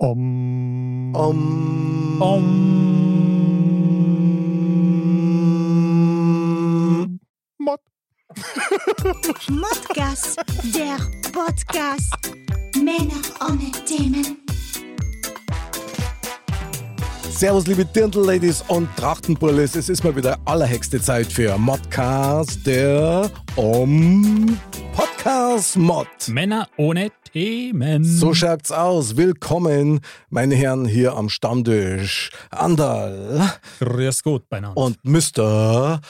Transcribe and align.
Om. 0.00 1.12
Um, 1.12 1.58
Mod. 7.58 7.80
Modcast, 9.48 10.38
der 10.72 10.98
Podcast. 11.32 12.14
Männer 12.76 13.20
ohne 13.40 13.72
Themen. 13.86 14.36
Servus, 17.28 17.66
liebe 17.66 17.84
Dirndl-Ladies 17.84 18.62
und 18.68 18.88
Trachtenbullis. 18.96 19.74
Es 19.74 19.88
ist 19.88 20.04
mal 20.04 20.14
wieder 20.14 20.38
allerhexte 20.44 21.00
Zeit 21.00 21.32
für 21.32 21.58
Modcast, 21.58 22.64
der 22.64 23.28
um 23.56 24.56
Podcast 24.94 25.76
Mod. 25.76 26.06
Männer 26.28 26.68
ohne 26.76 27.10
Themen. 27.32 28.04
So 28.04 28.32
schaut's 28.34 28.72
aus. 28.72 29.16
Willkommen, 29.16 30.00
meine 30.30 30.54
Herren, 30.54 30.86
hier 30.86 31.14
am 31.14 31.28
Stammtisch. 31.28 32.30
Andal 32.50 33.52
Grüß 33.80 34.22
Gott 34.22 34.48
beieinander. 34.48 34.76
und 34.80 34.98
Mr. 35.04 36.00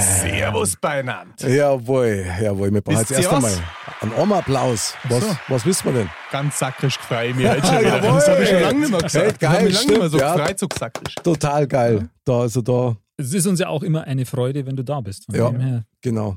Servus 0.00 0.76
beieinander. 0.76 1.48
Jawohl, 1.48 2.24
jawohl. 2.42 2.72
Wir 2.72 2.80
brauchen 2.80 2.98
jetzt 2.98 3.12
erst 3.12 3.28
einmal 3.32 3.50
was? 3.52 4.02
einen 4.02 4.12
Armapplaus. 4.12 4.94
Was, 5.08 5.20
so. 5.24 5.36
was 5.48 5.66
wissen 5.66 5.84
wir 5.86 5.92
denn? 6.00 6.10
Ganz 6.30 6.58
sakrisch 6.58 6.98
gefreut 6.98 7.34
mich 7.36 7.48
heute 7.48 7.66
schon 7.66 7.78
wieder. 7.80 7.96
jawohl. 7.96 8.08
Das 8.16 8.28
habe 8.28 8.42
ich 8.42 8.48
schon 8.48 8.60
lange 8.62 8.80
nicht 8.80 8.90
mehr 8.90 9.00
gesagt. 9.00 9.24
Hey, 9.24 9.32
Das 9.40 9.48
habe 9.50 9.58
geil, 9.58 9.68
ich 9.68 9.74
lange 9.74 9.86
nicht 9.88 9.98
mehr 10.00 10.08
so 10.08 10.18
stimmt, 10.18 10.30
ja. 10.30 10.36
gefreut, 10.36 10.58
so 10.58 10.66
sakrisch. 10.78 11.14
Total 11.22 11.66
geil. 11.66 12.08
Da, 12.24 12.40
also 12.40 12.62
da, 12.62 12.96
es 13.18 13.32
ist 13.32 13.46
uns 13.46 13.60
ja 13.60 13.68
auch 13.68 13.82
immer 13.82 14.04
eine 14.04 14.26
Freude, 14.26 14.66
wenn 14.66 14.76
du 14.76 14.82
da 14.84 15.00
bist. 15.00 15.24
Von 15.26 15.34
Ja. 15.34 15.82
genau. 16.02 16.36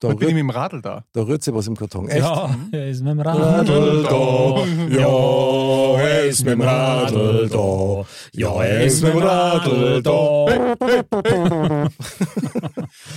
Da 0.00 0.08
Heute 0.08 0.18
bin 0.18 0.28
ich 0.28 0.34
rührt, 0.36 0.44
mit 0.46 0.54
dem 0.54 0.56
Radl 0.56 0.80
da. 0.80 1.04
da 1.12 1.22
rührt 1.22 1.42
sich 1.42 1.52
was 1.52 1.66
im 1.66 1.76
Karton. 1.76 2.08
Echt? 2.08 2.20
Ja, 2.20 2.54
er 2.70 2.88
ist 2.88 3.00
mit 3.02 3.10
dem 3.10 3.20
Radl 3.20 3.42
Radl 3.42 4.02
da. 4.04 4.96
Ja, 4.96 5.98
er 6.00 6.24
ist 6.26 6.44
mit 6.44 6.52
dem 6.52 6.60
Radl 6.60 7.48
da. 7.48 8.04
Ja, 8.32 8.62
er 8.62 8.84
ist 8.84 9.02
mit 9.02 9.12
dem 9.12 9.18
Radl 9.18 10.02
da. 10.02 10.46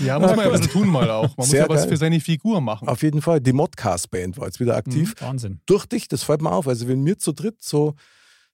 Ja, 0.03 0.19
muss 0.19 0.35
man 0.35 0.45
ja 0.45 0.49
bisschen 0.51 0.69
tun 0.71 0.87
mal 0.89 1.09
auch. 1.09 1.23
Man 1.23 1.33
muss 1.37 1.49
Sehr 1.49 1.63
ja 1.63 1.69
was 1.69 1.81
geil. 1.81 1.89
für 1.89 1.97
seine 1.97 2.19
Figur 2.19 2.61
machen. 2.61 2.87
Auf 2.87 3.03
jeden 3.03 3.21
Fall. 3.21 3.39
Die 3.39 3.53
Modcast-Band 3.53 4.37
war 4.37 4.47
jetzt 4.47 4.59
wieder 4.59 4.75
aktiv. 4.75 5.13
Wahnsinn. 5.19 5.61
Durch 5.65 5.85
dich, 5.85 6.07
das 6.07 6.23
fällt 6.23 6.41
mir 6.41 6.51
auf. 6.51 6.67
Also, 6.67 6.87
wenn 6.87 7.05
wir 7.05 7.17
zu 7.19 7.31
dritt 7.31 7.61
so 7.61 7.93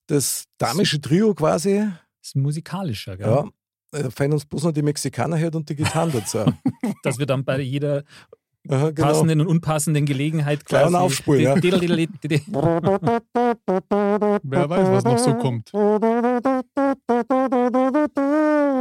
das 0.08 0.46
damische 0.58 1.02
Trio 1.02 1.34
quasi, 1.34 1.80
Das 2.22 2.30
ist 2.30 2.36
musikalischer, 2.36 3.18
gell? 3.18 3.28
ja, 3.28 3.46
fehlen 4.16 4.34
uns 4.34 4.46
bloß 4.46 4.64
noch 4.64 4.72
die 4.72 4.82
Mexikaner 4.82 5.38
her 5.38 5.54
und 5.54 5.68
die 5.70 5.76
Gitarren 5.76 6.12
dazu. 6.12 6.40
Dass 7.04 7.20
wir 7.20 7.26
dann 7.26 7.44
bei 7.46 7.60
jeder 7.62 8.04
Aha, 8.70 8.92
genau. 8.92 9.08
passenden 9.08 9.42
und 9.42 9.48
unpassenden 9.48 10.06
Gelegenheit 10.06 10.66
Gleich 10.66 10.84
quasi. 10.84 10.96
aufspulen, 10.96 11.42
ja. 11.42 11.56
Wer 14.44 14.70
weiß, 14.70 14.88
was 14.92 15.04
noch 15.06 15.18
so 15.18 15.34
kommt. 15.36 15.72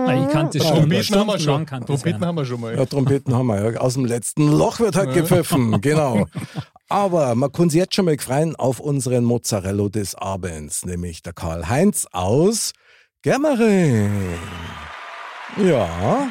Ah, 0.06 0.14
Ich 0.14 0.28
kannte 0.32 0.58
es 0.58 0.64
schon. 0.66 0.76
Trompeten 0.78 1.16
haben 1.16 1.28
wir 1.28 1.38
schon. 1.38 1.66
Trompeten 1.66 2.24
haben 2.26 2.36
wir 2.36 2.44
schon 2.44 2.60
mal. 2.60 2.76
Ja, 2.76 2.84
Trompeten 2.86 3.34
haben 3.34 3.46
wir 3.46 3.72
ja. 3.72 3.80
Aus 3.80 3.94
dem 3.94 4.04
letzten 4.04 4.48
Loch 4.50 4.80
wird 4.80 4.96
halt 4.96 5.14
gepfiffen, 5.14 5.80
genau. 5.80 6.26
Aber 6.88 7.34
man 7.34 7.50
kann 7.52 7.70
sich 7.70 7.80
jetzt 7.80 7.94
schon 7.94 8.04
mal 8.04 8.16
freuen 8.18 8.54
auf 8.56 8.78
unseren 8.80 9.24
Mozzarella 9.24 9.88
des 9.88 10.14
Abends, 10.14 10.84
nämlich 10.84 11.22
der 11.22 11.32
Karl-Heinz 11.32 12.06
aus 12.12 12.72
Germering. 13.22 14.10
Ja, 15.56 16.30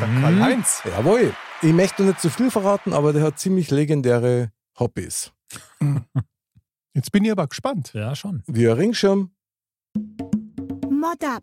Der 0.00 0.08
Karl-Heinz. 0.20 0.82
jawohl. 0.84 1.34
Ich 1.62 1.72
möchte 1.72 2.02
nicht 2.02 2.20
zu 2.20 2.28
viel 2.30 2.50
verraten, 2.50 2.92
aber 2.92 3.12
der 3.12 3.22
hat 3.24 3.38
ziemlich 3.38 3.70
legendäre 3.70 4.52
Hobbys. 4.78 5.32
Jetzt 6.94 7.10
bin 7.12 7.24
ich 7.24 7.30
aber 7.32 7.46
gespannt. 7.46 7.92
Ja, 7.94 8.14
schon. 8.14 8.42
Wie 8.46 8.68
ein 8.68 8.76
Ringschirm, 8.76 9.30
Mod 10.90 11.24
ab. 11.24 11.42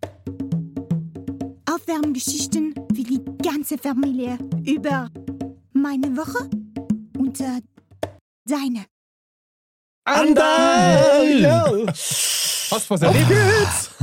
Aufwärmgeschichten 1.71 2.73
für 2.95 3.03
die 3.03 3.21
ganze 3.43 3.77
Familie 3.77 4.37
über 4.65 5.09
meine 5.73 6.15
Woche 6.17 6.49
und 7.17 7.39
äh, 7.41 7.61
deine. 8.45 8.85
Andal! 10.05 11.39
Ja. 11.39 11.65
Hast 11.87 12.71
du 12.71 12.89
was 12.89 13.01
erlebt? 13.01 13.91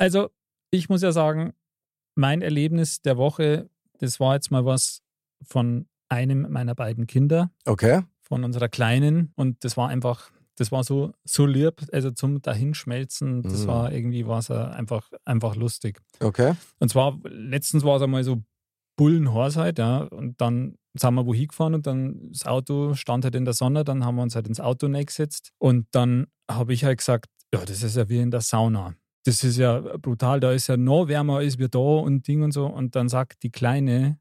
Also, 0.00 0.30
ich 0.70 0.88
muss 0.88 1.02
ja 1.02 1.10
sagen, 1.10 1.52
mein 2.18 2.42
Erlebnis 2.42 3.00
der 3.00 3.16
Woche, 3.16 3.70
das 4.00 4.18
war 4.18 4.34
jetzt 4.34 4.50
mal 4.50 4.64
was 4.64 5.00
von 5.46 5.86
einem 6.08 6.50
meiner 6.50 6.74
beiden 6.74 7.06
Kinder, 7.06 7.50
Okay, 7.64 8.02
von 8.22 8.42
unserer 8.44 8.68
Kleinen. 8.68 9.32
Und 9.36 9.62
das 9.64 9.76
war 9.76 9.88
einfach, 9.88 10.30
das 10.56 10.72
war 10.72 10.82
so, 10.82 11.12
so 11.24 11.46
lieb, 11.46 11.86
also 11.92 12.10
zum 12.10 12.42
Dahinschmelzen. 12.42 13.42
Das 13.42 13.62
Mhm. 13.62 13.66
war 13.68 13.92
irgendwie, 13.92 14.26
war 14.26 14.40
es 14.40 14.50
einfach, 14.50 15.08
einfach 15.24 15.54
lustig. 15.54 16.00
okay. 16.20 16.54
Und 16.80 16.88
zwar, 16.90 17.18
letztens 17.24 17.84
war 17.84 17.96
es 17.96 18.02
einmal 18.02 18.24
so 18.24 18.42
Bullenhorst 18.96 19.56
halt, 19.56 19.78
ja. 19.78 19.98
Und 20.02 20.40
dann 20.40 20.74
sind 20.94 21.14
wir 21.14 21.24
wohin 21.24 21.46
gefahren 21.48 21.74
und 21.74 21.86
dann 21.86 22.30
das 22.32 22.44
Auto 22.46 22.94
stand 22.94 23.24
halt 23.24 23.36
in 23.36 23.44
der 23.44 23.54
Sonne, 23.54 23.84
dann 23.84 24.04
haben 24.04 24.16
wir 24.16 24.22
uns 24.22 24.34
halt 24.34 24.48
ins 24.48 24.58
Auto 24.60 24.88
gesetzt 24.88 25.52
und 25.58 25.86
dann 25.92 26.26
habe 26.50 26.72
ich 26.74 26.82
halt 26.84 26.98
gesagt, 26.98 27.26
ja, 27.54 27.64
das 27.64 27.82
ist 27.84 27.96
ja 27.96 28.08
wie 28.08 28.18
in 28.18 28.30
der 28.32 28.40
Sauna. 28.40 28.94
Das 29.28 29.44
ist 29.44 29.58
ja 29.58 29.78
brutal, 29.98 30.40
da 30.40 30.52
ist 30.52 30.68
ja 30.68 30.76
noch 30.78 31.06
wärmer 31.08 31.38
als 31.38 31.58
wir 31.58 31.68
da 31.68 31.78
und 31.78 32.26
Ding 32.26 32.42
und 32.42 32.52
so. 32.52 32.66
Und 32.66 32.96
dann 32.96 33.08
sagt 33.10 33.42
die 33.42 33.50
Kleine, 33.50 34.18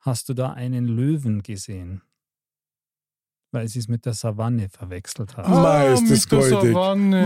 hast 0.00 0.28
du 0.28 0.34
da 0.34 0.52
einen 0.52 0.86
Löwen 0.86 1.42
gesehen? 1.42 2.02
Weil 3.52 3.68
sie 3.68 3.78
es 3.80 3.88
mit 3.88 4.06
der 4.06 4.14
Savanne 4.14 4.68
verwechselt 4.68 5.36
hat. 5.36 5.48
Mei, 5.48 5.92
ist 5.92 6.02
mit 6.02 6.10
das 6.12 6.28
goldig. 6.28 6.74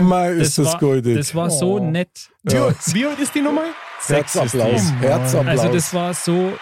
Mei, 0.03 0.31
ist 0.33 0.57
das 0.57 0.65
war, 0.73 0.79
goldig. 0.79 1.17
das 1.17 1.33
war 1.35 1.49
so 1.49 1.75
Oh. 1.75 1.89
nett. 1.91 2.29
Ja. 2.49 2.73
Wie 2.93 3.05
alt 3.05 3.19
ist 3.19 3.33
die 3.33 3.41
nochmal? 3.41 3.69
Herzapplaus, 4.05 4.51
Sechs 4.51 4.83
ist. 4.83 4.93
Herzapplaus. 5.01 5.59
Also 5.59 5.73
das 5.73 5.93
war 5.93 6.13
so 6.13 6.53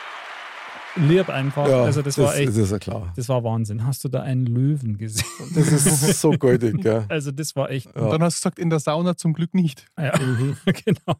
lieb 0.95 1.29
einfach. 1.29 1.67
ja, 1.67 1.83
also 1.83 2.01
das, 2.01 2.17
war 2.17 2.35
echt, 2.35 2.49
Das 2.49 2.57
ist 2.57 2.71
ja 2.71 2.79
klar. 2.79 3.11
das 3.15 3.27
war 3.29 3.43
Wahnsinn. 3.43 3.85
Hast 3.85 4.03
du 4.03 4.09
da 4.09 4.21
einen 4.21 4.45
Löwen 4.45 4.97
gesehen? 4.97 5.25
Das 5.55 5.67
ist 5.71 6.21
so 6.21 6.31
goldig, 6.31 6.83
ja. 6.83 7.05
Also 7.09 7.31
das 7.31 7.55
war 7.55 7.69
echt, 7.71 7.87
Ja. 7.95 8.01
Und 8.03 8.11
dann 8.11 8.23
hast 8.23 8.37
du 8.37 8.39
gesagt, 8.41 8.59
in 8.59 8.69
der 8.69 8.79
Sauna 8.79 9.15
zum 9.17 9.33
Glück 9.33 9.53
nicht. 9.53 9.85
ja, 9.97 10.13
Mhm. 10.19 10.57
genau. 10.85 11.15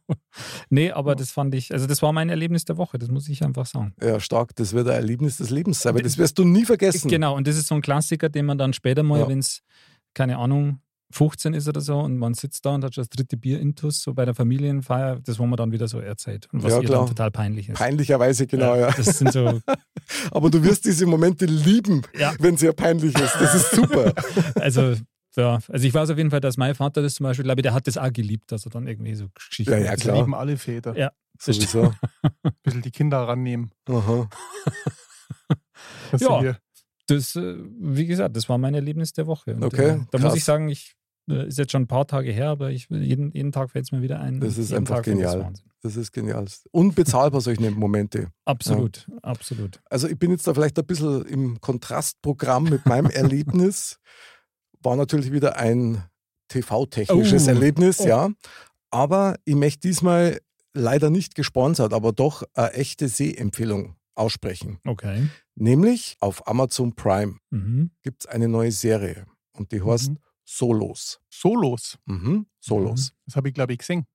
Nee, 0.69 0.91
aber 0.91 1.15
das 1.15 1.31
fand 1.31 1.55
ich, 1.55 1.71
also 1.73 1.87
das 1.87 2.01
war 2.01 2.13
mein 2.13 2.29
Erlebnis 2.29 2.65
der 2.65 2.77
Woche, 2.77 2.97
das 2.97 3.09
muss 3.09 3.27
ich 3.29 3.43
einfach 3.43 3.65
sagen. 3.65 3.93
Ja, 4.01 4.19
stark. 4.19 4.55
Das 4.55 4.73
wird 4.73 4.87
ein 4.87 4.93
Erlebnis 4.95 5.37
des 5.37 5.49
Lebens 5.49 5.81
sein, 5.81 5.91
aber 5.91 6.01
das 6.01 6.17
wirst 6.17 6.37
du 6.39 6.43
nie 6.43 6.65
vergessen. 6.65 7.09
Genau, 7.09 7.35
und 7.35 7.47
das 7.47 7.57
ist 7.57 7.67
so 7.67 7.75
ein 7.75 7.81
Klassiker, 7.81 8.29
den 8.29 8.45
man 8.45 8.57
dann 8.57 8.73
später 8.73 9.03
mal, 9.03 9.19
Ja. 9.21 9.27
wenn 9.27 9.39
es, 9.39 9.61
keine 10.13 10.37
Ahnung, 10.37 10.79
15 11.13 11.53
ist 11.53 11.67
oder 11.67 11.81
so 11.81 11.99
und 11.99 12.17
man 12.17 12.33
sitzt 12.33 12.65
da 12.65 12.71
und 12.75 12.83
hat 12.83 12.95
schon 12.95 13.03
das 13.03 13.09
dritte 13.09 13.37
Bier 13.37 13.59
intus, 13.59 14.01
so 14.01 14.13
bei 14.13 14.25
der 14.25 14.33
Familienfeier, 14.35 15.19
das 15.23 15.39
wo 15.39 15.45
man 15.45 15.57
dann 15.57 15.71
wieder 15.71 15.87
so 15.87 15.99
erzählt 15.99 16.47
und 16.51 16.63
was 16.63 16.71
Ja, 16.73 16.81
ihr 16.81 16.89
dann 16.89 17.07
total 17.07 17.31
peinlich 17.31 17.69
ist. 17.69 17.77
Peinlicherweise, 17.77 18.47
genau, 18.47 18.75
ja. 18.75 18.91
Das 18.91 19.17
sind 19.19 19.31
so, 19.31 19.59
Aber 20.31 20.49
du 20.49 20.63
wirst 20.63 20.85
diese 20.85 21.05
Momente 21.05 21.45
lieben, 21.45 22.01
Ja. 22.17 22.33
wenn 22.39 22.57
sie 22.57 22.65
ja 22.65 22.73
peinlich 22.73 23.15
ist. 23.17 23.35
Das 23.39 23.55
ist 23.55 23.71
super. 23.71 24.13
also 24.55 24.95
ja, 25.35 25.59
also 25.67 25.87
ich 25.87 25.93
weiß 25.93 26.09
auf 26.11 26.17
jeden 26.17 26.29
Fall, 26.29 26.41
dass 26.41 26.57
mein 26.57 26.75
Vater 26.75 27.01
das 27.01 27.15
zum 27.15 27.23
Beispiel, 27.23 27.43
glaube 27.43 27.61
ich, 27.61 27.63
der 27.63 27.73
hat 27.73 27.87
das 27.87 27.97
auch 27.97 28.11
geliebt, 28.13 28.51
dass 28.51 28.65
er 28.65 28.71
dann 28.71 28.85
irgendwie 28.87 29.15
so 29.15 29.27
Geschichten 29.33 29.71
Ja, 29.71 29.79
ja, 29.79 29.91
Das 29.91 30.01
klar. 30.01 30.17
lieben 30.17 30.35
alle 30.35 30.57
Väter. 30.57 30.95
Ja. 30.97 31.11
Sowieso. 31.39 31.93
Ein 32.21 32.51
bisschen 32.61 32.81
die 32.83 32.91
Kinder 32.91 33.17
rannehmen. 33.27 33.71
Aha. 33.89 34.29
Das 36.11 36.21
Ja. 36.21 36.55
Das, 37.07 37.35
äh, 37.35 37.55
wie 37.79 38.05
gesagt, 38.05 38.35
das 38.37 38.47
war 38.47 38.57
mein 38.57 38.75
Erlebnis 38.75 39.11
der 39.11 39.27
Woche. 39.27 39.55
Und, 39.55 39.63
Okay, 39.63 39.89
äh, 39.89 39.99
da 40.11 40.19
muss 40.19 40.21
krass. 40.21 40.35
ich 40.35 40.43
sagen, 40.45 40.69
ich 40.69 40.95
ist 41.27 41.57
jetzt 41.57 41.71
schon 41.71 41.83
ein 41.83 41.87
paar 41.87 42.05
Tage 42.07 42.31
her, 42.31 42.49
aber 42.49 42.71
ich 42.71 42.87
jeden, 42.89 43.31
jeden 43.31 43.51
Tag 43.51 43.71
fällt 43.71 43.85
es 43.85 43.91
mir 43.91 44.01
wieder 44.01 44.19
ein. 44.19 44.39
Das 44.39 44.57
ist 44.57 44.73
einfach 44.73 44.95
Tag 44.97 45.05
genial. 45.05 45.39
Wahnsinn. 45.41 45.65
Das 45.81 45.95
ist 45.95 46.11
genial. 46.11 46.45
Unbezahlbar 46.71 47.41
solche 47.41 47.69
Momente. 47.71 48.27
Absolut, 48.45 49.09
absolut. 49.21 49.81
Also 49.89 50.07
ich 50.07 50.17
bin 50.17 50.31
jetzt 50.31 50.47
da 50.47 50.53
vielleicht 50.53 50.77
ein 50.79 50.85
bisschen 50.85 51.25
im 51.25 51.61
Kontrastprogramm 51.61 52.65
mit 52.65 52.85
meinem 52.85 53.09
Erlebnis. 53.09 53.99
War 54.81 54.95
natürlich 54.95 55.31
wieder 55.31 55.57
ein 55.57 56.03
TV-technisches 56.49 57.47
Oh. 57.47 57.49
Erlebnis, 57.51 57.99
Oh. 58.01 58.07
ja. 58.07 58.29
Aber 58.91 59.37
ich 59.45 59.55
möchte 59.55 59.87
diesmal 59.87 60.39
leider 60.73 61.09
nicht 61.09 61.35
gesponsert, 61.35 61.93
aber 61.93 62.11
doch 62.13 62.43
eine 62.53 62.73
echte 62.73 63.07
Sehempfehlung 63.07 63.95
aussprechen. 64.15 64.79
Okay. 64.85 65.27
Nämlich 65.55 66.17
auf 66.19 66.47
Amazon 66.47 66.93
Prime 66.95 67.37
Mhm. 67.49 67.91
gibt 68.03 68.23
es 68.23 68.29
eine 68.29 68.47
neue 68.47 68.71
Serie 68.71 69.25
und 69.53 69.71
die 69.71 69.81
heißt 69.83 70.11
Mhm. 70.11 70.17
Solos. 70.45 71.19
Solos. 71.29 71.97
Mhm. 72.05 72.45
Solos. 72.59 73.13
Das 73.25 73.35
habe 73.35 73.47
ich, 73.49 73.53
glaube 73.53 73.73
ich, 73.73 73.79
gesehen. 73.79 74.05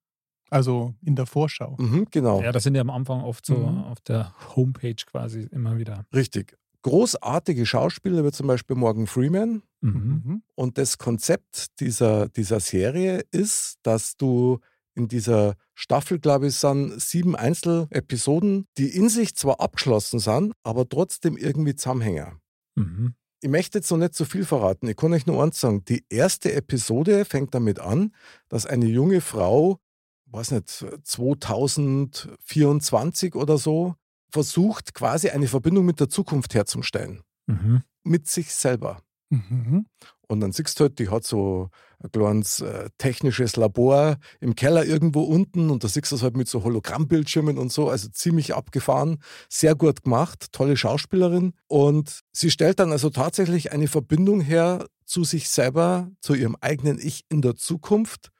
Also 0.51 0.95
in 1.05 1.15
der 1.15 1.27
Vorschau. 1.27 1.77
Mhm. 1.79 2.07
genau. 2.11 2.41
Ja, 2.43 2.53
das 2.53 2.63
sind 2.63 2.75
ja 2.75 2.81
am 2.81 2.91
Anfang 2.91 3.21
oft 3.23 3.45
so 3.45 3.57
Mhm. 3.57 3.85
auf 3.85 4.01
der 4.01 4.35
Homepage 4.57 4.95
quasi 5.07 5.43
immer 5.51 5.77
wieder. 5.77 6.07
Richtig. 6.15 6.57
Großartige 6.83 7.67
Schauspieler 7.67 8.25
wie 8.25 8.31
zum 8.33 8.47
Beispiel 8.47 8.77
Morgan 8.77 9.07
Freeman. 9.07 9.63
Mhm. 9.81 10.23
Mhm. 10.25 10.43
Und 10.55 10.79
das 10.79 10.97
Konzept 10.97 11.79
dieser, 11.81 12.29
dieser 12.29 12.61
Serie 12.61 13.23
ist, 13.31 13.77
dass 13.83 14.17
du 14.17 14.59
in 14.95 15.07
dieser 15.07 15.55
Staffel, 15.75 16.19
glaube 16.19 16.49
ich, 16.49 16.55
sind 16.57 17.01
sieben 17.01 17.37
Einzelepisoden, 17.37 18.67
die 18.79 18.89
in 18.89 19.09
sich 19.09 19.37
zwar 19.37 19.61
abgeschlossen 19.61 20.19
sind, 20.19 20.55
aber 20.63 20.89
trotzdem 20.89 21.37
irgendwie 21.37 21.75
zusammenhängen. 21.75 22.41
Mhm. 22.75 23.15
Ich 23.41 23.49
möchte 23.49 23.79
jetzt 23.79 23.89
noch 23.91 23.99
nicht 23.99 24.15
so 24.15 24.25
viel 24.25 24.45
verraten. 24.45 24.89
Ich 24.89 24.97
kann 24.97 25.13
euch 25.13 25.27
nur 25.27 25.41
eins 25.43 25.59
sagen. 25.61 25.85
Die 25.85 26.05
erste 26.09 26.53
Episode 26.53 27.25
fängt 27.25 27.55
damit 27.55 27.79
an, 27.79 28.13
dass 28.49 28.67
eine 28.67 28.87
junge 28.87 29.21
Frau, 29.21 29.79
weiß 30.27 30.51
nicht, 30.53 30.85
2024 31.05 33.37
oder 33.37 33.59
so, 33.59 33.95
versucht, 34.31 34.95
quasi 34.95 35.31
eine 35.31 35.49
Verbindung 35.49 35.87
mit 35.87 35.99
der 36.01 36.09
Zukunft 36.09 36.55
herzustellen. 36.55 37.23
Mhm. 37.47 37.83
Mit 38.03 38.27
sich 38.27 38.53
selber. 38.55 39.03
Mhm. 39.31 39.87
Und 40.27 40.41
dann 40.41 40.53
siehst 40.53 40.81
du 40.81 40.85
halt, 40.85 40.99
die 40.99 41.09
hat 41.09 41.25
so 41.25 41.71
ein 42.01 42.13
kleines 42.13 42.61
äh, 42.61 42.91
technisches 42.99 43.57
Labor 43.57 44.19
im 44.41 44.55
Keller 44.55 44.85
irgendwo 44.85 45.23
unten 45.23 45.71
und 45.71 45.83
da 45.83 45.89
siehst 45.89 46.13
du 46.13 46.17
es 46.17 46.23
halt 46.23 46.37
mit 46.37 46.49
so 46.49 46.63
Hologrammbildschirmen 46.63 47.59
und 47.59 47.73
so, 47.73 47.89
also 47.91 48.09
ziemlich 48.09 48.55
abgefahren, 48.55 49.19
sehr 49.49 49.75
gut 49.75 50.05
gemacht, 50.05 50.53
tolle 50.53 50.77
Schauspielerin. 50.77 51.55
Und 51.67 52.21
sie 52.33 52.51
stellt 52.51 52.79
dann 52.79 52.93
also 52.93 53.11
tatsächlich 53.11 53.73
eine 53.73 53.89
Verbindung 53.89 54.41
her 54.41 54.87
zu 55.05 55.25
sich 55.25 55.49
selber, 55.49 56.11
zu 56.21 56.35
ihrem 56.35 56.57
eigenen 56.61 56.99
Ich 56.99 57.25
in 57.29 57.43
der 57.43 57.57
Zukunft 57.57 58.31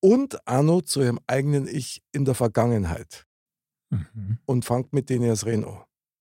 und 0.00 0.38
noch 0.48 0.82
zu 0.82 1.00
ihrem 1.00 1.20
eigenen 1.26 1.68
Ich 1.68 2.02
in 2.12 2.24
der 2.24 2.34
Vergangenheit 2.34 3.26
Mhm. 3.90 4.38
und 4.44 4.64
fängt 4.64 4.92
mit 4.92 5.08
denen 5.08 5.24
erst 5.24 5.46
reden 5.46 5.64
an. 5.64 5.80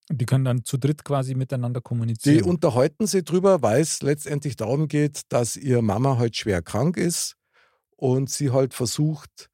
Die 0.09 0.25
können 0.25 0.45
dann 0.45 0.63
zu 0.63 0.77
dritt 0.77 1.03
quasi 1.03 1.35
miteinander 1.35 1.79
Die 1.81 1.83
kommunizieren. 1.83 2.43
unterhalten 2.49 3.07
sich 3.07 3.25
drüber, 3.25 3.61
weil 3.61 3.81
es 3.81 4.01
letztendlich 4.01 4.55
darum 4.55 4.87
geht, 4.87 5.21
dass 5.29 5.55
ihr 5.57 5.81
Mama 5.81 6.17
halt 6.17 6.37
schwer 6.37 6.61
krank 6.61 6.95
ist 6.97 7.35
und 7.97 8.29
sie 8.29 8.51
halt 8.51 8.73
versucht, 8.73 9.49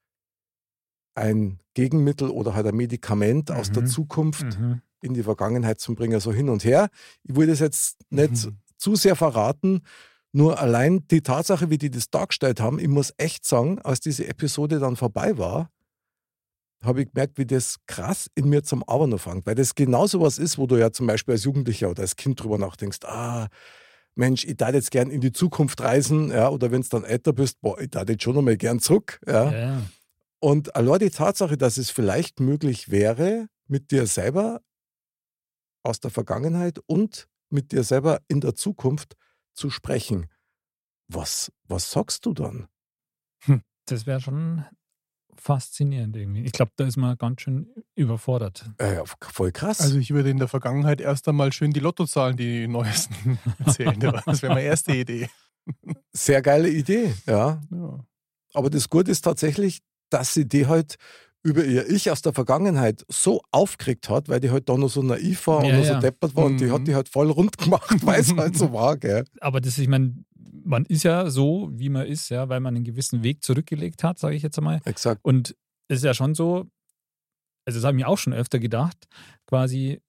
ein 1.16 1.60
Gegenmittel 1.74 2.30
oder 2.30 2.54
halt 2.56 2.68
ein 2.68 2.76
Medikament 2.76 3.52
aus 3.52 3.72
der 3.72 3.84
Mhm. 3.84 3.88
Zukunft 3.88 4.60
mhm. 4.60 4.82
in 5.02 5.14
die 5.14 5.24
Vergangenheit 5.24 5.80
zu 5.80 5.96
bringen, 5.96 6.20
so 6.20 6.32
hin 6.34 6.50
und 6.50 6.64
her. 6.64 6.90
Ich 7.24 7.36
will 7.36 7.48
das 7.48 7.60
jetzt 7.60 7.98
nicht 8.10 8.46
Mhm. 8.46 8.58
zu 8.78 8.96
sehr 8.96 9.16
verraten, 9.16 9.82
nur 10.32 10.60
allein 10.60 11.08
die 11.10 11.22
Tatsache, 11.22 11.70
wie 11.70 11.78
die 11.78 11.92
das 11.92 12.10
dargestellt 12.10 12.60
haben, 12.60 12.80
ich 12.80 12.88
muss 12.88 13.14
echt 13.18 13.46
sagen, 13.46 13.80
als 13.80 14.00
diese 14.00 14.28
Episode 14.28 14.80
dann 14.80 14.96
vorbei 14.96 15.38
war, 15.38 15.70
habe 16.84 17.02
ich 17.02 17.12
gemerkt, 17.12 17.38
wie 17.38 17.46
das 17.46 17.78
krass 17.88 18.30
in 18.36 18.50
mir 18.50 18.64
zum 18.64 18.88
Arbeiten 18.88 19.18
fängt. 19.18 19.46
Weil 19.46 19.56
das 19.56 19.76
genau 19.76 20.08
so 20.08 20.22
was 20.22 20.38
ist, 20.38 20.58
wo 20.58 20.68
du 20.68 20.76
ja 20.78 20.92
zum 20.92 21.08
Beispiel 21.08 21.34
als 21.34 21.44
Jugendlicher 21.44 21.90
oder 21.90 22.02
als 22.02 22.16
Kind 22.16 22.42
drüber 22.42 22.58
nachdenkst, 22.58 23.00
ah, 23.06 23.48
Mensch, 24.16 24.46
ich 24.46 24.58
darf 24.58 24.74
jetzt 24.74 24.92
gern 24.92 25.10
in 25.10 25.22
die 25.22 25.32
Zukunft 25.32 25.82
reisen, 25.82 26.30
ja, 26.30 26.50
oder 26.50 26.72
wenn 26.72 26.82
du 26.82 26.90
dann 26.90 27.04
älter 27.04 27.34
bist, 27.34 27.62
boah, 27.62 27.80
ich 27.80 27.90
darf 27.90 28.08
jetzt 28.10 28.24
schon 28.24 28.36
nochmal 28.36 28.58
gern 28.58 28.80
zurück, 28.80 29.20
ja. 29.26 29.52
Ja, 29.52 29.60
ja. 29.60 29.82
Und 30.40 30.76
allein 30.76 31.00
die 31.00 31.10
Tatsache, 31.10 31.58
dass 31.58 31.78
es 31.78 31.90
vielleicht 31.90 32.42
möglich 32.42 32.92
wäre, 32.92 33.48
mit 33.68 33.92
dir 33.92 34.06
selber 34.08 34.62
aus 35.84 36.00
der 36.00 36.12
Vergangenheit 36.12 36.80
und 36.86 37.30
mit 37.50 37.72
dir 37.72 37.84
selber 37.84 38.22
in 38.28 38.42
der 38.42 38.54
Zukunft 38.54 39.16
zu 39.54 39.70
sprechen. 39.70 40.28
Was, 41.08 41.52
was 41.64 41.92
sagst 41.92 42.26
du 42.26 42.34
dann? 42.34 42.68
Das 43.86 44.06
wäre 44.06 44.22
schon 44.22 44.66
faszinierend 45.44 46.16
irgendwie. 46.16 46.44
Ich 46.44 46.52
glaube, 46.54 46.72
da 46.78 46.86
ist 46.86 46.98
man 46.98 47.18
ganz 47.18 47.42
schön 47.42 47.68
überfordert. 47.96 48.66
Äh, 48.80 48.96
ja, 48.96 49.04
voll 49.22 49.52
krass. 49.52 49.82
Also 49.82 49.98
ich 49.98 50.12
würde 50.12 50.30
in 50.30 50.38
der 50.38 50.48
Vergangenheit 50.48 51.02
erst 51.02 51.28
einmal 51.28 51.52
schön 51.52 51.72
die 51.72 51.80
Lottozahlen, 51.82 52.38
die 52.38 52.68
neuesten 52.68 53.38
erzählen. 53.60 54.00
Das 54.26 54.42
wäre 54.42 54.54
meine 54.54 54.66
erste 54.66 54.96
Idee. 54.96 55.30
Sehr 56.14 56.42
geile 56.42 56.70
Idee, 56.70 57.14
ja. 57.28 57.62
Ja. 57.72 58.00
Aber 58.54 58.70
das 58.70 58.90
Gute 58.90 59.12
ist 59.12 59.22
tatsächlich, 59.22 59.80
dass 60.10 60.34
sie 60.34 60.48
die 60.48 60.68
halt 60.68 60.96
über 61.42 61.66
ihr 61.66 61.90
Ich 61.90 62.10
aus 62.10 62.22
der 62.22 62.32
Vergangenheit 62.34 63.04
so 63.10 63.42
aufgeregt 63.52 64.10
hat, 64.10 64.30
weil 64.30 64.40
die 64.40 64.50
halt 64.52 64.70
da 64.70 64.78
noch 64.78 64.90
so 64.90 65.02
naiv 65.02 65.46
war 65.48 65.64
Ja, 65.66 65.72
und 65.72 65.80
noch 65.80 65.86
ja. 65.86 65.94
so 65.96 66.00
deppert 66.00 66.36
war 66.36 66.46
und 66.46 66.58
die 66.58 66.66
Mhm. 66.66 66.72
hat 66.72 66.88
die 66.88 66.96
halt 66.96 67.10
voll 67.10 67.30
rund 67.30 67.58
gemacht, 67.58 67.98
weil 68.06 68.22
es 68.22 68.34
halt 68.34 68.58
so 68.58 68.72
war, 68.72 68.96
gell? 68.96 69.26
Aber 69.42 69.60
das, 69.60 69.78
ich 69.78 69.88
meine, 69.90 70.14
man 70.64 70.86
ist 70.86 71.04
ja 71.04 71.30
so, 71.30 71.70
wie 71.74 71.90
man 71.90 72.06
ist, 72.08 72.30
ja, 72.30 72.50
weil 72.50 72.60
man 72.60 72.76
einen 72.76 72.84
gewissen 72.86 73.24
Weg 73.24 73.44
zurückgelegt 73.44 74.04
hat, 74.04 74.20
sage 74.20 74.36
ich 74.36 74.44
jetzt 74.44 74.58
einmal. 74.58 74.82
Exakt. 74.86 75.24
Und 75.24 75.56
es 75.90 75.98
ist 76.00 76.04
ja 76.04 76.14
schon 76.14 76.34
so, 76.36 76.70
also 77.66 77.80
das 77.80 77.84
habe 77.86 77.98
ich 77.98 78.04
mir 78.04 78.08
auch 78.10 78.18
schon 78.18 78.34
öfter 78.34 78.60
gedacht, 78.60 79.08
quasi 79.48 80.02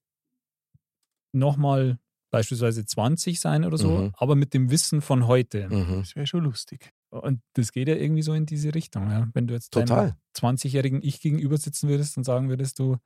nochmal 1.33 1.99
beispielsweise 2.31 2.85
20 2.85 3.39
sein 3.41 3.65
oder 3.65 3.79
so, 3.79 3.91
Mhm. 3.99 4.13
aber 4.17 4.35
mit 4.35 4.55
dem 4.55 4.71
Wissen 4.71 5.03
von 5.03 5.27
heute. 5.27 5.69
Mhm. 5.69 6.01
Das 6.01 6.17
wäre 6.17 6.27
schon 6.27 6.43
lustig. 6.45 6.91
Und 7.11 7.41
das 7.55 7.71
geht 7.71 7.87
ja 7.87 7.95
irgendwie 7.95 8.23
so 8.23 8.35
in 8.35 8.45
diese 8.45 8.75
Richtung. 8.75 9.09
Ja. 9.09 9.29
Wenn 9.35 9.47
du 9.47 9.55
jetzt 9.55 9.73
Total. 9.73 10.09
deinem 10.09 10.17
20-jährigen 10.57 11.01
Ich 11.03 11.21
gegenüber 11.21 11.57
sitzen 11.59 11.89
würdest 11.89 12.17
und 12.17 12.25
sagen 12.25 12.49
würdest, 12.49 12.79
du, 12.81 12.97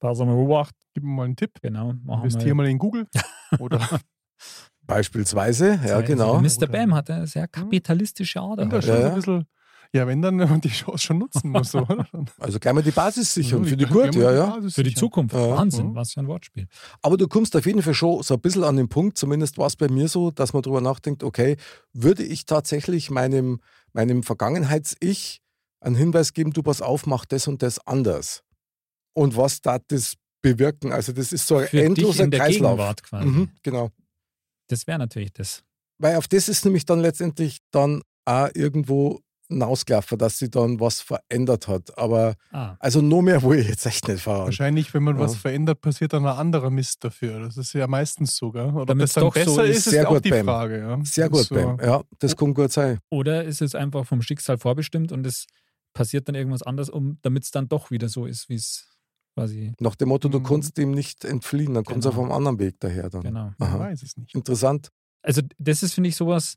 pass 0.00 0.18
mal 0.18 0.24
beobacht, 0.26 0.74
Gib 0.94 1.02
mir 1.04 1.10
mal 1.10 1.24
einen 1.24 1.36
Tipp. 1.36 1.58
genau, 1.60 1.92
machen 2.04 2.24
Investier 2.24 2.54
mal 2.54 2.66
in 2.66 2.78
Google. 2.78 3.06
Oder 3.58 4.00
Beispielsweise, 4.86 5.80
ja, 5.86 6.00
genau. 6.00 6.40
Mr. 6.40 6.66
Bam 6.66 6.94
hat 6.94 7.10
eine 7.10 7.26
sehr 7.26 7.48
kapitalistische 7.48 8.40
Ader. 8.40 8.70
schon 8.82 8.90
Ja, 8.90 9.00
ja. 9.00 9.08
ein 9.08 9.14
bisschen. 9.14 9.44
Ja, 9.92 10.06
wenn 10.08 10.20
dann 10.22 10.38
wenn 10.40 10.48
man 10.48 10.60
die 10.60 10.68
Chance 10.70 10.98
schon 11.06 11.18
nutzen 11.18 11.50
muss. 11.50 11.70
So, 11.70 11.78
oder? 11.88 12.06
Also 12.38 12.58
gleich 12.58 12.74
mal 12.74 12.82
die 12.82 12.90
Basis 12.90 13.32
sichern, 13.32 13.62
Ja, 13.62 13.68
für 13.70 13.76
die 13.76 13.86
die 13.86 14.18
ja, 14.18 14.32
ja. 14.32 14.58
Für 14.68 14.82
die. 14.82 14.94
Zukunft. 14.94 15.34
Ja. 15.34 15.50
Wahnsinn, 15.50 15.90
Mhm. 15.90 15.94
was 15.94 16.12
für 16.12 16.20
ein 16.20 16.26
Wortspiel. 16.26 16.66
Aber 17.00 17.16
du 17.16 17.28
kommst 17.28 17.54
auf 17.56 17.64
jeden 17.64 17.80
Fall 17.82 17.94
schon 17.94 18.22
so 18.22 18.34
ein 18.34 18.40
bisschen 18.40 18.64
an 18.64 18.76
den 18.76 18.88
Punkt, 18.88 19.16
zumindest 19.18 19.56
war 19.56 19.68
es 19.68 19.76
bei 19.76 19.88
mir 19.88 20.08
so, 20.08 20.30
dass 20.32 20.52
man 20.52 20.62
darüber 20.62 20.80
nachdenkt, 20.80 21.22
okay, 21.22 21.56
würde 21.92 22.24
ich 22.24 22.44
tatsächlich 22.44 23.10
meinem, 23.10 23.60
meinem 23.92 24.22
Vergangenheits-Ich 24.24 25.40
einen 25.80 25.94
Hinweis 25.96 26.32
geben, 26.32 26.52
du 26.52 26.62
pass 26.62 26.82
auf, 26.82 27.06
mach 27.06 27.24
das 27.24 27.46
und 27.46 27.62
das 27.62 27.78
anders. 27.86 28.42
Und 29.12 29.36
was 29.36 29.60
da 29.60 29.78
das 29.78 30.14
bewirken? 30.42 30.92
Also 30.92 31.12
das 31.12 31.32
ist 31.32 31.46
so 31.46 31.58
ein 31.58 31.66
Für 31.68 31.76
dich 31.76 31.86
endloser 31.86 32.24
in 32.24 32.30
der 32.32 32.40
Kreislauf. 32.40 32.72
Gegenwart 32.72 33.02
quasi. 33.04 33.26
Mhm, 33.28 33.48
genau. 33.62 33.90
Das 34.68 34.86
wäre 34.86 34.98
natürlich 34.98 35.32
das. 35.32 35.62
Weil 35.98 36.16
auf 36.16 36.28
das 36.28 36.48
ist 36.48 36.64
nämlich 36.64 36.84
dann 36.86 37.00
letztendlich 37.00 37.58
dann 37.70 38.02
auch 38.24 38.48
irgendwo 38.54 39.20
hinausgelaufen, 39.48 40.16
dass 40.18 40.38
sie 40.38 40.50
dann 40.50 40.80
was 40.80 41.02
verändert 41.02 41.68
hat. 41.68 41.96
Aber 41.98 42.34
Ah, 42.50 42.76
also 42.80 43.02
nur 43.02 43.22
mehr 43.22 43.42
wo 43.42 43.52
ich 43.52 43.68
jetzt 43.68 43.84
echt 43.84 44.08
nicht 44.08 44.22
fahren. 44.22 44.46
Wahrscheinlich, 44.46 44.92
wenn 44.94 45.02
man 45.02 45.16
Ja. 45.16 45.20
was 45.22 45.36
verändert, 45.36 45.82
passiert 45.82 46.14
dann 46.14 46.24
ein 46.26 46.36
anderer 46.36 46.70
Mist 46.70 47.04
dafür. 47.04 47.40
Das 47.40 47.56
ist 47.58 47.74
ja 47.74 47.86
meistens 47.86 48.36
so, 48.36 48.50
gell? 48.50 48.70
Oder 48.70 48.80
ob 48.82 48.86
Damit's 48.88 49.12
das 49.12 49.22
dann 49.22 49.24
doch 49.30 49.34
so 49.34 49.56
besser 49.56 49.64
ist. 49.66 49.76
ist, 49.78 49.86
ist 49.86 49.90
Sehr 49.92 50.08
auch 50.08 50.14
gut, 50.14 50.24
die 50.24 50.30
Bam. 50.30 50.46
Frage. 50.46 50.78
Ja. 50.78 50.98
Sehr 51.04 51.28
gut, 51.28 51.40
ist 51.42 51.50
Bam. 51.50 51.78
Ja, 51.80 52.02
das 52.18 52.34
kann 52.36 52.54
gut 52.54 52.72
sein. 52.72 52.98
oder 53.10 53.44
ist 53.44 53.60
es 53.60 53.74
einfach 53.74 54.06
vom 54.06 54.22
Schicksal 54.22 54.56
vorbestimmt 54.58 55.12
und 55.12 55.26
es 55.26 55.44
passiert 55.92 56.26
dann 56.26 56.34
irgendwas 56.34 56.62
anderes, 56.62 56.88
um, 56.88 57.18
damit 57.22 57.44
es 57.44 57.50
dann 57.50 57.68
doch 57.68 57.90
wieder 57.90 58.08
so 58.08 58.24
ist, 58.26 58.48
wie 58.48 58.54
es 58.56 58.88
quasi, 59.34 59.72
Nach 59.80 59.94
dem 59.96 60.08
Motto, 60.08 60.28
du 60.28 60.38
Mhm. 60.40 60.44
kannst 60.44 60.76
dem 60.78 60.92
nicht 60.92 61.24
entfliehen, 61.24 61.74
dann 61.74 61.84
kommt 61.84 61.98
es 62.04 62.10
Genau. 62.10 62.16
auf 62.16 62.22
einem 62.24 62.32
anderen 62.36 62.58
Weg 62.58 62.76
daher. 62.80 63.10
Dann. 63.10 63.22
genau. 63.22 63.52
Man 63.58 63.68
Aha. 63.68 63.78
weiß 63.80 64.02
es 64.02 64.16
nicht. 64.16 64.34
Interessant. 64.34 64.88
Also 65.22 65.42
das 65.58 65.82
ist, 65.82 65.94
finde 65.94 66.08
ich, 66.10 66.16
sowas, 66.16 66.56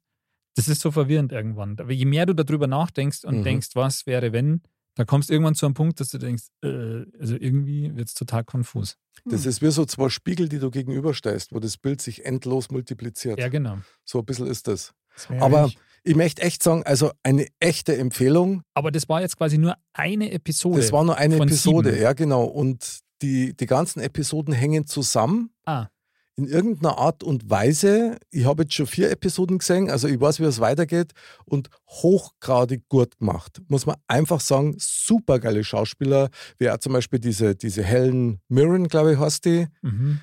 das 0.56 0.68
ist 0.68 0.82
so 0.82 0.92
verwirrend 0.92 1.32
irgendwann. 1.32 1.78
Aber 1.80 1.92
je 1.92 2.06
mehr 2.06 2.26
du 2.26 2.34
darüber 2.34 2.68
nachdenkst 2.68 3.24
und 3.26 3.40
Mhm. 3.40 3.44
denkst, 3.44 3.70
was 3.76 4.06
wäre, 4.06 4.32
wenn, 4.34 4.62
dann 4.96 5.06
kommst 5.06 5.30
du 5.30 5.34
irgendwann 5.34 5.54
zu 5.56 5.66
einem 5.68 5.76
Punkt, 5.76 6.00
dass 6.00 6.10
du 6.10 6.18
denkst, 6.18 6.46
äh, 6.64 7.06
also 7.20 7.36
irgendwie 7.36 7.96
wird 7.96 8.08
es 8.08 8.14
total 8.16 8.44
konfus. 8.44 8.96
Das 9.26 9.44
Hm. 9.44 9.50
ist 9.50 9.62
wie 9.62 9.70
so 9.72 9.86
zwei 9.86 10.10
Spiegel, 10.10 10.50
die 10.50 10.58
du 10.60 10.72
gegenüberstellst, 10.72 11.52
wo 11.54 11.60
das 11.60 11.78
Bild 11.78 12.02
sich 12.02 12.26
endlos 12.26 12.70
multipliziert. 12.72 13.40
Ja, 13.40 13.48
genau. 13.50 13.78
So 14.04 14.20
ein 14.20 14.26
bisschen 14.26 14.48
ist 14.48 14.68
das. 14.68 14.94
Aber 15.40 15.70
ich 16.04 16.16
möchte 16.16 16.42
echt 16.42 16.64
sagen, 16.64 16.84
also 16.86 17.12
eine 17.24 17.48
echte 17.60 17.98
Empfehlung. 17.98 18.62
Aber 18.74 18.92
das 18.92 19.10
war 19.10 19.22
jetzt 19.22 19.38
quasi 19.38 19.58
nur 19.58 19.76
eine 19.94 20.32
Episode. 20.32 20.80
Das 20.80 20.92
war 20.92 21.04
nur 21.04 21.18
eine 21.18 21.36
Episode, 21.36 21.92
sieben. 21.92 22.02
ja 22.02 22.14
genau. 22.14 22.46
Und 22.46 23.00
die, 23.22 23.56
die 23.56 23.66
ganzen 23.66 24.00
Episoden 24.00 24.54
hängen 24.54 24.88
zusammen. 24.88 25.52
Ah. 25.66 25.88
In 26.36 26.48
irgendeiner 26.48 27.00
Art 27.00 27.24
und 27.24 27.50
Weise. 27.50 28.18
Ich 28.30 28.46
habe 28.46 28.64
jetzt 28.64 28.76
schon 28.76 28.86
vier 28.86 29.10
Episoden 29.10 29.58
gesehen, 29.58 29.90
also 29.90 30.08
ich 30.08 30.22
weiß, 30.22 30.40
wie 30.40 30.44
es 30.44 30.60
weitergeht. 30.60 31.14
Und 31.46 31.70
hochgradig 31.90 32.88
gut 32.90 33.18
gemacht. 33.18 33.60
Muss 33.68 33.86
man 33.86 33.96
einfach 34.08 34.40
sagen, 34.40 34.76
super 34.78 35.40
geile 35.40 35.64
Schauspieler. 35.64 36.30
Wie 36.60 36.70
auch 36.70 36.78
zum 36.78 36.94
Beispiel 36.94 37.20
diese, 37.20 37.56
diese 37.56 37.84
Helen 37.84 38.40
Mirren, 38.50 38.88
glaube 38.88 39.14
ich, 39.14 39.20
heißt 39.20 39.46
die. 39.46 39.68
Mhm. 39.82 40.22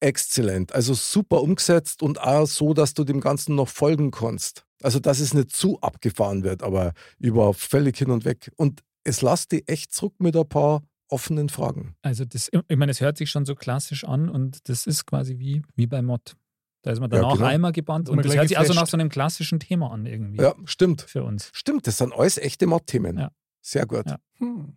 Exzellent. 0.00 0.74
Also 0.74 0.94
super 0.94 1.42
umgesetzt 1.42 2.02
und 2.02 2.20
auch 2.20 2.46
so, 2.46 2.74
dass 2.74 2.94
du 2.94 3.04
dem 3.04 3.20
Ganzen 3.20 3.54
noch 3.54 3.68
folgen 3.68 4.10
kannst. 4.10 4.64
Also, 4.82 4.98
dass 4.98 5.20
es 5.20 5.34
nicht 5.34 5.52
zu 5.52 5.78
abgefahren 5.80 6.42
wird, 6.42 6.62
aber 6.62 6.94
über 7.18 7.52
völlig 7.52 7.98
hin 7.98 8.10
und 8.10 8.24
weg. 8.24 8.50
Und 8.56 8.80
es 9.04 9.22
lässt 9.22 9.52
dich 9.52 9.64
echt 9.68 9.92
zurück 9.92 10.14
mit 10.18 10.36
ein 10.36 10.48
paar 10.48 10.82
offenen 11.08 11.48
Fragen. 11.48 11.94
Also 12.02 12.24
das, 12.24 12.50
ich 12.68 12.76
meine, 12.76 12.92
es 12.92 13.00
hört 13.00 13.18
sich 13.18 13.30
schon 13.30 13.44
so 13.44 13.54
klassisch 13.54 14.04
an 14.04 14.28
und 14.28 14.68
das 14.68 14.86
ist 14.86 15.06
quasi 15.06 15.38
wie, 15.38 15.62
wie 15.74 15.86
bei 15.86 16.02
Mod. 16.02 16.36
Da 16.82 16.92
ist 16.92 17.00
man 17.00 17.10
danach 17.10 17.34
genau. 17.34 17.46
einmal 17.46 17.72
gebannt 17.72 18.08
man 18.08 18.18
und 18.18 18.24
das 18.24 18.34
hört 18.34 18.48
sich 18.48 18.58
also 18.58 18.72
nach 18.72 18.86
so 18.86 18.96
einem 18.96 19.10
klassischen 19.10 19.60
Thema 19.60 19.90
an 19.90 20.06
irgendwie 20.06 20.40
Ja, 20.40 20.54
stimmt. 20.64 21.02
für 21.02 21.24
uns. 21.24 21.50
Stimmt, 21.52 21.86
das 21.86 21.98
sind 21.98 22.14
alles 22.14 22.38
echte 22.38 22.66
Mod-Themen. 22.66 23.18
Ja. 23.18 23.30
Sehr 23.60 23.86
gut. 23.86 24.06
Ja. 24.06 24.18
Hm. 24.38 24.76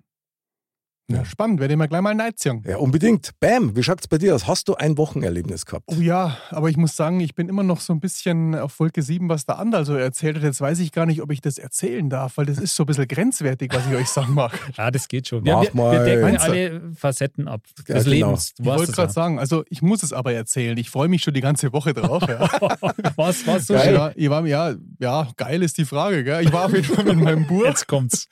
Ja, 1.12 1.26
spannend. 1.26 1.60
Werde 1.60 1.74
ich 1.74 1.78
mir 1.78 1.90
gleich 1.90 2.02
mal 2.02 2.16
Neid 2.16 2.40
sagen. 2.40 2.64
Ja, 2.66 2.78
unbedingt. 2.78 3.32
Bam, 3.42 3.76
wie 3.76 3.84
schaut's 3.84 4.08
bei 4.08 4.18
dir 4.18 4.34
aus? 4.36 4.48
Hast 4.48 4.70
du 4.70 4.76
ein 4.76 4.98
Wochenerlebnis 4.98 5.66
gehabt? 5.66 5.84
Oh 5.88 6.00
ja, 6.00 6.38
aber 6.50 6.70
ich 6.70 6.78
muss 6.78 6.96
sagen, 6.96 7.20
ich 7.20 7.36
bin 7.36 7.50
immer 7.50 7.62
noch 7.64 7.82
so 7.82 7.92
ein 7.92 8.00
bisschen 8.00 8.56
auf 8.56 8.80
Wolke 8.80 9.02
7, 9.02 9.28
was 9.28 9.46
der 9.46 9.60
Andal 9.60 9.86
so 9.86 9.96
erzählt 9.96 10.38
hat. 10.38 10.44
Jetzt 10.44 10.62
weiß 10.62 10.80
ich 10.80 10.94
gar 10.94 11.06
nicht, 11.06 11.22
ob 11.22 11.30
ich 11.32 11.42
das 11.42 11.58
erzählen 11.58 12.10
darf, 12.10 12.38
weil 12.38 12.46
das 12.46 12.58
ist 12.58 12.74
so 12.76 12.84
ein 12.84 12.86
bisschen 12.86 13.08
grenzwertig, 13.10 13.74
was 13.74 13.86
ich 13.86 13.96
euch 13.96 14.08
sagen 14.08 14.34
mag. 14.34 14.54
Ja, 14.78 14.92
das 14.92 15.10
geht 15.10 15.28
schon. 15.28 15.44
Wir, 15.44 15.56
Mach 15.56 15.64
wir, 15.64 15.72
mal. 15.76 15.92
wir 15.92 16.06
decken 16.06 16.38
alle 16.38 16.82
Facetten 16.96 17.50
ab 17.50 17.62
Ja, 17.86 17.96
des 17.96 18.06
genau. 18.06 18.16
Lebens. 18.28 18.54
Du 18.56 18.64
Ich 18.64 18.70
wollte 18.70 18.84
es 18.84 18.92
gerade 18.96 19.10
ja. 19.10 19.14
sagen, 19.14 19.40
also 19.40 19.66
ich 19.70 19.82
muss 19.82 20.04
es 20.04 20.14
aber 20.14 20.32
erzählen. 20.34 20.78
Ich 20.78 20.90
freue 20.90 21.10
mich 21.10 21.22
schon 21.22 21.34
die 21.34 21.42
ganze 21.42 21.74
Woche 21.74 21.94
drauf. 21.94 22.24
Ja. 22.30 22.50
Was, 23.18 23.46
was 23.46 23.68
so 23.68 23.74
Ja, 23.74 23.82
schön? 23.82 23.94
ja, 23.94 24.12
ich 24.16 24.30
war, 24.30 24.46
ja, 24.48 24.74
ja, 25.00 25.28
geil 25.36 25.62
ist 25.64 25.78
die 25.78 25.86
Frage. 25.86 26.24
Gell? 26.24 26.44
Ich 26.46 26.54
war 26.54 26.66
auf 26.66 26.74
jeden 26.74 26.86
Fall 26.86 27.04
mit 27.04 27.18
meinem 27.18 27.46
Bur, 27.46 27.68
Jetzt 27.68 27.88
kommt's. 27.88 28.28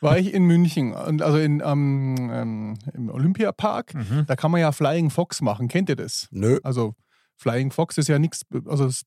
war 0.00 0.18
ich 0.18 0.34
in 0.34 0.42
München, 0.44 0.92
und 0.92 1.22
also 1.22 1.38
in, 1.38 1.62
ähm, 1.64 2.15
ähm, 2.16 2.74
im 2.94 3.08
Olympiapark. 3.10 3.94
Mhm. 3.94 4.24
Da 4.26 4.36
kann 4.36 4.50
man 4.50 4.60
ja 4.60 4.72
Flying 4.72 5.10
Fox 5.10 5.40
machen. 5.42 5.68
Kennt 5.68 5.88
ihr 5.88 5.96
das? 5.96 6.28
Nö. 6.30 6.58
Also 6.62 6.94
Flying 7.38 7.70
Fox 7.70 7.98
ist 7.98 8.08
ja 8.08 8.18
nichts, 8.18 8.44
also 8.64 8.86
es 8.86 9.02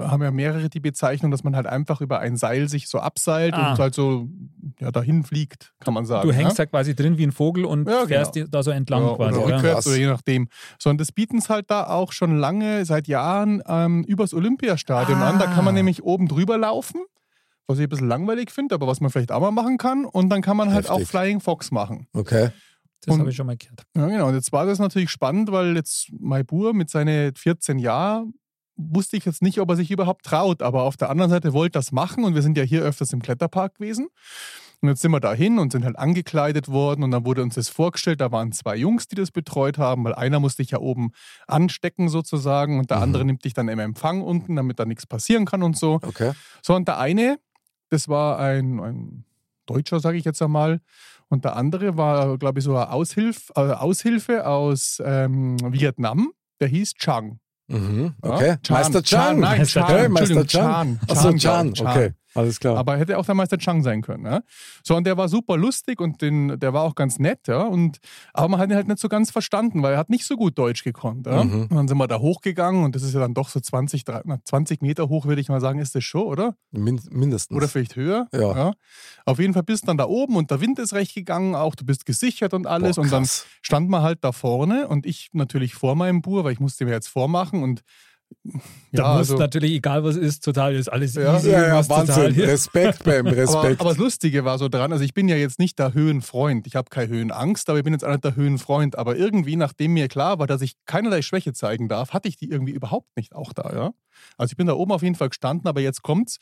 haben 0.00 0.22
ja 0.22 0.30
mehrere 0.30 0.70
die 0.70 0.80
Bezeichnung, 0.80 1.30
dass 1.30 1.44
man 1.44 1.54
halt 1.54 1.66
einfach 1.66 2.00
über 2.00 2.18
ein 2.18 2.38
Seil 2.38 2.66
sich 2.70 2.88
so 2.88 2.98
abseilt 2.98 3.52
Ah. 3.52 3.72
und 3.72 3.78
halt 3.78 3.94
so 3.94 4.26
ja, 4.80 4.90
dahin 4.90 5.22
fliegt, 5.22 5.74
kann 5.80 5.92
man 5.92 6.06
sagen. 6.06 6.26
Du 6.26 6.34
hängst 6.34 6.56
ja? 6.56 6.64
da 6.64 6.70
quasi 6.70 6.94
drin 6.94 7.18
wie 7.18 7.26
ein 7.26 7.32
Vogel 7.32 7.66
und 7.66 7.86
Ja, 7.86 7.96
genau. 7.96 8.06
fährst 8.06 8.36
die- 8.36 8.50
da 8.50 8.62
so 8.62 8.70
entlang 8.70 9.02
ja, 9.06 9.14
quasi. 9.16 9.38
oder 9.38 9.56
rückwärts 9.56 9.86
oder 9.86 9.96
je 9.96 10.06
nachdem. 10.06 10.48
Sondern 10.80 10.96
das 10.96 11.12
bieten 11.12 11.36
es 11.36 11.50
halt 11.50 11.70
da 11.70 11.86
auch 11.86 12.12
schon 12.12 12.38
lange, 12.38 12.86
seit 12.86 13.06
Jahren, 13.06 13.62
ähm, 13.66 14.02
übers 14.04 14.32
Olympiastadion 14.32 15.20
an. 15.20 15.38
Da 15.38 15.44
kann 15.46 15.64
man 15.66 15.74
Ah. 15.74 15.76
nämlich 15.76 16.02
oben 16.02 16.26
drüber 16.26 16.56
laufen, 16.56 17.02
was 17.66 17.78
ich 17.78 17.84
ein 17.84 17.88
bisschen 17.88 18.08
langweilig 18.08 18.50
finde, 18.50 18.74
aber 18.74 18.86
was 18.86 19.00
man 19.00 19.10
vielleicht 19.10 19.32
auch 19.32 19.40
mal 19.40 19.50
machen 19.50 19.78
kann. 19.78 20.04
Und 20.04 20.28
dann 20.30 20.42
kann 20.42 20.56
man 20.56 20.72
halt 20.72 20.88
auch 20.90 20.98
Heftig. 20.98 21.08
Flying 21.10 21.40
Fox 21.40 21.70
machen. 21.70 22.06
Okay. 22.12 22.50
Das 23.06 23.18
habe 23.18 23.28
ich 23.30 23.36
schon 23.36 23.46
mal 23.46 23.56
gehört. 23.56 23.82
Ja, 23.94 24.06
genau. 24.06 24.28
Und 24.28 24.34
jetzt 24.34 24.50
war 24.52 24.64
das 24.64 24.78
natürlich 24.78 25.10
spannend, 25.10 25.52
weil 25.52 25.76
jetzt 25.76 26.08
mein 26.18 26.46
Bur 26.46 26.72
mit 26.72 26.88
seinen 26.88 27.34
14 27.34 27.78
Jahren 27.78 28.34
wusste 28.76 29.16
ich 29.16 29.24
jetzt 29.24 29.42
nicht, 29.42 29.60
ob 29.60 29.68
er 29.70 29.76
sich 29.76 29.90
überhaupt 29.90 30.24
traut. 30.24 30.62
Aber 30.62 30.82
auf 30.84 30.96
der 30.96 31.10
anderen 31.10 31.30
Seite 31.30 31.52
wollte 31.52 31.72
das 31.78 31.92
machen 31.92 32.24
und 32.24 32.34
wir 32.34 32.42
sind 32.42 32.56
ja 32.56 32.64
hier 32.64 32.82
öfters 32.82 33.12
im 33.12 33.20
Kletterpark 33.22 33.74
gewesen. 33.76 34.08
Und 34.80 34.88
jetzt 34.88 35.00
sind 35.02 35.12
wir 35.12 35.20
da 35.20 35.32
hin 35.32 35.58
und 35.58 35.72
sind 35.72 35.84
halt 35.84 35.96
angekleidet 35.96 36.68
worden 36.68 37.04
und 37.04 37.10
dann 37.10 37.24
wurde 37.24 37.42
uns 37.42 37.54
das 37.54 37.68
vorgestellt. 37.68 38.20
Da 38.20 38.32
waren 38.32 38.52
zwei 38.52 38.76
Jungs, 38.76 39.06
die 39.06 39.14
das 39.14 39.30
betreut 39.30 39.78
haben, 39.78 40.04
weil 40.04 40.14
einer 40.14 40.40
musste 40.40 40.62
dich 40.62 40.72
ja 40.72 40.78
oben 40.78 41.12
anstecken 41.46 42.08
sozusagen 42.08 42.78
und 42.78 42.90
der 42.90 42.98
Mhm. 42.98 43.02
andere 43.04 43.24
nimmt 43.24 43.44
dich 43.44 43.54
dann 43.54 43.68
im 43.68 43.78
Empfang 43.78 44.20
unten, 44.22 44.56
damit 44.56 44.78
da 44.78 44.84
nichts 44.84 45.06
passieren 45.06 45.44
kann 45.46 45.62
und 45.62 45.76
so. 45.76 46.00
Okay. 46.02 46.32
So, 46.62 46.74
und 46.74 46.88
der 46.88 46.98
eine, 46.98 47.38
das 47.90 48.08
war 48.08 48.38
ein, 48.38 48.80
ein 48.80 49.24
Deutscher, 49.66 50.00
sage 50.00 50.18
ich 50.18 50.24
jetzt 50.24 50.42
einmal. 50.42 50.80
Und 51.28 51.44
der 51.44 51.56
andere 51.56 51.96
war, 51.96 52.36
glaube 52.38 52.58
ich, 52.58 52.64
so 52.64 52.76
eine 52.76 52.90
Aushilf, 52.90 53.50
äh, 53.56 53.60
Aushilfe 53.60 54.46
aus 54.46 55.02
ähm, 55.04 55.56
Vietnam. 55.72 56.32
Der 56.60 56.68
hieß 56.68 56.94
Chang. 56.94 57.40
Mhm. 57.68 58.14
Ja? 58.22 58.30
Okay. 58.30 58.56
Chan, 58.62 58.76
Meister 58.76 59.02
Chang. 59.02 59.40
Nein, 59.40 59.58
Meister 59.58 59.80
Chan. 59.80 59.96
Hey, 59.96 60.08
Meister 60.08 60.46
Chan. 60.46 60.48
Chan. 60.48 61.00
Achso, 61.08 61.32
Chan, 61.36 61.74
Chan. 61.74 61.86
Okay. 61.86 62.12
Alles 62.34 62.60
klar. 62.60 62.76
Aber 62.76 62.96
hätte 62.96 63.18
auch 63.18 63.26
der 63.26 63.34
Meister 63.34 63.58
Chang 63.58 63.82
sein 63.82 64.02
können. 64.02 64.26
Ja? 64.26 64.42
So, 64.82 64.96
und 64.96 65.06
der 65.06 65.16
war 65.16 65.28
super 65.28 65.56
lustig 65.56 66.00
und 66.00 66.20
den, 66.20 66.58
der 66.58 66.72
war 66.72 66.82
auch 66.82 66.94
ganz 66.94 67.18
nett. 67.18 67.46
Ja? 67.46 67.62
Und, 67.62 67.98
aber 68.32 68.48
man 68.48 68.60
hat 68.60 68.70
ihn 68.70 68.76
halt 68.76 68.88
nicht 68.88 68.98
so 68.98 69.08
ganz 69.08 69.30
verstanden, 69.30 69.82
weil 69.82 69.94
er 69.94 69.98
hat 69.98 70.10
nicht 70.10 70.24
so 70.26 70.36
gut 70.36 70.58
Deutsch 70.58 70.84
gekonnt. 70.84 71.26
Ja? 71.26 71.44
Mhm. 71.44 71.62
Und 71.62 71.74
dann 71.74 71.88
sind 71.88 71.98
wir 71.98 72.08
da 72.08 72.18
hochgegangen 72.18 72.84
und 72.84 72.94
das 72.94 73.02
ist 73.02 73.14
ja 73.14 73.20
dann 73.20 73.34
doch 73.34 73.48
so 73.48 73.60
20, 73.60 74.04
30, 74.04 74.22
na, 74.26 74.38
20 74.44 74.82
Meter 74.82 75.08
hoch, 75.08 75.26
würde 75.26 75.40
ich 75.40 75.48
mal 75.48 75.60
sagen, 75.60 75.78
ist 75.78 75.94
das 75.94 76.04
schon, 76.04 76.22
oder? 76.22 76.56
Min 76.72 77.00
mindestens. 77.10 77.56
Oder 77.56 77.68
vielleicht 77.68 77.96
höher. 77.96 78.26
Ja. 78.32 78.72
Auf 79.24 79.38
jeden 79.38 79.54
Fall 79.54 79.62
bist 79.62 79.84
du 79.84 79.86
dann 79.86 79.98
da 79.98 80.06
oben 80.06 80.36
und 80.36 80.50
der 80.50 80.60
Wind 80.60 80.78
ist 80.78 80.92
recht 80.92 81.14
gegangen, 81.14 81.54
auch 81.54 81.74
du 81.74 81.84
bist 81.84 82.06
gesichert 82.06 82.54
und 82.54 82.66
alles. 82.66 82.96
Boah, 82.96 83.02
und 83.02 83.12
dann 83.12 83.28
stand 83.62 83.88
man 83.88 84.02
halt 84.02 84.24
da 84.24 84.32
vorne 84.32 84.88
und 84.88 85.06
ich 85.06 85.30
natürlich 85.32 85.74
vor 85.74 85.94
meinem 85.94 86.22
Bur, 86.22 86.44
weil 86.44 86.52
ich 86.52 86.60
musste 86.60 86.84
mir 86.84 86.92
jetzt 86.92 87.08
vormachen 87.08 87.62
und 87.62 87.82
Da 88.92 89.02
ja, 89.02 89.08
muss 89.08 89.30
also, 89.30 89.38
natürlich, 89.38 89.72
egal 89.72 90.04
was 90.04 90.16
ist, 90.16 90.44
total 90.44 90.74
ist 90.74 90.88
alles 90.88 91.14
Ja. 91.14 91.36
easy. 91.36 91.50
Ja, 91.50 91.66
ja, 91.66 91.88
Wahnsinn. 91.88 92.32
Respekt, 92.40 93.02
Bam, 93.04 93.26
aber, 93.26 93.36
Respekt. 93.36 93.80
aber 93.80 93.90
das 93.90 93.98
Lustige 93.98 94.44
war 94.44 94.58
so 94.58 94.68
dran, 94.68 94.92
also 94.92 95.04
ich 95.04 95.14
bin 95.14 95.28
ja 95.28 95.36
jetzt 95.36 95.58
nicht 95.58 95.78
der 95.78 95.94
Höhenfreund, 95.94 96.66
ich 96.66 96.76
habe 96.76 96.90
keine 96.90 97.08
Höhenangst, 97.08 97.68
aber 97.68 97.78
ich 97.78 97.84
bin 97.84 97.92
jetzt 97.92 98.04
auch 98.04 98.10
nicht 98.10 98.24
der 98.24 98.36
Höhenfreund. 98.36 98.96
Aber 98.96 99.16
irgendwie, 99.16 99.56
nachdem 99.56 99.94
mir 99.94 100.08
klar 100.08 100.38
war, 100.38 100.46
dass 100.46 100.62
ich 100.62 100.74
keinerlei 100.86 101.22
Schwäche 101.22 101.52
zeigen 101.52 101.88
darf, 101.88 102.12
hatte 102.12 102.28
ich 102.28 102.36
die 102.36 102.48
irgendwie 102.50 102.72
überhaupt 102.72 103.16
nicht 103.16 103.34
auch 103.34 103.52
da, 103.52 103.72
ja. 103.74 103.90
Also 104.36 104.52
ich 104.52 104.56
bin 104.56 104.66
da 104.66 104.74
oben 104.74 104.92
auf 104.92 105.02
jeden 105.02 105.16
Fall 105.16 105.28
gestanden, 105.28 105.66
aber 105.66 105.80
jetzt 105.80 106.02
kommt's. 106.02 106.38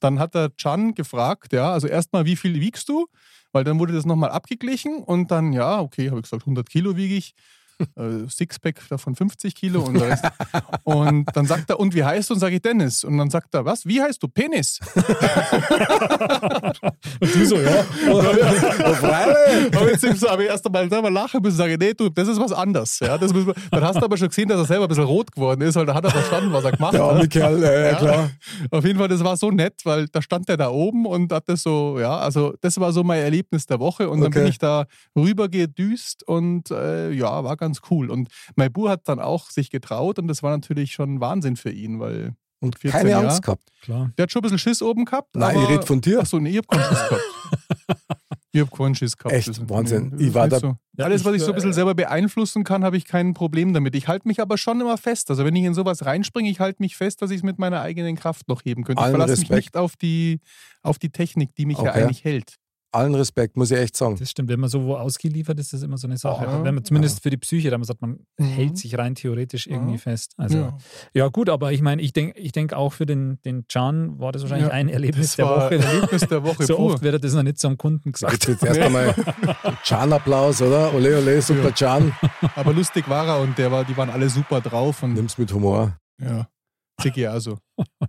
Dann 0.00 0.18
hat 0.18 0.34
der 0.34 0.54
Chan 0.56 0.94
gefragt, 0.94 1.52
ja, 1.52 1.72
also 1.72 1.86
erstmal, 1.86 2.24
wie 2.24 2.36
viel 2.36 2.60
wiegst 2.60 2.88
du? 2.88 3.06
Weil 3.52 3.64
dann 3.64 3.78
wurde 3.78 3.92
das 3.92 4.06
nochmal 4.06 4.30
abgeglichen 4.30 5.02
und 5.02 5.30
dann, 5.30 5.52
ja, 5.52 5.80
okay, 5.80 6.08
habe 6.08 6.18
ich 6.18 6.24
gesagt, 6.24 6.42
100 6.42 6.68
Kilo 6.68 6.96
wiege 6.96 7.14
ich. 7.14 7.34
Äh, 7.96 8.28
Sixpack 8.28 8.80
davon 8.88 9.14
50 9.14 9.54
Kilo 9.54 9.82
und, 9.82 9.94
der 9.94 10.10
Rest. 10.10 10.24
und 10.84 11.26
dann 11.34 11.46
sagt 11.46 11.70
er, 11.70 11.78
und 11.80 11.94
wie 11.94 12.04
heißt 12.04 12.30
du? 12.30 12.34
Und 12.34 12.40
sage 12.40 12.56
ich 12.56 12.62
Dennis. 12.62 13.04
Und 13.04 13.18
dann 13.18 13.30
sagt 13.30 13.54
er, 13.54 13.64
was? 13.64 13.84
Wie 13.86 14.00
heißt 14.00 14.22
du? 14.22 14.28
Penis. 14.28 14.78
Und 17.20 17.34
du 17.34 17.46
so, 17.46 17.56
ja. 17.56 17.84
Aber 19.74 19.90
jetzt 19.90 20.20
so, 20.20 20.28
aber 20.28 20.44
erst 20.44 20.66
einmal 20.66 20.88
selber 20.88 21.10
lachen 21.10 21.40
müssen, 21.42 21.56
sage 21.56 21.72
ich, 21.74 21.78
nee, 21.78 21.94
du, 21.94 22.08
das 22.08 22.28
ist 22.28 22.40
was 22.40 22.52
anderes. 22.52 22.98
Ja, 23.00 23.18
das 23.18 23.32
müssen 23.32 23.48
wir, 23.48 23.54
dann 23.70 23.82
hast 23.84 24.00
du 24.00 24.04
aber 24.04 24.16
schon 24.16 24.28
gesehen, 24.28 24.48
dass 24.48 24.58
er 24.58 24.64
selber 24.66 24.84
ein 24.84 24.88
bisschen 24.88 25.04
rot 25.04 25.32
geworden 25.32 25.60
ist, 25.62 25.74
weil 25.76 25.86
da 25.86 25.94
hat 25.94 26.04
er 26.04 26.10
verstanden, 26.10 26.52
was 26.52 26.64
er 26.64 26.72
gemacht 26.72 26.94
hat. 26.94 27.00
arme 27.00 27.28
Kerl, 27.28 27.60
ja, 27.62 27.72
ja, 27.72 27.94
klar. 27.94 28.30
Auf 28.70 28.84
jeden 28.84 28.98
Fall, 28.98 29.08
das 29.08 29.22
war 29.22 29.36
so 29.36 29.50
nett, 29.50 29.74
weil 29.84 30.08
da 30.08 30.22
stand 30.22 30.48
der 30.48 30.56
da 30.56 30.70
oben 30.70 31.06
und 31.06 31.32
hat 31.32 31.44
das 31.48 31.62
so, 31.62 31.98
ja, 32.00 32.16
also 32.18 32.54
das 32.60 32.78
war 32.80 32.92
so 32.92 33.02
mein 33.04 33.20
Erlebnis 33.22 33.66
der 33.66 33.78
Woche 33.80 34.08
und 34.08 34.20
dann 34.20 34.32
Okay. 34.32 34.40
bin 34.40 34.48
ich 34.48 34.58
da 34.58 34.86
rüber 35.14 35.48
gedüst 35.48 36.26
und 36.26 36.70
äh, 36.70 37.10
ja, 37.10 37.44
war 37.44 37.56
ganz 37.56 37.71
cool. 37.90 38.10
Und 38.10 38.28
mein 38.56 38.72
Bur 38.72 38.90
hat 38.90 39.08
dann 39.08 39.18
auch 39.20 39.50
sich 39.50 39.70
getraut 39.70 40.18
und 40.18 40.28
das 40.28 40.42
war 40.42 40.50
natürlich 40.50 40.92
schon 40.92 41.20
Wahnsinn 41.20 41.56
für 41.56 41.70
ihn, 41.70 41.98
weil 42.00 42.34
Und 42.60 42.78
14 42.78 42.98
keine 42.98 43.10
Jahre. 43.10 43.26
Angst 43.28 43.42
gehabt. 43.42 43.68
Klar. 43.82 44.12
der 44.16 44.24
hat 44.24 44.30
schon 44.32 44.40
ein 44.40 44.42
bisschen 44.44 44.58
Schiss 44.58 44.82
oben 44.82 45.04
gehabt. 45.04 45.34
Nein, 45.34 45.56
aber, 45.56 45.64
ich 45.64 45.70
rede 45.70 45.86
von 45.86 46.00
dir. 46.00 46.20
Achso, 46.20 46.38
nee, 46.38 46.50
ich 46.50 46.58
hab 46.58 46.68
keinen 46.68 46.84
Schiss 46.84 47.08
gehabt. 47.08 47.22
Ich 48.54 48.60
hab 48.60 48.70
keinen 48.76 48.94
Schiss 48.94 49.16
gehabt. 49.16 49.34
Echt? 49.34 49.70
Wahnsinn. 49.70 50.14
Ich 50.18 50.34
war 50.34 50.46
da- 50.46 50.58
So. 50.58 50.76
Ja, 50.98 51.06
Alles, 51.06 51.24
was 51.24 51.34
ich 51.34 51.40
so 51.40 51.46
ein 51.46 51.52
äh, 51.52 51.54
bisschen 51.54 51.72
selber 51.72 51.94
beeinflussen 51.94 52.64
kann, 52.64 52.84
habe 52.84 52.98
ich 52.98 53.06
kein 53.06 53.32
Problem 53.32 53.72
damit. 53.72 53.94
Ich 53.94 54.08
halte 54.08 54.28
mich 54.28 54.40
aber 54.42 54.58
schon 54.58 54.78
immer 54.78 54.98
fest. 54.98 55.30
Also 55.30 55.46
wenn 55.46 55.56
ich 55.56 55.64
in 55.64 55.72
sowas 55.72 56.04
reinspringe, 56.04 56.50
ich 56.50 56.60
halte 56.60 56.82
mich 56.82 56.94
fest, 56.94 57.22
dass 57.22 57.30
ich 57.30 57.38
es 57.38 57.42
mit 57.42 57.58
meiner 57.58 57.80
eigenen 57.80 58.14
Kraft 58.14 58.48
noch 58.48 58.62
heben 58.62 58.84
könnte. 58.84 59.02
Ich 59.02 59.08
verlasse 59.08 59.30
mich 59.32 59.40
Respekt. 59.44 59.56
nicht 59.56 59.76
auf 59.78 59.96
die, 59.96 60.40
auf 60.82 60.98
die 60.98 61.08
Technik, 61.08 61.54
die 61.54 61.64
mich 61.64 61.78
ja 61.78 61.84
Okay. 61.92 62.02
eigentlich 62.02 62.24
hält. 62.24 62.56
Allen 62.92 63.14
Respekt, 63.14 63.56
muss 63.56 63.70
ich 63.70 63.78
echt 63.78 63.96
sagen. 63.96 64.16
Das 64.18 64.30
stimmt, 64.30 64.48
wenn 64.50 64.60
man 64.60 64.68
so 64.68 64.84
wo 64.84 64.94
ausgeliefert 64.96 65.58
ist, 65.58 65.66
ist 65.66 65.72
das 65.74 65.82
immer 65.82 65.96
so 65.98 66.06
eine 66.06 66.18
Sache. 66.18 66.44
Ja. 66.44 66.62
wenn 66.64 66.74
man 66.74 66.84
zumindest 66.84 67.22
für 67.22 67.30
die 67.30 67.36
Psyche, 67.38 67.70
da 67.70 67.78
man 67.78 67.84
sagt, 67.86 68.00
man 68.02 68.18
Mhm. 68.38 68.44
hält 68.44 68.76
sich 68.78 68.96
rein 68.98 69.14
theoretisch 69.14 69.66
irgendwie 69.66 69.92
Ja. 69.94 69.98
fest. 69.98 70.34
Also 70.36 70.58
ja. 70.58 70.78
ja, 71.14 71.28
gut, 71.28 71.48
aber 71.48 71.72
ich 71.72 71.80
meine, 71.82 72.02
ich 72.02 72.12
denke 72.12 72.38
ich 72.38 72.52
denk 72.52 72.72
auch 72.74 72.92
für 72.92 73.06
den, 73.06 73.40
den 73.44 73.66
Can 73.66 74.18
war 74.18 74.30
das 74.32 74.42
wahrscheinlich 74.42 74.68
Ja, 74.68 74.74
ein 74.74 74.88
Erlebnis 74.88 75.28
Das 75.28 75.36
der 75.36 75.44
war 75.46 75.56
Woche. 75.66 75.74
ein 75.76 75.82
Erlebnis 75.82 76.20
der 76.28 76.42
Woche 76.44 76.62
so 76.66 76.76
pur. 76.76 76.92
oft 76.94 77.02
wird 77.02 77.14
er 77.14 77.18
das 77.20 77.32
noch 77.34 77.42
nicht 77.42 77.58
zum 77.58 77.78
Kunden 77.78 78.12
gesagt. 78.12 78.32
Jetzt, 78.32 78.48
jetzt 78.48 78.64
erst 78.64 78.80
einmal 78.80 79.14
Chan-Applaus, 79.84 80.62
oder? 80.62 80.92
Ole, 80.94 81.18
ole, 81.18 81.40
super 81.42 81.72
Chan. 81.72 82.12
Aber 82.56 82.72
lustig 82.72 83.08
war 83.08 83.26
er 83.26 83.40
und 83.40 83.56
der 83.58 83.70
war, 83.72 83.84
die 83.84 83.96
waren 83.96 84.10
alle 84.10 84.28
super 84.28 84.60
drauf. 84.60 85.02
Und 85.02 85.14
Nimm's 85.14 85.38
mit 85.38 85.52
Humor. 85.52 85.96
ja, 86.20 86.46
Ziggy 87.00 87.26
also. 87.26 87.58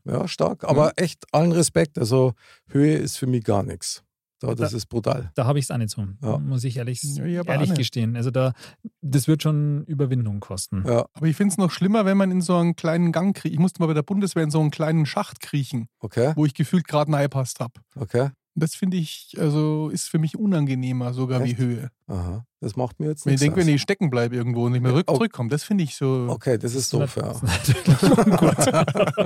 Ja, 0.05 0.27
stark. 0.27 0.63
Aber 0.65 0.91
echt 0.97 1.23
allen 1.31 1.51
Respekt. 1.51 1.97
Also 1.97 2.33
Höhe 2.69 2.95
ist 2.95 3.17
für 3.17 3.27
mich 3.27 3.43
gar 3.43 3.63
nichts. 3.63 4.03
Da, 4.47 4.55
das 4.55 4.73
ist 4.73 4.88
brutal. 4.88 5.31
Da 5.35 5.45
habe 5.45 5.59
ich 5.59 5.65
es 5.65 5.71
auch 5.71 5.77
nicht 5.77 5.89
so, 5.89 6.05
Ja. 6.21 6.38
muss 6.38 6.63
ich 6.63 6.77
ehrlich, 6.77 7.01
Ja, 7.03 7.25
ich 7.25 7.47
ehrlich 7.47 7.73
gestehen. 7.73 8.17
Also 8.17 8.29
da, 8.29 8.53
das 9.01 9.27
wird 9.27 9.41
schon 9.41 9.85
Überwindung 9.85 10.41
kosten. 10.41 10.83
Ja, 10.85 11.05
Aber 11.13 11.27
ich 11.27 11.35
finde 11.35 11.53
es 11.53 11.57
noch 11.57 11.71
schlimmer, 11.71 12.05
wenn 12.05 12.17
man 12.17 12.31
in 12.31 12.41
so 12.41 12.57
einen 12.57 12.75
kleinen 12.75 13.12
Gang 13.12 13.35
kriecht. 13.35 13.53
Ich 13.53 13.59
musste 13.59 13.81
mal 13.81 13.88
bei 13.88 13.93
der 13.93 14.03
Bundeswehr 14.03 14.43
in 14.43 14.51
so 14.51 14.59
einen 14.59 14.71
kleinen 14.71 15.05
Schacht 15.05 15.39
kriechen, 15.39 15.88
okay, 16.00 16.33
wo 16.35 16.45
ich 16.45 16.53
gefühlt 16.53 16.88
gerade 16.88 17.12
reingepasst 17.12 17.59
habe. 17.59 17.73
okay. 17.95 18.29
Das 18.55 18.75
finde 18.75 18.97
ich, 18.97 19.35
also 19.39 19.89
ist 19.89 20.09
für 20.09 20.19
mich 20.19 20.38
unangenehmer 20.38 21.13
sogar 21.13 21.41
Echt? 21.41 21.57
wie 21.57 21.63
Höhe. 21.63 21.89
Aha. 22.05 22.45
Das 22.59 22.75
macht 22.75 23.00
mir 23.00 23.07
jetzt 23.07 23.25
Wenn 23.25 23.33
ich 23.33 23.41
nichts 23.41 23.55
denke, 23.55 23.67
wenn 23.67 23.73
ich 23.73 23.81
stecken 23.81 24.12
bleibe 24.12 24.35
irgendwo 24.35 24.65
und 24.65 24.73
nicht 24.73 24.81
mehr 24.81 24.93
rück 24.93 25.05
oh. 25.07 25.15
zurückkomme, 25.15 25.50
das 25.50 25.63
finde 25.63 25.83
ich 25.83 25.95
so, 25.95 26.27
Okay, 26.29 26.59
das 26.59 26.75
ist 26.75 26.93
doof, 26.93 27.15
ja. 27.15 27.33
Das 27.33 27.41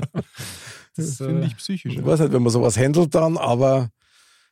das 0.96 1.18
finde 1.18 1.44
äh, 1.44 1.48
ich 1.48 1.58
psychisch. 1.58 1.94
Ich 1.94 2.06
weiß 2.06 2.22
nicht, 2.22 2.32
wenn 2.32 2.42
man 2.42 2.54
sowas 2.54 2.78
handelt 2.78 3.14
dann, 3.16 3.38
aber 3.38 3.90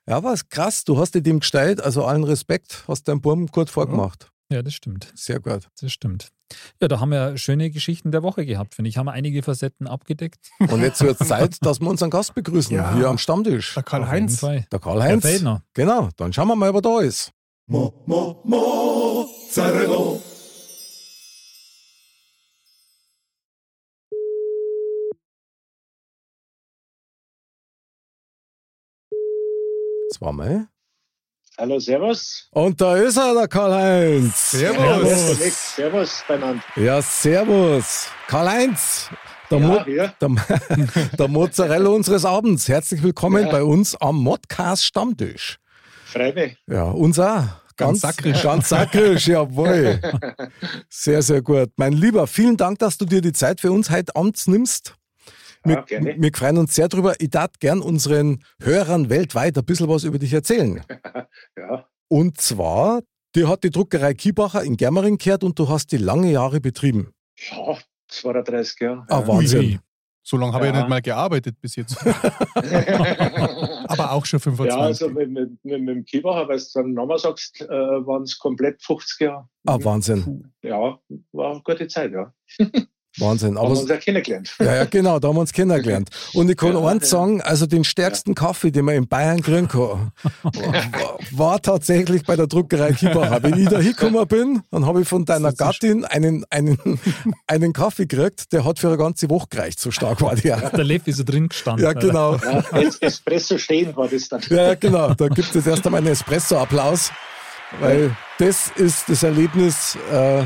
ja, 0.07 0.23
war 0.23 0.33
es 0.33 0.47
krass. 0.49 0.83
Du 0.83 0.97
hast 0.99 1.15
dir 1.15 1.21
dem 1.21 1.39
gestellt, 1.39 1.81
also 1.81 2.05
allen 2.05 2.23
Respekt, 2.23 2.83
hast 2.87 3.07
deinen 3.07 3.21
Burm 3.21 3.47
gut 3.47 3.69
vorgemacht. 3.69 4.29
Ja, 4.51 4.61
das 4.61 4.73
stimmt. 4.75 5.11
Sehr 5.15 5.39
gut. 5.39 5.67
Das 5.81 5.91
stimmt. 5.91 6.29
Ja, 6.79 6.87
da 6.87 6.99
haben 6.99 7.09
wir 7.09 7.35
schöne 7.39 7.71
Geschichten 7.71 8.11
der 8.11 8.21
Woche 8.21 8.45
gehabt, 8.45 8.75
finde 8.75 8.89
ich. 8.89 8.97
Haben 8.97 9.07
wir 9.07 9.13
einige 9.13 9.41
Facetten 9.41 9.87
abgedeckt. 9.87 10.51
Und 10.59 10.81
jetzt 10.81 11.01
wird 11.01 11.19
es 11.19 11.27
Zeit, 11.27 11.57
dass 11.65 11.79
wir 11.81 11.89
unseren 11.89 12.11
Gast 12.11 12.35
begrüßen, 12.35 12.75
Ja. 12.75 12.93
hier 12.95 13.07
am 13.07 13.17
Stammtisch. 13.17 13.73
Der 13.73 13.81
Karl-Heinz. 13.81 14.39
Der 14.41 14.79
Karl-Heinz. 14.79 15.23
Der 15.23 15.31
Feldner. 15.31 15.63
Genau, 15.73 16.09
dann 16.17 16.31
schauen 16.31 16.47
wir 16.47 16.55
mal, 16.55 16.71
wer 16.71 16.81
da 16.81 16.99
ist. 16.99 17.31
Mo, 17.65 17.91
mo, 18.05 18.39
mo, 18.43 19.27
Mozzarella. 19.47 20.19
Zweimal. 30.25 30.67
Hallo, 31.55 31.77
Servus. 31.77 32.47
Und 32.49 32.81
da 32.81 32.97
ist 32.97 33.15
er, 33.15 33.35
der 33.35 33.47
Karl-Heinz. 33.47 34.49
Servus. 34.51 35.07
Servus, 35.07 35.75
servus 35.75 36.23
beieinander. 36.27 36.63
Ja, 36.75 36.99
servus. 36.99 38.07
Karl-Heinz, 38.27 39.11
der, 39.51 39.59
Mo 39.59 39.75
Ja, 39.75 39.87
ja. 39.87 40.13
der, 40.19 40.29
der 41.19 41.27
Mozzarella 41.27 41.89
unseres 41.89 42.25
Abends. 42.25 42.67
Herzlich 42.67 43.03
willkommen 43.03 43.45
Ja. 43.45 43.51
bei 43.51 43.63
uns 43.63 43.95
am 43.97 44.15
Modcast 44.23 44.83
Stammtisch. 44.85 45.59
Freu 46.05 46.33
mich. 46.33 46.57
Ja, 46.65 46.85
uns 46.85 47.19
auch. 47.19 47.43
Ganz 47.77 48.01
sakrisch. 48.01 48.41
Ganz 48.41 48.69
sakrisch, 48.69 49.27
jawohl. 49.27 50.01
Sehr, 50.89 51.21
sehr 51.21 51.43
gut. 51.43 51.69
Mein 51.75 51.93
Lieber, 51.93 52.25
vielen 52.25 52.57
Dank, 52.57 52.79
dass 52.79 52.97
du 52.97 53.05
dir 53.05 53.21
die 53.21 53.33
Zeit 53.33 53.61
für 53.61 53.71
uns 53.71 53.91
heute 53.91 54.15
abends 54.15 54.47
nimmst. 54.47 54.95
Wir, 55.65 55.75
Ja, 55.75 55.81
gerne. 55.81 56.15
wir 56.17 56.31
freuen 56.33 56.57
uns 56.57 56.75
sehr 56.75 56.87
drüber. 56.87 57.15
Ich 57.19 57.29
darf 57.31 57.51
gern 57.59 57.81
unseren 57.81 58.43
Hörern 58.61 59.09
weltweit 59.09 59.57
ein 59.57 59.65
bisschen 59.65 59.89
was 59.89 60.03
über 60.03 60.19
dich 60.19 60.33
erzählen. 60.33 60.81
Ja, 61.57 61.85
Und 62.07 62.39
zwar, 62.39 63.01
dir 63.35 63.47
hat 63.49 63.63
die 63.63 63.69
Druckerei 63.71 64.13
Kiebacher 64.13 64.63
in 64.63 64.77
Germering 64.77 65.17
gehört 65.17 65.43
und 65.43 65.57
du 65.59 65.67
hast 65.69 65.91
die 65.91 65.97
lange 65.97 66.31
Jahre 66.31 66.59
betrieben. 66.61 67.11
ja 67.51 67.77
32 68.09 68.79
Jahre. 68.81 69.05
Ah, 69.09 69.25
Wahnsinn. 69.27 69.59
Ui. 69.61 69.79
So 70.27 70.37
lange 70.37 70.53
habe 70.53 70.65
ich 70.65 70.71
ja 70.71 70.75
Ja. 70.77 70.81
nicht 70.83 70.89
mal 70.89 71.01
gearbeitet 71.01 71.55
bis 71.61 71.75
jetzt. 71.75 71.97
Aber 73.87 74.11
auch 74.11 74.25
schon 74.25 74.39
ja, 74.39 74.43
25. 74.43 74.77
also 74.81 75.09
mit, 75.09 75.29
mit, 75.29 75.63
mit, 75.63 75.81
mit 75.81 75.95
dem 75.95 76.05
Kiebacher, 76.05 76.47
weil 76.47 76.57
du 76.57 76.65
dann 76.73 76.93
nochmal 76.93 77.19
sagst, 77.19 77.61
äh, 77.61 77.67
waren 77.67 78.23
es 78.23 78.37
komplett 78.37 78.81
50 78.83 79.19
Jahre. 79.21 79.47
Ah, 79.65 79.77
Wahnsinn. 79.81 80.51
Ja, 80.63 80.99
war 81.31 81.51
eine 81.51 81.61
gute 81.63 81.87
Zeit, 81.87 82.11
ja. 82.11 82.33
Wahnsinn. 83.17 83.57
Haben 83.57 83.65
wir 83.65 83.69
uns 83.71 83.79
Aber, 83.81 83.89
ja 83.93 83.97
kennengelernt. 83.97 84.55
ja, 84.59 84.75
ja, 84.75 84.85
genau, 84.85 85.19
da 85.19 85.27
haben 85.29 85.35
wir 85.35 85.41
uns 85.41 85.53
kennengelernt. 85.53 86.09
Und 86.33 86.49
ich 86.49 86.57
kann 86.57 86.73
Ja, 86.73 86.85
eins 86.87 87.03
ja. 87.11 87.17
sagen, 87.19 87.41
also 87.41 87.65
den 87.65 87.83
stärksten 87.83 88.35
Kaffee, 88.35 88.71
den 88.71 88.85
man 88.85 88.95
in 88.95 89.07
Bayern 89.07 89.41
kriegen 89.41 89.67
kann, 89.67 90.11
war, 90.43 91.17
war 91.31 91.61
tatsächlich 91.61 92.23
bei 92.23 92.35
der 92.35 92.47
Druckerei 92.47 92.91
Kiebacher. 92.93 93.41
Wenn 93.43 93.57
ich 93.59 93.69
da 93.69 93.79
hingekommen 93.79 94.27
bin, 94.27 94.61
dann 94.71 94.85
habe 94.85 95.01
ich 95.01 95.07
von 95.07 95.25
deiner 95.25 95.53
Gattin 95.53 96.03
einen, 96.05 96.45
einen, 96.49 96.77
einen 97.47 97.73
Kaffee 97.73 98.05
gekriegt, 98.05 98.51
der 98.51 98.65
hat 98.65 98.79
für 98.79 98.87
eine 98.87 98.97
ganze 98.97 99.29
Woche 99.29 99.47
gereicht, 99.49 99.79
so 99.79 99.91
stark 99.91 100.21
war 100.21 100.35
der. 100.35 100.69
Der 100.71 100.83
Lev 100.83 101.07
ist 101.07 101.17
so 101.17 101.23
drin 101.23 101.47
gestanden. 101.49 101.85
Ja, 101.85 101.93
genau. 101.93 102.35
Ja, 102.35 102.63
es, 102.79 102.97
Espresso 102.97 103.57
stehend 103.57 103.95
war 103.95 104.07
das 104.07 104.27
dann. 104.29 104.41
Ja, 104.49 104.67
ja, 104.67 104.75
genau. 104.75 105.13
Da 105.13 105.27
gibt 105.27 105.55
es 105.55 105.65
erst 105.67 105.85
einmal 105.85 105.99
einen 106.01 106.11
Espresso-Applaus, 106.11 107.11
weil 107.79 108.15
das 108.39 108.71
ist 108.75 109.07
das 109.09 109.23
Erlebnis, 109.23 109.97
äh, 110.11 110.43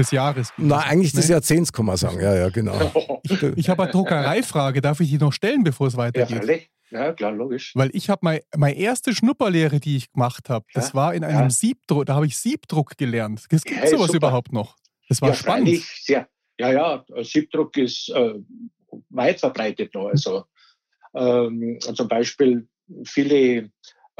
des 0.00 0.10
Jahres. 0.10 0.52
na, 0.56 0.78
eigentlich 0.78 1.12
des 1.12 1.26
Nee. 1.28 1.34
Jahrzehnts, 1.34 1.72
kann 1.72 1.84
man 1.86 1.96
sagen. 1.96 2.20
Ja, 2.20 2.34
ja, 2.34 2.48
genau. 2.48 2.74
Ich 3.56 3.68
habe 3.68 3.82
eine 3.84 3.92
Druckereifrage. 3.92 4.80
Darf 4.80 5.00
ich 5.00 5.10
die 5.10 5.18
noch 5.18 5.32
stellen, 5.32 5.62
bevor 5.62 5.86
es 5.86 5.92
Ja, 5.94 5.98
weitergeht? 5.98 6.38
freilich. 6.38 6.70
Ja, 6.90 7.12
klar, 7.12 7.30
logisch. 7.32 7.72
Weil 7.76 7.90
ich 7.92 8.10
habe 8.10 8.18
mein, 8.22 8.40
meine 8.56 8.76
erste 8.76 9.14
Schnupperlehre, 9.14 9.78
die 9.78 9.96
ich 9.96 10.10
gemacht 10.10 10.48
habe, 10.48 10.64
das 10.74 10.88
Ja, 10.88 10.94
war 10.94 11.14
in 11.14 11.22
einem 11.22 11.42
ja. 11.42 11.50
Siebdruck. 11.50 12.06
Da 12.06 12.14
habe 12.16 12.26
ich 12.26 12.36
Siebdruck 12.36 12.96
gelernt. 12.96 13.38
Es 13.48 13.62
gibt 13.64 13.80
Ja, 13.80 13.86
sowas 13.86 14.06
super. 14.08 14.16
überhaupt 14.16 14.52
noch. 14.52 14.74
Das 15.08 15.22
war 15.22 15.28
ja, 15.28 15.34
spannend. 15.36 15.68
freilich, 15.68 15.84
Sehr. 16.04 16.28
Ja, 16.58 16.72
ja, 16.72 17.04
Siebdruck 17.22 17.76
ist 17.76 18.08
äh, 18.10 18.34
weit 19.10 19.38
verbreitet 19.38 19.94
noch. 19.94 20.08
Also 20.08 20.44
ähm, 21.14 21.78
zum 21.94 22.08
Beispiel 22.08 22.66
viele 23.04 23.36
äh, 23.36 23.68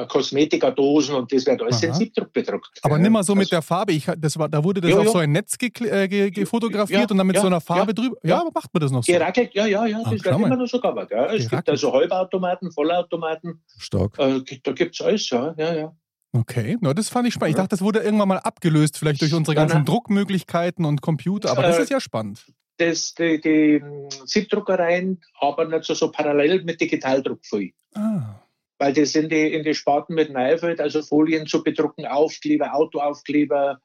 Kosmetikadosen 0.06 1.14
und 1.14 1.32
das 1.32 1.46
wird 1.46 1.60
alles 1.62 1.82
in 1.82 1.90
Aha. 1.90 1.96
Siebdruck 1.98 2.32
bedruckt. 2.32 2.78
Aber 2.82 2.98
nimm 2.98 3.12
mal 3.12 3.22
so 3.22 3.34
mit 3.34 3.42
Also, 3.42 3.50
der 3.56 3.62
Farbe. 3.62 3.92
Ich, 3.92 4.06
das 4.18 4.38
war, 4.38 4.48
da 4.48 4.62
wurde 4.62 4.80
das 4.80 4.90
Jo, 4.90 4.98
auf 4.98 5.04
jo. 5.06 5.12
so 5.12 5.18
ein 5.18 5.32
Netz 5.32 5.56
äh, 5.60 6.08
ge, 6.08 6.30
ge, 6.30 6.46
fotografiert 6.46 7.00
Ja, 7.00 7.06
und 7.10 7.18
dann 7.18 7.26
mit 7.26 7.36
ja, 7.36 7.42
so 7.42 7.46
einer 7.48 7.60
Farbe 7.60 7.90
ja, 7.90 7.92
drüber. 7.94 8.16
Ja, 8.22 8.40
aber 8.40 8.50
macht 8.54 8.72
man 8.72 8.80
das 8.80 8.90
noch 8.90 9.02
so? 9.04 9.12
Gerackelt, 9.12 9.54
ja, 9.54 9.66
ja, 9.66 9.86
ja, 9.86 10.02
das 10.02 10.24
wird 10.24 10.26
immer 10.26 10.56
noch 10.56 10.66
so 10.66 10.80
gearbeitet. 10.80 11.12
Ja. 11.12 11.26
Es 11.26 11.38
gibt 11.38 11.50
Gerackelt. 11.50 11.68
also 11.70 11.92
Halbautomaten, 11.92 12.72
Vollautomaten, 12.72 13.62
Stark. 13.78 14.18
äh, 14.18 14.40
da 14.62 14.72
gibt 14.72 14.94
es 14.94 15.00
alles, 15.04 15.28
ja, 15.30 15.54
ja, 15.56 15.74
ja. 15.74 15.96
Okay, 16.32 16.76
na, 16.80 16.94
das 16.94 17.08
fand 17.08 17.26
ich 17.26 17.34
spannend. 17.34 17.50
Ich 17.50 17.56
dachte, 17.56 17.70
das 17.70 17.80
wurde 17.82 17.98
irgendwann 18.00 18.28
mal 18.28 18.38
abgelöst, 18.38 18.96
vielleicht 18.96 19.20
durch 19.20 19.34
unsere 19.34 19.56
ganzen. 19.56 19.84
Druckmöglichkeiten 19.84 20.84
und 20.84 21.02
Computer. 21.02 21.50
Aber 21.50 21.62
das 21.62 21.78
Äh, 21.78 21.82
ist 21.82 21.90
ja 21.90 22.00
spannend. 22.00 22.44
Das, 22.76 23.14
die, 23.14 23.40
die 23.40 23.80
mh, 23.84 24.08
Siebdruckereien 24.26 25.20
arbeiten 25.40 25.82
so, 25.82 25.92
so 25.94 26.10
parallel 26.10 26.62
mit 26.62 26.80
Digitaldruck 26.80 27.40
viel. 27.44 27.72
Ah. 27.94 28.36
Weil 28.80 28.94
die 28.94 29.04
sind 29.04 29.30
die 29.30 29.52
in 29.52 29.62
die 29.62 29.74
Sparten 29.74 30.14
mit 30.14 30.32
Neufeld, 30.32 30.80
also 30.80 31.02
Folien 31.02 31.46
zu 31.46 31.62
bedrucken, 31.62 32.06
Aufkleber, 32.06 32.74
Autoaufkleber. 32.74 33.78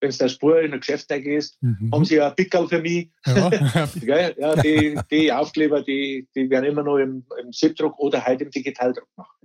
Wenn 0.00 0.10
du 0.10 0.16
das 0.18 0.32
Spur 0.32 0.60
in 0.60 0.72
ein 0.72 0.80
Geschäft 0.80 1.08
gehst, 1.08 1.56
Mhm. 1.60 1.90
haben 1.92 2.04
sie 2.04 2.16
ja 2.16 2.28
ein 2.28 2.34
Pickel 2.36 2.68
für 2.68 2.80
mich. 2.80 3.10
Ja. 3.26 3.50
Ja, 4.36 4.54
die, 4.54 5.00
die 5.10 5.32
Aufkleber, 5.32 5.82
die, 5.82 6.28
die 6.36 6.48
werden 6.50 6.66
immer 6.66 6.84
nur 6.84 7.00
im, 7.00 7.24
im 7.42 7.52
Siebdruck 7.52 7.98
oder 7.98 8.24
halt 8.24 8.42
im 8.42 8.50
Digitaldruck 8.50 9.08
gemacht. 9.16 9.36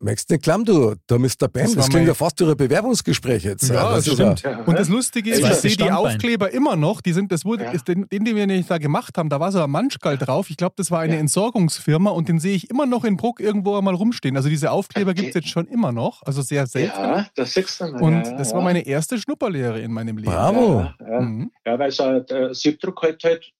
Merkst 0.00 0.28
du 0.30 0.34
nicht 0.34 0.42
klamm, 0.44 0.64
du, 0.64 0.94
da 1.06 1.18
Mr. 1.18 1.48
Bam, 1.52 1.62
Das 1.64 1.74
das, 1.74 1.88
klingt 1.88 2.06
ja 2.08 2.14
fast 2.14 2.38
wie 2.40 2.44
ein 2.44 2.56
Bewerbungsgespräch 2.56 3.44
jetzt. 3.44 3.68
Ja, 3.68 3.94
das 3.94 4.06
ja- 4.06 4.12
stimmt. 4.14 4.42
Ja, 4.42 4.60
Und 4.64 4.78
das 4.78 4.88
Lustige 4.88 5.30
ist, 5.30 5.40
ich 5.44 5.54
sehe 5.54 5.76
die. 5.76 5.90
Aufkleber 5.90 6.50
immer 6.52 6.76
noch. 6.76 7.00
Die 7.00 7.12
sind, 7.12 7.32
das 7.32 7.44
wurde, 7.44 7.64
Ja. 7.64 7.70
ist 7.72 7.88
den, 7.88 8.08
den, 8.08 8.24
den 8.24 8.36
wir 8.36 8.46
nicht 8.46 8.70
da 8.70 8.78
gemacht 8.78 9.16
haben, 9.18 9.28
da 9.28 9.40
war 9.40 9.50
so 9.52 9.62
ein 9.62 9.70
Manschgal 9.70 10.18
drauf. 10.18 10.50
Ich 10.50 10.56
glaube, 10.56 10.74
das 10.76 10.90
war 10.90 11.00
eine 11.00 11.14
Ja. 11.14 11.20
Entsorgungsfirma 11.20 12.10
und 12.10 12.28
den 12.28 12.38
sehe 12.38 12.54
ich 12.54 12.70
immer 12.70 12.86
noch 12.86 13.04
in 13.04 13.16
Bruck 13.16 13.40
irgendwo 13.40 13.76
einmal 13.76 13.94
rumstehen. 13.94 14.36
Also 14.36 14.48
diese 14.48 14.70
Aufkleber 14.70 15.10
Okay. 15.12 15.22
gibt 15.22 15.28
es 15.30 15.34
jetzt 15.42 15.48
schon 15.48 15.66
immer 15.66 15.92
noch. 15.92 16.22
Also 16.24 16.42
sehr 16.42 16.66
selten. 16.66 16.98
ja, 17.00 17.26
das 17.34 17.54
siehst 17.54 17.80
du 17.80 17.84
mal. 17.88 18.00
Und 18.02 18.24
ja, 18.26 18.36
das 18.36 18.50
ja. 18.50 18.56
war 18.56 18.62
meine 18.62 18.86
erste 18.86 19.18
Schnupperlehre 19.18 19.80
in 19.80 19.92
meinem 19.92 20.16
Leben. 20.18 20.30
Bravo. 20.30 20.80
Ja, 20.80 20.94
ja. 21.10 21.20
Mhm. 21.20 21.50
ja 21.66 21.78
weil 21.78 21.90
so 21.90 22.20
der 22.20 22.54
Siebdruck 22.54 23.02
halt, 23.02 23.22
halt 23.24 23.50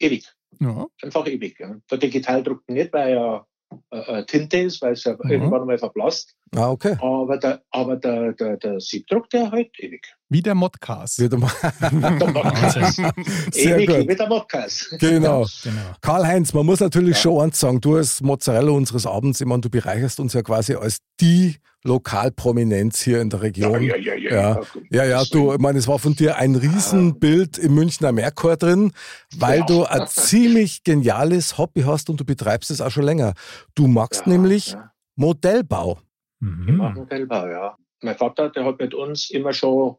ewig, 0.00 0.26
Ja. 0.60 0.86
einfach 1.02 1.26
ewig. 1.26 1.58
Ja. 1.58 1.74
Der 1.90 1.98
Digitaldruck 1.98 2.62
nicht, 2.68 2.92
weil 2.92 3.16
er 3.16 3.46
äh, 3.90 4.20
äh, 4.20 4.24
Tinte 4.26 4.58
ist, 4.58 4.82
weil 4.82 4.92
es 4.92 5.04
ja 5.04 5.12
Mhm. 5.12 5.30
irgendwann 5.30 5.66
mal 5.66 5.78
verblasst. 5.78 6.34
Ah, 6.54 6.70
okay. 6.70 6.96
Aber 7.00 7.38
der, 7.38 7.62
aber 7.70 7.96
der, 7.96 8.32
der, 8.32 8.56
der 8.56 8.80
Siebdruck, 8.80 9.28
der 9.30 9.50
halt 9.50 9.70
ewig. 9.78 10.06
Wie 10.30 10.42
der 10.42 10.54
Modcast. 10.54 11.20
Wieder 11.20 11.38
mal. 11.38 11.50
Der 11.80 11.90
Modcast. 12.30 12.96
Sehr 13.52 13.76
ewig 13.78 13.86
gut. 13.88 14.08
wie 14.08 14.14
der 14.16 14.28
Modcast. 14.28 14.90
Genau. 14.98 15.46
Genau. 15.64 15.80
Karl-Heinz, 16.02 16.52
man 16.52 16.66
muss 16.66 16.80
natürlich 16.80 17.16
Ja. 17.16 17.22
schon 17.22 17.44
eins 17.44 17.58
sagen, 17.58 17.80
du 17.80 17.96
als 17.96 18.20
Mozzarella 18.20 18.70
unseres 18.72 19.06
Abends, 19.06 19.40
ich 19.40 19.46
meine, 19.46 19.62
du 19.62 19.70
bereicherst 19.70 20.20
uns 20.20 20.34
ja 20.34 20.42
quasi 20.42 20.74
als 20.74 20.98
die 21.20 21.56
Lokalprominenz 21.84 23.00
hier 23.00 23.20
in 23.20 23.30
der 23.30 23.40
Region. 23.40 23.82
ja, 23.82 23.96
ja. 23.96 24.14
Ja. 24.16 24.60
Ja, 24.90 25.04
ja, 25.04 25.24
du, 25.30 25.52
ich 25.54 25.58
meine, 25.58 25.78
es 25.78 25.88
war 25.88 25.98
von 25.98 26.14
dir 26.14 26.36
ein 26.36 26.54
Riesenbild 26.56 27.56
im 27.56 27.74
Münchner 27.74 28.12
Merkur 28.12 28.56
drin, 28.56 28.92
weil 29.36 29.60
Ja. 29.60 29.64
du 29.66 29.84
ein 29.84 30.06
ziemlich 30.08 30.82
geniales 30.84 31.56
Hobby 31.56 31.82
hast 31.82 32.10
und 32.10 32.20
du 32.20 32.24
betreibst 32.24 32.70
es 32.70 32.80
auch 32.80 32.90
schon 32.90 33.04
länger. 33.04 33.32
Du 33.74 33.86
magst 33.86 34.22
Ja, 34.26 34.32
nämlich 34.32 34.72
ja. 34.72 34.90
Modellbau. 35.16 35.98
Ich 36.40 36.46
Mhm. 36.48 36.76
mache 36.76 36.94
Modellbau, 36.98 37.46
ja. 37.48 37.76
Mein 38.02 38.16
Vater, 38.16 38.50
der 38.50 38.64
hat 38.64 38.78
mit 38.78 38.94
uns 38.94 39.30
immer 39.30 39.52
schon 39.52 39.96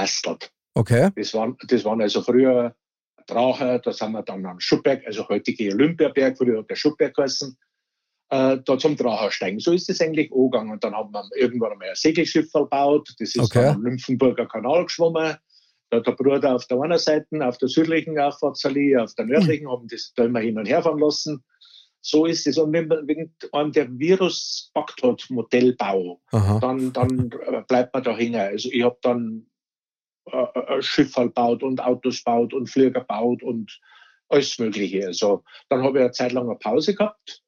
bastelt. 0.00 0.50
Okay? 0.74 1.10
Das 1.16 1.32
waren, 1.34 1.56
das 1.68 1.84
waren 1.84 2.00
also 2.02 2.20
früher 2.22 2.74
Drache, 3.26 3.80
da 3.82 3.92
sind 3.92 4.12
wir 4.12 4.22
dann 4.22 4.44
am 4.46 4.60
Schuppberg, 4.60 5.04
also 5.06 5.26
heutige 5.28 5.72
Olympiaberg, 5.72 6.36
früher 6.38 6.58
hat 6.60 6.70
der 6.70 6.76
Schuppberg 6.76 7.14
geheißen, 7.14 7.56
äh, 8.30 8.58
da 8.64 8.78
zum 8.78 8.96
Drache 8.96 9.30
steigen. 9.32 9.58
So 9.58 9.72
ist 9.72 9.88
es 9.90 10.00
eigentlich 10.00 10.30
angegangen. 10.32 10.72
Und 10.72 10.84
dann 10.84 10.94
haben 10.94 11.12
wir 11.12 11.24
irgendwann 11.34 11.72
einmal 11.72 11.88
ein 11.88 11.94
Segelschiff 11.96 12.50
verbaut, 12.50 13.08
das 13.18 13.34
ist 13.34 13.38
Okay. 13.44 13.62
dann 13.64 13.76
am 13.76 13.82
Nymphenburger 13.82 14.46
Kanal 14.46 14.84
geschwommen. 14.84 15.36
Da 15.90 15.96
hat 15.98 16.06
der 16.06 16.12
Bruder 16.12 16.54
auf 16.54 16.66
der 16.66 16.80
einen 16.80 16.98
Seite, 16.98 17.26
auf 17.46 17.58
der 17.58 17.68
südlichen 17.68 18.18
Auffahrtsallee, 18.18 18.96
auf 18.96 19.14
der 19.14 19.26
nördlichen, 19.26 19.68
haben 19.70 19.86
das 19.88 20.12
da 20.14 20.24
immer 20.24 20.40
hin 20.40 20.58
und 20.58 20.66
her 20.66 20.82
fahren 20.82 20.98
lassen. 20.98 21.42
So 22.00 22.26
ist 22.26 22.46
es. 22.46 22.58
Und 22.58 22.72
wenn, 22.72 22.86
man- 22.88 23.06
wenn 23.08 23.32
einem 23.52 23.72
der 23.72 23.88
Virus 23.98 24.70
packt 24.74 25.02
hat, 25.02 25.24
Modellbau, 25.30 26.20
Aha. 26.32 26.58
dann, 26.60 26.92
dann 26.92 27.30
bleibt 27.68 27.94
man 27.94 28.02
da 28.04 28.16
hängen. 28.16 28.40
Also 28.40 28.68
ich 28.70 28.82
habe 28.84 28.98
dann 29.02 29.46
äh, 30.32 30.58
äh, 30.78 30.82
Schiffe 30.82 31.28
baut 31.28 31.62
und 31.62 31.80
Autos 31.80 32.22
baut 32.22 32.52
und 32.54 32.68
Flieger 32.68 33.00
baut 33.02 33.42
und 33.42 33.78
alles 34.28 34.58
Mögliche. 34.58 35.06
Also 35.06 35.44
dann 35.68 35.82
habe 35.82 35.98
ich 35.98 36.02
eine 36.04 36.12
Zeit 36.12 36.32
lang 36.32 36.48
eine 36.48 36.58
Pause 36.58 36.94
gehabt 36.94 37.42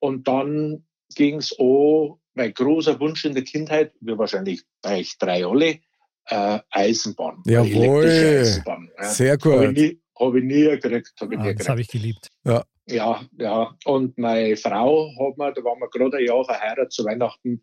und 0.00 0.26
dann 0.28 0.84
ging 1.14 1.36
es 1.36 1.58
an, 1.58 2.14
mein 2.34 2.52
großer 2.54 3.00
Wunsch 3.00 3.24
in 3.24 3.34
der 3.34 3.44
Kindheit, 3.44 3.92
wie 4.00 4.16
wahrscheinlich 4.16 4.62
bei 4.82 4.98
euch 5.00 5.16
drei 5.18 5.44
alle, 5.46 5.78
äh, 6.26 6.58
Eisenbahn. 6.70 7.42
Jawohl. 7.46 8.04
Eisenbahn. 8.06 8.90
Ja. 8.98 9.04
Sehr 9.04 9.32
Habe 9.32 9.64
ich, 9.64 9.66
gut. 9.68 9.76
nie- 9.76 10.00
hab 10.18 10.34
ich 10.34 10.44
nie 10.44 10.62
gekriegt. 10.64 11.12
Hab 11.20 11.32
ich 11.32 11.38
Ah, 11.38 11.42
nie 11.42 11.54
das 11.54 11.68
habe 11.68 11.80
ich 11.80 11.88
geliebt. 11.88 12.28
Ja, 12.44 13.20
ja. 13.38 13.74
Und 13.84 14.16
meine 14.18 14.56
Frau 14.56 15.10
hat 15.18 15.38
mir, 15.38 15.52
da 15.52 15.64
waren 15.64 15.78
wir 15.80 15.88
gerade 15.90 16.18
ein 16.18 16.24
Jahr 16.26 16.44
verheiratet 16.44 16.92
zu 16.92 17.04
Weihnachten, 17.04 17.62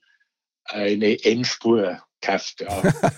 eine 0.66 1.24
Endspur 1.24 2.02
gekauft, 2.22 2.62
ja. 2.62 2.68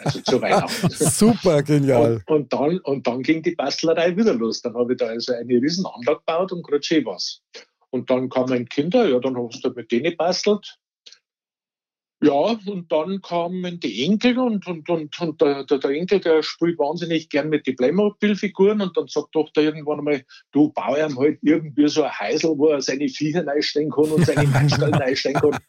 Also 0.04 0.22
zu 0.22 0.42
Weihnachten. 0.42 0.90
Super 0.92 1.64
genial. 1.64 2.22
Und, 2.26 2.30
und, 2.30 2.54
dann, 2.54 2.80
und 2.80 3.08
dann 3.08 3.22
ging 3.22 3.42
die 3.42 3.56
Bastlerei 3.56 4.16
wieder 4.16 4.34
los. 4.34 4.62
Dann 4.62 4.76
habe 4.76 4.94
ich 4.94 5.00
da 5.00 5.08
also 5.08 5.34
eine 5.34 5.54
riesen 5.54 5.86
Anlage 5.86 6.20
gebaut 6.20 6.52
und 6.52 6.66
gerade 6.66 6.84
schön 6.84 7.06
was. 7.06 7.42
Und 7.90 8.10
dann 8.10 8.30
kamen 8.30 8.68
Kinder, 8.68 9.08
ja, 9.08 9.20
dann 9.20 9.38
hast 9.38 9.64
du 9.64 9.70
mit 9.70 9.92
denen 9.92 10.16
bastelt. 10.18 10.78
Ja, 12.20 12.58
und 12.66 12.92
dann 12.92 13.22
kamen 13.22 13.80
die 13.80 14.04
Enkel 14.06 14.40
und, 14.40 14.66
und, 14.66 14.90
und, 14.90 15.22
und 15.22 15.40
der, 15.42 15.66
der, 15.66 15.78
der 15.78 15.92
Enkel, 15.92 16.20
der 16.20 16.42
spielt 16.42 16.80
wahnsinnig 16.80 17.30
gern 17.30 17.50
mit 17.50 17.68
den 17.68 17.76
Playmobil-Figuren 17.76 18.82
und 18.82 18.98
dann 18.98 19.08
sagt 19.08 19.36
doch 19.36 19.52
der 19.52 19.66
irgendwann 19.66 20.00
einmal, 20.00 20.26
du 20.52 20.72
bau 20.74 20.96
ihm 20.96 21.16
halt 21.20 21.38
irgendwie 21.44 21.88
so 21.88 22.02
ein 22.02 22.12
Heisel, 22.12 22.58
wo 22.58 22.70
er 22.70 22.82
seine 22.82 23.08
Viecher 23.08 23.46
reinstellen 23.46 23.92
kann 23.92 24.12
und 24.12 24.26
seine 24.26 24.48
Mannstellen 24.48 24.94
reinstellen 24.96 25.40
kann. 25.40 25.60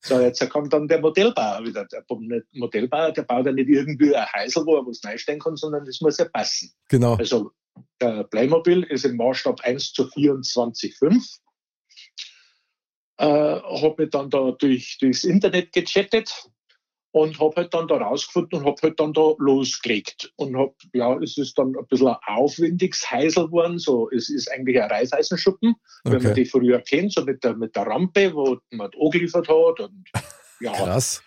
So, 0.00 0.18
jetzt 0.18 0.50
kommt 0.50 0.72
dann 0.72 0.88
der 0.88 1.00
Modellbauer 1.00 1.64
wieder. 1.64 1.86
Der 1.86 2.04
Modellbauer, 2.52 3.12
der 3.12 3.22
baut 3.22 3.46
ja 3.46 3.52
nicht 3.52 3.68
irgendwie 3.68 4.14
ein 4.14 4.26
Heisel, 4.32 4.66
wo 4.66 4.74
er 4.76 4.86
was 4.86 5.00
reinstellen 5.04 5.40
kann, 5.40 5.54
sondern 5.54 5.84
das 5.84 6.00
muss 6.00 6.18
ja 6.18 6.24
passen. 6.24 6.72
Genau. 6.88 7.14
Also 7.14 7.52
der 8.00 8.24
Playmobil 8.24 8.82
ist 8.84 9.04
im 9.04 9.16
Maßstab 9.18 9.60
1 9.60 9.92
zu 9.92 10.04
24,5 10.04 11.38
äh, 13.18 13.24
habe 13.26 13.94
mich 13.98 14.10
dann 14.10 14.30
da 14.30 14.52
durch, 14.52 14.98
durchs 15.00 15.24
Internet 15.24 15.72
gechattet 15.72 16.48
und 17.16 17.40
habe 17.40 17.56
halt 17.56 17.72
dann 17.72 17.88
da 17.88 17.96
rausgefunden 17.96 18.58
und 18.58 18.66
habe 18.66 18.76
halt 18.82 19.00
dann 19.00 19.14
da 19.14 19.32
losgelegt. 19.38 20.32
Und 20.36 20.54
habe, 20.54 20.74
ja, 20.92 21.16
es 21.22 21.38
ist 21.38 21.56
dann 21.56 21.74
ein 21.74 21.86
bisschen 21.88 22.08
ein 22.08 22.16
aufwendiges 22.26 23.10
Heisel 23.10 23.46
geworden. 23.46 23.78
So, 23.78 24.10
es 24.10 24.28
ist 24.28 24.52
eigentlich 24.52 24.80
ein 24.80 24.90
Reifeisenschuppen, 24.90 25.74
okay. 26.04 26.14
wenn 26.14 26.22
man 26.22 26.34
die 26.34 26.44
früher 26.44 26.80
kennt, 26.82 27.14
so 27.14 27.24
mit 27.24 27.42
der, 27.42 27.56
mit 27.56 27.74
der 27.74 27.86
Rampe, 27.86 28.34
wo 28.34 28.58
man 28.70 28.90
angeliefert 29.00 29.48
hat. 29.48 29.80
Und, 29.80 30.04
ja, 30.60 30.72
Krass. 30.72 31.22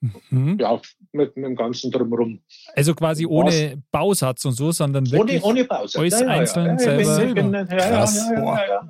Mhm. 0.00 0.56
Ja, 0.58 0.80
mit, 1.12 1.36
mit, 1.36 1.44
dem 1.44 1.56
ganzen 1.56 1.90
Drumherum. 1.90 2.40
Also 2.74 2.94
quasi 2.94 3.26
ohne 3.26 3.50
Was? 3.50 3.78
Bausatz 3.90 4.44
und 4.46 4.52
so, 4.52 4.72
sondern 4.72 5.10
wirklich 5.10 5.42
ohne, 5.42 5.52
ohne 5.60 5.64
Bausatz. 5.64 5.96
alles 5.96 6.20
ja, 6.20 6.26
einzeln 6.26 6.78
ja, 6.78 7.04
selber. 7.04 7.34
Bin, 7.34 7.50
bin, 7.52 7.68
Krass. 7.68 8.30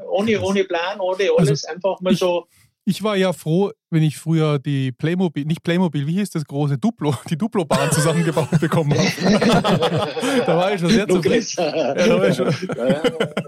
Ohne, 0.09 0.41
ohne 0.41 0.65
Plan, 0.65 1.01
ohne 1.01 1.23
also 1.23 1.37
alles, 1.37 1.65
also, 1.65 1.75
einfach 1.75 2.01
mal 2.01 2.15
so. 2.15 2.47
Ich 2.91 3.05
war 3.05 3.15
ja 3.15 3.33
froh, 3.33 3.71
wenn 3.91 4.03
ich 4.03 4.19
früher 4.19 4.59
die 4.59 4.91
Playmobil, 4.91 5.45
nicht 5.45 5.63
Playmobil, 5.63 6.09
wie 6.09 6.15
hieß 6.15 6.31
das 6.31 6.45
große 6.45 6.77
Duplo, 6.77 7.15
die 7.31 7.39
Duplo-Bahn 7.39 7.93
zusammengebaut 7.93 8.59
bekommen 8.61 8.99
habe. 8.99 10.43
da 10.45 10.57
war 10.57 10.75
ich 10.75 10.81
schon 10.81 10.91
sehr 10.91 11.07
zufrieden. 11.07 11.47
Ja, 11.57 11.95
da 11.95 12.19
war 12.19 12.29
ich 12.29 12.35
schon. 12.35 12.49
Ja, 12.49 12.89
ja, 12.89 13.03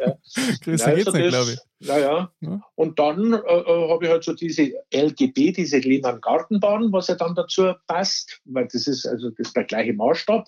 ja. 0.07 0.17
Größer 0.63 0.91
ja, 0.91 0.95
geht's 0.95 1.07
also 1.09 1.19
nicht, 1.19 1.29
glaube 1.31 1.51
ich. 1.55 1.89
Naja. 1.89 2.33
Ja. 2.39 2.61
Und 2.77 2.97
dann 3.01 3.33
äh, 3.33 3.37
äh 3.37 3.91
habe 3.91 4.05
ich 4.05 4.11
halt 4.13 4.23
so 4.23 4.33
diese 4.33 4.75
LGB, 4.95 5.55
diese 5.55 5.79
Lehmann-Gartenbahn, 5.79 6.93
was 6.93 7.09
ja 7.09 7.17
dann 7.17 7.35
dazu 7.35 7.73
passt, 7.89 8.41
weil 8.45 8.69
das 8.73 8.87
ist 8.87 9.05
also 9.05 9.31
das 9.31 9.49
ist 9.49 9.57
der 9.57 9.65
gleiche 9.65 9.93
Maßstab 9.93 10.47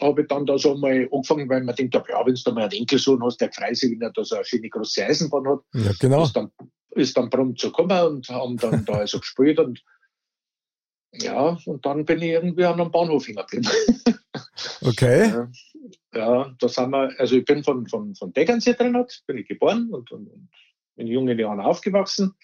habe 0.00 0.22
ich 0.22 0.28
dann 0.28 0.46
da 0.46 0.58
so 0.58 0.76
mal 0.76 1.08
angefangen, 1.12 1.48
weil 1.48 1.62
man 1.62 1.74
denkt, 1.74 1.94
ja, 1.94 2.02
wenn 2.26 2.34
du 2.34 2.40
da 2.44 2.52
mal 2.52 2.62
einen 2.62 2.72
Enkelsohn 2.72 3.22
hast, 3.22 3.40
der 3.40 3.52
freut 3.52 3.76
sich, 3.76 3.92
wenn 3.92 4.00
er 4.00 4.10
da 4.10 4.24
so 4.24 4.34
eine 4.34 4.44
schöne 4.44 4.68
große 4.68 5.04
Eisenbahn 5.04 5.46
hat. 5.46 5.60
Ja, 5.74 5.92
genau. 6.00 6.26
Dann, 6.34 6.50
ist 6.94 7.16
dann 7.16 7.30
prompt 7.30 7.60
zu 7.60 7.70
kommen 7.70 8.06
und 8.06 8.28
haben 8.28 8.56
dann 8.56 8.84
da 8.84 8.94
also 8.94 9.18
gespielt 9.18 9.58
und 9.58 9.82
ja, 11.12 11.56
und 11.66 11.86
dann 11.86 12.04
bin 12.04 12.22
ich 12.22 12.30
irgendwie 12.30 12.64
an 12.64 12.80
einem 12.80 12.90
Bahnhof 12.90 13.26
hingeblieben. 13.26 13.70
Okay. 14.80 15.28
Ja, 15.30 15.50
ja, 16.14 16.56
da 16.58 16.68
sind 16.68 16.90
wir, 16.90 17.12
also 17.18 17.36
ich 17.36 17.44
bin 17.44 17.64
von, 17.64 17.86
von, 17.88 18.14
von 18.14 18.32
Deggernsee 18.32 18.74
drin, 18.74 19.04
bin 19.26 19.38
ich 19.38 19.48
geboren 19.48 19.90
und, 19.90 20.10
und, 20.12 20.28
und 20.28 20.48
in 20.96 21.06
jungen 21.06 21.38
Jahren 21.38 21.60
aufgewachsen 21.60 22.34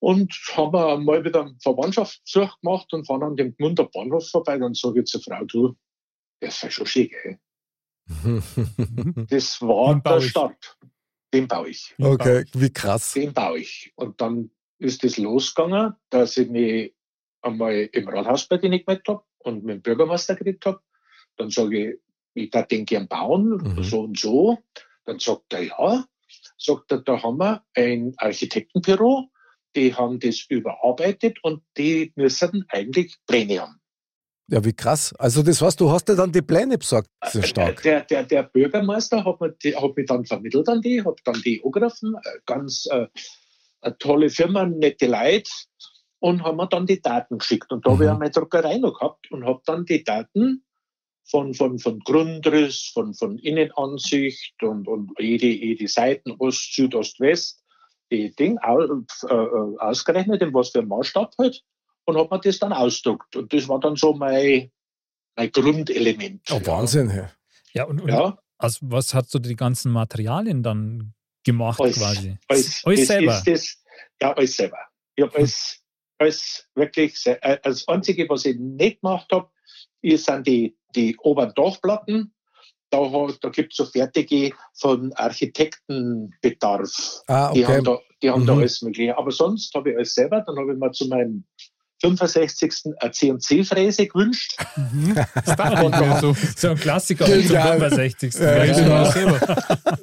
und 0.00 0.32
haben 0.54 1.04
mal 1.04 1.24
wieder 1.24 1.52
Verwandtschaftsbesuch 1.62 2.60
gemacht 2.60 2.92
und 2.92 3.06
fahren 3.06 3.22
an 3.22 3.36
dem 3.36 3.54
Gmunder 3.56 3.84
Bahnhof 3.84 4.28
vorbei. 4.28 4.58
Dann 4.58 4.74
sage 4.74 5.00
ich 5.00 5.06
zur 5.06 5.20
Frau, 5.22 5.44
du, 5.44 5.76
das 6.40 6.62
war 6.62 6.70
schon 6.70 6.86
schick, 6.86 7.14
ey. 7.24 7.38
das 9.28 9.60
war 9.62 10.00
der 10.00 10.20
Start. 10.20 10.78
Den 11.32 11.46
baue 11.46 11.70
ich. 11.70 11.94
Okay, 11.98 12.44
wie 12.54 12.72
krass. 12.72 13.12
Den 13.12 13.32
baue 13.32 13.60
ich. 13.60 13.92
Und 13.94 14.20
dann 14.20 14.50
ist 14.78 15.04
es 15.04 15.14
das 15.14 15.18
losgegangen, 15.18 15.94
dass 16.08 16.36
ich 16.36 16.48
mich 16.48 16.94
einmal 17.42 17.88
im 17.92 18.08
Rathaus 18.08 18.48
bei 18.48 18.56
denen 18.56 18.80
gemeldet 18.80 19.08
habe 19.08 19.22
und 19.38 19.64
mit 19.64 19.76
dem 19.76 19.82
Bürgermeister 19.82 20.34
geredet 20.34 20.64
habe. 20.66 20.80
Dann 21.36 21.50
sage 21.50 21.90
ich, 21.90 21.98
ich 22.34 22.50
darf 22.50 22.68
den 22.68 22.84
gern 22.84 23.08
bauen, 23.08 23.56
mhm. 23.56 23.82
so 23.82 24.00
und 24.00 24.18
so. 24.18 24.58
Dann 25.04 25.18
sagt 25.18 25.52
er, 25.52 25.62
ja. 25.62 26.04
Sagt 26.56 26.92
er, 26.92 26.98
da 26.98 27.22
haben 27.22 27.38
wir 27.38 27.64
ein 27.74 28.14
Architektenbüro, 28.18 29.30
die 29.74 29.94
haben 29.94 30.20
das 30.20 30.44
überarbeitet 30.48 31.38
und 31.42 31.62
die 31.76 32.12
müssen 32.16 32.64
eigentlich 32.68 33.16
Pläne 33.26 33.60
haben. 33.60 33.79
Ja, 34.50 34.64
wie 34.64 34.72
krass. 34.72 35.14
Also 35.16 35.44
das 35.44 35.62
heißt, 35.62 35.80
du 35.80 35.88
hast 35.88 36.08
dir 36.08 36.16
dann 36.16 36.32
die 36.32 36.42
Pläne 36.42 36.76
besorgt. 36.76 37.08
Das 37.20 37.36
ist 37.36 37.48
stark. 37.48 37.82
Der, 37.82 38.00
der, 38.00 38.24
der 38.24 38.42
Bürgermeister 38.42 39.24
hat, 39.24 39.40
mir 39.40 39.80
hat 39.80 39.96
mich 39.96 40.06
dann 40.06 40.24
vermittelt 40.24 40.68
an 40.68 40.82
die, 40.82 41.04
hat 41.04 41.20
dann 41.24 41.40
die 41.42 41.62
angegriffen, 41.64 42.16
äh, 42.16 42.38
ganz 42.46 42.86
äh, 42.90 43.06
eine 43.80 43.98
tolle 43.98 44.28
Firma, 44.28 44.66
nette 44.66 45.06
Leute 45.06 45.50
und 46.18 46.42
haben 46.42 46.56
mir 46.56 46.66
dann 46.66 46.84
die 46.84 47.00
Daten 47.00 47.38
geschickt. 47.38 47.70
Und 47.70 47.86
da 47.86 47.90
mhm. 47.90 47.94
habe 47.94 48.04
ich 48.04 48.10
auch 48.10 48.18
meine 48.18 48.30
Druckerei 48.32 48.78
noch 48.78 48.98
gehabt 48.98 49.30
und 49.30 49.44
habe 49.44 49.62
dann 49.66 49.84
die 49.84 50.02
Daten 50.02 50.64
von, 51.30 51.54
von, 51.54 51.78
von 51.78 52.00
Grundriss, 52.00 52.90
von, 52.92 53.14
von 53.14 53.38
Innenansicht 53.38 54.60
und, 54.64 54.88
und 54.88 55.12
jede, 55.20 55.46
jede 55.46 55.86
Seiten, 55.86 56.32
Ost, 56.40 56.74
Süd, 56.74 56.96
Ost, 56.96 57.20
West, 57.20 57.62
die 58.10 58.34
Ding 58.34 58.58
äh, 58.66 59.32
äh, 59.32 59.78
ausgerechnet, 59.78 60.42
in 60.42 60.52
was 60.52 60.70
für 60.70 60.80
ein 60.80 60.88
Maßstab 60.88 61.34
halt 61.38 61.62
und 62.10 62.18
habe 62.18 62.34
mir 62.34 62.40
das 62.40 62.58
dann 62.58 62.72
ausdruckt. 62.72 63.36
Und 63.36 63.52
das 63.52 63.68
war 63.68 63.80
dann 63.80 63.96
so 63.96 64.12
mein, 64.12 64.70
mein 65.36 65.52
Grundelement. 65.52 66.42
Oh, 66.50 66.60
Wahnsinn. 66.64 67.10
Ja, 67.10 67.30
ja 67.72 67.84
und, 67.84 68.00
und 68.00 68.08
ja. 68.08 68.38
Also 68.58 68.78
was 68.82 69.14
hast 69.14 69.32
du 69.32 69.38
die 69.38 69.56
ganzen 69.56 69.90
Materialien 69.90 70.62
dann 70.62 71.14
gemacht 71.44 71.80
alles, 71.80 71.96
quasi? 71.96 72.36
Alles, 72.48 72.82
alles 72.84 73.06
selber? 73.06 73.42
Das, 73.44 73.76
ja, 74.20 74.32
alles 74.34 74.56
selber. 74.56 74.78
Ich 75.14 75.24
habe 75.24 75.36
alles, 75.36 75.80
alles 76.18 76.68
wirklich, 76.74 77.26
äh, 77.26 77.58
das 77.62 77.88
Einzige, 77.88 78.28
was 78.28 78.44
ich 78.44 78.58
nicht 78.58 79.00
gemacht 79.00 79.28
habe, 79.32 79.48
sind 80.02 80.46
die, 80.46 80.76
die 80.94 81.16
oberen 81.18 81.52
Dachplatten. 81.54 82.34
Da, 82.90 83.08
da 83.40 83.48
gibt 83.50 83.72
es 83.72 83.76
so 83.76 83.86
fertige 83.86 84.52
von 84.74 85.12
Architektenbedarf. 85.12 87.22
Ah, 87.28 87.50
okay. 87.50 87.58
Die 87.58 87.66
haben, 87.66 87.84
da, 87.84 87.98
die 88.20 88.30
haben 88.30 88.42
mhm. 88.42 88.46
da 88.46 88.56
alles 88.56 88.82
Mögliche. 88.82 89.16
Aber 89.16 89.30
sonst 89.30 89.72
habe 89.74 89.90
ich 89.90 89.96
alles 89.96 90.14
selber. 90.14 90.40
Dann 90.40 90.58
habe 90.58 90.72
ich 90.72 90.78
mir 90.78 90.90
zu 90.90 91.06
meinem 91.06 91.44
65. 92.00 92.72
CNC-Fräse 93.12 94.06
gewünscht. 94.06 94.56
Mhm. 94.76 95.16
Das 95.44 96.20
so. 96.20 96.36
so 96.56 96.68
ein 96.70 96.76
Klassiker 96.76 97.26
zum 97.26 97.42
65. 97.42 98.34
Ja, 98.34 98.64
genau. 98.66 99.04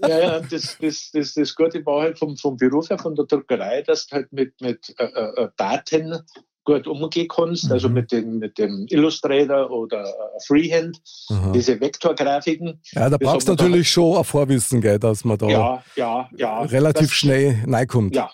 ja, 0.08 0.20
ja, 0.20 0.40
das, 0.40 0.78
das, 0.80 1.10
das, 1.12 1.34
das 1.34 1.56
Gute 1.56 1.86
war 1.86 2.04
halt 2.04 2.20
vom, 2.20 2.38
vom 2.38 2.58
Beruf 2.58 2.90
her, 2.90 2.98
von 2.98 3.16
der 3.16 3.26
Druckerei, 3.26 3.82
dass 3.82 4.08
du 4.08 4.16
halt 4.16 4.32
mit, 4.32 4.60
mit 4.62 4.94
äh, 4.98 5.06
äh, 5.06 5.50
Daten 5.58 6.24
gut 6.68 6.86
umgehen 6.86 7.28
kannst, 7.30 7.72
also 7.72 7.90
mhm. 7.90 7.98
also 7.98 8.02
mit 8.02 8.12
dem, 8.12 8.40
mit 8.40 8.58
dem 8.58 8.86
Illustrator 8.90 9.72
oder 9.72 10.04
äh, 10.04 10.40
Freehand, 10.46 11.00
mhm. 11.30 11.54
diese 11.54 11.80
Vektorgrafiken. 11.80 12.82
Ja, 12.92 13.10
da 13.10 13.18
brauchst 13.18 13.48
du 13.48 13.54
natürlich 13.54 13.90
schon 13.90 14.18
ein 14.18 14.24
Vorwissen, 14.24 14.82
gell, 14.82 15.00
dass 15.00 15.24
man 15.24 15.38
da 15.38 15.48
ja, 15.48 15.84
ja, 15.96 16.30
ja, 16.36 16.62
relativ 16.64 17.08
das, 17.08 17.16
schnell 17.16 17.64
reinkommt. 17.66 18.16
Ja, 18.16 18.32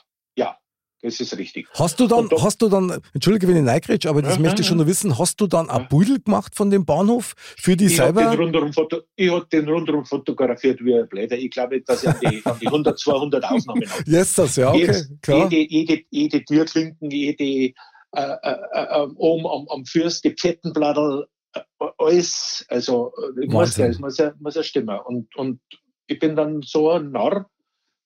das 1.04 1.20
ist 1.20 1.38
richtig. 1.38 1.68
Hast 1.74 2.00
du 2.00 2.08
dann, 2.08 2.30
hast 2.42 2.62
du 2.62 2.70
dann, 2.70 3.02
entschuldige, 3.14 3.46
wenn 3.50 3.58
ich 3.58 3.64
neigrätsch, 3.64 4.06
aber 4.06 4.22
das 4.22 4.38
ja, 4.38 4.42
möchte 4.42 4.62
ich 4.62 4.68
schon 4.68 4.78
noch 4.78 4.88
wissen, 4.88 5.20
hast 5.20 5.40
du 5.42 5.48
dann 5.48 5.70
ein 5.70 5.86
Beutel 5.90 6.22
gemacht 6.22 6.56
von 6.56 6.70
dem 6.70 6.86
Bahnhof 6.86 7.34
für 7.38 7.76
die 7.76 7.88
ich 7.88 7.98
selber? 7.98 8.24
Hab 8.24 8.38
den 8.38 8.72
Foto, 8.72 9.02
ich 9.18 9.30
habe 9.30 9.46
den 9.52 9.68
rundherum 9.68 10.06
fotografiert 10.06 10.80
wie 10.84 10.96
ein 10.96 11.08
Blätter. 11.10 11.38
Ich 11.38 11.52
glaube, 11.52 11.82
dass 11.82 12.04
ich 12.04 12.10
an 12.10 12.16
die, 12.22 12.46
an 12.46 12.58
die 12.58 12.68
100, 12.68 12.98
200 12.98 13.44
Aufnahmen 13.44 13.84
habe. 13.86 14.04
Jetzt 14.08 14.38
das, 14.38 14.56
ja, 14.56 14.70
okay, 14.70 14.80
Jedes, 14.80 15.12
klar. 15.22 15.52
Jede, 15.52 15.74
jede, 15.74 16.04
jede 16.10 16.46
Türklinken, 16.46 17.12
jede, 17.12 17.44
äh, 17.44 17.74
äh, 18.14 18.58
äh, 18.72 19.08
oben 19.18 19.46
am, 19.46 19.68
am 19.68 19.86
Fürst, 19.86 20.24
die 20.24 20.32
Pfettenblattel, 20.32 21.28
äh, 21.54 21.62
alles, 21.98 22.66
also, 22.70 23.12
ich 23.42 23.50
muss, 23.50 23.76
das 23.76 24.00
muss 24.00 24.18
ja, 24.18 24.34
muss 24.40 24.56
ja 24.56 24.64
stimmen. 24.64 24.98
Und, 25.04 25.36
und 25.36 25.60
ich 26.08 26.18
bin 26.18 26.38
dann 26.38 26.62
so 26.62 26.92
ein 26.92 27.12
Narr, 27.12 27.50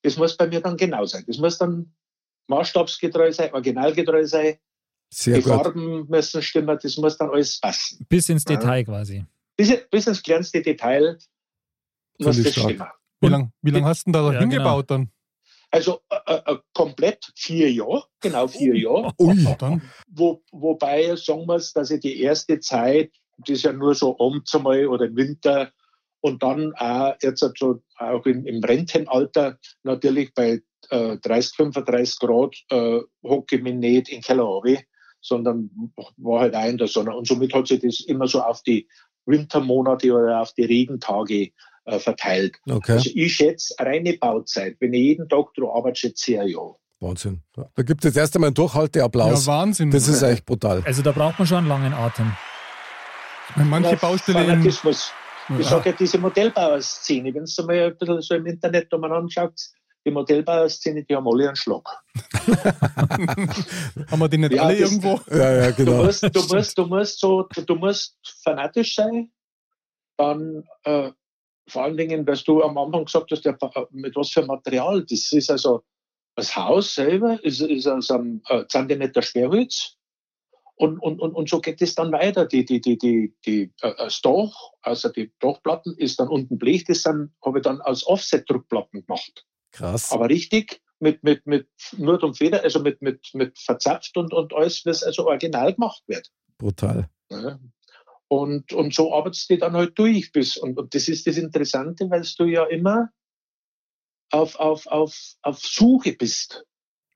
das 0.01 0.17
muss 0.17 0.35
bei 0.35 0.47
mir 0.47 0.61
dann 0.61 0.77
genau 0.77 1.05
sein. 1.05 1.23
Das 1.27 1.37
muss 1.37 1.59
dann 1.59 1.93
maßstabsgetreu 2.47 3.31
sein, 3.31 3.53
originalgetreu 3.53 4.25
sein. 4.25 4.57
Sehr 5.09 5.37
die 5.37 5.43
gut. 5.43 5.53
Farben 5.53 6.07
müssen 6.09 6.41
stimmen, 6.41 6.77
das 6.81 6.97
muss 6.97 7.17
dann 7.17 7.29
alles 7.29 7.59
passen. 7.59 8.05
Bis 8.09 8.27
ins 8.29 8.43
Detail 8.43 8.79
ja. 8.79 8.83
quasi. 8.83 9.25
Bis, 9.55 9.77
bis, 9.89 10.07
ins 10.07 10.21
kleinste 10.21 10.61
Detail 10.61 11.17
muss 12.19 12.41
das 12.41 12.51
stark. 12.51 12.69
stimmen. 12.69 12.87
Wie 13.21 13.27
lange 13.27 13.51
wie 13.61 13.71
lang 13.71 13.85
hast 13.85 14.05
du 14.05 14.11
da 14.11 14.31
ja, 14.33 14.39
hingebaut 14.39 14.87
genau. 14.87 14.99
dann? 14.99 15.11
Also 15.69 16.01
äh, 16.09 16.33
äh, 16.33 16.53
äh, 16.53 16.57
komplett 16.73 17.31
vier 17.35 17.71
Jahre, 17.71 18.05
genau 18.21 18.47
vier 18.47 18.75
Jahre. 18.75 19.13
Ui. 19.19 19.45
Wo, 20.07 20.41
wobei, 20.51 21.15
sagen 21.15 21.45
wir 21.45 21.55
es, 21.55 21.73
dass 21.73 21.91
ich 21.91 21.99
die 21.99 22.21
erste 22.21 22.59
Zeit, 22.59 23.11
das 23.37 23.57
ist 23.57 23.63
ja 23.63 23.73
nur 23.73 23.93
so 23.93 24.17
abends 24.19 24.53
einmal 24.55 24.87
oder 24.87 25.05
im 25.05 25.15
Winter 25.15 25.71
und 26.21 26.41
dann 26.41 26.73
auch 26.75 27.15
jetzt 27.21 27.45
so 27.57 27.81
auch 27.97 28.25
in, 28.25 28.45
im 28.45 28.63
Rentenalter 28.63 29.59
natürlich 29.83 30.33
bei 30.33 30.61
äh, 30.89 31.17
30, 31.17 31.55
35 31.55 32.19
Grad 32.19 32.55
äh, 32.71 32.99
hocke 33.23 33.55
ich 33.57 33.61
mich 33.63 33.75
nicht 33.75 34.09
in 34.09 34.17
den 34.17 34.21
Keller 34.23 34.43
runter, 34.43 34.81
sondern 35.21 35.69
war 36.17 36.41
halt 36.41 36.55
auch 36.55 36.65
in 36.65 36.77
der 36.77 36.87
Sonne. 36.87 37.15
Und 37.15 37.27
somit 37.27 37.53
hat 37.53 37.67
sich 37.67 37.81
das 37.81 38.01
immer 38.01 38.27
so 38.27 38.41
auf 38.41 38.61
die 38.63 38.87
Wintermonate 39.25 40.13
oder 40.13 40.41
auf 40.41 40.53
die 40.53 40.63
Regentage 40.63 41.51
äh, 41.85 41.99
verteilt. 41.99 42.57
Okay. 42.69 42.93
Also 42.93 43.09
ich 43.13 43.33
schätze 43.35 43.73
reine 43.79 44.13
Bauzeit, 44.13 44.77
wenn 44.79 44.93
ich 44.93 45.01
jeden 45.01 45.29
Tag 45.29 45.53
drauf 45.55 45.75
arbeite, 45.75 45.99
schätze 45.99 46.33
ich 46.33 46.39
ein 46.39 46.47
Jahr. 46.49 46.75
Wahnsinn. 46.99 47.41
Da 47.53 47.83
gibt 47.83 48.03
es 48.03 48.09
jetzt 48.09 48.17
erst 48.17 48.35
einmal 48.35 48.47
einen 48.47 48.55
Durchhalteapplaus. 48.55 49.45
Ja, 49.45 49.53
Wahnsinn. 49.53 49.91
das 49.91 50.07
ist 50.07 50.23
echt 50.23 50.45
brutal. 50.45 50.81
Also 50.85 51.03
da 51.03 51.11
braucht 51.11 51.37
man 51.37 51.47
schon 51.47 51.59
einen 51.59 51.67
langen 51.67 51.93
Atem. 51.93 52.31
Manche 53.55 53.91
Ja, 53.91 53.95
Baustelle 53.97 54.39
Fanatismus. 54.39 55.11
Ich 55.49 55.59
Ja. 55.59 55.63
sage 55.63 55.91
ja, 55.91 55.95
diese 55.97 56.17
Modellbauer-Szene, 56.17 57.33
wenn 57.33 57.45
du 57.45 57.63
mal 57.65 57.79
ein 57.85 57.97
bisschen 57.97 58.21
so 58.21 58.35
im 58.35 58.45
Internet 58.47 58.91
anschaut, 58.91 59.53
die 60.07 60.11
Modellbauer-Szene, 60.11 61.03
die 61.03 61.15
haben 61.15 61.27
alle 61.27 61.47
einen 61.49 61.55
Schlag. 61.57 61.83
haben 64.09 64.19
wir 64.19 64.29
die 64.29 64.37
nicht 64.37 64.53
Ja, 64.53 64.63
alle 64.63 64.79
das- 64.79 64.91
irgendwo? 64.91 65.19
Ja, 65.29 65.53
ja, 65.53 65.71
Du 65.71 65.85
genau. 65.85 66.03
musst, 66.05 66.23
du 66.23 66.43
musst, 66.47 66.77
du 66.77 66.85
musst 66.85 67.19
so, 67.19 67.43
du, 67.53 67.61
du 67.61 67.75
musst 67.75 68.17
fanatisch 68.43 68.95
sein, 68.95 69.31
dann 70.17 70.63
äh, 70.83 71.11
vor 71.67 71.83
allen 71.83 71.97
Dingen, 71.97 72.25
dass 72.25 72.43
du 72.45 72.63
am 72.63 72.77
Anfang 72.77 73.05
gesagt 73.05 73.29
hast, 73.31 73.43
der, 73.43 73.57
äh, 73.61 73.85
mit 73.91 74.15
was 74.15 74.29
für 74.29 74.45
Material, 74.45 75.03
das 75.03 75.31
ist 75.33 75.51
also 75.51 75.83
das 76.35 76.55
Haus 76.55 76.95
selber, 76.95 77.43
ist, 77.43 77.61
ist 77.61 77.87
aus 77.87 78.09
einem 78.09 78.41
äh, 78.47 78.65
Zentimeter 78.67 79.21
Sperrholz. 79.21 79.95
Und, 80.75 80.99
und, 80.99 81.19
und, 81.19 81.33
und 81.33 81.49
so 81.49 81.59
geht 81.59 81.81
es 81.81 81.95
dann 81.95 82.11
weiter. 82.11 82.45
Die, 82.45 82.63
die, 82.63 82.79
die, 82.79 82.99
die, 82.99 83.35
die, 83.45 83.73
äh, 83.81 83.93
das 83.97 84.21
Dach, 84.21 84.53
also 84.83 85.09
die 85.09 85.33
Dachplatten, 85.39 85.95
ist 85.97 86.19
dann 86.19 86.27
unten 86.27 86.59
Blech, 86.59 86.85
das 86.85 87.03
habe 87.03 87.31
ich 87.55 87.63
dann 87.63 87.81
als 87.81 88.05
Offset-Druckplatten 88.07 89.01
gemacht. 89.05 89.47
Krass. 89.71 90.11
Aber 90.11 90.29
richtig, 90.29 90.81
mit, 90.99 91.23
mit, 91.23 91.45
mit 91.45 91.67
Nurt 91.97 92.23
und 92.23 92.37
Feder, 92.37 92.63
also 92.63 92.79
mit, 92.79 93.01
mit, 93.01 93.29
mit 93.33 93.57
verzapft 93.59 94.17
und, 94.17 94.33
und 94.33 94.53
alles, 94.53 94.85
was 94.85 95.03
also 95.03 95.27
original 95.27 95.73
gemacht 95.73 96.03
wird. 96.07 96.31
Brutal. 96.57 97.09
Ja. 97.29 97.59
Und, 98.29 98.73
und 98.73 98.93
so 98.93 99.13
arbeitest 99.13 99.49
du 99.49 99.57
dann 99.57 99.73
halt 99.73 99.97
durch 99.97 100.31
bis. 100.31 100.57
Und, 100.57 100.77
und 100.77 100.93
das 100.93 101.07
ist 101.07 101.27
das 101.27 101.37
Interessante, 101.37 102.09
weil 102.09 102.23
du 102.37 102.45
ja 102.45 102.65
immer 102.65 103.09
auf, 104.31 104.55
auf, 104.55 104.87
auf, 104.87 105.15
auf 105.41 105.59
Suche 105.59 106.13
bist. 106.13 106.65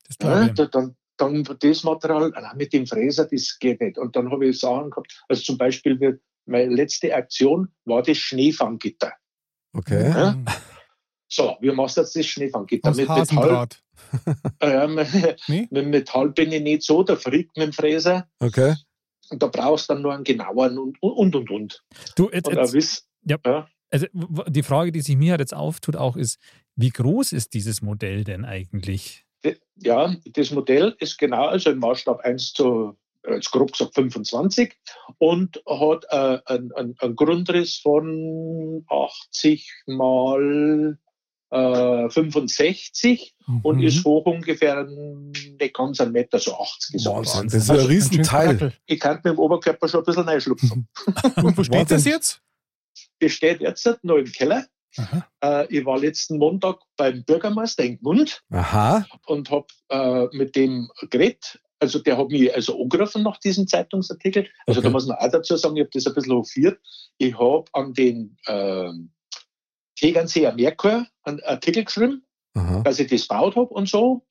Das 0.06 0.16
Ja, 0.22 0.48
da, 0.48 0.66
dann, 0.66 0.96
dann 1.16 1.44
das 1.60 1.84
Material, 1.84 2.32
ah, 2.34 2.54
mit 2.54 2.72
dem 2.72 2.86
Fräser, 2.86 3.26
das 3.26 3.58
geht 3.58 3.80
nicht. 3.80 3.98
Und 3.98 4.16
dann 4.16 4.30
habe 4.30 4.46
ich 4.46 4.58
Sachen 4.58 4.90
gehabt, 4.90 5.22
also 5.28 5.42
zum 5.42 5.58
Beispiel, 5.58 6.20
meine 6.46 6.74
letzte 6.74 7.14
Aktion 7.14 7.68
war 7.84 8.02
das 8.02 8.16
Schneefanggitter. 8.16 9.12
Okay. 9.74 10.08
Ja? 10.08 10.36
So, 11.34 11.56
wie 11.60 11.70
machst 11.70 11.96
du 11.96 12.02
jetzt 12.02 12.14
das 12.14 12.26
Schneefanggitter? 12.26 12.90
Aus 12.90 12.96
Mit 12.98 13.08
Metall, 13.08 13.20
Hasendraht. 13.22 13.82
äh, 14.60 14.86
mit, 14.86 15.08
Nee? 15.48 15.66
mit 15.70 15.86
Metall 15.86 16.28
bin 16.28 16.52
ich 16.52 16.62
nicht 16.62 16.82
so, 16.82 17.02
der 17.02 17.16
friert 17.16 17.48
mit 17.56 17.68
dem 17.68 17.72
Fräser. 17.72 18.28
Okay. 18.38 18.74
Und 19.30 19.42
da 19.42 19.46
brauchst 19.46 19.88
du 19.88 19.94
dann 19.94 20.02
nur 20.02 20.12
einen 20.12 20.24
genaueren 20.24 20.78
und, 20.78 20.98
und, 21.00 21.34
und, 21.34 21.50
und. 21.50 21.82
Du, 22.16 22.28
jetzt, 22.30 22.48
Und 22.48 22.56
jetzt, 22.56 22.74
wiss, 22.74 23.08
Ja. 23.24 23.38
ja. 23.46 23.66
also, 23.90 24.06
die 24.46 24.62
Frage, 24.62 24.92
die 24.92 25.00
sich 25.00 25.16
mir 25.16 25.30
halt 25.30 25.40
jetzt 25.40 25.54
auftut, 25.54 25.96
auch 25.96 26.16
ist, 26.16 26.38
wie 26.76 26.90
groß 26.90 27.32
ist 27.32 27.54
dieses 27.54 27.80
Modell 27.80 28.24
denn 28.24 28.44
eigentlich? 28.44 29.24
Ja, 29.76 30.14
das 30.26 30.50
Modell 30.50 30.94
ist 30.98 31.16
genau, 31.16 31.46
also 31.46 31.70
im 31.70 31.78
Maßstab 31.78 32.20
1 32.20 32.52
zu, 32.52 32.98
äh, 33.22 33.36
jetzt 33.36 33.50
grob 33.50 33.72
gesagt 33.72 33.94
25 33.94 34.74
und 35.16 35.62
hat 35.66 36.04
äh, 36.10 36.40
einen, 36.44 36.72
einen 36.98 37.16
Grundriss 37.16 37.78
von 37.78 38.84
80 38.90 39.72
mal 39.86 40.98
äh, 41.52 42.08
65 42.10 43.34
und 43.62 43.76
Mhm. 43.78 43.82
ist 43.82 44.04
hoch 44.04 44.24
ungefähr 44.26 44.84
nicht 44.84 45.74
ganz 45.74 46.00
ein 46.00 46.12
Meter, 46.12 46.38
so 46.38 46.54
80 46.56 46.94
ist 46.96 47.06
er. 47.06 47.14
Wahnsinn. 47.14 47.40
Wahnsinn. 47.42 47.58
Das 47.60 47.64
ist 47.64 47.70
ein 47.70 47.86
Riesenteil. 47.86 48.72
Ich 48.86 48.98
kann 49.00 49.16
mit 49.16 49.26
dem 49.26 49.38
Oberkörper 49.38 49.88
schon 49.88 50.00
ein 50.00 50.04
bisschen 50.06 50.22
reinschlupfen. 50.24 50.88
Und 51.36 51.56
wo 51.58 51.62
steht 51.62 51.90
das 51.90 52.04
jetzt? 52.04 52.40
Das 53.20 53.32
steht 53.32 53.60
jetzt 53.60 53.86
noch 54.02 54.16
im 54.16 54.26
Keller. 54.32 54.64
Aha. 54.96 55.26
Äh, 55.42 55.66
ich 55.78 55.84
war 55.86 55.98
letzten 55.98 56.38
Montag 56.38 56.76
beim 56.96 57.24
Bürgermeister 57.24 57.82
in 57.84 57.98
Gmund 57.98 58.42
Aha. 58.50 59.06
und 59.26 59.50
habe 59.50 59.66
äh, 59.88 60.26
mit 60.36 60.54
dem 60.54 60.90
geredet. 61.10 61.58
Also 61.80 61.98
der 61.98 62.16
hat 62.18 62.28
mich 62.28 62.54
also 62.54 62.80
angerufen 62.80 63.22
nach 63.22 63.38
diesem 63.38 63.66
Zeitungsartikel. 63.66 64.46
Also 64.66 64.80
Okay. 64.80 64.88
da 64.88 64.92
muss 64.92 65.06
man 65.06 65.16
auch 65.16 65.30
dazu 65.30 65.56
sagen, 65.56 65.76
ich 65.76 65.82
habe 65.82 65.90
das 65.94 66.06
ein 66.06 66.14
bisschen 66.14 66.32
hofiert. 66.34 66.78
Ich 67.18 67.36
habe 67.38 67.64
an 67.72 67.94
den 67.94 68.36
ähm, 68.46 69.12
Tegernseer 70.02 70.52
Merkur 70.54 71.06
einen 71.22 71.40
Artikel 71.44 71.84
geschrieben, 71.84 72.24
Aha. 72.54 72.82
dass 72.82 72.98
ich 72.98 73.08
das 73.08 73.26
baut 73.28 73.54
habe 73.54 73.68
und 73.68 73.88
so. 73.88 74.26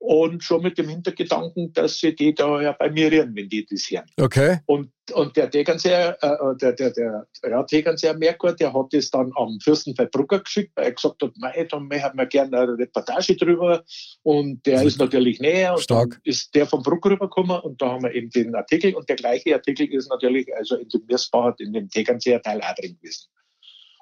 Und 0.00 0.44
schon 0.44 0.62
mit 0.62 0.78
dem 0.78 0.88
Hintergedanken, 0.88 1.72
dass 1.72 1.98
sie 1.98 2.14
die 2.14 2.32
da 2.32 2.60
ja 2.62 2.70
bei 2.72 2.88
mir 2.88 3.10
rühren, 3.10 3.34
wenn 3.34 3.48
die 3.48 3.66
das 3.66 3.90
hören. 3.90 4.06
Okay. 4.16 4.58
Und, 4.66 4.92
und 5.12 5.36
der 5.36 5.50
Tegernseer, 5.50 6.16
äh, 6.20 6.56
der, 6.60 6.72
der, 6.72 6.90
der 6.90 7.26
ja, 7.48 7.62
Tegernseer 7.64 8.14
Merkur, 8.14 8.52
der 8.52 8.72
hat 8.72 8.86
das 8.92 9.10
dann 9.10 9.32
am 9.34 9.58
Fürstenfeldbrucker 9.60 10.38
geschickt, 10.40 10.70
weil 10.76 10.84
er 10.86 10.92
gesagt 10.92 11.20
hat, 11.20 11.32
mei, 11.36 11.66
da 11.68 11.80
möchten 11.80 12.16
wir 12.16 12.26
gerne 12.26 12.58
eine 12.58 12.78
Reportage 12.78 13.34
drüber. 13.36 13.82
Und 14.22 14.64
der 14.66 14.82
ist 14.82 15.00
natürlich 15.00 15.40
näher. 15.40 15.74
Und 15.74 15.82
Stark. 15.82 16.20
ist 16.22 16.54
der 16.54 16.66
vom 16.66 16.82
Bruck 16.82 17.04
rübergekommen 17.04 17.60
und 17.60 17.82
da 17.82 17.90
haben 17.90 18.04
wir 18.04 18.14
eben 18.14 18.30
den 18.30 18.54
Artikel. 18.54 18.94
Und 18.94 19.08
der 19.08 19.16
gleiche 19.16 19.54
Artikel 19.54 19.92
ist 19.92 20.08
natürlich 20.08 20.46
also 20.56 20.76
in 20.76 20.88
dem 20.88 21.06
Mirsbach, 21.08 21.54
in 21.58 21.72
dem 21.72 21.88
Tegernseer 21.88 22.40
Teil 22.40 22.60
auch 22.60 22.74
drin 22.76 22.96
gewesen. 23.00 23.28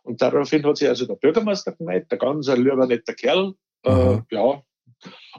Und 0.07 0.23
daraufhin 0.23 0.65
hat 0.65 0.77
sich 0.79 0.89
also 0.89 1.07
der 1.07 1.15
Bürgermeister 1.17 1.73
gemeldet, 1.73 2.11
der 2.11 2.19
ganz 2.19 2.49
ein 2.49 2.63
lieber 2.63 2.87
netter 2.87 3.15
Kerl. 3.15 3.55
Äh, 3.85 3.91
Aha. 3.91 4.27
ja, 4.31 4.63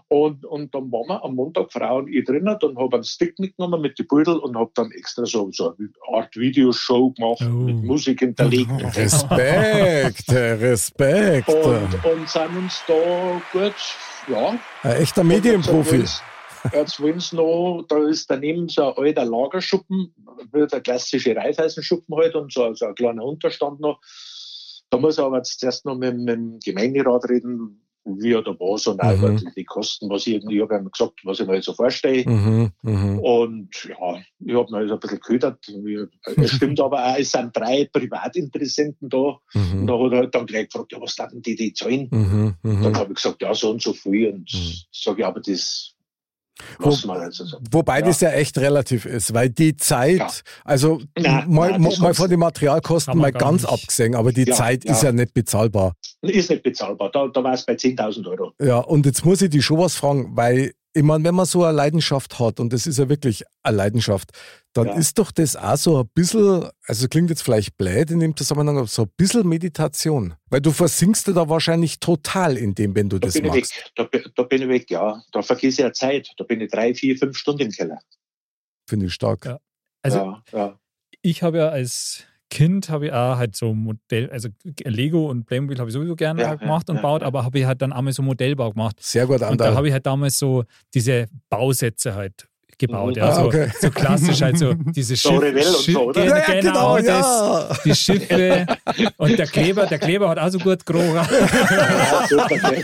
und, 0.09 0.45
und 0.45 0.73
dann 0.73 0.91
waren 0.91 1.07
wir 1.09 1.23
am 1.23 1.35
Montag, 1.35 1.71
Frau 1.71 1.97
und 1.97 2.07
ich 2.07 2.23
drinnen, 2.25 2.57
dann 2.59 2.77
habe 2.77 2.95
einen 2.95 3.03
Stick 3.03 3.37
mitgenommen 3.39 3.81
mit 3.81 3.99
den 3.99 4.07
Beutel 4.07 4.37
und 4.37 4.55
habe 4.55 4.71
dann 4.75 4.91
extra 4.91 5.25
so, 5.25 5.49
so 5.51 5.75
eine 5.75 5.89
Art 6.13 6.35
Videoshow 6.35 7.11
gemacht, 7.11 7.41
Oh. 7.41 7.49
mit 7.49 7.83
Musik 7.83 8.19
hinterlegt. 8.19 8.69
Respekt. 8.95 10.29
Respekt. 10.31 11.49
und, 11.49 12.05
und 12.05 12.29
sind 12.29 12.57
uns 12.57 12.81
da 12.87 13.41
gut, 13.51 13.73
ja. 14.27 14.57
Ein 14.83 15.01
echter 15.01 15.23
Medienprofi. 15.23 16.05
Jetzt 16.73 17.01
wollen 17.01 17.19
sie 17.19 17.35
noch, 17.35 17.83
da 17.87 17.97
ist 18.07 18.29
daneben 18.29 18.67
so 18.69 18.93
ein 18.95 19.05
alter 19.05 19.25
Lagerschuppen, 19.25 20.13
der 20.53 20.81
klassische 20.81 21.35
Reifeisenschuppen 21.35 22.15
halt 22.15 22.35
und 22.35 22.51
so, 22.51 22.73
so 22.73 22.85
ein 22.87 22.95
kleiner 22.95 23.23
Unterstand 23.23 23.79
noch. 23.79 23.99
Da 24.89 24.97
muss 24.97 25.17
ich 25.17 25.23
aber 25.23 25.37
jetzt 25.37 25.59
zuerst 25.59 25.85
noch 25.85 25.97
mit, 25.97 26.17
mit 26.17 26.35
dem 26.35 26.59
Gemeinderat 26.59 27.29
reden, 27.29 27.81
wie 28.05 28.35
oder 28.35 28.57
was 28.59 28.87
und 28.87 29.01
auch 29.01 29.17
Mhm. 29.17 29.51
die, 29.55 29.65
Kosten, 29.65 30.09
was 30.09 30.25
ich 30.27 30.35
irgendwie, 30.35 30.55
ich 30.57 30.61
habe 30.61 30.77
ihm 30.77 30.89
gesagt, 30.89 31.19
was 31.23 31.39
ich 31.41 31.47
mir 31.47 31.61
so 31.61 31.73
vorstelle. 31.73 32.23
Mhm. 32.29 32.71
Mhm. 32.83 33.19
Und 33.19 33.69
ja, 33.83 34.21
ich 34.39 34.55
habe 34.55 34.71
mir 34.71 34.77
also 34.77 34.93
ein 34.93 34.99
bisschen 34.99 35.19
ködert. 35.19 35.59
Es 36.37 36.51
stimmt 36.51 36.79
aber 36.79 37.03
auch, 37.05 37.17
es 37.17 37.31
sind 37.31 37.55
drei 37.55 37.89
Privatinteressenten 37.91 39.09
da. 39.09 39.17
Und 39.17 39.41
Mhm. 39.53 39.87
da 39.87 39.99
hat 39.99 40.11
er 40.13 40.17
halt 40.19 40.35
dann 40.35 40.45
gleich 40.45 40.69
gefragt, 40.69 40.93
ja, 40.93 41.01
was 41.01 41.15
denn 41.15 41.41
die, 41.41 41.55
die 41.55 41.73
zahlen? 41.73 42.07
Mhm. 42.11 42.55
Dann 42.63 42.91
Mhm. 42.91 42.95
habe 42.95 43.11
ich 43.11 43.15
gesagt, 43.15 43.41
ja, 43.41 43.53
so 43.53 43.71
und 43.71 43.81
so 43.81 43.93
viel. 43.93 44.29
Und 44.29 44.53
Mhm. 44.53 44.73
sage 44.91 45.21
ich, 45.21 45.25
aber 45.25 45.41
das 45.41 45.93
Wo- 46.79 46.89
also 47.11 47.45
so. 47.45 47.57
Wobei 47.71 47.99
Ja. 47.99 48.05
das 48.05 48.21
ja 48.21 48.29
echt 48.31 48.57
relativ 48.57 49.05
ist, 49.05 49.33
weil 49.33 49.49
die 49.49 49.75
Zeit, 49.77 50.17
Ja. 50.17 50.27
also 50.65 50.99
Nein, 51.17 51.45
mal, 51.47 51.71
nein, 51.79 51.93
mal, 51.99 52.13
von 52.13 52.29
den 52.29 52.39
Materialkosten 52.39 53.17
mal 53.17 53.31
ganz 53.31 53.63
nicht. 53.63 53.71
abgesehen, 53.71 54.15
aber 54.15 54.31
die 54.31 54.43
Ja, 54.45 54.55
Zeit 54.55 54.85
ist 54.85 55.01
ja. 55.03 55.09
ja 55.09 55.11
nicht 55.13 55.33
bezahlbar. 55.33 55.93
Ist 56.21 56.49
nicht 56.49 56.63
bezahlbar. 56.63 57.11
Da, 57.11 57.27
da 57.27 57.43
war 57.43 57.53
es 57.53 57.65
bei 57.65 57.73
10.000 57.75 58.27
Euro. 58.27 58.51
Ja, 58.61 58.79
und 58.79 59.05
jetzt 59.05 59.23
muss 59.25 59.41
ich 59.41 59.49
dich 59.49 59.63
schon 59.65 59.77
was 59.79 59.95
fragen, 59.95 60.31
weil 60.35 60.73
ich 60.97 61.03
meine, 61.03 61.23
wenn 61.23 61.35
man 61.35 61.45
so 61.45 61.63
eine 61.63 61.75
Leidenschaft 61.75 62.39
hat, 62.39 62.59
und 62.59 62.73
das 62.73 62.87
ist 62.87 62.97
ja 62.99 63.07
wirklich 63.09 63.43
eine 63.63 63.77
Leidenschaft, 63.77 64.31
dann 64.73 64.87
Ja. 64.87 64.93
ist 64.95 65.17
doch 65.19 65.31
das 65.31 65.55
auch 65.55 65.77
so 65.77 65.99
ein 66.01 66.07
bisschen, 66.13 66.67
also 66.85 67.07
klingt 67.07 67.29
jetzt 67.29 67.41
vielleicht 67.43 67.77
blöd 67.77 68.11
in 68.11 68.19
dem 68.19 68.35
Zusammenhang, 68.35 68.77
aber 68.77 68.87
so 68.87 69.03
ein 69.03 69.11
bisschen 69.17 69.47
Meditation. 69.47 70.35
Weil 70.49 70.61
du 70.61 70.71
versinkst 70.71 71.27
dir 71.27 71.33
da 71.33 71.47
wahrscheinlich 71.49 71.99
total 71.99 72.57
in 72.57 72.75
dem, 72.75 72.95
wenn 72.95 73.09
du 73.09 73.19
Da 73.19 73.27
das 73.27 73.33
bin 73.35 73.45
ich 73.45 73.51
machst. 73.51 73.75
weg. 73.77 73.91
Da, 73.95 74.03
bin- 74.03 74.23
da 74.35 74.43
bin 74.43 74.61
ich 74.63 74.67
weg, 74.69 74.89
ja. 74.91 75.21
Da 75.31 75.41
vergesse 75.41 75.67
ich 75.81 75.85
ja 75.85 75.93
Zeit. 75.93 76.29
Da 76.37 76.43
bin 76.43 76.61
ich 76.61 76.69
drei, 76.71 76.93
vier, 76.93 77.17
fünf 77.17 77.37
Stunden 77.37 77.61
im 77.63 77.71
Keller. 77.71 77.99
Finde 78.87 79.05
ich 79.07 79.13
stark. 79.13 79.45
Ja. 79.45 79.59
Also 80.03 80.17
ja, 80.17 80.43
ja. 80.53 80.79
ich 81.21 81.43
habe 81.43 81.57
ja 81.57 81.69
als 81.69 82.23
Kind 82.49 82.89
habe 82.89 83.07
ich 83.07 83.11
auch 83.13 83.37
halt 83.37 83.55
so 83.55 83.73
Modell, 83.73 84.29
also 84.31 84.49
Lego 84.85 85.29
und 85.29 85.45
Playmobil 85.45 85.77
habe 85.79 85.89
ich 85.89 85.93
sowieso 85.93 86.15
gerne 86.15 86.41
Ja, 86.41 86.55
gemacht 86.55 86.87
ja, 86.87 86.91
und 86.93 86.97
ja, 86.97 87.01
baut, 87.01 87.21
ja. 87.21 87.27
aber 87.27 87.43
habe 87.43 87.59
ich 87.59 87.65
halt 87.65 87.81
dann 87.81 87.91
einmal 87.91 88.13
so 88.13 88.21
Modellbau 88.23 88.71
gemacht. 88.71 88.95
Sehr 89.01 89.25
gut, 89.25 89.35
Und 89.35 89.41
da 89.41 89.47
Andal. 89.49 89.75
habe 89.75 89.87
ich 89.87 89.93
halt 89.93 90.05
damals 90.05 90.39
so 90.39 90.63
diese 90.93 91.25
Bausätze 91.49 92.15
halt 92.15 92.47
gebaut. 92.79 93.15
Mhm. 93.15 93.21
Ja, 93.23 93.29
Ah, 93.29 93.33
so, 93.33 93.41
okay. 93.47 93.71
so 93.81 93.89
klassisch 93.89 94.39
halt 94.41 94.57
so 94.59 94.73
diese 94.75 95.15
So 95.17 95.29
Schiff, 95.29 95.41
Revell 95.41 95.65
und 95.67 95.75
so? 95.83 96.07
Genau, 96.13 96.25
Ja, 96.25 96.37
ja, 96.37 96.61
genau, 96.61 96.95
genau, 96.95 96.97
das, 96.97 97.25
ja. 97.25 97.77
die 97.85 97.95
Schiffe 97.95 98.65
und 99.17 99.39
der 99.39 99.47
Kleber, 99.47 99.85
der 99.87 99.97
Kleber 99.97 100.29
hat 100.29 100.37
auch 100.37 100.49
so 100.49 100.59
gut 100.59 100.85
gerochen. 100.85 101.27
gell? 102.29 102.83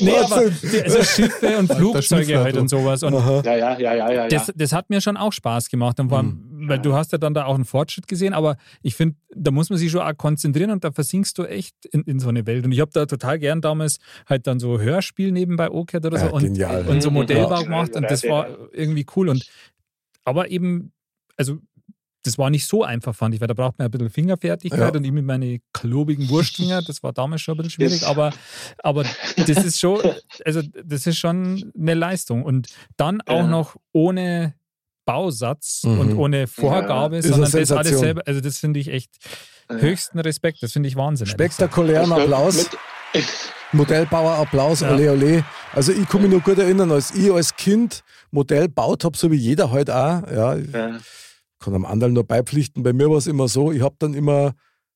nee, 0.00 0.18
aber 0.18 0.50
die, 0.50 0.82
also 0.82 1.02
Schiffe 1.02 1.58
und 1.58 1.72
Flugzeuge 1.72 2.40
halt 2.40 2.56
und 2.56 2.68
sowas. 2.68 3.02
Und 3.02 3.14
ja, 3.44 3.56
ja, 3.56 3.56
ja, 3.56 3.78
ja, 3.78 3.94
ja. 3.94 4.12
ja. 4.12 4.28
das, 4.28 4.52
das 4.54 4.72
hat 4.72 4.90
mir 4.90 5.00
schon 5.00 5.16
auch 5.16 5.32
Spaß 5.32 5.68
gemacht. 5.68 5.98
Und 6.00 6.08
vor 6.10 6.18
allem, 6.18 6.51
weil 6.68 6.78
du 6.78 6.94
hast 6.94 7.12
ja 7.12 7.18
dann 7.18 7.34
da 7.34 7.44
auch 7.44 7.54
einen 7.54 7.64
Fortschritt 7.64 8.06
gesehen, 8.08 8.34
aber 8.34 8.56
ich 8.82 8.94
finde, 8.94 9.16
da 9.34 9.50
muss 9.50 9.70
man 9.70 9.78
sich 9.78 9.90
schon 9.90 10.00
auch 10.02 10.16
konzentrieren 10.16 10.70
und 10.70 10.84
da 10.84 10.92
versinkst 10.92 11.36
du 11.38 11.44
echt 11.44 11.74
in, 11.86 12.02
in 12.02 12.18
so 12.20 12.28
eine 12.28 12.46
Welt. 12.46 12.64
Und 12.64 12.72
ich 12.72 12.80
habe 12.80 12.90
da 12.92 13.06
total 13.06 13.38
gern 13.38 13.60
damals 13.60 13.98
halt 14.28 14.46
dann 14.46 14.60
so 14.60 14.80
Hörspiel 14.80 15.32
nebenbei 15.32 15.66
angehört 15.70 16.06
oder 16.06 16.18
so 16.18 16.26
Ja, 16.26 16.30
und, 16.78 16.88
und 16.88 17.00
so. 17.02 17.10
Modellbau 17.10 17.56
Ja. 17.56 17.62
gemacht 17.62 17.96
und 17.96 18.02
das 18.10 18.22
war 18.24 18.48
irgendwie 18.72 19.06
cool. 19.16 19.28
Und 19.28 19.46
aber 20.24 20.50
eben, 20.50 20.92
also 21.36 21.58
das 22.24 22.38
war 22.38 22.50
nicht 22.50 22.66
so 22.68 22.84
einfach, 22.84 23.16
fand 23.16 23.34
ich, 23.34 23.40
weil 23.40 23.48
da 23.48 23.54
braucht 23.54 23.78
man 23.78 23.86
ein 23.86 23.90
bisschen 23.90 24.08
Fingerfertigkeit 24.08 24.78
Ja. 24.78 24.96
und 24.96 25.04
ich 25.04 25.10
mit 25.10 25.24
meinen 25.24 25.58
klobigen 25.72 26.28
Wurstfinger, 26.28 26.80
das 26.82 27.02
war 27.02 27.12
damals 27.12 27.40
schon 27.42 27.54
ein 27.54 27.56
bisschen 27.64 27.70
schwierig, 27.72 28.06
aber, 28.06 28.32
aber 28.78 29.02
das 29.36 29.64
ist 29.64 29.80
schon, 29.80 30.00
also 30.44 30.62
das 30.84 31.08
ist 31.08 31.18
schon 31.18 31.72
eine 31.76 31.94
Leistung. 31.94 32.44
Und 32.44 32.68
dann 32.96 33.20
auch 33.22 33.48
noch 33.48 33.76
ohne 33.90 34.54
Bausatz 35.04 35.82
Mhm. 35.84 35.98
und 36.00 36.16
ohne 36.16 36.46
Vorgabe, 36.46 37.18
Ist 37.18 37.28
sondern 37.28 37.50
das 37.50 37.72
alles 37.72 37.98
selber, 37.98 38.22
also 38.26 38.40
das 38.40 38.58
finde 38.58 38.80
ich 38.80 38.88
echt 38.88 39.10
höchsten 39.70 40.18
Respekt, 40.18 40.62
das 40.62 40.72
finde 40.72 40.88
ich 40.88 40.96
Wahnsinn. 40.96 41.26
Spektakulären 41.26 42.12
Applaus. 42.12 42.68
Modellbauer 43.72 44.32
Applaus, 44.38 44.80
Ja. 44.80 44.92
ole 44.92 45.10
ole. 45.12 45.44
Also 45.72 45.92
ich 45.92 46.06
kann 46.08 46.22
mich 46.22 46.30
noch 46.30 46.42
gut 46.44 46.58
erinnern, 46.58 46.90
als 46.92 47.14
ich 47.14 47.32
als 47.32 47.56
Kind 47.56 48.02
Modell 48.30 48.68
baut 48.68 49.04
habe, 49.04 49.16
so 49.16 49.30
wie 49.30 49.36
jeder 49.36 49.70
heute 49.70 49.94
auch, 49.96 50.30
ja, 50.30 50.56
ich 50.56 50.70
ja, 50.72 50.98
kann 51.58 51.74
am 51.74 51.86
anderen 51.86 52.12
nur 52.12 52.24
beipflichten, 52.24 52.82
bei 52.82 52.92
mir 52.92 53.08
war 53.10 53.16
es 53.18 53.26
immer 53.26 53.48
so, 53.48 53.72
ich 53.72 53.82
habe 53.82 53.94
dann 53.98 54.14
immer 54.14 54.52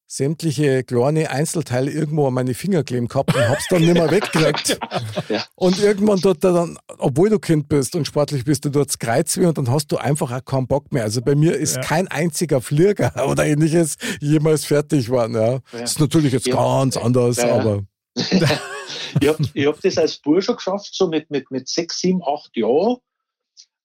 sämtliche 0.08 0.84
kleine 0.84 1.30
Einzelteile 1.30 1.90
irgendwo 1.90 2.28
an 2.28 2.34
meine 2.34 2.54
Finger 2.54 2.84
kleben 2.84 3.08
gehabt 3.08 3.34
und 3.34 3.48
hab's 3.48 3.66
dann 3.68 3.80
nicht 3.82 3.94
mehr 3.94 4.10
weggekriegt. 4.10 4.78
Ja. 5.28 5.44
Und 5.56 5.80
irgendwann 5.80 6.20
dort 6.20 6.44
dann, 6.44 6.78
obwohl 6.98 7.28
du 7.30 7.40
Kind 7.40 7.68
bist 7.68 7.96
und 7.96 8.06
sportlich 8.06 8.44
bist, 8.44 8.64
du 8.64 8.68
dort 8.70 8.98
Kreuz 9.00 9.36
und 9.36 9.58
dann 9.58 9.70
hast 9.70 9.88
du 9.88 9.96
einfach 9.96 10.30
auch 10.30 10.44
keinen 10.44 10.68
Bock 10.68 10.92
mehr. 10.92 11.02
Also 11.02 11.20
bei 11.20 11.34
mir 11.34 11.56
ist 11.56 11.76
Ja. 11.76 11.82
kein 11.82 12.06
einziger 12.08 12.60
Flieger 12.60 13.12
oder 13.28 13.44
ähnliches 13.44 13.96
jemals 14.20 14.64
fertig 14.64 15.06
geworden. 15.06 15.34
Ja. 15.34 15.52
Ja. 15.54 15.60
Das 15.72 15.92
ist 15.92 16.00
natürlich 16.00 16.32
jetzt 16.32 16.46
Ja. 16.46 16.54
ganz 16.54 16.96
anders, 16.96 17.40
aber 17.40 17.82
ich 18.14 19.28
habe 19.28 19.48
hab 19.56 19.80
das 19.80 19.98
als 19.98 20.18
Bub 20.18 20.40
schon 20.42 20.56
geschafft, 20.56 20.90
so 20.94 21.08
mit, 21.08 21.28
mit, 21.30 21.50
mit 21.50 21.68
sechs, 21.68 21.98
sieben, 22.00 22.22
acht 22.22 22.56
Jahren. 22.56 22.98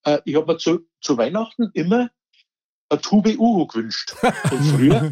Äh, 0.03 0.19
ich 0.25 0.35
habe 0.35 0.51
mir 0.53 0.57
zu, 0.59 0.79
zu 1.01 1.17
Weihnachten 1.17 1.71
immer 1.73 2.09
eine 2.89 3.01
Tube 3.01 3.35
Uhu 3.39 3.65
gewünscht. 3.67 4.13
Und 4.51 4.63
früher, 4.75 5.11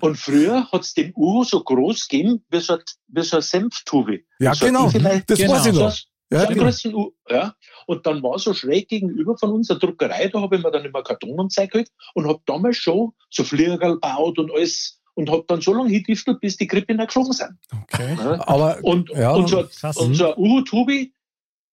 und 0.00 0.16
früher 0.18 0.70
hat 0.70 0.82
es 0.82 0.94
den 0.94 1.12
Uhu 1.16 1.44
so 1.44 1.62
groß 1.62 2.08
gegeben 2.08 2.44
wie 2.50 2.60
so, 2.60 2.74
ein- 2.74 2.82
wie 3.08 3.22
so 3.22 3.36
eine 3.36 3.42
Senftube. 3.42 4.20
ja 4.38 4.54
So 4.54 4.66
genau, 4.66 4.90
das 4.90 5.38
Genau. 5.38 5.52
weiß 5.54 5.66
ich 5.66 5.72
noch. 5.74 5.96
Ja, 6.32 6.44
genau. 6.46 6.70
U 6.98 7.12
ja. 7.30 7.54
Und 7.86 8.04
dann 8.04 8.20
war 8.22 8.36
so 8.40 8.52
schräg 8.52 8.88
gegenüber 8.88 9.38
von 9.38 9.52
unserer 9.52 9.78
Druckerei, 9.78 10.26
da 10.28 10.40
habe 10.40 10.56
ich 10.56 10.62
mir 10.62 10.72
dann 10.72 10.84
immer 10.84 11.02
Karton 11.04 11.38
und 11.38 11.52
Zeug 11.52 11.70
geholt 11.70 11.88
und 12.14 12.26
habe 12.26 12.40
damals 12.46 12.78
schon 12.78 13.12
so 13.30 13.44
Fliegerl 13.44 13.78
gebaut 13.78 14.36
und 14.40 14.50
alles 14.52 15.00
und 15.14 15.30
habe 15.30 15.44
dann 15.46 15.60
so 15.60 15.72
lange 15.72 15.88
hingediftelt, 15.90 16.40
bis 16.40 16.56
die 16.56 16.66
Grippe 16.66 16.94
nicht 16.94 17.06
geflogen 17.06 17.32
sind. 17.32 17.52
Okay. 17.84 18.16
Ja. 18.18 18.46
Aber 18.48 18.78
Und, 18.82 19.08
Ja, 19.10 19.30
und 19.34 19.48
so, 19.48 19.64
krass. 19.68 19.96
und 19.96 20.14
so 20.14 20.26
eine 20.26 20.36
Uhu-Tubi 20.36 21.14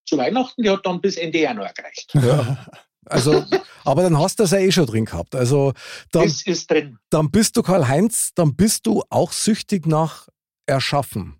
zu 0.05 0.17
Weihnachten, 0.17 0.61
die 0.61 0.69
hat 0.69 0.85
dann 0.85 1.01
bis 1.01 1.17
Ende 1.17 1.39
Januar 1.39 1.73
gereicht. 1.73 2.13
Ja. 2.13 2.65
Also, 3.05 3.43
aber 3.85 4.03
dann 4.03 4.17
hast 4.17 4.39
du 4.39 4.43
das 4.43 4.51
ja 4.51 4.59
eh 4.59 4.71
schon 4.71 4.85
drin 4.85 5.05
gehabt. 5.05 5.35
Also, 5.35 5.73
dann, 6.11 6.23
Das 6.23 6.41
ist 6.45 6.69
drin. 6.69 6.97
dann 7.09 7.31
bist 7.31 7.55
du 7.57 7.63
Karl-Heinz, 7.63 8.31
dann 8.35 8.55
bist 8.55 8.85
du 8.85 9.03
auch 9.09 9.31
süchtig 9.31 9.85
nach 9.85 10.27
Erschaffen. 10.65 11.39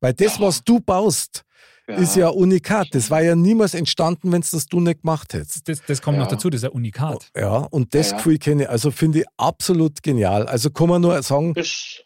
Weil 0.00 0.14
das, 0.14 0.36
Ja. 0.36 0.42
was 0.42 0.62
du 0.64 0.80
baust, 0.80 1.42
Ja. 1.88 1.94
ist 1.96 2.16
ja 2.16 2.28
unikat. 2.28 2.88
Das 2.92 3.10
war 3.10 3.22
ja 3.22 3.36
niemals 3.36 3.74
entstanden, 3.74 4.32
wenn 4.32 4.40
es 4.42 4.50
das 4.50 4.66
du 4.66 4.80
nicht 4.80 5.02
gemacht 5.02 5.32
hättest. 5.34 5.68
Das, 5.68 5.82
das 5.86 6.02
kommt 6.02 6.16
Ja. 6.16 6.24
noch 6.24 6.30
dazu, 6.30 6.50
das 6.50 6.62
ist 6.62 6.64
ein 6.64 6.72
Unikat. 6.72 7.30
Ja, 7.36 7.58
und 7.58 7.94
das 7.94 8.06
Ja, 8.06 8.12
ja. 8.12 8.16
Gefühl 8.18 8.38
kenne 8.38 8.62
ich. 8.64 8.70
Also 8.70 8.90
finde 8.90 9.20
ich 9.20 9.24
absolut 9.36 10.02
genial. 10.02 10.46
Also 10.48 10.70
kann 10.70 10.88
man 10.88 11.00
nur 11.02 11.22
sagen, 11.22 11.54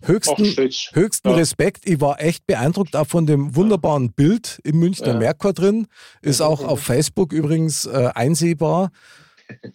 höchsten, 0.03 0.45
höchsten 0.95 1.29
Ja. 1.31 1.35
Respekt. 1.35 1.89
Ich 1.89 2.01
war 2.01 2.21
echt 2.21 2.47
beeindruckt 2.47 2.95
auch 2.95 3.07
von 3.07 3.27
dem 3.27 3.57
wunderbaren 3.57 4.13
Bild 4.13 4.61
im 4.65 4.79
Münchner 4.81 5.09
Ja. 5.15 5.19
Merkur 5.19 5.53
drin. 5.53 5.87
Ist 6.21 6.41
Ja, 6.41 6.47
auch 6.47 6.61
ja. 6.63 6.69
auf 6.69 6.81
Facebook 6.81 7.33
übrigens 7.33 7.87
äh, 7.87 8.11
einsehbar. 8.15 8.91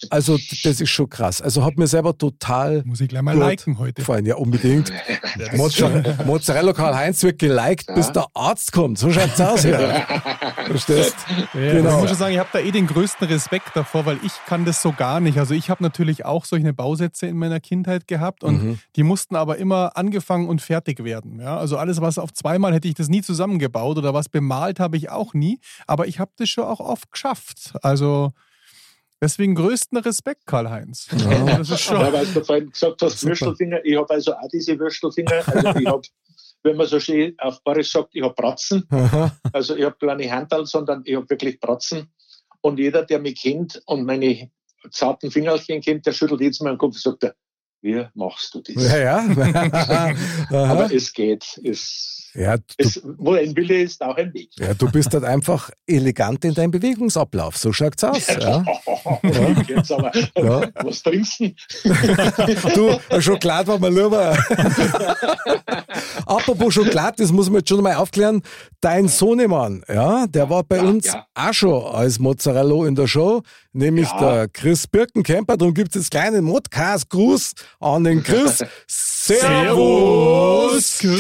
Also 0.09 0.37
das 0.63 0.81
ist 0.81 0.89
schon 0.89 1.09
krass. 1.09 1.41
Also 1.41 1.63
hat 1.63 1.77
mir 1.77 1.87
selber 1.87 2.17
total 2.17 2.83
Muss 2.85 3.01
ich 3.01 3.09
gleich 3.09 3.21
mal 3.21 3.37
liken 3.37 3.77
heute. 3.79 3.93
gefallen. 3.93 4.25
Ja, 4.25 4.35
unbedingt. 4.35 4.91
Mozzarella, 5.53 6.23
Mozzarella 6.25 6.73
Karl-Heinz 6.73 7.23
wird 7.23 7.39
geliked, 7.39 7.87
bis 7.93 8.07
Ja. 8.07 8.13
der 8.13 8.25
Arzt 8.33 8.71
kommt. 8.71 8.97
So 8.97 9.11
schaut's 9.11 9.39
aus. 9.41 9.63
Ja. 9.63 10.05
Verstehst? 10.65 11.15
Ich 11.29 11.51
Genau. 11.53 11.99
muss 11.99 12.09
schon 12.09 12.17
sagen, 12.17 12.33
ich 12.33 12.39
habe 12.39 12.49
da 12.53 12.59
eh 12.59 12.71
den 12.71 12.87
größten 12.87 13.27
Respekt 13.27 13.71
davor, 13.75 14.05
weil 14.05 14.19
ich 14.23 14.31
kann 14.47 14.65
das 14.65 14.81
so 14.81 14.91
gar 14.91 15.19
nicht. 15.19 15.37
Also 15.37 15.53
ich 15.53 15.69
habe 15.69 15.83
natürlich 15.83 16.25
auch 16.25 16.45
solche 16.45 16.73
Bausätze 16.73 17.27
in 17.27 17.37
meiner 17.37 17.59
Kindheit 17.59 18.07
gehabt 18.07 18.43
und 18.43 18.63
Mhm. 18.63 18.79
die 18.95 19.03
mussten 19.03 19.35
aber 19.35 19.57
immer 19.57 19.95
angefangen 19.95 20.47
und 20.47 20.61
fertig 20.61 21.03
werden. 21.03 21.39
Ja? 21.39 21.57
Also 21.57 21.77
alles, 21.77 22.01
was 22.01 22.17
auf 22.17 22.33
zweimal 22.33 22.73
hätte 22.73 22.87
ich 22.87 22.93
das 22.95 23.07
nie 23.09 23.21
zusammengebaut 23.21 23.97
oder 23.97 24.13
was 24.13 24.29
bemalt 24.29 24.79
habe 24.79 24.97
ich 24.97 25.09
auch 25.09 25.33
nie. 25.33 25.59
Aber 25.87 26.07
ich 26.07 26.19
habe 26.19 26.31
das 26.37 26.49
schon 26.49 26.63
auch 26.65 26.79
oft 26.79 27.11
geschafft. 27.11 27.73
Also 27.81 28.33
deswegen 29.21 29.55
größten 29.55 29.97
Respekt, 29.99 30.45
Karl-Heinz. 30.45 31.07
Also 31.11 31.29
das 31.45 31.59
ist 31.61 31.69
Ja, 31.69 31.77
schon. 31.77 32.13
weil 32.13 32.25
du 32.25 32.43
vorhin 32.43 32.69
gesagt 32.69 33.01
hast, 33.01 33.19
Super. 33.19 33.31
Würstelfinger, 33.31 33.85
ich 33.85 33.97
habe 33.97 34.09
also 34.13 34.33
auch 34.33 34.47
diese 34.51 34.77
Würstelfinger. 34.77 35.43
Also 35.47 35.79
ich 35.79 35.85
habe, 35.87 36.01
wenn 36.63 36.77
man 36.77 36.87
so 36.87 36.99
schön 36.99 37.35
auf 37.39 37.61
Barisch 37.63 37.91
sagt, 37.91 38.09
ich 38.13 38.23
habe 38.23 38.33
Bratzen. 38.33 38.85
Aha. 38.89 39.35
Also 39.53 39.75
ich 39.75 39.83
habe 39.83 39.95
keine 39.99 40.29
Handel, 40.31 40.65
sondern 40.65 41.01
ich 41.05 41.15
habe 41.15 41.29
wirklich 41.29 41.59
Bratzen. 41.59 42.11
Und 42.61 42.79
jeder, 42.79 43.03
der 43.05 43.19
mich 43.19 43.39
kennt 43.41 43.81
und 43.85 44.05
meine 44.05 44.49
zarten 44.91 45.31
Fingerchen 45.31 45.81
kennt, 45.81 46.05
der 46.05 46.11
schüttelt 46.13 46.41
jetzt 46.41 46.61
mal 46.61 46.71
den 46.71 46.77
Kopf 46.77 46.93
und 46.95 47.01
sagt, 47.01 47.23
er, 47.23 47.35
wie 47.85 48.03
machst 48.15 48.53
du 48.55 48.61
das? 48.61 48.83
Ja, 48.83 48.97
ja. 48.97 50.15
Aber 50.49 50.91
es 50.91 51.13
geht. 51.13 51.45
Es, 51.63 52.31
ja, 52.33 52.57
du, 52.57 52.63
es, 52.79 52.99
wo 53.17 53.33
ein 53.33 53.55
Wille 53.55 53.83
ist, 53.83 54.01
auch 54.01 54.17
ein 54.17 54.33
Weg. 54.33 54.49
ja, 54.59 54.73
du 54.73 54.89
bist 54.91 55.13
halt 55.13 55.23
einfach 55.23 55.69
elegant 55.87 56.43
in 56.43 56.53
deinem 56.55 56.71
Bewegungsablauf. 56.71 57.55
So 57.57 57.71
schaut's 57.71 58.03
aus. 58.03 58.27
Ja. 58.27 58.65
Jetzt 59.67 59.91
aber, 59.91 60.11
Ja. 60.35 60.67
was 60.83 61.01
trinkst 61.03 61.39
du? 61.39 61.53
Du, 62.73 63.21
Schokolade 63.21 63.67
war 63.67 63.79
mir 63.79 63.89
lieber. 63.89 64.35
Apropos 66.25 66.73
Schokolade, 66.73 67.15
das 67.19 67.31
muss 67.31 67.49
man 67.49 67.59
jetzt 67.59 67.69
schon 67.69 67.81
mal 67.81 67.95
aufklären. 67.95 68.41
Dein 68.81 69.07
Sohnemann, 69.07 69.83
ja, 69.87 70.25
der 70.27 70.49
war 70.49 70.63
bei 70.63 70.77
Ja, 70.77 70.83
uns 70.83 71.05
ja. 71.05 71.25
auch 71.35 71.53
schon 71.53 71.83
als 71.93 72.19
Mozzarella 72.19 72.87
in 72.87 72.95
der 72.95 73.07
Show, 73.07 73.43
nämlich 73.75 74.07
Ja. 74.09 74.19
der 74.19 74.47
Chris 74.47 74.87
Birkenkemper. 74.87 75.57
Darum 75.57 75.73
gibt 75.73 75.89
es 75.89 75.95
jetzt 76.03 76.11
kleinen 76.11 76.43
Modcast-Gruß 76.45 77.53
an 77.79 78.03
den 78.03 78.23
Chris. 78.23 78.63
Servus, 78.87 80.99
Chris! 80.99 81.15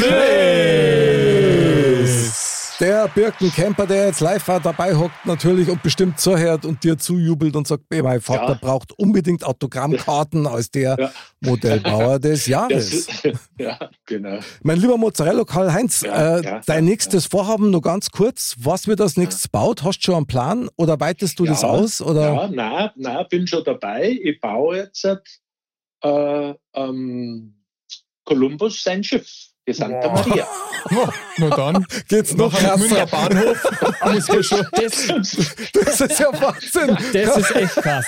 Der 2.81 3.07
Birkenkemper, 3.07 3.87
der 3.87 4.07
jetzt 4.07 4.19
live 4.19 4.45
war, 4.49 4.59
dabei 4.59 4.93
hockt 4.95 5.25
natürlich 5.25 5.69
und 5.69 5.81
bestimmt 5.81 6.19
zuhört 6.19 6.65
und 6.65 6.83
dir 6.83 6.97
zujubelt 6.97 7.55
und 7.55 7.65
sagt, 7.65 7.83
"Ey, 7.89 8.01
mein 8.01 8.19
Vater 8.19 8.49
Ja. 8.53 8.59
braucht 8.59 8.91
unbedingt 8.99 9.45
Autogrammkarten 9.45 10.45
als 10.47 10.71
der 10.71 10.97
Ja. 10.99 11.11
Modellbauer 11.39 12.19
des 12.19 12.39
Das, 12.45 12.47
Jahres. 12.47 13.07
ja, 13.57 13.79
genau. 14.05 14.39
Mein 14.61 14.79
lieber 14.79 14.97
Mozzarella 14.97 15.45
Karl-Heinz, 15.45 16.01
Ja, 16.01 16.39
äh, 16.39 16.61
dein 16.65 16.83
nächstes 16.83 17.27
Vorhaben 17.27 17.71
nur 17.71 17.81
ganz 17.81 18.11
kurz. 18.11 18.55
Was 18.59 18.87
wird 18.87 18.99
als 18.99 19.15
nächstes 19.15 19.47
baut? 19.47 19.83
Hast 19.83 19.99
du 19.99 20.03
schon 20.03 20.15
einen 20.15 20.27
Plan 20.27 20.69
oder 20.75 20.99
weitest 20.99 21.39
du 21.39 21.45
das 21.45 21.63
aus? 21.63 22.01
Oder? 22.01 22.33
Ja, 22.33 22.47
nein, 22.49 22.89
nein, 22.97 23.25
bin 23.29 23.47
schon 23.47 23.63
dabei. 23.63 24.19
Ich 24.21 24.41
baue 24.41 24.75
jetzt 24.77 25.05
äh, 26.03 26.53
ähm, 26.73 27.55
Columbus 28.25 28.83
sein 28.83 29.01
Schiff, 29.01 29.29
die 29.67 29.73
Santa 29.73 30.09
Wow. 30.11 30.25
Maria. 30.27 30.47
Oh, 30.91 31.07
na 31.39 31.49
dann. 31.49 31.83
Geht's 32.07 32.35
noch 32.37 32.53
Noch 32.61 32.71
am 32.73 32.79
Münchner? 32.79 33.07
Bahnhof. 33.07 33.63
Ja 34.05 34.61
das, 34.71 35.07
Das 35.73 36.01
ist 36.01 36.19
ja 36.19 36.27
Wahnsinn. 36.39 36.95
das 37.11 37.37
ist 37.37 37.55
echt 37.55 37.75
krass. 37.77 38.05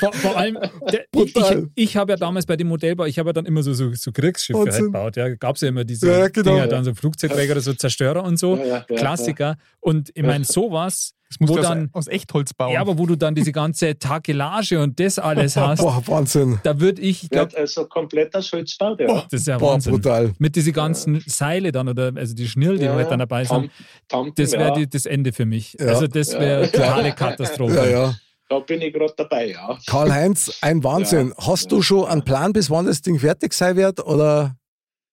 Vor, 0.00 0.12
vor 0.12 0.36
allem, 0.36 0.58
der, 0.90 1.04
ich, 1.14 1.36
ich, 1.36 1.56
ich 1.76 1.96
habe 1.96 2.12
ja 2.14 2.16
damals 2.16 2.46
bei 2.46 2.56
dem 2.56 2.66
Modellbau, 2.66 3.04
ich 3.04 3.16
habe 3.20 3.28
ja 3.28 3.32
dann 3.32 3.46
immer 3.46 3.62
so, 3.62 3.74
so, 3.74 3.92
so 3.94 4.10
Kriegsschiffe 4.10 4.58
Wahnsinn. 4.58 4.72
halt 4.72 4.84
gebaut. 4.86 5.16
Ja, 5.16 5.28
gab 5.36 5.54
es 5.54 5.62
ja 5.62 5.68
immer 5.68 5.84
diese 5.84 6.10
Ja, 6.10 6.26
genau. 6.26 6.50
Dinger, 6.50 6.66
dann 6.66 6.82
so 6.82 6.94
Flugzeugträger 6.94 7.52
oder 7.52 7.60
so 7.60 7.74
Zerstörer 7.74 8.24
und 8.24 8.38
so. 8.40 8.56
Ja, 8.56 8.64
ja, 8.64 8.84
ja, 8.88 8.96
Klassiker. 8.96 9.56
Und 9.78 10.10
ich 10.14 10.24
meine, 10.24 10.44
sowas, 10.44 11.12
Das 11.32 11.40
musst 11.40 11.50
wo 11.52 11.56
du 11.56 11.60
aus, 11.62 11.68
dann, 11.68 11.88
aus 11.92 12.08
Echtholz 12.08 12.52
bauen. 12.52 12.72
ja, 12.74 12.80
aber 12.82 12.98
wo 12.98 13.06
du 13.06 13.16
dann 13.16 13.34
diese 13.34 13.52
ganze 13.52 13.98
Takelage 13.98 14.80
und 14.82 15.00
das 15.00 15.18
alles 15.18 15.56
hast, 15.56 15.80
Boah, 15.80 16.02
Wahnsinn. 16.06 16.60
da 16.62 16.78
würde 16.78 17.00
ich, 17.00 17.30
Wird 17.30 17.56
also 17.56 17.86
komplett 17.86 18.34
aus 18.36 18.52
Holz 18.52 18.76
ja. 18.78 18.94
das 18.96 19.26
ist 19.32 19.46
ja 19.46 19.56
Boah, 19.56 19.72
Wahnsinn. 19.74 19.92
brutal. 19.94 20.32
Mit 20.38 20.54
diesen 20.56 20.72
ganzen 20.74 21.22
Seile 21.26 21.72
dann, 21.72 21.88
oder 21.88 22.12
also 22.14 22.34
die 22.34 22.46
Schnirl, 22.46 22.76
die 22.78 22.84
ja, 22.84 22.94
halt 22.94 23.10
dann 23.10 23.18
dabei 23.20 23.44
sind, 23.46 23.70
Tam- 24.08 24.32
das 24.34 24.52
wäre 24.52 24.78
ja. 24.80 24.86
das 24.86 25.06
Ende 25.06 25.32
für 25.32 25.46
mich. 25.46 25.74
Ja. 25.80 25.86
Also 25.86 26.06
das 26.06 26.32
wäre 26.34 26.62
Ja. 26.64 26.68
totale 26.68 27.12
Katastrophe. 27.16 27.74
Ja, 27.76 27.86
ja. 27.86 28.14
Da 28.48 28.58
bin 28.58 28.82
ich 28.82 28.92
gerade 28.92 29.14
dabei, 29.16 29.50
ja. 29.52 29.78
Karl-Heinz, 29.86 30.58
ein 30.60 30.84
Wahnsinn. 30.84 31.32
Ja. 31.38 31.46
Hast 31.46 31.72
du 31.72 31.80
schon 31.80 32.04
einen 32.06 32.22
Plan, 32.22 32.52
bis 32.52 32.68
wann 32.68 32.84
das 32.84 33.00
Ding 33.00 33.18
fertig 33.18 33.54
sein 33.54 33.76
wird? 33.76 34.04
Oder? 34.06 34.56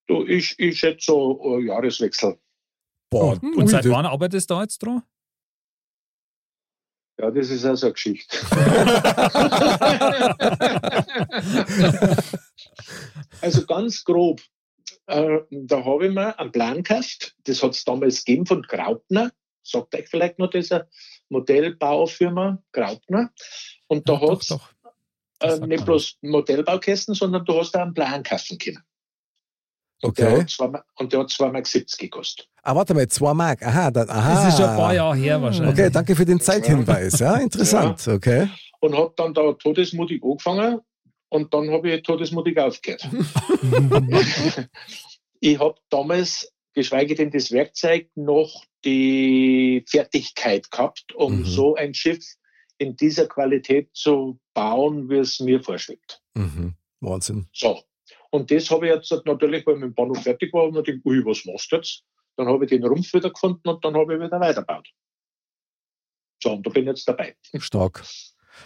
Du, 0.06 0.26
ich, 0.26 0.54
ich 0.58 0.78
schätze 0.78 1.06
so 1.06 1.56
äh, 1.58 1.64
Jahreswechsel. 1.66 2.36
Boah, 3.08 3.38
Oh, 3.42 3.46
Und 3.46 3.56
ui, 3.56 3.66
seit 3.68 3.88
wann 3.88 4.04
arbeitest 4.04 4.50
du 4.50 4.54
da 4.54 4.62
jetzt 4.62 4.78
dran? 4.82 5.02
Ja, 7.20 7.30
das 7.30 7.50
ist 7.50 7.66
also 7.66 7.86
eine 7.86 7.92
Geschichte. 7.92 8.38
also 13.42 13.66
ganz 13.66 14.02
grob, 14.04 14.40
äh, 15.06 15.40
da 15.50 15.84
habe 15.84 16.06
ich 16.06 16.14
mir 16.14 16.38
einen 16.38 16.50
Plan 16.50 16.82
gehabt, 16.82 17.36
das 17.44 17.62
hat 17.62 17.74
es 17.74 17.84
damals 17.84 18.24
gegeben 18.24 18.46
von 18.46 18.62
Graupner, 18.62 19.32
sagt 19.62 19.94
euch 19.94 20.08
vielleicht 20.08 20.38
noch 20.38 20.48
dieser 20.48 20.88
Modellbaufirma 21.28 22.62
Graupner. 22.72 23.30
Und 23.88 24.08
da 24.08 24.14
Ja, 24.14 24.30
hat 24.30 24.40
es 25.40 25.58
äh, 25.58 25.66
nicht 25.66 25.84
bloß 25.84 26.16
Modellbaukästen, 26.22 27.14
sondern 27.14 27.44
du 27.44 27.58
hast 27.58 27.76
auch 27.76 27.82
einen 27.82 27.92
Plan 27.92 28.22
kaufen 28.22 28.56
können. 28.56 28.82
Und 30.02 30.10
Okay. 30.10 30.22
Der 30.22 30.40
hat 30.40 30.50
zwei, 30.50 30.68
Ma- 30.68 30.84
und 30.96 31.12
der 31.12 31.20
hat 31.20 31.28
2,70 31.28 31.52
Mark 31.52 31.98
gekostet. 31.98 32.48
Ah, 32.62 32.74
warte 32.74 32.94
mal, 32.94 33.06
2 33.08 33.34
Mark. 33.34 33.62
Aha, 33.66 33.90
dann, 33.90 34.08
aha. 34.08 34.34
Das 34.44 34.48
ist 34.54 34.60
schon 34.60 34.68
ein 34.70 34.76
paar 34.76 34.94
Jahre 34.94 35.16
her 35.16 35.40
wahrscheinlich. 35.42 35.72
Okay, 35.78 35.90
danke 35.90 36.16
für 36.16 36.24
den 36.24 36.40
Zeithinweis. 36.40 37.18
Ja, 37.18 37.36
interessant. 37.36 38.06
Okay. 38.08 38.48
Und 38.80 38.96
habe 38.96 39.12
dann 39.16 39.34
da 39.34 39.52
todesmutig 39.52 40.22
angefangen 40.24 40.80
und 41.28 41.52
dann 41.52 41.70
habe 41.70 41.90
ich 41.90 42.02
todesmutig 42.02 42.58
aufgehört. 42.58 43.06
ich 45.40 45.58
habe 45.58 45.74
damals, 45.90 46.50
geschweige 46.72 47.14
denn 47.14 47.30
das 47.30 47.50
Werkzeug, 47.50 48.08
noch 48.14 48.64
die 48.84 49.84
Fertigkeit 49.86 50.70
gehabt, 50.70 51.14
um 51.14 51.40
Mhm. 51.40 51.44
so 51.44 51.74
ein 51.74 51.92
Schiff 51.94 52.24
in 52.78 52.96
dieser 52.96 53.26
Qualität 53.26 53.90
zu 53.92 54.38
bauen, 54.54 55.10
wie 55.10 55.18
es 55.18 55.40
mir 55.40 55.62
vorschwebt. 55.62 56.22
Mhm. 56.34 56.74
Wahnsinn. 57.00 57.46
So. 57.52 57.80
Und 58.32 58.50
das 58.50 58.70
habe 58.70 58.86
ich 58.88 58.94
jetzt 58.94 59.10
natürlich, 59.26 59.66
weil 59.66 59.74
ich 59.74 59.80
mit 59.80 59.90
dem 59.90 59.94
Bahnhof 59.94 60.22
fertig 60.22 60.52
war, 60.52 60.64
und 60.64 60.76
ich 60.78 60.84
gedacht, 60.84 61.04
ui, 61.06 61.24
was 61.24 61.44
machst 61.44 61.72
du 61.72 61.76
jetzt? 61.76 62.02
Dann 62.36 62.46
habe 62.48 62.64
ich 62.64 62.70
den 62.70 62.84
Rumpf 62.84 63.12
wieder 63.12 63.30
gefunden 63.30 63.68
und 63.68 63.84
dann 63.84 63.94
habe 63.94 64.14
ich 64.14 64.20
wieder 64.20 64.40
weitergebaut. 64.40 64.88
So, 66.42 66.52
und 66.52 66.66
da 66.66 66.70
bin 66.70 66.84
ich 66.84 66.88
jetzt 66.88 67.08
dabei. 67.08 67.36
Stark. 67.58 68.02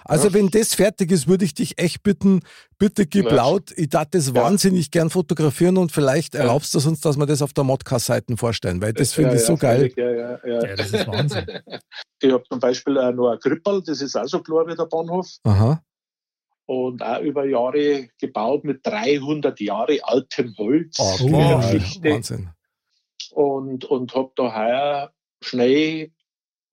Also, 0.04 0.32
wenn 0.34 0.48
das 0.48 0.74
fertig 0.74 1.12
ist, 1.12 1.28
würde 1.28 1.44
ich 1.44 1.54
dich 1.54 1.78
echt 1.78 2.02
bitten, 2.02 2.40
bitte 2.78 3.06
gib 3.06 3.26
Ja. 3.26 3.34
laut. 3.36 3.70
Ich 3.76 3.88
darf 3.90 4.08
das 4.10 4.28
Ja. 4.28 4.34
wahnsinnig 4.34 4.90
gern 4.90 5.08
fotografieren 5.08 5.76
und 5.76 5.92
vielleicht 5.92 6.34
Ja. 6.34 6.40
erlaubst 6.40 6.74
du 6.74 6.78
es 6.78 6.86
uns, 6.86 7.00
dass 7.00 7.16
wir 7.16 7.26
das 7.26 7.42
auf 7.42 7.52
der 7.52 7.64
Modcast-Seite 7.64 8.36
vorstellen, 8.36 8.82
weil 8.82 8.92
das 8.92 9.12
finde 9.12 9.30
Ja, 9.30 9.36
ich 9.36 9.42
so 9.42 9.52
ja, 9.52 9.58
geil. 9.58 9.92
Ja, 9.96 10.10
ja, 10.10 10.40
ja. 10.44 10.66
Ja, 10.66 10.76
das 10.76 10.92
ist 10.92 11.06
Wahnsinn. 11.06 11.46
Ich 12.22 12.32
habe 12.32 12.42
zum 12.48 12.58
Beispiel 12.58 12.96
auch 12.98 13.12
noch 13.12 13.30
ein 13.32 13.38
Krippel, 13.38 13.82
das 13.84 14.00
ist 14.00 14.16
auch 14.16 14.26
so 14.26 14.40
klar 14.42 14.66
wie 14.66 14.74
der 14.74 14.86
Bahnhof. 14.86 15.28
Aha. 15.44 15.82
Und 16.66 17.02
auch 17.02 17.20
über 17.20 17.44
Jahre 17.44 18.08
gebaut 18.18 18.64
mit 18.64 18.86
300 18.86 19.60
Jahre 19.60 19.98
altem 20.02 20.54
Holz. 20.56 20.96
Oh. 20.98 21.28
Wahnsinn. 21.30 22.50
Und, 23.32 23.84
und 23.84 24.14
habe 24.14 24.32
da 24.36 24.54
heuer 24.54 25.12
schnell 25.42 26.10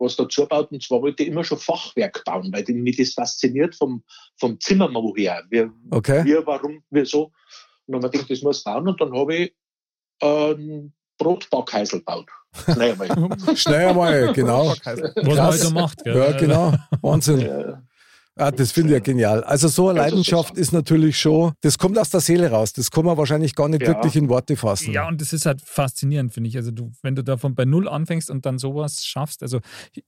was 0.01 0.15
dazu 0.15 0.41
gebaut. 0.43 0.71
Und 0.71 0.83
zwar 0.83 1.01
wollte 1.01 1.23
ich 1.23 1.29
immer 1.29 1.43
schon 1.43 1.57
Fachwerk 1.59 2.23
bauen, 2.25 2.51
weil 2.51 2.63
mich 2.73 2.97
das 2.97 3.13
fasziniert 3.13 3.75
vom, 3.75 4.03
vom 4.37 4.59
Zimmermau 4.59 5.13
her. 5.15 5.43
Wie, 5.49 5.69
Okay. 5.91 6.23
wie, 6.25 6.45
warum, 6.45 6.83
wieso. 6.89 7.31
Und 7.85 7.93
dann 7.93 8.03
habe 8.03 8.07
ich 8.07 8.11
gedacht, 8.13 8.31
das 8.31 8.41
muss 8.41 8.63
bauen. 8.63 8.87
Und 8.87 8.99
dann 8.99 9.13
habe 9.13 9.35
ich 9.35 9.55
einen 10.21 10.93
Brotbackhäusl 11.17 11.99
gebaut. 11.99 12.29
Schnell 12.63 12.91
einmal. 12.93 13.37
Schnell 13.55 13.89
einmal, 13.89 14.33
genau. 14.33 14.69
Was 14.69 14.85
man 14.85 15.13
Krass. 15.13 15.39
halt 15.39 15.59
so 15.59 15.71
macht. 15.71 16.03
Gell? 16.03 16.15
Ja, 16.17 16.31
genau. 16.37 16.73
Wahnsinn. 17.01 17.39
Ja. 17.41 17.83
Ah, 18.37 18.49
das 18.49 18.71
finde 18.71 18.89
ich 18.91 18.93
ja 18.93 18.99
genial. 18.99 19.43
Also 19.43 19.67
so 19.67 19.89
eine 19.89 19.99
Leidenschaft 19.99 20.57
ist 20.57 20.71
natürlich 20.71 21.19
schon, 21.19 21.51
das 21.61 21.77
kommt 21.77 21.97
aus 21.97 22.09
der 22.11 22.21
Seele 22.21 22.49
raus. 22.49 22.71
Das 22.71 22.89
kann 22.89 23.03
man 23.05 23.17
wahrscheinlich 23.17 23.55
gar 23.55 23.67
nicht 23.67 23.81
Ja. 23.81 23.89
wirklich 23.89 24.15
in 24.15 24.29
Worte 24.29 24.55
fassen. 24.55 24.93
Ja, 24.93 25.07
und 25.07 25.19
das 25.19 25.33
ist 25.33 25.45
halt 25.45 25.61
faszinierend, 25.61 26.33
finde 26.33 26.47
ich. 26.49 26.55
Also, 26.55 26.71
du, 26.71 26.91
wenn 27.01 27.13
du 27.15 27.23
davon 27.23 27.55
bei 27.55 27.65
Null 27.65 27.89
anfängst 27.89 28.29
und 28.31 28.45
dann 28.45 28.57
sowas 28.57 29.05
schaffst. 29.05 29.43
Also, 29.43 29.59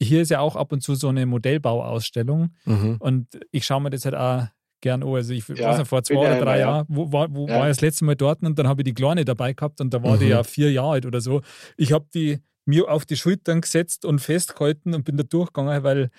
hier 0.02 0.22
ist 0.22 0.30
ja 0.32 0.40
auch 0.40 0.56
ab 0.56 0.72
und 0.72 0.82
zu 0.82 0.96
so 0.96 1.10
eine 1.10 1.26
Modellbauausstellung 1.26 2.52
Mhm. 2.66 2.96
und 3.00 3.28
ich 3.52 3.66
schaue 3.66 3.82
mir 3.82 3.90
das 3.90 4.06
halt 4.06 4.16
auch 4.16 4.48
gern 4.82 5.04
an. 5.04 5.10
Also, 5.10 5.34
ich 5.34 5.48
Ja, 5.50 5.70
weiß 5.70 5.78
nicht, 5.80 5.88
vor 5.88 6.04
zwei 6.04 6.16
oder 6.16 6.40
drei 6.40 6.60
ja. 6.60 6.68
Jahren, 6.68 6.86
wo, 6.88 7.12
war, 7.12 7.28
wo 7.34 7.48
Ja. 7.48 7.56
war 7.60 7.70
ich 7.70 7.76
das 7.76 7.82
letzte 7.82 8.06
Mal 8.06 8.16
dort 8.16 8.42
und 8.44 8.58
dann 8.58 8.68
habe 8.68 8.82
ich 8.82 8.86
die 8.86 8.94
Kleine 8.94 9.26
dabei 9.26 9.54
gehabt 9.54 9.82
und 9.82 9.94
da 9.94 10.02
war 10.02 10.18
die 10.18 10.26
Mhm. 10.26 10.32
ja 10.32 10.44
vier 10.44 10.72
Jahre 10.72 10.92
alt 10.94 11.06
oder 11.06 11.22
so. 11.22 11.42
Ich 11.78 11.92
habe 11.92 12.06
die 12.14 12.40
mir 12.66 12.90
auf 12.90 13.06
die 13.06 13.18
Schultern 13.18 13.60
gesetzt 13.60 14.06
und 14.06 14.20
festgehalten 14.20 14.94
und 14.94 15.04
bin 15.04 15.18
da 15.18 15.24
durchgegangen, 15.24 15.84
weil 15.84 16.10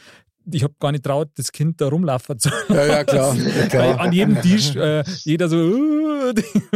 ich 0.51 0.63
habe 0.63 0.75
gar 0.79 0.93
nicht 0.93 1.05
traut, 1.05 1.29
das 1.37 1.53
Kind 1.53 1.81
da 1.81 1.89
rumlaufen 1.89 2.39
zu 2.39 2.51
Ja, 2.69 2.87
ja, 2.87 3.05
klar. 3.05 3.35
ja, 3.35 3.67
klar. 3.67 4.01
an 4.01 4.13
jedem 4.13 4.41
Tisch 4.41 4.75
äh, 4.77 5.03
jeder 5.25 5.49
so, 5.49 5.57
uh, 5.57 6.33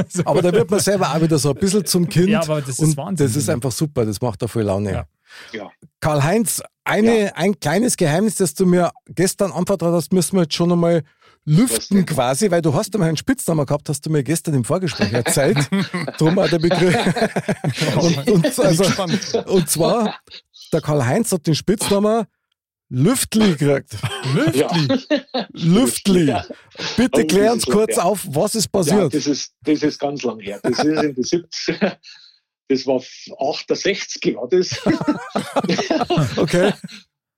so. 0.08 0.22
Aber 0.26 0.42
da 0.42 0.52
wird 0.52 0.70
man 0.70 0.80
selber 0.80 1.14
auch 1.14 1.20
wieder 1.20 1.38
so 1.38 1.50
ein 1.50 1.56
bisschen 1.56 1.84
zum 1.84 2.08
Kind. 2.08 2.28
Ja, 2.28 2.42
aber 2.42 2.60
das 2.60 2.78
ist 2.78 2.96
Wahnsinn. 2.96 3.26
das 3.26 3.36
ist 3.36 3.48
einfach 3.48 3.72
super, 3.72 4.04
das 4.04 4.20
macht 4.20 4.42
auch 4.44 4.48
viel 4.48 4.62
Laune. 4.62 4.92
Ja. 4.92 5.04
Ja. 5.52 5.70
Karl-Heinz, 6.00 6.62
eine, 6.84 7.36
ein 7.36 7.58
kleines 7.60 7.96
Geheimnis, 7.96 8.36
das 8.36 8.54
du 8.54 8.66
mir 8.66 8.90
gestern 9.08 9.52
anvertraut 9.52 9.92
hast, 9.92 10.12
müssen 10.12 10.36
wir 10.36 10.42
jetzt 10.42 10.54
schon 10.54 10.72
einmal 10.72 11.02
lüften 11.44 12.04
quasi, 12.04 12.50
weil 12.50 12.62
du 12.62 12.74
hast 12.74 12.94
einmal 12.94 13.08
einen 13.08 13.16
Spitznamen 13.16 13.64
gehabt, 13.64 13.88
hast 13.88 14.04
du 14.04 14.10
mir 14.10 14.22
gestern 14.22 14.54
im 14.54 14.64
Vorgespräch 14.64 15.12
erzählt. 15.12 15.58
Drum 16.18 16.38
auch 16.38 16.48
der 16.48 16.58
Begriff. 16.58 16.96
und, 17.96 18.30
und, 18.30 18.58
also, 18.58 18.84
Spannend. 18.84 19.34
und 19.46 19.68
zwar, 19.68 20.14
der 20.72 20.80
Karl-Heinz 20.80 21.32
hat 21.32 21.46
den 21.46 21.54
Spitznamen 21.54 22.26
Lüftli 22.90 23.54
gekriegt. 23.56 23.96
Ja. 24.54 24.70
Lüftli. 25.52 26.24
Ja. 26.24 26.46
Bitte 26.96 27.22
Oh, 27.22 27.26
klär 27.26 27.44
das 27.46 27.52
uns 27.54 27.66
ist 27.68 27.72
kurz 27.72 27.96
her. 27.96 28.04
auf, 28.06 28.26
was 28.28 28.54
ist 28.54 28.64
Ja, 28.64 28.70
passiert. 28.70 29.14
das 29.14 29.26
ist, 29.26 29.54
das 29.62 29.82
ist 29.82 29.98
ganz 29.98 30.22
lang 30.22 30.40
her. 30.40 30.58
Das 30.62 30.78
ist 30.78 30.84
in 31.02 31.14
die 31.14 31.22
70 31.22 31.78
Das 32.70 32.86
war 32.86 32.96
68 33.50 34.34
war 34.36 34.48
das. 34.48 34.70
Okay. 36.38 36.72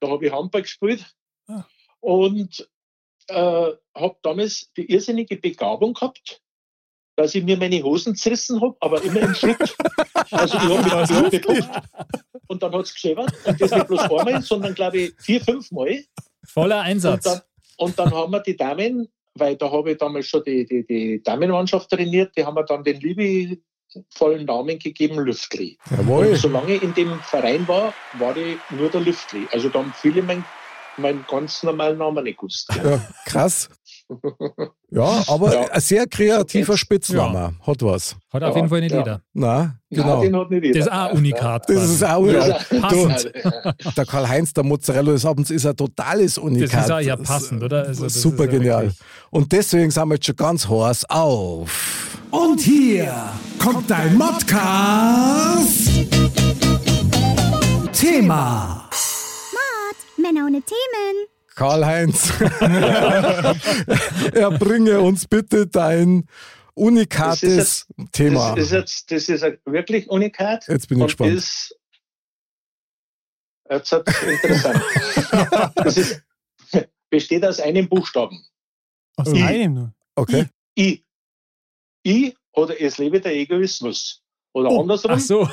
Da 0.00 0.08
habe 0.08 0.26
ich 0.26 0.32
Handball 0.32 0.62
gespielt 0.62 1.04
Ah. 1.48 1.64
und 2.00 2.68
äh, 3.28 3.34
habe 3.94 4.16
damals 4.22 4.70
die 4.76 4.90
irrsinnige 4.90 5.36
Begabung 5.36 5.94
gehabt, 5.94 6.40
dass 7.20 7.34
ich 7.34 7.44
mir 7.44 7.58
meine 7.58 7.82
Hosen 7.82 8.14
zerrissen 8.16 8.58
habe, 8.60 8.74
aber 8.80 9.02
immer 9.02 9.20
im 9.20 9.34
Schritt. 9.34 9.58
Also 10.30 10.56
ich 10.56 10.62
habe 10.62 10.82
mich, 10.82 11.10
ich 11.10 11.16
hab 11.16 11.30
geguckt 11.30 11.68
und 12.46 12.62
dann 12.62 12.72
hat 12.72 12.82
es 12.82 12.94
geschäbert. 12.94 13.30
Und 13.44 13.60
das 13.60 13.70
nicht 13.70 13.86
bloß 13.88 14.00
einmal, 14.00 14.42
sondern 14.42 14.74
glaube 14.74 14.98
ich 14.98 15.14
vier, 15.18 15.40
fünf 15.42 15.70
Mal. 15.70 16.02
Voller 16.44 16.78
Und 16.78 16.84
Einsatz. 16.86 17.24
dann, 17.24 17.40
und 17.76 17.98
dann 17.98 18.10
haben 18.10 18.32
wir 18.32 18.40
die 18.40 18.56
Damen, 18.56 19.08
weil 19.34 19.56
da 19.56 19.70
habe 19.70 19.92
ich 19.92 19.98
damals 19.98 20.28
schon 20.28 20.42
die, 20.44 20.64
die, 20.64 20.86
die 20.86 21.22
Damenmannschaft 21.22 21.90
trainiert, 21.90 22.32
die 22.38 22.44
haben 22.44 22.54
mir 22.54 22.64
dann 22.64 22.82
den 22.82 22.98
liebevollen 23.00 24.46
Namen 24.46 24.78
gegeben, 24.78 25.18
Lüftli. 25.18 25.76
Jawohl. 25.90 26.28
Und 26.28 26.36
solange 26.36 26.76
ich 26.76 26.82
in 26.82 26.94
dem 26.94 27.20
Verein 27.20 27.68
war, 27.68 27.92
war 28.18 28.34
ich 28.34 28.56
nur 28.70 28.88
der 28.88 29.02
Lüftli. 29.02 29.46
Also 29.52 29.68
da 29.68 29.80
haben 29.80 29.92
viele 29.94 30.22
meinen 30.22 30.44
meinen 30.96 31.24
ganz 31.28 31.62
normalen 31.62 31.98
Namen 31.98 32.24
nicht 32.24 32.38
gewusst. 32.38 32.68
Ja, 32.82 33.00
krass. 33.26 33.68
Ja, 34.90 35.22
aber 35.28 35.54
Ja. 35.54 35.66
ein 35.70 35.80
sehr 35.80 36.04
kreativer. 36.06 36.76
Spitzname. 36.76 37.54
Hat 37.64 37.80
was. 37.82 38.16
Hat 38.32 38.42
auf 38.42 38.50
Ja, 38.50 38.56
jeden 38.56 38.68
Fall 38.68 38.80
nicht 38.80 38.90
ja. 38.90 38.98
jeder. 38.98 39.20
Na, 39.32 39.56
Nein, 39.58 39.78
genau. 39.90 40.20
den 40.20 40.36
hat 40.36 40.50
nicht 40.50 40.64
jeder. 40.64 40.78
Das 40.80 40.86
ist 40.88 40.92
auch 40.92 41.10
ein 41.10 41.16
Unikat. 41.16 41.68
Das 41.70 41.88
ist 41.90 42.04
auch 42.04 42.26
Ja. 42.26 42.46
ja. 42.48 42.58
Passend. 42.80 43.32
Der 43.96 44.06
Karl-Heinz, 44.06 44.52
der 44.52 44.64
Mozzarella 44.64 45.12
des 45.12 45.24
Abends, 45.24 45.50
ist 45.50 45.64
ein 45.64 45.76
totales 45.76 46.38
Unikat. 46.38 46.72
Das 46.74 46.84
ist 46.86 46.90
auch 46.90 46.98
ja 47.00 47.16
passend, 47.16 47.62
oder? 47.62 47.84
Also 47.86 48.02
das 48.04 48.14
Super 48.14 48.44
ist 48.46 48.52
ja 48.52 48.58
genial. 48.58 48.92
Und 49.30 49.52
deswegen 49.52 49.92
sind 49.92 50.08
wir 50.08 50.14
jetzt 50.14 50.26
schon 50.26 50.34
ganz 50.36 50.68
heiß 50.68 51.04
auf. 51.08 52.18
Und 52.32 52.60
hier 52.60 53.14
kommt 53.60 53.88
dein 53.90 54.16
Modcast. 54.18 55.88
Männer 60.32 60.46
ohne 60.46 60.62
Themen. 60.62 61.26
Karl-Heinz, 61.56 62.30
erbringe 64.32 65.00
uns 65.00 65.26
bitte 65.26 65.66
dein 65.66 66.28
unikates 66.74 67.40
Das 67.40 67.86
ist 67.98 68.12
Thema. 68.12 68.54
Das 68.54 68.66
ist 68.66 68.72
jetzt 68.72 69.10
das 69.10 69.28
ist 69.28 69.44
wirklich 69.64 70.08
Unikat. 70.08 70.68
Jetzt 70.68 70.86
bin 70.88 70.98
ich 70.98 71.02
und 71.02 71.08
gespannt. 71.08 71.32
Ist, 71.32 71.76
jetzt 73.68 73.90
wird's 73.92 74.22
interessant. 74.22 74.80
das 75.74 75.96
ist, 75.96 76.22
besteht 77.10 77.44
aus 77.44 77.58
einem 77.58 77.88
Buchstaben. 77.88 78.46
Aus 79.16 79.34
I. 79.34 79.42
einem 79.42 79.74
nur. 79.74 79.92
Okay. 80.14 80.46
I. 80.78 81.04
I 82.06 82.36
oder 82.52 82.80
es 82.80 82.98
lebe 82.98 83.20
der 83.20 83.34
Egoismus. 83.34 84.22
Oder 84.52 84.70
andersrum, 84.70 85.12
Ach 85.12 85.20
so. 85.20 85.48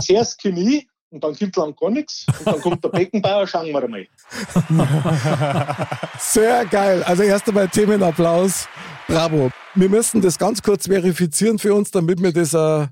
zuerst 0.00 0.44
ich 0.44 0.88
und 1.12 1.22
dann 1.22 1.36
kommt 1.36 1.56
lang 1.56 1.76
gar 1.76 1.90
nichts. 1.90 2.26
Und 2.38 2.46
dann 2.46 2.60
kommt 2.60 2.82
der 2.82 2.88
Beckenbauer, 2.88 3.46
schauen 3.46 3.66
wir 3.66 3.86
mal. 3.86 4.06
Sehr 6.18 6.64
geil. 6.64 7.02
Also 7.04 7.22
erst 7.22 7.46
einmal 7.48 7.68
Themenapplaus. 7.68 8.66
Bravo. 9.06 9.50
Wir 9.74 9.88
müssen 9.88 10.22
das 10.22 10.38
ganz 10.38 10.62
kurz 10.62 10.86
verifizieren 10.86 11.58
für 11.58 11.74
uns, 11.74 11.90
damit 11.90 12.22
wir 12.22 12.32
das 12.32 12.54
äh, 12.54 12.86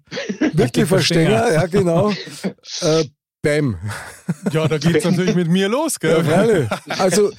wirklich 0.52 0.86
verstehen. 0.86 1.30
verstehen. 1.30 1.54
Ja, 1.54 1.66
genau. 1.66 2.10
Äh, 2.80 3.04
Bam. 3.42 3.76
Ja, 4.52 4.68
da 4.68 4.76
geht's 4.76 5.04
natürlich 5.04 5.34
mit 5.34 5.48
mir 5.48 5.68
los, 5.70 5.96
Ja, 6.02 6.20
gell? 6.20 6.24
freilich. 6.24 6.68
Also, 7.00 7.30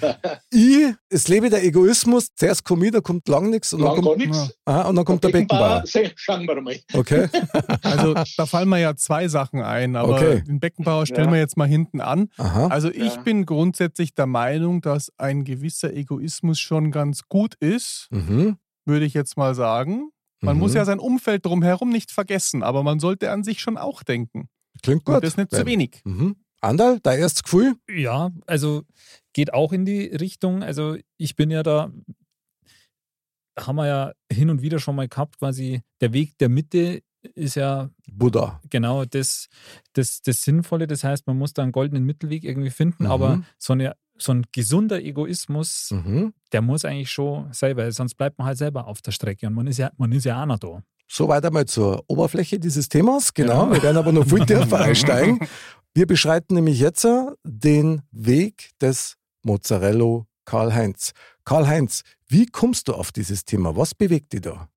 ich, 0.49 0.93
es 1.09 1.27
lebe 1.27 1.49
der 1.51 1.63
Egoismus. 1.63 2.29
Zuerst 2.35 2.63
komme 2.63 2.87
ich, 2.87 2.91
da 2.91 3.01
kommt 3.01 3.27
lang 3.27 3.51
nichts. 3.51 3.71
Und, 3.73 3.81
dann 3.81 3.87
Lang 3.89 3.95
gar 3.97 4.03
kommt- 4.13 4.17
nichts. 4.17 4.55
aha, 4.65 4.81
und 4.89 4.95
dann 4.95 5.05
kommt 5.05 5.23
der 5.23 5.29
Beckenbauer. 5.29 5.83
sag- 5.85 6.13
Schauen 6.15 6.47
wir 6.47 6.59
mal. 6.61 6.75
Okay. 6.93 7.27
Also 7.83 8.15
da 8.37 8.45
fallen 8.45 8.69
mir 8.69 8.79
ja 8.79 8.95
zwei 8.95 9.27
Sachen 9.27 9.61
ein, 9.61 9.95
aber 9.95 10.15
Okay. 10.15 10.41
den 10.41 10.59
Beckenbauer 10.59 11.05
stellen 11.05 11.27
Ja. 11.27 11.33
wir 11.33 11.39
jetzt 11.39 11.57
mal 11.57 11.67
hinten 11.67 12.01
an. 12.01 12.29
Aha. 12.37 12.67
Also 12.67 12.89
ich 12.89 13.15
Ja. 13.15 13.21
bin 13.21 13.45
grundsätzlich 13.45 14.15
der 14.15 14.25
Meinung, 14.27 14.81
dass 14.81 15.11
ein 15.17 15.43
gewisser 15.43 15.93
Egoismus 15.93 16.59
schon 16.59 16.91
ganz 16.91 17.23
gut 17.27 17.55
ist, 17.59 18.07
Mhm. 18.11 18.57
würde 18.85 19.05
ich 19.05 19.13
jetzt 19.13 19.37
mal 19.37 19.53
sagen. 19.53 20.09
Man 20.41 20.55
Mhm. 20.55 20.61
muss 20.61 20.73
ja 20.73 20.83
sein 20.85 20.99
Umfeld 20.99 21.45
drumherum 21.45 21.89
nicht 21.89 22.11
vergessen, 22.11 22.63
aber 22.63 22.81
man 22.81 22.99
sollte 22.99 23.29
an 23.29 23.43
sich 23.43 23.61
schon 23.61 23.77
auch 23.77 24.01
denken. 24.03 24.47
Klingt 24.84 25.07
Und 25.07 25.13
gut. 25.15 25.24
das 25.24 25.38
nicht 25.38 25.51
zu 25.51 25.65
wenig. 25.65 26.01
Mhm. 26.05 26.36
Andal, 26.61 26.99
dein 27.01 27.19
erstes 27.19 27.43
Gefühl? 27.43 27.76
Ja, 27.89 28.30
also 28.47 28.84
geht 29.34 29.53
auch 29.53 29.74
in 29.74 29.86
die 29.86 30.05
Richtung. 30.05 30.63
Also 30.63 30.97
ich 31.17 31.36
bin 31.36 31.49
ja 31.51 31.63
da, 31.63 31.91
haben 33.59 33.76
wir 33.76 33.88
ja 33.88 34.11
hin 34.32 34.49
und 34.49 34.61
wieder 34.61 34.80
schon 34.80 34.95
mal 34.95 35.07
gehabt, 35.07 35.38
quasi 35.39 35.82
der 36.01 36.13
Weg 36.13 36.38
der 36.38 36.49
Mitte 36.49 37.01
ist 37.36 37.55
ja 37.55 37.89
Buddha. 38.11 38.59
genau 38.69 39.05
das, 39.05 39.47
das, 39.93 40.22
das 40.22 40.41
Sinnvolle. 40.43 40.88
Das 40.88 41.03
heißt, 41.03 41.28
man 41.28 41.38
muss 41.38 41.53
da 41.53 41.61
einen 41.63 41.72
goldenen 41.72 42.03
Mittelweg 42.05 42.43
irgendwie 42.43 42.72
finden, 42.72 43.03
Mhm. 43.03 43.11
aber 43.11 43.43
so, 43.59 43.74
eine, 43.74 43.95
so 44.17 44.32
ein 44.32 44.45
gesunder 44.51 45.01
Egoismus, 45.03 45.91
Mhm. 45.91 46.34
der 46.51 46.61
muss 46.61 46.84
eigentlich 46.86 47.11
schon 47.11 47.51
selber, 47.53 47.91
sonst 47.91 48.15
bleibt 48.15 48.39
man 48.39 48.47
halt 48.47 48.57
selber 48.57 48.88
auf 48.88 49.01
der 49.03 49.11
Strecke 49.11 49.45
und 49.47 49.53
man 49.53 49.67
ist 49.67 49.78
ja, 49.78 49.91
man 49.97 50.11
ist 50.11 50.26
ja 50.26 50.41
auch 50.41 50.45
noch 50.47 50.57
da. 50.59 50.84
Soweit 51.14 51.43
einmal 51.45 51.66
zur 51.66 52.05
Oberfläche 52.07 52.57
dieses 52.57 52.88
Themas. 52.88 53.34
Genau. 53.34 53.66
Genau. 53.66 53.76
Wir 53.76 53.84
werden 53.84 53.97
aber 53.97 54.14
noch 54.14 54.26
viel 54.26 54.45
tiefer 54.45 54.80
einsteigen. 54.88 55.45
Wir 55.93 56.07
beschreiten 56.07 56.55
nämlich 56.55 56.80
jetzt 56.80 57.03
äh, 57.03 57.26
den 57.43 58.01
Weg 58.12 58.70
des 58.80 59.18
Mozzarella 59.43 60.26
Karl-Heinz. 60.45 61.12
Karl-Heinz, 61.43 62.03
wie 62.28 62.45
kommst 62.45 62.88
du 62.88 62.93
auf 62.93 63.12
dieses 63.12 63.43
Thema? 63.43 63.76
Was 63.76 63.93
bewegt 63.93 64.32
dich 64.32 64.41
da? 64.41 64.70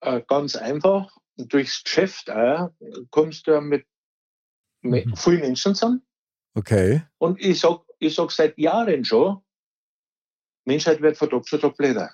Äh, 0.00 0.22
ganz 0.26 0.56
einfach, 0.56 1.14
durchs 1.36 1.84
Geschäft 1.84 2.30
auch, 2.30 2.70
kommst 3.10 3.46
du 3.46 3.50
ja 3.52 3.60
mit, 3.60 3.84
mit 4.80 5.04
Mhm. 5.04 5.16
vielen 5.16 5.40
Menschen 5.40 5.74
zusammen. 5.74 6.02
Okay. 6.54 7.02
Und 7.18 7.38
ich 7.40 7.60
sag, 7.60 7.80
ich 7.98 8.14
sag 8.14 8.30
seit 8.30 8.56
Jahren 8.56 9.04
schon, 9.04 9.42
Menschheit 10.64 11.02
wird 11.02 11.18
von 11.18 11.28
Tag 11.28 11.44
zu 11.44 11.58
Tag 11.58 11.76
blöder. 11.76 12.10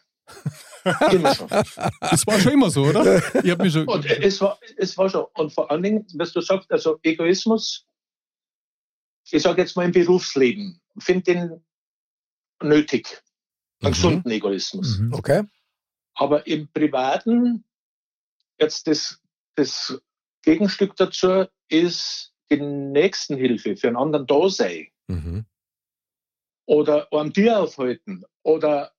Immer 1.13 1.35
schon. 1.35 1.49
Das 1.49 2.27
war 2.27 2.39
schon 2.41 2.53
immer 2.53 2.71
so, 2.71 2.85
oder? 2.85 3.17
Ich 3.43 3.51
hab 3.51 3.59
mich 3.61 3.73
schon. 3.73 3.87
Und 3.89 4.05
es 4.07 4.41
war, 4.41 4.59
es 4.77 4.97
war 4.99 5.09
schon. 5.09 5.25
Und 5.35 5.53
vor 5.53 5.71
allen 5.71 5.83
Dingen, 5.83 6.07
was 6.15 6.33
du 6.33 6.41
sagst, 6.41 6.71
also 6.71 6.99
Egoismus, 7.03 7.87
ich 9.31 9.43
sage 9.43 9.63
jetzt 9.63 9.77
mal 9.77 9.85
im 9.87 9.93
Berufsleben, 9.93 10.81
finde 10.99 11.23
den 11.33 11.65
nötig. 12.63 13.23
Einen 13.83 13.91
Mhm. 13.91 13.95
gesunden 13.95 14.31
Egoismus. 14.31 14.99
Mhm. 14.99 15.15
Okay. 15.15 15.43
Aber 16.15 16.47
im 16.47 16.69
Privaten, 16.73 17.65
jetzt 18.59 18.87
das, 18.87 19.21
das 19.57 20.01
Gegenstück 20.43 20.95
dazu 20.97 21.47
ist 21.69 22.33
die 22.51 22.61
Nächstenhilfe 22.61 23.77
für 23.77 23.89
einen 23.89 23.97
anderen 23.97 24.27
da 24.27 24.49
sein 24.49 24.87
Mhm. 25.09 25.45
oder 26.67 27.09
am 27.13 27.33
Tier 27.33 27.59
aufhalten 27.59 28.25
oder 28.43 28.94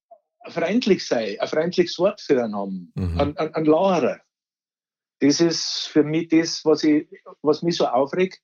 freundlich 0.51 1.05
sein, 1.05 1.37
ein 1.39 1.47
freundliches 1.47 1.97
Wort 1.99 2.21
für 2.21 2.41
einen 2.43 2.55
haben, 2.55 2.91
Mhm. 2.95 3.19
ein, 3.19 3.37
ein, 3.37 3.53
ein 3.53 3.65
Lauerer. 3.65 4.19
Das 5.19 5.39
ist 5.41 5.87
für 5.87 6.03
mich 6.03 6.27
das, 6.29 6.65
was, 6.65 6.83
ich, 6.83 7.07
was 7.41 7.61
mich 7.61 7.77
so 7.77 7.87
aufregt, 7.87 8.41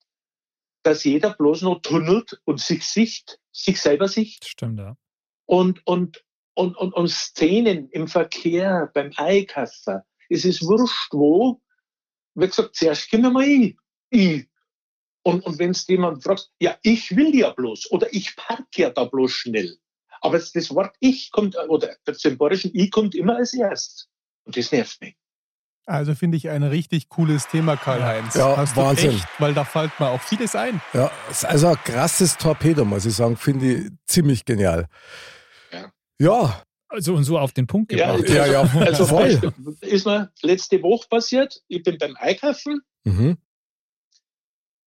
dass 0.83 1.03
jeder 1.03 1.33
bloß 1.33 1.61
noch 1.63 1.81
tunnelt 1.81 2.41
und 2.45 2.59
sich 2.59 2.83
sicht, 2.85 3.39
sich 3.51 3.79
selber 3.79 4.07
sicht 4.07 4.45
Stimmt, 4.45 4.79
ja. 4.79 4.97
und, 5.45 5.85
und, 5.85 6.23
und, 6.55 6.75
und, 6.77 6.93
und 6.93 7.09
Szenen 7.09 7.89
im 7.89 8.07
Verkehr, 8.07 8.89
beim 8.93 9.11
Einkaufen. 9.17 10.01
Es 10.29 10.45
ist 10.45 10.63
wurscht, 10.63 11.11
wo. 11.13 11.61
Wie 12.35 12.47
gesagt, 12.47 12.75
zuerst 12.75 13.09
gehen 13.09 13.21
wir 13.21 13.29
mal 13.31 13.43
ich. 13.45 13.75
ich. 14.09 14.47
Und, 15.23 15.45
und 15.45 15.59
wenn 15.59 15.71
es 15.71 15.85
jemand 15.87 16.23
fragt, 16.23 16.49
ja, 16.59 16.77
ich 16.81 17.15
will 17.15 17.35
ja 17.35 17.51
bloß 17.51 17.91
oder 17.91 18.11
ich 18.11 18.35
parke 18.35 18.81
ja 18.81 18.89
da 18.89 19.03
bloß 19.05 19.31
schnell. 19.31 19.77
Aber 20.21 20.37
das, 20.39 20.53
Wort 20.75 20.95
ich 20.99 21.31
kommt, 21.31 21.57
oder 21.67 21.95
das 22.05 22.19
symbolische 22.19 22.69
ich 22.73 22.89
kommt 22.91 23.15
immer 23.15 23.35
als 23.37 23.53
erstes. 23.53 24.07
Und 24.45 24.55
das 24.55 24.71
nervt 24.71 25.01
mich. 25.01 25.15
Also 25.87 26.13
finde 26.15 26.37
ich 26.37 26.49
ein 26.49 26.61
richtig 26.63 27.09
cooles 27.09 27.47
Thema, 27.47 27.75
Karl-Heinz. 27.75 28.35
Ja, 28.35 28.55
Hast 28.55 28.77
du 28.77 28.81
Wahnsinn. 28.81 29.11
Echt, 29.15 29.27
weil 29.39 29.53
da 29.53 29.65
fällt 29.65 29.99
mir 29.99 30.09
auch 30.09 30.21
vieles 30.21 30.55
ein. 30.55 30.79
Ja, 30.93 31.11
also 31.43 31.67
ein 31.69 31.75
krasses 31.83 32.37
Torpedo, 32.37 32.85
muss 32.85 33.05
ich 33.05 33.15
sagen. 33.15 33.35
Finde 33.35 33.73
ich 33.73 33.91
ziemlich 34.05 34.45
genial. 34.45 34.87
Ja. 35.71 35.91
Ja, 36.19 36.63
Also 36.87 37.15
und 37.15 37.23
so 37.23 37.39
auf 37.39 37.51
den 37.53 37.65
Punkt 37.65 37.91
Ja, 37.93 38.15
gebracht. 38.15 38.29
ja, 38.29 38.45
ja, 38.45 38.61
Also 38.81 39.07
voll. 39.07 39.53
ist 39.81 40.05
mir 40.05 40.31
letzte 40.43 40.81
Woche 40.83 41.07
passiert, 41.09 41.61
ich 41.67 41.81
bin 41.81 41.97
beim 41.97 42.15
Einkaufen, 42.17 42.81
Mhm. 43.03 43.37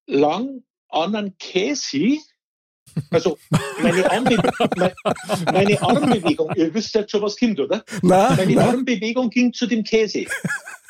lang 0.07 0.62
anderen 0.89 1.37
Käse. 1.39 2.18
Also 3.11 3.37
meine, 3.82 4.11
Armbe 4.11 4.37
meine, 4.76 4.95
meine 5.53 5.82
Armbewegung, 5.82 6.53
ihr 6.55 6.72
wisst 6.72 6.95
jetzt 6.95 7.11
schon, 7.11 7.22
was 7.22 7.37
kommt, 7.37 7.59
oder? 7.59 7.85
Na, 8.03 8.30
Meine 8.37 8.55
na. 8.55 8.68
Armbewegung 8.68 9.30
ging 9.30 9.53
zu 9.53 9.66
dem 9.66 9.82
Käse. 9.82 10.26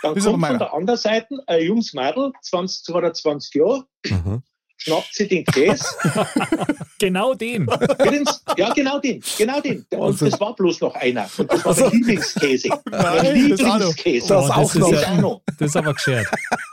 Dann 0.03 0.15
Das 0.15 0.27
aber 0.27 0.33
kommt 0.33 0.47
von 0.47 0.59
der 0.59 0.75
anderen 0.75 1.01
Seite 1.01 1.39
ein 1.47 1.63
junges 1.65 1.95
Mädel, 1.95 2.33
20, 2.43 2.85
22 2.85 3.55
Jahre, 3.55 3.85
Mhm. 4.07 4.43
schnappt 4.77 5.15
sie 5.15 5.29
den 5.29 5.45
Käse. 5.47 5.85
Genau 7.01 7.35
den. 7.35 7.67
Grins, 7.67 8.43
ja, 8.57 8.73
genau 8.73 8.99
den, 9.01 9.23
genau 9.37 9.61
den. 9.61 9.85
Und 9.91 9.99
Wahnsinn. 10.01 10.31
das 10.31 10.41
war 10.41 10.55
bloß 10.55 10.81
noch 10.81 10.95
einer. 10.95 11.29
Und 11.37 11.51
das 11.53 11.65
war 11.65 11.67
Also- 11.73 11.83
der 11.91 11.91
Lieblingskäse. 11.99 12.69
Mein 12.69 12.81
das 12.91 13.05
auch. 13.17 13.33
Lieblingskäse. 13.33 14.29
Das 14.29 14.51
auch. 14.51 14.73
Das 14.75 14.91
Ja, 15.03 15.09
auch 15.13 15.17
noch. 15.21 15.43
das 15.59 15.69
ist 15.71 15.77
aber 15.77 15.93
geschert. 15.93 16.27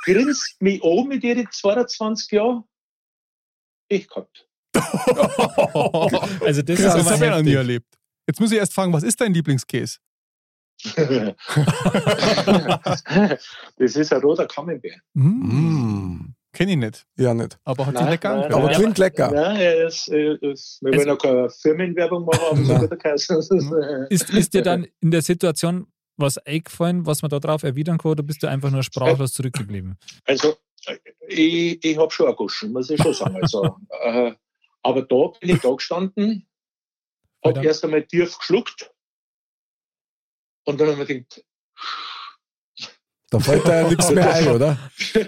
Grinst 0.05 0.55
mich 0.61 0.81
an 0.83 1.07
mit 1.07 1.23
ihren 1.23 1.47
22 1.51 2.31
Jahren. 2.31 2.63
Ich 3.89 4.07
gehabt. 4.07 4.47
Also 6.45 6.61
das 6.61 6.79
Krass, 6.79 6.95
ist 6.95 7.05
Das 7.05 7.11
habe 7.11 7.25
ich 7.25 7.31
noch 7.31 7.41
nie 7.41 7.53
erlebt. 7.53 7.87
Jetzt 8.27 8.39
muss 8.39 8.51
ich 8.51 8.57
erst 8.57 8.73
fragen, 8.73 8.93
was 8.93 9.03
ist 9.03 9.19
dein 9.19 9.33
Lieblingskäse? 9.33 9.97
das 13.77 13.95
ist 13.95 14.13
ein 14.13 14.21
roter 14.21 14.47
Camembert. 14.47 14.99
Mm. 15.13 16.33
Kenne 16.53 16.71
ich 16.71 16.77
nicht, 16.77 17.05
Ja, 17.17 17.33
nicht. 17.33 17.57
aber 17.63 17.85
hat 17.85 17.93
Nein, 17.93 18.03
sich 18.03 18.11
lecker 18.11 18.37
nein. 18.37 18.53
Aber 18.53 18.71
Ja, 18.71 18.77
klingt 18.77 18.97
lecker. 18.97 19.33
Ja, 19.33 19.53
er 19.53 19.87
ist, 19.87 20.09
er 20.09 20.41
ist, 20.43 20.79
wir 20.81 20.93
wollen 20.97 21.09
auch 21.11 21.17
keine 21.17 21.49
Firmenwerbung 21.49 22.25
machen, 22.25 22.69
aber 22.69 23.17
so 23.17 23.39
ist, 24.09 24.29
Ist, 24.29 24.53
dir 24.53 24.61
dann 24.61 24.85
in 24.99 25.11
der 25.11 25.21
Situation 25.21 25.87
was 26.17 26.37
eingefallen, 26.39 27.05
was 27.05 27.21
man 27.21 27.29
da 27.29 27.39
drauf 27.39 27.63
erwidern 27.63 27.97
kann, 27.97 28.11
oder 28.11 28.23
bist 28.23 28.43
du 28.43 28.47
einfach 28.47 28.69
nur 28.69 28.83
sprachlos 28.83 29.31
zurückgeblieben? 29.33 29.97
Also, 30.25 30.55
ich, 31.27 31.83
ich 31.83 31.97
habe 31.97 32.11
schon 32.11 32.27
ein 32.27 32.35
Guschen, 32.35 32.73
muss 32.73 32.89
ich 32.89 33.01
schon 33.01 33.13
sagen. 33.13 33.37
Also, 33.41 33.77
äh, 34.03 34.33
aber 34.83 35.03
da 35.03 35.27
bin 35.39 35.49
ich 35.55 35.61
da 35.61 35.71
gestanden, 35.73 36.47
habe 37.43 37.65
erst 37.65 37.83
einmal 37.83 38.03
tief 38.05 38.37
geschluckt 38.37 38.91
und 40.65 40.79
dann 40.79 40.89
habe 40.89 41.03
ich 41.03 41.09
mir 41.09 41.23
gedacht, 41.23 41.45
Da 43.31 43.39
fällt 43.39 43.65
da 43.65 43.81
ja 43.81 43.89
nichts 43.89 44.11
mehr 44.11 44.33
ein, 44.33 44.47
oder? 44.49 44.77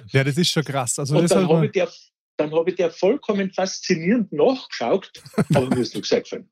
Ja, 0.07 0.23
das 0.23 0.37
ist 0.37 0.49
schon 0.49 0.63
krass. 0.63 0.99
Also 0.99 1.15
und 1.15 1.23
das 1.23 1.31
dann 1.31 1.47
habe 1.47 1.65
ich, 1.65 1.71
der, 1.71 1.89
dann 2.37 2.53
hab 2.53 2.67
ich 2.67 2.75
der 2.75 2.91
vollkommen 2.91 3.51
faszinierend 3.51 4.31
nachgeschaut, 4.33 5.11
aber 5.53 5.67
mir 5.67 5.81
ist 5.81 5.95
nichts 5.95 6.11
eingefallen. 6.11 6.49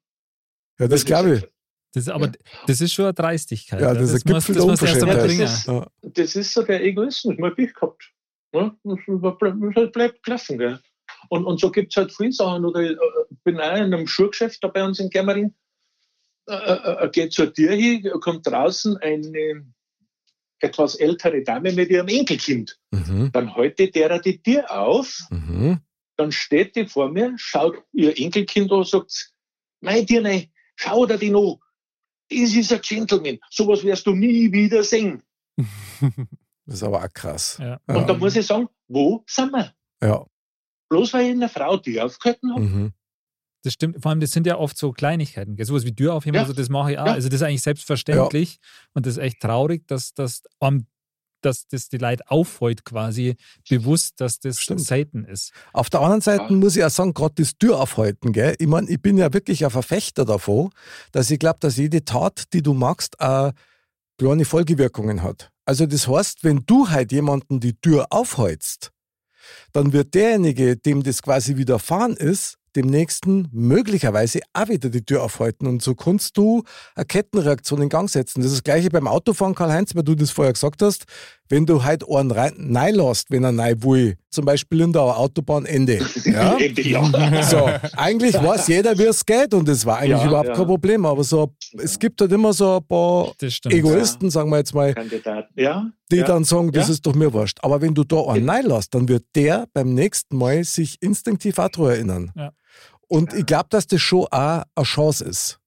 Ja, 0.79 0.87
das 0.87 1.05
glaube 1.05 1.35
ich. 1.35 1.47
Das 1.93 2.03
ist 2.03 2.09
aber 2.09 2.31
das 2.67 2.79
ist 2.79 2.93
schon 2.93 3.05
eine 3.05 3.13
Dreistigkeit. 3.13 3.81
Ja, 3.81 3.93
das 3.93 4.11
ist 4.11 4.25
ein 4.25 4.31
muss, 4.31 4.45
Gipfel 4.45 4.55
das 4.55 4.63
der 4.63 4.71
muss 4.71 4.81
erst 4.81 5.03
einmal 5.03 5.27
bringen. 5.27 5.49
Ja. 5.67 5.87
Das 6.01 6.35
ist 6.35 6.53
so 6.53 6.63
der 6.63 6.81
Egoismus, 6.83 7.37
mal 7.37 7.53
Pech 7.53 7.73
gehabt. 7.73 8.13
Ja, 8.53 8.75
das 8.83 9.91
bleibt, 9.91 10.17
das 10.17 10.21
klaffen. 10.23 10.57
Gell? 10.57 10.79
Und, 11.29 11.45
und 11.45 11.59
so 11.59 11.71
gibt 11.71 11.93
es 11.93 11.97
halt 11.97 12.11
viele 12.11 12.31
Sachen. 12.31 12.65
Oder 12.65 12.81
ich 12.81 12.91
äh, 12.91 13.35
bin 13.43 13.59
auch 13.59 13.75
in 13.75 13.93
einem 13.93 14.07
Schuhgeschäft 14.07 14.63
da 14.63 14.67
bei 14.67 14.83
uns 14.83 14.99
in 14.99 15.09
Germering. 15.09 15.53
Äh, 16.47 16.53
äh, 16.55 17.05
äh, 17.05 17.09
geht 17.09 17.33
zur 17.33 17.53
Tür 17.53 17.73
hin, 17.73 18.09
kommt 18.19 18.47
draußen 18.47 18.97
eine 18.97 19.65
etwas 20.59 20.95
ältere 20.95 21.43
Dame 21.43 21.71
mit 21.71 21.89
ihrem 21.89 22.07
Enkelkind. 22.07 22.79
Mhm. 22.91 23.31
Dann 23.31 23.55
haltet 23.55 23.95
der 23.95 24.19
die 24.19 24.41
Tür 24.41 24.69
auf, 24.71 25.19
Mhm. 25.29 25.79
dann 26.17 26.31
steht 26.31 26.75
die 26.75 26.85
vor 26.85 27.09
mir, 27.09 27.33
schaut 27.37 27.77
ihr 27.93 28.17
Enkelkind 28.19 28.71
an 28.71 28.79
und 28.79 28.87
sagt, 28.87 29.31
mein 29.81 30.05
Dirne, 30.05 30.49
schau 30.75 31.05
dir 31.05 31.17
den 31.17 31.35
an. 31.35 31.55
Das 32.29 32.55
ist 32.55 32.71
ein 32.73 32.81
Gentleman. 32.81 33.39
Sowas 33.49 33.83
wirst 33.83 34.05
du 34.07 34.13
nie 34.13 34.51
wieder 34.51 34.83
sehen. 34.83 35.23
Das 36.67 36.75
ist 36.75 36.83
aber 36.83 37.03
auch 37.03 37.13
krass. 37.13 37.57
Ja. 37.59 37.79
Und 37.87 38.07
da 38.07 38.13
muss 38.13 38.35
ich 38.35 38.45
sagen, 38.45 38.69
wo 38.87 39.23
sind 39.27 39.51
wir? 39.51 39.73
ja. 40.01 40.25
Bloß 40.91 41.13
weil 41.13 41.25
ich 41.27 41.31
eine 41.31 41.47
Frau 41.47 41.77
die 41.77 42.01
aufgehalten 42.01 42.51
habe. 42.51 42.61
Mhm. 42.61 42.91
Das 43.63 43.73
stimmt. 43.73 44.01
Vor 44.01 44.09
allem, 44.09 44.19
das 44.19 44.31
sind 44.31 44.45
ja 44.45 44.57
oft 44.57 44.77
so 44.77 44.91
Kleinigkeiten. 44.91 45.55
Gell? 45.55 45.65
Sowas 45.65 45.85
wie 45.85 45.95
Tür 45.95 46.15
aufheben, 46.15 46.35
Ja. 46.35 46.41
also 46.41 46.51
das 46.53 46.67
mache 46.67 46.91
ich 46.91 46.99
auch. 46.99 47.05
Ja. 47.05 47.13
Also 47.13 47.29
das 47.29 47.39
ist 47.41 47.47
eigentlich 47.47 47.61
selbstverständlich. 47.61 48.57
Und 48.93 49.05
das 49.05 49.13
ist 49.13 49.23
echt 49.23 49.39
traurig, 49.39 49.87
dass, 49.87 50.13
dass, 50.13 50.41
um, 50.59 50.85
dass 51.41 51.65
das 51.67 51.87
die 51.87 51.97
Leute 51.97 52.23
auffällt 52.29 52.83
quasi 52.83 53.35
bewusst, 53.69 54.19
dass 54.19 54.39
das 54.39 54.59
Stimmt. 54.59 54.81
selten 54.81 55.23
ist. 55.23 55.53
Auf 55.71 55.89
der 55.89 56.01
anderen 56.01 56.19
Seite 56.21 56.45
Ja. 56.49 56.51
muss 56.51 56.75
ich 56.75 56.83
auch 56.83 56.89
sagen, 56.89 57.13
gerade 57.13 57.35
das 57.37 57.55
Tür 57.57 57.79
aufhalten, 57.79 58.33
gell? 58.33 58.55
Ich 58.59 58.67
meine, 58.67 58.89
ich 58.89 59.01
bin 59.01 59.17
ja 59.17 59.31
wirklich 59.33 59.63
ein 59.63 59.71
Verfechter 59.71 60.25
davon, 60.25 60.71
dass 61.13 61.31
ich 61.31 61.39
glaube, 61.39 61.59
dass 61.61 61.77
jede 61.77 62.03
Tat, 62.03 62.51
die 62.53 62.61
du 62.63 62.73
machst, 62.73 63.17
auch 63.21 63.53
kleine 64.17 64.43
Folgewirkungen 64.43 65.23
hat. 65.23 65.51
Also 65.65 65.85
das 65.85 66.07
heißt, 66.07 66.43
wenn 66.43 66.63
du 66.65 66.89
halt 66.89 67.11
jemanden 67.11 67.59
die 67.59 67.73
Tür 67.79 68.07
aufhältst, 68.09 68.91
dann 69.73 69.93
wird 69.93 70.13
derjenige, 70.13 70.77
dem 70.77 71.03
das 71.03 71.21
quasi 71.21 71.57
widerfahren 71.57 72.15
ist, 72.15 72.57
dem 72.75 72.87
nächsten 72.87 73.47
möglicherweise 73.51 74.39
auch 74.53 74.69
wieder 74.69 74.89
die 74.89 75.03
Tür 75.03 75.23
aufhalten. 75.23 75.67
Und 75.67 75.81
so 75.81 75.95
kannst 75.95 76.37
du 76.37 76.63
eine 76.95 77.05
Kettenreaktion 77.05 77.81
in 77.81 77.89
Gang 77.89 78.09
setzen. 78.09 78.41
Das 78.41 78.51
ist 78.51 78.59
das 78.59 78.63
gleiche 78.63 78.89
beim 78.89 79.07
Autofahren, 79.07 79.55
Karl-Heinz, 79.55 79.95
weil 79.95 80.03
du 80.03 80.15
das 80.15 80.31
vorher 80.31 80.53
gesagt 80.53 80.81
hast. 80.81 81.05
Wenn 81.51 81.65
du 81.65 81.83
halt 81.83 82.03
einen 82.09 82.31
reinlässt, 82.31 83.29
wenn 83.29 83.43
er 83.43 83.55
rein 83.57 83.83
will, 83.83 84.15
zum 84.29 84.45
Beispiel 84.45 84.81
in 84.81 84.93
der 84.93 85.01
Autobahnende. 85.01 85.99
Ja? 86.25 86.57
Ende, 86.57 86.81
ja. 86.81 87.43
So, 87.43 87.69
eigentlich 87.97 88.35
weiß 88.35 88.67
jeder, 88.67 88.97
wie 88.97 89.03
es 89.03 89.25
geht 89.25 89.53
und 89.53 89.67
das 89.67 89.85
war 89.85 89.97
eigentlich 89.97 90.21
Ja, 90.21 90.27
überhaupt 90.27 90.47
ja. 90.47 90.55
kein 90.55 90.65
Problem. 90.65 91.05
Aber 91.05 91.23
so, 91.23 91.53
es 91.77 91.99
gibt 91.99 92.21
halt 92.21 92.31
immer 92.31 92.53
so 92.53 92.77
ein 92.77 92.87
paar 92.87 93.33
stimmt. 93.49 93.75
Egoisten, 93.75 94.29
sagen 94.29 94.49
wir 94.49 94.57
jetzt 94.59 94.73
mal, 94.73 94.95
die 94.95 95.21
ja. 95.61 95.91
dann 96.25 96.43
sagen, 96.45 96.71
das 96.71 96.87
Ja. 96.87 96.93
ist 96.93 97.05
doch 97.05 97.13
mir 97.15 97.33
wurscht. 97.33 97.57
Aber 97.61 97.81
wenn 97.81 97.93
du 97.93 98.03
da 98.05 98.27
einen 98.27 98.49
reinlässt, 98.49 98.93
dann 98.95 99.09
wird 99.09 99.25
der 99.35 99.67
beim 99.73 99.93
nächsten 99.93 100.37
Mal 100.37 100.63
sich 100.63 100.97
instinktiv 101.01 101.59
auch 101.59 101.69
daran 101.69 101.89
erinnern. 101.91 102.31
Ja. 102.35 102.51
Und 103.09 103.33
ich 103.33 103.45
glaube, 103.45 103.67
dass 103.69 103.87
das 103.87 103.99
schon 103.99 104.25
auch 104.31 104.63
eine 104.73 104.83
Chance 104.85 105.25
ist. 105.25 105.57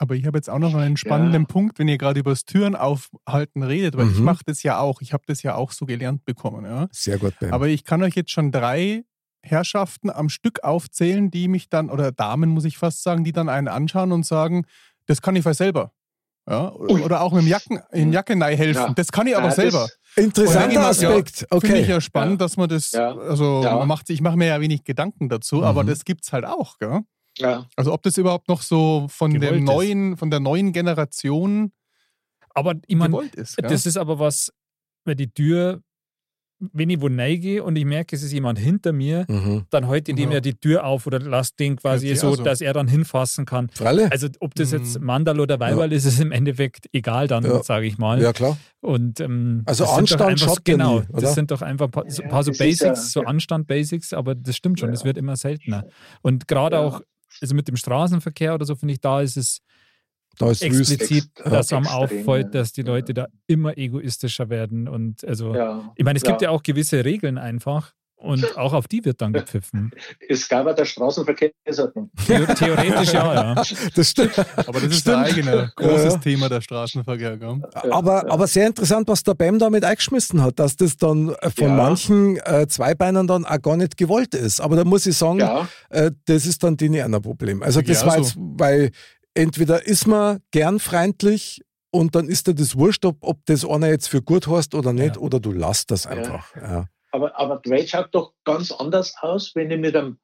Aber 0.00 0.14
ich 0.14 0.26
habe 0.26 0.38
jetzt 0.38 0.48
auch 0.48 0.58
noch 0.60 0.74
einen 0.74 0.96
spannenden 0.96 1.42
Ja. 1.42 1.48
Punkt, 1.48 1.78
wenn 1.80 1.88
ihr 1.88 1.98
gerade 1.98 2.20
über 2.20 2.30
das 2.30 2.44
Türen 2.44 2.76
aufhalten 2.76 3.62
redet, 3.64 3.96
weil 3.96 4.08
ich 4.08 4.18
Mhm. 4.18 4.24
mache 4.24 4.42
das 4.46 4.62
ja 4.62 4.78
auch. 4.78 5.00
Ich 5.00 5.12
habe 5.12 5.24
das 5.26 5.42
ja 5.42 5.56
auch 5.56 5.72
so 5.72 5.86
gelernt 5.86 6.24
bekommen. 6.24 6.64
Ja? 6.64 6.86
Sehr 6.92 7.18
gut, 7.18 7.34
Ben. 7.40 7.52
Aber 7.52 7.66
ich 7.68 7.84
kann 7.84 8.02
euch 8.02 8.14
jetzt 8.14 8.30
schon 8.30 8.52
drei 8.52 9.04
Herrschaften 9.42 10.10
am 10.10 10.28
Stück 10.28 10.62
aufzählen, 10.62 11.30
die 11.30 11.48
mich 11.48 11.68
dann, 11.68 11.90
oder 11.90 12.12
Damen 12.12 12.50
muss 12.50 12.64
ich 12.64 12.78
fast 12.78 13.02
sagen, 13.02 13.24
die 13.24 13.32
dann 13.32 13.48
einen 13.48 13.68
anschauen 13.68 14.12
und 14.12 14.24
sagen, 14.26 14.64
das 15.06 15.20
kann 15.22 15.34
ich 15.36 15.42
vielleicht 15.42 15.58
selber. 15.58 15.92
Ja? 16.48 16.72
Ui. 16.74 17.02
Oder 17.02 17.20
auch 17.22 17.32
mit 17.32 17.42
dem 17.42 17.48
Jacken, 17.48 17.80
in 17.92 18.12
Jacken 18.12 18.42
helfen. 18.42 18.74
Ja. 18.88 18.92
Das 18.94 19.10
kann 19.12 19.26
ich 19.26 19.36
aber 19.36 19.48
Ah, 19.48 19.52
selber. 19.52 19.88
Interessanter 20.16 20.72
Ja, 20.72 20.88
Aspekt. 20.88 21.46
Finde 21.50 21.66
ich 21.78 21.82
Okay. 21.84 21.90
ja 21.90 22.00
spannend, 22.00 22.40
Ja. 22.40 22.46
dass 22.46 22.56
man 22.56 22.68
das, 22.68 22.92
Ja. 22.92 23.14
also 23.16 23.62
Ja. 23.62 23.76
man 23.76 23.88
macht, 23.88 24.08
ich 24.10 24.20
mache 24.20 24.36
mir 24.36 24.46
ja 24.46 24.60
wenig 24.60 24.84
Gedanken 24.84 25.28
dazu, 25.28 25.62
aber 25.64 25.82
Mhm. 25.82 25.88
das 25.88 26.04
gibt's 26.04 26.32
halt 26.32 26.44
auch, 26.44 26.78
gell? 26.78 27.00
Ja. 27.38 27.66
Also 27.76 27.92
ob 27.92 28.02
das 28.02 28.16
überhaupt 28.18 28.48
noch 28.48 28.62
so 28.62 29.06
von 29.08 29.32
Gewollt 29.32 29.50
dem 29.52 29.58
ist. 29.64 29.64
neuen, 29.66 30.16
von 30.16 30.30
der 30.30 30.40
neuen 30.40 30.72
Generation 30.72 31.72
Aber 32.54 32.74
ich 32.86 32.96
meine, 32.96 33.10
gewollt 33.12 33.34
ist. 33.36 33.56
Gell? 33.56 33.68
das 33.70 33.86
ist 33.86 33.96
aber 33.96 34.18
was, 34.18 34.52
weil 35.04 35.14
die 35.14 35.30
Tür, 35.32 35.80
wenn 36.72 36.90
ich 36.90 37.00
wo 37.00 37.06
reingehe 37.06 37.62
und 37.62 37.76
ich 37.76 37.84
merke, 37.84 38.16
es 38.16 38.24
ist 38.24 38.32
jemand 38.32 38.58
hinter 38.58 38.92
mir, 38.92 39.26
Mhm. 39.28 39.66
dann 39.70 39.86
halte 39.86 40.10
ich 40.10 40.16
dem 40.16 40.30
Ja. 40.30 40.36
ja 40.36 40.40
die 40.40 40.54
Tür 40.54 40.84
auf 40.84 41.06
oder 41.06 41.20
lasse 41.20 41.52
den 41.56 41.76
quasi 41.76 42.08
Ja, 42.08 42.16
so, 42.16 42.30
also. 42.30 42.42
dass 42.42 42.60
er 42.60 42.72
dann 42.72 42.88
hinfassen 42.88 43.44
kann. 43.46 43.68
Fralle? 43.68 44.10
Also 44.10 44.26
ob 44.40 44.56
das 44.56 44.72
jetzt 44.72 44.98
Mhm. 44.98 45.06
Mandal 45.06 45.38
oder 45.38 45.60
Weiberl 45.60 45.92
ist, 45.92 46.04
ist 46.04 46.18
im 46.18 46.32
Endeffekt 46.32 46.86
egal 46.92 47.28
dann, 47.28 47.44
Ja. 47.44 47.62
sage 47.62 47.86
ich 47.86 47.96
mal. 47.96 48.20
Ja, 48.20 48.32
klar. 48.32 48.58
Und, 48.80 49.20
ähm, 49.20 49.62
Also 49.66 49.84
das 49.84 49.94
sind 49.94 50.10
doch 50.20 50.26
Anstand 50.26 50.56
ja 50.66 50.74
Genau, 50.74 50.98
nie, 50.98 51.06
oder? 51.10 51.20
das 51.20 51.34
sind 51.36 51.52
doch 51.52 51.62
einfach 51.62 51.84
ein 51.86 51.90
paar, 51.92 52.10
so, 52.10 52.22
paar 52.24 52.42
so 52.42 52.50
ist 52.50 52.58
Basics, 52.58 52.82
ja- 52.82 52.94
so 52.96 53.20
Anstand-Basics, 53.22 54.12
aber 54.12 54.34
das 54.34 54.56
stimmt 54.56 54.80
schon, 54.80 54.90
das 54.90 55.02
Ja. 55.02 55.06
wird 55.06 55.16
immer 55.18 55.36
seltener. 55.36 55.84
Und 56.22 56.48
gerade 56.48 56.74
Ja. 56.74 56.82
auch, 56.82 57.02
also 57.40 57.54
mit 57.54 57.68
dem 57.68 57.76
Straßenverkehr 57.76 58.54
oder 58.54 58.64
so, 58.66 58.74
finde 58.74 58.94
ich, 58.94 59.00
da 59.00 59.20
ist 59.20 59.36
es 59.36 59.60
Da 60.38 60.50
ist 60.50 60.62
explizit, 60.62 61.28
dass 61.44 61.72
einem 61.72 61.84
Extrem, 61.84 61.96
auffällt, 61.98 62.54
dass 62.54 62.72
die 62.72 62.82
Leute 62.82 63.12
da 63.14 63.26
immer 63.46 63.76
egoistischer 63.76 64.48
werden. 64.50 64.86
Und 64.88 65.24
also, 65.24 65.54
Ja. 65.54 65.92
ich 65.96 66.04
meine, 66.04 66.16
es 66.18 66.22
gibt 66.22 66.42
Ja. 66.42 66.48
ja 66.48 66.54
auch 66.54 66.62
gewisse 66.62 67.04
Regeln 67.04 67.38
einfach. 67.38 67.92
Und 68.20 68.44
auch 68.58 68.72
auf 68.72 68.88
die 68.88 69.04
wird 69.04 69.20
dann 69.20 69.32
gepfiffen. 69.32 69.92
Es 70.28 70.48
gab 70.48 70.66
ja 70.66 70.72
der 70.72 70.84
Straßenverkehrsordnung. 70.84 72.10
Theo 72.26 72.46
theoretisch 72.46 73.12
ja, 73.12 73.34
ja. 73.54 73.62
Das 73.94 74.10
stimmt. 74.10 74.36
aber 74.56 74.80
das 74.80 74.90
ist 74.90 75.00
Stimmt. 75.00 75.16
ein 75.18 75.24
eigener 75.24 75.72
großes 75.76 76.14
Ja. 76.14 76.18
Thema 76.18 76.48
der 76.48 76.60
Straßenverkehr. 76.60 77.36
Gell? 77.36 77.60
Aber, 77.90 78.30
aber 78.30 78.46
sehr 78.48 78.66
interessant, 78.66 79.06
was 79.08 79.22
der 79.22 79.34
Bam 79.34 79.58
damit 79.60 79.84
eingeschmissen 79.84 80.42
hat, 80.42 80.58
dass 80.58 80.74
das 80.76 80.96
dann 80.96 81.30
äh, 81.40 81.50
von 81.50 81.68
Ja. 81.68 81.74
manchen 81.74 82.36
äh, 82.38 82.66
Zweibeinern 82.68 83.26
dann 83.28 83.44
auch 83.44 83.62
gar 83.62 83.76
nicht 83.76 83.96
gewollt 83.96 84.34
ist. 84.34 84.60
Aber 84.60 84.74
da 84.76 84.84
muss 84.84 85.06
ich 85.06 85.16
sagen, 85.16 85.38
Ja, 85.38 85.68
äh, 85.90 86.10
das 86.26 86.44
ist 86.46 86.62
dann 86.64 86.76
die 86.76 87.00
ein 87.00 87.12
Problem. 87.22 87.62
Also 87.62 87.80
das 87.82 88.00
Ja, 88.00 88.06
war 88.08 88.14
so. 88.14 88.20
jetzt, 88.22 88.34
weil 88.36 88.90
entweder 89.34 89.86
ist 89.86 90.06
man 90.08 90.40
gern 90.50 90.80
freundlich 90.80 91.62
und 91.92 92.14
dann 92.16 92.28
ist 92.28 92.48
dir 92.48 92.54
das 92.54 92.76
wurscht, 92.76 93.04
ob, 93.04 93.18
ob 93.20 93.38
das 93.46 93.64
einer 93.64 93.88
jetzt 93.88 94.08
für 94.08 94.22
gut 94.22 94.48
hast 94.48 94.74
oder 94.74 94.92
nicht, 94.92 95.14
Ja. 95.16 95.22
oder 95.22 95.38
du 95.38 95.52
lässt 95.52 95.90
das 95.92 96.06
einfach. 96.06 96.54
Ja. 96.56 96.86
Aber, 97.12 97.38
aber 97.38 97.60
Welt 97.66 97.90
schaut 97.90 98.08
doch 98.14 98.32
ganz 98.44 98.72
anders 98.72 99.14
aus, 99.20 99.52
wenn 99.54 99.70
ich 99.70 99.78
mit 99.78 99.96
einem 99.96 100.18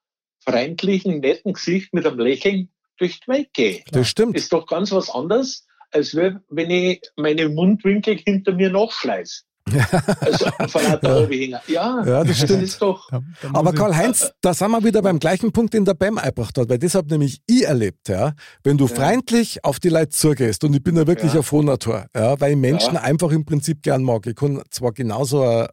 freundlichen, 0.45 1.21
netten 1.21 1.53
Gesicht, 1.55 1.93
mit 1.95 2.07
einem 2.07 2.19
Lächeln 2.19 2.69
durch 2.99 3.21
Welt 3.27 3.49
gehe. 3.55 3.83
Das 3.91 4.09
stimmt. 4.09 4.37
Ist 4.37 4.53
doch 4.53 4.67
ganz 4.67 4.93
was 4.93 5.11
anderes, 5.11 5.67
als 5.91 6.15
wenn 6.15 6.41
wenn 6.49 6.71
ich 6.71 7.01
meine 7.17 7.49
Mundwinkel 7.49 8.17
hinter 8.17 8.53
mir 8.53 8.71
nachschleiß. 8.71 9.45
Also 10.21 10.47
von 10.69 10.83
lauter 10.85 11.31
Ja. 11.33 11.61
Ja, 11.67 12.05
Ja, 12.05 12.25
das 12.25 12.29
das 12.29 12.39
stimmt. 12.41 12.63
ist 12.63 12.83
doch. 12.83 13.09
Da, 13.11 13.23
da 13.41 13.51
Aber 13.55 13.73
Karl-Heinz, 13.73 14.31
da 14.43 14.53
sind 14.53 14.71
wir 14.71 14.85
wieder 14.85 15.01
beim 15.01 15.19
gleichen 15.19 15.53
Punkt, 15.53 15.73
den 15.73 15.85
der 15.87 15.95
Bam 15.95 16.19
eingebracht 16.19 16.57
hat, 16.59 16.69
weil 16.69 16.79
das 16.79 16.95
habe 16.95 17.09
nämlich 17.09 17.41
ich 17.47 17.65
erlebt, 17.65 18.09
ja. 18.11 18.35
Wenn 18.63 18.77
du 18.77 18.87
Ja. 18.87 18.95
freundlich 18.95 19.65
auf 19.65 19.81
die 19.81 19.89
Leute 19.89 20.11
zugehst, 20.11 20.63
und 20.65 20.75
ich 20.75 20.83
bin 20.83 20.97
ja 20.97 21.07
wirklich 21.07 21.33
Ja. 21.33 21.41
ein 21.41 21.43
Frohnatur, 21.45 22.07
ja, 22.15 22.39
weil 22.41 22.53
ich 22.53 22.59
Menschen 22.59 22.95
Ja. 22.95 23.01
einfach 23.01 23.31
im 23.33 23.45
Prinzip 23.47 23.83
gern 23.83 24.03
mag. 24.03 24.27
Ich 24.27 24.37
kann 24.37 24.63
zwar 24.71 24.93
genauso 24.93 25.43
äh, 25.45 25.67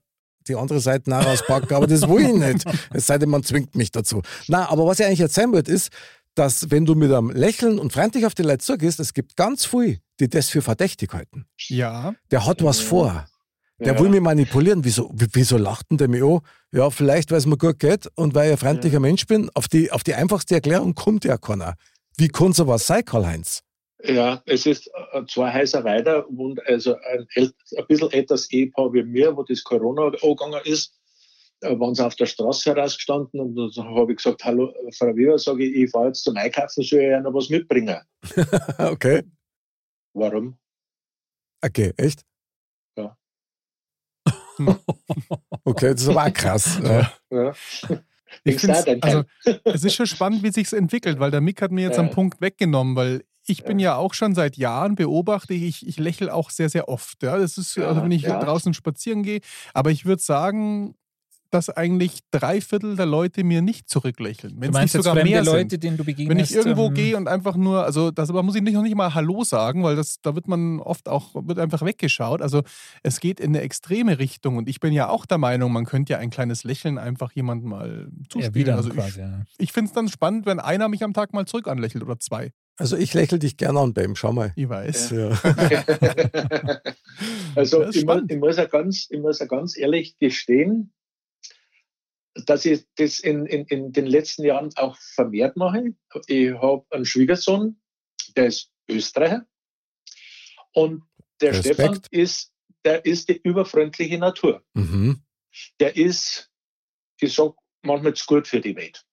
die 0.48 0.56
andere 0.56 0.80
Seite 0.80 1.10
nach 1.10 1.26
auspacken, 1.26 1.74
aber 1.74 1.88
das 1.88 2.08
will 2.08 2.26
ich 2.26 2.34
nicht. 2.36 2.66
Es 2.94 3.08
sei 3.08 3.18
denn, 3.18 3.30
man 3.30 3.44
zwingt 3.44 3.76
mich 3.76 3.92
dazu. 3.92 4.22
Na, 4.48 4.70
aber 4.70 4.86
was 4.86 5.00
ich 5.00 5.06
eigentlich 5.06 5.20
erzählen 5.22 5.52
wollte, 5.52 5.72
ist, 5.72 5.90
dass 6.36 6.72
wenn 6.72 6.86
du 6.86 6.96
mit 6.96 7.12
einem 7.12 7.30
Lächeln 7.30 7.78
und 7.80 7.92
freundlich 7.94 8.26
auf 8.26 8.34
die 8.34 8.44
Leute 8.44 8.60
zugehst, 8.60 9.00
es 9.00 9.14
gibt 9.14 9.36
ganz 9.36 9.66
viel, 9.66 10.00
die 10.20 10.30
das 10.30 10.50
für 10.50 10.62
verdächtig 10.62 11.14
halten. 11.14 11.46
Ja, 11.68 12.14
Der 12.32 12.46
hat 12.46 12.64
was 12.64 12.80
Ja. 12.82 12.86
vor. 12.88 13.26
Der 13.80 13.94
Ja. 13.96 14.00
will 14.00 14.10
mich 14.10 14.22
manipulieren. 14.22 14.84
Wieso, 14.86 15.12
wieso 15.14 15.58
lacht 15.58 15.90
denn 15.90 15.98
der 15.98 16.08
mich 16.08 16.24
an? 16.24 16.40
Ja, 16.72 16.90
vielleicht, 16.92 17.32
weil 17.32 17.40
es 17.40 17.46
mir 17.48 17.58
gut 17.58 17.80
geht 17.80 18.08
und 18.16 18.36
weil 18.36 18.48
ich 18.48 18.52
ein 18.54 18.58
freundlicher 18.58 19.00
Mensch 19.00 19.26
bin. 19.26 19.50
Auf 19.56 19.68
die, 19.68 19.92
auf 19.92 20.04
die 20.04 20.14
einfachste 20.14 20.54
Erklärung 20.56 20.94
kommt 20.96 21.26
ja 21.26 21.38
keiner. 21.38 21.74
Wie 22.18 22.28
kann 22.28 22.54
sowas 22.54 22.86
sein, 22.88 23.04
Karl-Heinz? 23.04 23.62
Ja, 24.04 24.42
es 24.46 24.66
ist 24.66 24.90
äh, 25.14 25.24
zwei 25.28 25.54
Häuser 25.54 25.84
weiter 25.84 26.28
und 26.28 26.60
also 26.68 26.96
ein, 26.96 27.28
ein 27.36 27.88
bisschen 27.88 28.12
älteres 28.12 28.52
Ehepaar 28.52 28.92
wie 28.94 29.04
mir, 29.04 29.36
wo 29.36 29.44
das 29.44 29.64
Corona 29.64 30.06
angegangen 30.06 30.62
ist, 30.66 31.00
äh, 31.62 31.78
waren 31.80 31.94
sie 31.94 32.06
auf 32.06 32.16
der 32.16 32.26
Straße 32.26 32.74
herausgestanden 32.74 33.40
und 33.40 33.56
dann 33.56 33.86
habe 33.96 34.12
ich 34.12 34.18
gesagt, 34.18 34.44
hallo 34.44 34.74
Frau 34.98 35.16
Weber, 35.16 35.38
sage 35.38 35.66
ich, 35.66 35.76
ich 35.76 35.92
fahre 35.92 36.08
jetzt 36.08 36.24
zum 36.24 36.36
Einkaufen, 36.36 36.84
soll 36.84 37.00
ich 37.00 37.10
ja 37.10 37.22
noch 37.22 37.34
was 37.34 37.50
mitbringen? 37.50 38.00
Okay. 38.80 39.24
Warum? 40.14 40.58
Okay, 41.64 41.94
echt? 41.98 42.24
Ja. 42.98 43.16
Okay, 45.64 45.92
das 45.92 46.02
ist 46.02 46.10
aber 46.10 46.26
auch 46.26 46.34
krass. 46.34 46.80
Ja. 46.84 47.12
Ja. 47.30 47.54
ich 48.44 48.62
dein 48.62 49.02
also, 49.04 49.24
es 49.66 49.84
ist 49.84 49.94
schon 49.94 50.08
spannend, 50.08 50.42
wie 50.44 50.52
sich 50.52 50.72
entwickelt, 50.74 51.20
weil 51.20 51.30
der 51.32 51.42
Mick 51.42 51.62
hat 51.62 51.72
mir 51.72 51.84
jetzt 51.84 51.98
Ja. 51.98 52.04
einen 52.04 52.12
Punkt 52.12 52.42
weggenommen, 52.42 52.96
weil 52.96 53.24
ich 53.46 53.64
bin 53.64 53.80
ja 53.80 53.96
auch 53.96 54.14
schon 54.14 54.36
seit 54.36 54.58
Jahren 54.58 54.96
beobachte 54.96 55.54
ich, 55.54 55.88
ich 55.88 55.98
lächle 55.98 56.34
auch 56.34 56.50
sehr, 56.50 56.70
sehr 56.70 56.90
oft. 56.90 57.24
Ja, 57.24 57.38
das 57.38 57.58
ist, 57.58 57.76
Ja, 57.76 57.88
also 57.88 58.04
wenn 58.04 58.12
ich 58.12 58.24
ja. 58.24 58.40
draußen 58.40 58.74
spazieren 58.74 59.24
gehe, 59.24 59.42
aber 59.74 59.92
ich 59.92 60.06
würde 60.06 60.22
sagen, 60.22 60.96
dass 61.52 61.70
eigentlich 61.70 62.20
drei 62.32 62.62
Viertel 62.62 62.96
der 62.96 63.06
Leute 63.06 63.44
mir 63.44 63.62
nicht 63.62 63.90
zurücklächeln. 63.90 64.54
Wenn 64.54 64.62
Du 64.62 64.66
es 64.68 64.68
nicht 64.68 64.74
meinst 64.74 64.94
jetzt 64.94 65.04
sogar 65.04 65.24
mehr 65.24 65.44
Leute, 65.44 65.72
sind. 65.72 65.84
denen 65.84 65.98
du 65.98 66.06
begegnest? 66.06 66.30
Wenn 66.30 66.44
ich 66.44 66.56
irgendwo 66.56 66.88
ähm, 66.88 66.94
gehe 66.94 67.18
und 67.18 67.28
einfach 67.28 67.58
nur, 67.58 67.84
also 67.84 68.10
das 68.10 68.30
aber 68.30 68.42
muss 68.42 68.56
ich 68.56 68.62
nicht, 68.62 68.74
noch 68.74 68.82
nicht 68.82 68.96
mal 68.96 69.14
Hallo 69.14 69.44
sagen, 69.44 69.84
weil 69.84 69.98
das, 69.98 70.22
da 70.22 70.34
wird 70.34 70.48
man 70.48 70.80
oft 70.80 71.10
auch, 71.10 71.36
wird 71.36 71.60
einfach 71.60 71.82
weggeschaut. 71.84 72.42
Also 72.42 72.64
es 73.04 73.20
geht 73.20 73.42
in 73.42 73.50
eine 73.50 73.62
extreme 73.62 74.18
Richtung 74.18 74.58
und 74.58 74.70
ich 74.70 74.80
bin 74.80 74.94
ja 74.94 75.10
auch 75.10 75.26
der 75.26 75.38
Meinung, 75.38 75.74
man 75.74 75.86
könnte 75.86 76.14
ja 76.14 76.20
ein 76.20 76.30
kleines 76.30 76.64
Lächeln 76.64 76.98
einfach 76.98 77.34
jemandem 77.34 77.70
mal 77.70 78.08
zuspielen. 78.30 78.44
erwidern 78.44 78.78
also 78.78 78.90
quasi, 78.90 79.10
ich, 79.10 79.18
ja. 79.18 79.42
ich 79.58 79.74
finde 79.74 79.90
es 79.90 79.94
dann 79.94 80.08
spannend, 80.08 80.46
wenn 80.46 80.60
einer 80.60 80.88
mich 80.88 81.04
am 81.04 81.14
Tag 81.14 81.34
mal 81.34 81.46
zurück 81.46 81.68
anlächelt 81.68 82.04
oder 82.04 82.18
zwei. 82.18 82.54
Also 82.78 82.98
ich 82.98 83.14
lächle 83.14 83.38
dich 83.38 83.58
gerne 83.58 83.80
an, 83.80 83.94
Bam. 83.94 84.16
Schau 84.16 84.32
mal. 84.32 84.54
Ich 84.56 84.68
weiß. 84.68 85.12
Ja. 85.12 85.30
also 87.56 87.88
ich 87.90 88.06
muss, 88.06 88.24
ich, 88.28 88.38
muss 88.38 88.58
ja 88.58 88.66
ganz, 88.66 89.08
ich 89.10 89.20
muss 89.20 89.40
ja 89.40 89.46
ganz 89.46 89.78
ehrlich 89.78 90.18
gestehen, 90.18 90.94
dass 92.34 92.66
ich 92.66 92.86
das 92.96 93.20
in, 93.20 93.46
in, 93.46 93.66
in 93.66 93.92
den 93.92 94.06
letzten 94.06 94.46
Jahren 94.46 94.72
auch 94.78 94.98
vermehrt 94.98 95.58
mache. 95.58 95.94
Ich 96.28 96.54
habe 96.54 96.86
einen 96.90 97.06
Schwiegersohn, 97.06 97.80
der 98.36 98.48
ist 98.48 98.72
Österreicher 98.90 99.46
und 100.74 101.04
der 101.42 101.52
Respekt. 101.52 101.76
Stefan 101.76 102.02
ist, 102.12 102.54
der 102.86 103.06
ist 103.06 103.30
die 103.30 103.40
überfreundliche 103.44 104.18
Natur. 104.18 104.64
Mhm. 104.74 105.22
Der 105.80 105.96
ist, 105.96 106.50
ich 107.20 107.34
sag 107.34 107.54
manchmal 107.84 108.14
zu 108.14 108.26
gut 108.26 108.48
für 108.48 108.62
die 108.62 108.76
Welt. 108.76 109.04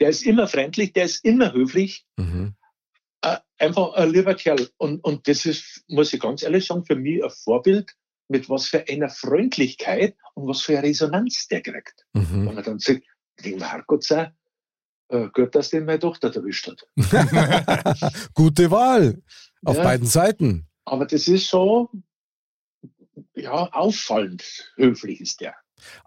Der 0.00 0.08
ist 0.08 0.22
immer 0.22 0.46
freundlich, 0.46 0.92
der 0.92 1.04
ist 1.04 1.24
immer 1.24 1.52
höflich, 1.52 2.06
Mhm. 2.16 2.54
Äh, 3.22 3.38
einfach 3.58 3.94
ein 3.94 4.10
lieber 4.10 4.34
Kerl. 4.34 4.68
Und, 4.78 5.02
und 5.04 5.26
das 5.28 5.46
ist, 5.46 5.84
muss 5.88 6.12
ich 6.12 6.20
ganz 6.20 6.42
ehrlich 6.42 6.66
sagen, 6.66 6.84
für 6.84 6.96
mich 6.96 7.22
ein 7.22 7.30
Vorbild, 7.30 7.90
mit 8.28 8.48
was 8.48 8.66
für 8.68 8.86
einer 8.88 9.08
Freundlichkeit 9.10 10.16
und 10.34 10.48
was 10.48 10.62
für 10.62 10.78
eine 10.78 10.88
Resonanz 10.88 11.46
der 11.48 11.60
kriegt. 11.62 12.04
Wenn 12.12 12.22
Mhm. 12.40 12.44
man 12.54 12.62
dann 12.62 12.78
sagt, 12.78 13.02
den 13.44 13.62
Herrgott 13.62 14.04
sei, 14.04 14.32
äh, 15.08 15.28
gut, 15.32 15.54
dass 15.54 15.70
den 15.70 15.84
meine 15.84 15.98
Tochter 15.98 16.34
erwischt 16.34 16.68
hat. 16.68 16.86
Gute 18.34 18.70
Wahl. 18.70 19.22
Auf 19.64 19.76
Ja. 19.76 19.84
beiden 19.84 20.06
Seiten. 20.06 20.66
Aber 20.84 21.06
das 21.06 21.28
ist 21.28 21.48
so, 21.48 21.90
ja, 23.34 23.70
auffallend 23.72 24.72
höflich 24.76 25.20
ist 25.20 25.40
der. 25.40 25.54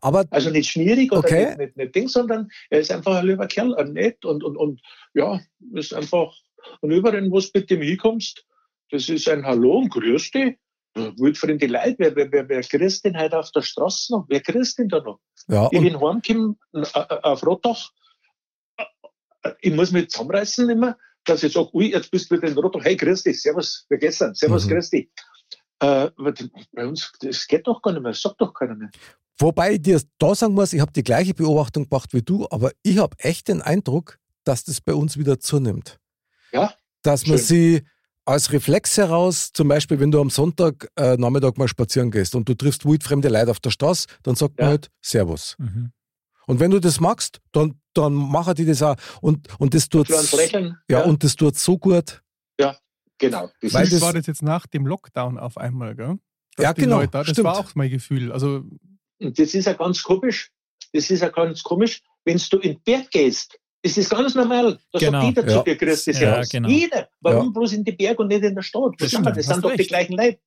Aber 0.02 0.26
Also 0.30 0.50
nicht 0.50 0.70
schwierig 0.70 1.12
oder 1.12 1.20
Okay. 1.20 1.48
nicht, 1.50 1.58
nicht, 1.58 1.78
nicht 1.78 1.96
Ding, 1.96 2.08
sondern 2.08 2.50
er 2.70 2.80
ist 2.80 2.92
einfach 2.92 3.16
ein 3.18 3.28
lieber 3.28 3.48
Kerl, 3.48 3.74
nett 3.92 4.24
und, 4.26 4.44
und, 4.44 4.58
und 4.58 4.82
ja, 5.14 5.40
ist 5.74 5.94
einfach, 5.94 6.34
und 6.82 6.92
überall, 6.92 7.30
wo 7.32 7.40
du 7.40 7.48
mit 7.54 7.70
dem 7.70 7.82
hinkommst, 7.82 8.46
das 8.92 9.10
ist 9.10 9.28
ein 9.30 9.46
Hallo 9.46 9.80
und 9.80 9.90
Grüß 9.90 10.32
dich. 10.32 10.58
wildfremde 10.96 11.68
Leute, 11.68 11.96
wer, 11.98 12.16
wer, 12.16 12.32
wer, 12.32 12.48
wer 12.50 12.62
grüßt 12.62 13.04
denn 13.06 13.18
heute 13.20 13.38
auf 13.40 13.52
der 13.52 13.62
Straße 13.62 14.14
noch? 14.14 14.26
Wer 14.30 14.40
grüßt 14.42 14.80
denn 14.80 14.90
da 14.90 15.02
noch? 15.02 15.20
Ja, 15.48 15.68
Ich 15.72 15.82
bin 15.82 16.00
heimgekommen 16.00 16.58
äh, 16.74 16.80
äh, 16.80 17.20
auf 17.24 17.46
Rottach. 17.46 17.92
Ich 19.62 19.74
muss 19.74 19.92
mich 19.92 20.10
zusammenreißen 20.10 20.70
immer, 20.70 20.98
dass 21.26 21.44
ich 21.44 21.54
sage, 21.54 21.70
ui, 21.74 21.92
jetzt 21.92 22.10
bist 22.12 22.30
du 22.32 22.36
wieder 22.38 22.48
in 22.48 22.58
Rottach. 22.58 22.84
Hey, 22.84 22.96
grüß 22.96 23.24
dich, 23.24 23.42
servus, 23.42 23.86
wie 23.90 23.98
geht's 23.98 24.20
denn? 24.20 24.34
Servus, 24.34 24.66
Mhm. 24.66 24.70
grüß 24.70 24.90
dich. 24.92 25.10
Äh, 25.82 26.10
bei 26.72 26.88
uns, 26.88 27.12
das 27.20 27.46
geht 27.48 27.68
doch 27.68 27.82
gar 27.82 27.92
nicht 27.92 28.02
mehr, 28.02 28.12
das 28.14 28.22
sagt 28.22 28.40
doch 28.40 28.54
keiner 28.54 28.76
mehr. 28.76 28.90
wobei 29.38 29.74
ich 29.74 29.82
dir 29.82 30.02
da 30.18 30.34
sagen 30.34 30.54
muss, 30.54 30.72
ich 30.72 30.80
habe 30.80 30.94
die 30.94 31.04
gleiche 31.04 31.34
Beobachtung 31.34 31.90
gemacht 31.90 32.14
wie 32.14 32.22
du, 32.22 32.48
aber 32.50 32.72
ich 32.84 32.98
habe 33.00 33.18
echt 33.20 33.50
den 33.50 33.62
Eindruck, 33.62 34.18
dass 34.46 34.64
das 34.64 34.80
bei 34.80 34.94
uns 34.94 35.18
wieder 35.18 35.40
zunimmt. 35.40 36.00
Ja, 36.52 36.74
Dass 37.04 37.26
man 37.28 37.38
Schön. 37.38 37.46
sie 37.48 37.84
als 38.26 38.52
Reflex 38.52 38.98
heraus, 38.98 39.52
zum 39.54 39.68
Beispiel, 39.68 40.00
wenn 40.00 40.10
du 40.12 40.20
am 40.20 40.30
Sonntag 40.32 40.88
äh, 40.96 41.16
Nachmittag 41.18 41.58
mal 41.58 41.68
spazieren 41.68 42.10
gehst 42.10 42.34
und 42.36 42.50
du 42.50 42.56
triffst 42.56 42.84
wildfremde 42.86 43.30
Leute 43.30 43.52
auf 43.52 43.60
der 43.60 43.70
Straße, 43.70 44.08
dann 44.24 44.36
sagt 44.36 44.58
man 44.58 44.66
Ja. 44.66 44.70
halt 44.72 44.90
Servus. 45.02 45.56
Mhm. 45.60 45.92
Und 46.48 46.60
wenn 46.60 46.72
du 46.72 46.80
das 46.80 47.00
magst, 47.00 47.40
dann, 47.52 47.80
dann 47.94 48.14
machen 48.14 48.56
die 48.56 48.66
das 48.66 48.82
auch. 48.82 48.96
Und, 49.22 49.48
und 49.60 49.74
das 49.74 49.90
tut 49.90 50.10
Lächeln. 50.34 50.78
ja, 50.90 51.04
und 51.04 51.24
das 51.24 51.36
tut 51.36 51.56
so 51.58 51.78
gut. 51.78 52.22
genau. 53.18 53.50
Das 53.62 53.74
Weil 53.74 53.88
das- 53.90 54.02
war 54.02 54.12
das 54.14 54.26
jetzt 54.28 54.42
nach 54.42 54.68
dem 54.68 54.86
Lockdown 54.88 55.38
auf 55.40 55.58
einmal, 55.58 55.96
gell? 55.96 56.18
Dass 56.58 56.64
Ja, 56.64 56.74
genau, 56.74 56.98
Leute 56.98 57.12
da- 57.12 57.20
das 57.24 57.30
stimmt. 57.32 57.46
war 57.46 57.58
auch 57.60 57.74
mein 57.76 57.90
Gefühl. 57.90 58.32
Also, 58.32 58.64
das 59.20 59.54
ist 59.54 59.66
ja 59.66 59.74
ganz 59.74 60.04
komisch. 60.04 60.52
Das 60.94 61.10
ist 61.10 61.22
ja 61.22 61.30
ganz 61.30 61.64
komisch. 61.64 62.02
Wenn 62.26 62.38
du 62.50 62.58
in 62.58 62.74
den 62.74 62.82
Berg 62.84 63.10
gehst, 63.86 63.98
ist 63.98 64.12
das 64.12 64.18
ganz 64.18 64.36
normal. 64.36 64.78
Da 64.92 65.00
Genau. 65.00 65.22
sagt 65.22 65.38
jeder 65.38 65.50
Ja. 65.52 65.58
zu 65.60 65.64
dir, 65.64 65.76
grüß 65.76 66.04
dich, 66.06 66.20
Ja, 66.20 66.42
genau. 66.44 66.70
Jeder. 66.70 67.08
Warum 67.22 67.48
Ja. 67.48 67.52
bloß 67.52 67.74
in 67.74 67.84
den 67.84 67.96
Berg 67.98 68.20
und 68.20 68.28
nicht 68.28 68.44
in 68.44 68.56
der 68.56 68.62
Stadt? 68.62 68.94
Das 69.00 69.12
Das, 69.12 69.22
das 69.24 69.46
sind 69.46 69.64
doch 69.64 69.72
die 69.72 69.78
recht. 69.78 69.90
gleichen 69.90 70.14
Leute. 70.18 70.40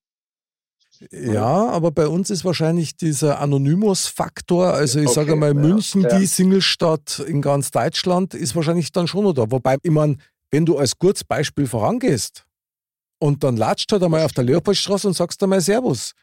Ja, 1.12 1.68
aber 1.68 1.93
bei 1.93 2.09
uns 2.09 2.28
ist 2.28 2.45
wahrscheinlich 2.45 2.97
dieser 2.97 3.41
Anonymous-Faktor, 3.41 4.74
also 4.74 4.99
ich 4.99 5.07
Okay, 5.07 5.14
sage 5.14 5.36
mal, 5.36 5.55
München, 5.55 6.03
ja. 6.03 6.18
die 6.18 6.26
Singlestadt 6.26 7.20
in 7.20 7.41
ganz 7.41 7.70
Deutschland, 7.70 8.34
ist 8.34 8.57
wahrscheinlich 8.57 8.91
dann 8.91 9.07
schon 9.07 9.22
noch 9.22 9.32
da. 9.32 9.49
Wobei, 9.49 9.76
ich 9.80 9.91
meine, 9.93 10.16
wenn 10.51 10.66
du 10.66 10.76
als 10.76 10.99
gutes 10.99 11.22
Beispiel 11.22 11.66
vorangehst 11.68 12.45
und 13.20 13.45
dann 13.45 13.57
latscht 13.57 13.93
halt 13.93 14.03
einmal 14.03 14.24
auf 14.24 14.32
der 14.32 14.43
Leopoldstraße 14.45 15.07
und 15.07 15.14
sagst 15.14 15.41
einmal 15.43 15.61
Servus. 15.61 16.14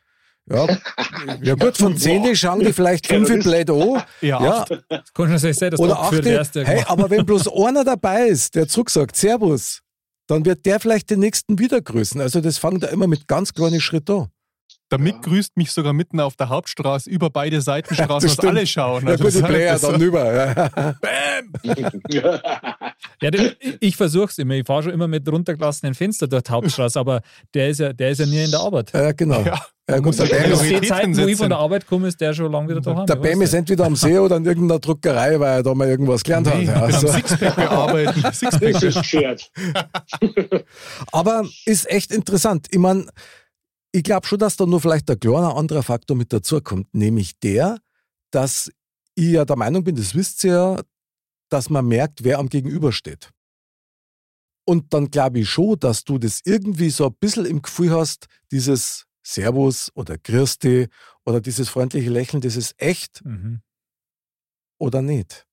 Ja, 0.47 0.67
ja 1.41 1.55
gut, 1.55 1.75
von 1.77 1.97
10 1.97 2.35
schauen 2.35 2.59
die 2.59 2.71
vielleicht 2.73 3.07
fünf 3.07 3.27
Terrorist. 3.27 3.47
blöd 3.47 3.69
an. 3.71 4.03
ja, 4.21 4.43
Ja, 4.43 4.65
Kannst 5.13 5.43
du 5.43 5.47
nicht 5.47 5.59
sehen, 5.59 5.71
dass 5.71 5.79
oder 5.79 5.93
du 5.95 5.99
abgeführt 5.99 6.39
achte, 6.39 6.55
wärst. 6.59 6.67
hey, 6.67 6.77
irgendwann. 6.77 6.99
aber 6.99 7.09
wenn 7.09 7.25
bloß 7.25 7.47
einer 7.65 7.83
dabei 7.83 8.27
ist, 8.27 8.53
der 8.55 8.67
zurücksagt, 8.67 9.15
Servus, 9.15 9.81
dann 10.27 10.45
wird 10.45 10.65
der 10.65 10.79
vielleicht 10.79 11.09
den 11.09 11.19
nächsten 11.19 11.57
wieder 11.59 11.81
grüßen. 11.81 12.19
Also 12.21 12.41
das 12.41 12.57
fängt 12.59 12.83
da 12.83 12.87
immer 12.87 13.07
mit 13.07 13.27
ganz 13.27 13.53
kleinen 13.53 13.81
Schritten 13.81 14.11
an. 14.11 14.27
damit 14.89 15.15
Ja. 15.15 15.21
grüßt 15.21 15.57
mich 15.57 15.71
sogar 15.71 15.93
mitten 15.93 16.19
auf 16.19 16.35
der 16.35 16.49
Hauptstraße 16.49 17.09
über 17.09 17.29
beide 17.31 17.59
Seitenstraßen, 17.61 18.27
Das 18.27 18.35
dass 18.37 18.45
alle 18.45 18.67
schauen. 18.67 19.03
Ja, 19.05 19.11
Also 19.13 19.23
gut, 19.23 19.33
die 19.33 19.39
das- 19.41 19.49
Player 19.49 19.71
das- 19.73 19.81
dann 19.81 20.01
über. 20.01 20.33
Ja. 22.11 22.35
Ja, 23.21 23.31
den, 23.31 23.51
ich 23.79 23.95
versuche 23.97 24.25
es 24.25 24.37
immer. 24.37 24.53
Ich 24.55 24.65
fahre 24.65 24.83
schon 24.83 24.91
immer 24.93 25.07
mit 25.07 25.27
runtergelassenen 25.27 25.93
Fenster 25.95 26.27
durch 26.27 26.43
die 26.43 26.51
Hauptstraße, 26.51 26.99
aber 26.99 27.21
der 27.53 27.69
ist 27.69 27.79
ja, 27.79 27.93
der 27.93 28.11
ist 28.11 28.19
ja 28.19 28.25
nie 28.25 28.43
in 28.43 28.51
der 28.51 28.59
Arbeit. 28.59 28.91
ja, 28.93 29.11
genau. 29.11 29.41
Ja. 29.41 29.59
Ja, 29.87 29.99
gut, 29.99 30.17
der 30.17 30.25
Bam 30.25 30.51
ist, 30.51 30.61
die 30.63 30.81
Zeiten, 30.81 31.15
wo 31.15 31.27
ich 31.27 31.37
von 31.37 31.49
der 31.49 31.59
Arbeit 31.59 31.85
komme, 31.85 32.07
ist 32.07 32.19
der 32.19 32.33
schon 32.33 32.51
lange 32.51 32.69
wieder 32.69 32.81
daheim. 32.81 33.05
der 33.05 33.15
Bam 33.17 33.41
ist 33.43 33.53
entweder 33.53 33.85
am 33.85 33.95
See 33.95 34.17
oder 34.17 34.37
in 34.37 34.45
irgendeiner 34.45 34.79
Druckerei, 34.79 35.39
weil 35.39 35.57
er 35.57 35.63
da 35.63 35.75
mal 35.75 35.87
irgendwas 35.87 36.23
gelernt 36.23 36.47
Nee, 36.47 36.67
hat. 36.67 36.81
also. 36.93 37.07
Sixpack 37.07 37.55
bearbeiten. 37.55 38.19
Sixpack. 38.33 38.81
Ist 38.81 38.95
geschert. 38.97 39.51
Aber 41.11 41.47
ist 41.65 41.87
echt 41.89 42.11
interessant. 42.11 42.65
Ich 42.71 42.79
meine, 42.79 43.05
ich 43.91 44.03
glaube 44.03 44.25
schon, 44.25 44.39
dass 44.39 44.57
da 44.57 44.65
nur 44.65 44.81
vielleicht 44.81 45.09
ein 45.11 45.19
kleiner 45.19 45.55
anderer 45.55 45.83
Faktor 45.83 46.17
mit 46.17 46.33
dazukommt, 46.33 46.87
nämlich 46.93 47.39
der, 47.39 47.77
dass 48.31 48.71
ich 49.13 49.31
ja 49.33 49.45
der 49.45 49.55
Meinung 49.55 49.83
bin, 49.83 49.95
das 49.95 50.15
wisst 50.15 50.43
ihr 50.45 50.51
ja, 50.51 50.81
dass 51.49 51.69
man 51.69 51.87
merkt, 51.87 52.23
wer 52.23 52.39
am 52.39 52.49
Gegenüber 52.49 52.91
steht. 52.91 53.29
Und 54.67 54.93
dann 54.95 55.11
glaube 55.11 55.41
ich 55.41 55.49
schon, 55.49 55.79
dass 55.79 56.03
du 56.03 56.17
das 56.17 56.41
irgendwie 56.43 56.89
so 56.89 57.05
ein 57.05 57.15
bisschen 57.19 57.45
im 57.45 57.61
Gefühl 57.61 57.91
hast, 57.91 58.25
dieses 58.51 59.05
Servus 59.25 59.91
oder 59.95 60.17
dich 60.17 60.89
oder 61.25 61.41
dieses 61.41 61.69
freundliche 61.69 62.09
Lächeln, 62.09 62.41
das 62.41 62.55
ist 62.55 62.75
echt 62.77 63.23
Mhm. 63.25 63.61
oder 64.77 65.01
nicht. 65.01 65.47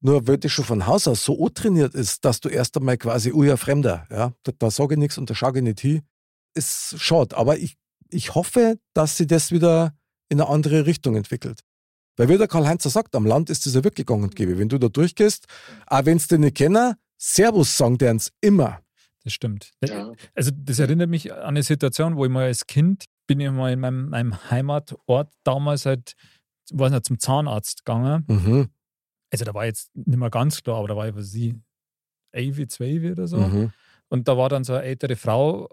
Nur 0.00 0.26
weil 0.28 0.38
das 0.38 0.52
schon 0.52 0.64
von 0.64 0.86
Haus 0.86 1.08
aus 1.08 1.24
so 1.24 1.48
trainiert 1.48 1.94
ist, 1.94 2.24
dass 2.24 2.40
du 2.40 2.48
erst 2.48 2.76
einmal 2.76 2.96
quasi, 2.96 3.32
ui, 3.32 3.50
ein 3.50 3.56
Fremder, 3.56 4.06
ja, 4.10 4.32
da, 4.44 4.52
da 4.56 4.70
sage 4.70 4.94
ich 4.94 4.98
nichts 4.98 5.18
und 5.18 5.28
da 5.28 5.34
schaue 5.34 5.56
ich 5.56 5.62
nicht 5.62 5.80
hin, 5.80 6.02
ist 6.54 6.94
schade. 7.00 7.36
Aber 7.36 7.58
ich, 7.58 7.76
ich 8.08 8.34
hoffe, 8.36 8.78
dass 8.94 9.16
sie 9.16 9.26
das 9.26 9.50
wieder 9.50 9.96
in 10.28 10.40
eine 10.40 10.48
andere 10.48 10.86
Richtung 10.86 11.16
entwickelt. 11.16 11.62
Weil 12.16 12.28
wie 12.28 12.38
der 12.38 12.48
Karl-Heinz 12.48 12.84
sagt, 12.84 13.14
am 13.16 13.26
Land 13.26 13.50
ist 13.50 13.66
das 13.66 13.74
ja 13.74 13.82
wirklich 13.82 14.06
gang 14.06 14.22
und 14.22 14.36
gäbe. 14.36 14.58
Wenn 14.58 14.68
du 14.68 14.78
da 14.78 14.88
durchgehst, 14.88 15.46
auch 15.86 16.04
wenn 16.04 16.18
sie 16.18 16.28
dich 16.28 16.38
nicht 16.38 16.56
kennen, 16.56 16.94
Servus 17.16 17.76
sagen 17.76 17.98
die 17.98 18.06
uns 18.06 18.32
immer. 18.40 18.80
Das 19.28 19.34
stimmt. 19.34 19.72
Ja. 19.84 20.12
Also 20.34 20.50
das 20.54 20.78
erinnert 20.78 21.10
mich 21.10 21.30
an 21.32 21.40
eine 21.40 21.62
Situation, 21.62 22.16
wo 22.16 22.24
ich 22.24 22.30
mal 22.30 22.46
als 22.46 22.66
Kind 22.66 23.04
bin 23.26 23.40
ich 23.40 23.50
mal 23.50 23.70
in 23.70 23.80
meinem, 23.80 24.08
meinem 24.08 24.50
Heimatort 24.50 25.30
damals 25.44 25.84
halt, 25.84 26.14
weiß 26.72 26.90
nicht, 26.92 27.04
zum 27.04 27.18
Zahnarzt 27.18 27.84
gegangen. 27.84 28.24
Mhm, 28.26 28.68
Also 29.30 29.44
da 29.44 29.52
war 29.52 29.66
jetzt 29.66 29.90
nicht 29.94 30.16
mehr 30.16 30.30
ganz 30.30 30.62
klar, 30.62 30.78
aber 30.78 30.88
da 30.88 30.96
war 30.96 31.08
ich, 31.08 31.14
was 31.14 31.34
ich, 31.34 31.54
11, 32.32 32.68
12 32.68 33.12
oder 33.12 33.28
so. 33.28 33.36
mhm. 33.36 33.72
Und 34.08 34.28
da 34.28 34.38
war 34.38 34.48
dann 34.48 34.64
so 34.64 34.72
eine 34.72 34.84
ältere 34.84 35.16
Frau 35.16 35.68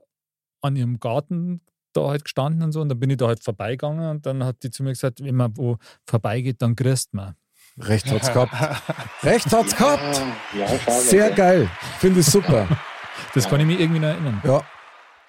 an 0.61 0.75
ihrem 0.75 0.99
Garten 0.99 1.61
da 1.93 2.09
halt 2.09 2.25
gestanden 2.25 2.61
und 2.63 2.73
so. 2.73 2.81
Und 2.81 2.89
dann 2.89 2.99
bin 2.99 3.09
ich 3.09 3.15
da 3.17 3.27
halt 3.27 3.41
vorbeigegangen 3.41 4.09
und 4.09 4.25
dann 4.25 4.43
hat 4.43 4.61
die 4.63 4.69
zu 4.69 4.83
mir 4.83 4.89
gesagt, 4.89 5.23
wenn 5.23 5.35
man 5.35 5.55
wo 5.55 5.77
vorbeigeht, 6.05 6.61
dann 6.61 6.75
grüßt 6.75 7.13
man. 7.13 7.35
Recht 7.77 8.11
hat's 8.11 8.31
gehabt. 8.33 8.53
Recht 9.23 9.51
hat's 9.51 9.75
gehabt. 9.75 10.21
Ja, 10.57 10.91
Sehr 10.91 11.31
geil. 11.31 11.69
Finde 11.99 12.19
ich 12.19 12.25
super. 12.25 12.67
Das 13.33 13.47
kann 13.49 13.59
ich 13.59 13.65
mich 13.65 13.79
irgendwie 13.79 13.99
noch 13.99 14.07
erinnern. 14.09 14.41
Ja, 14.43 14.65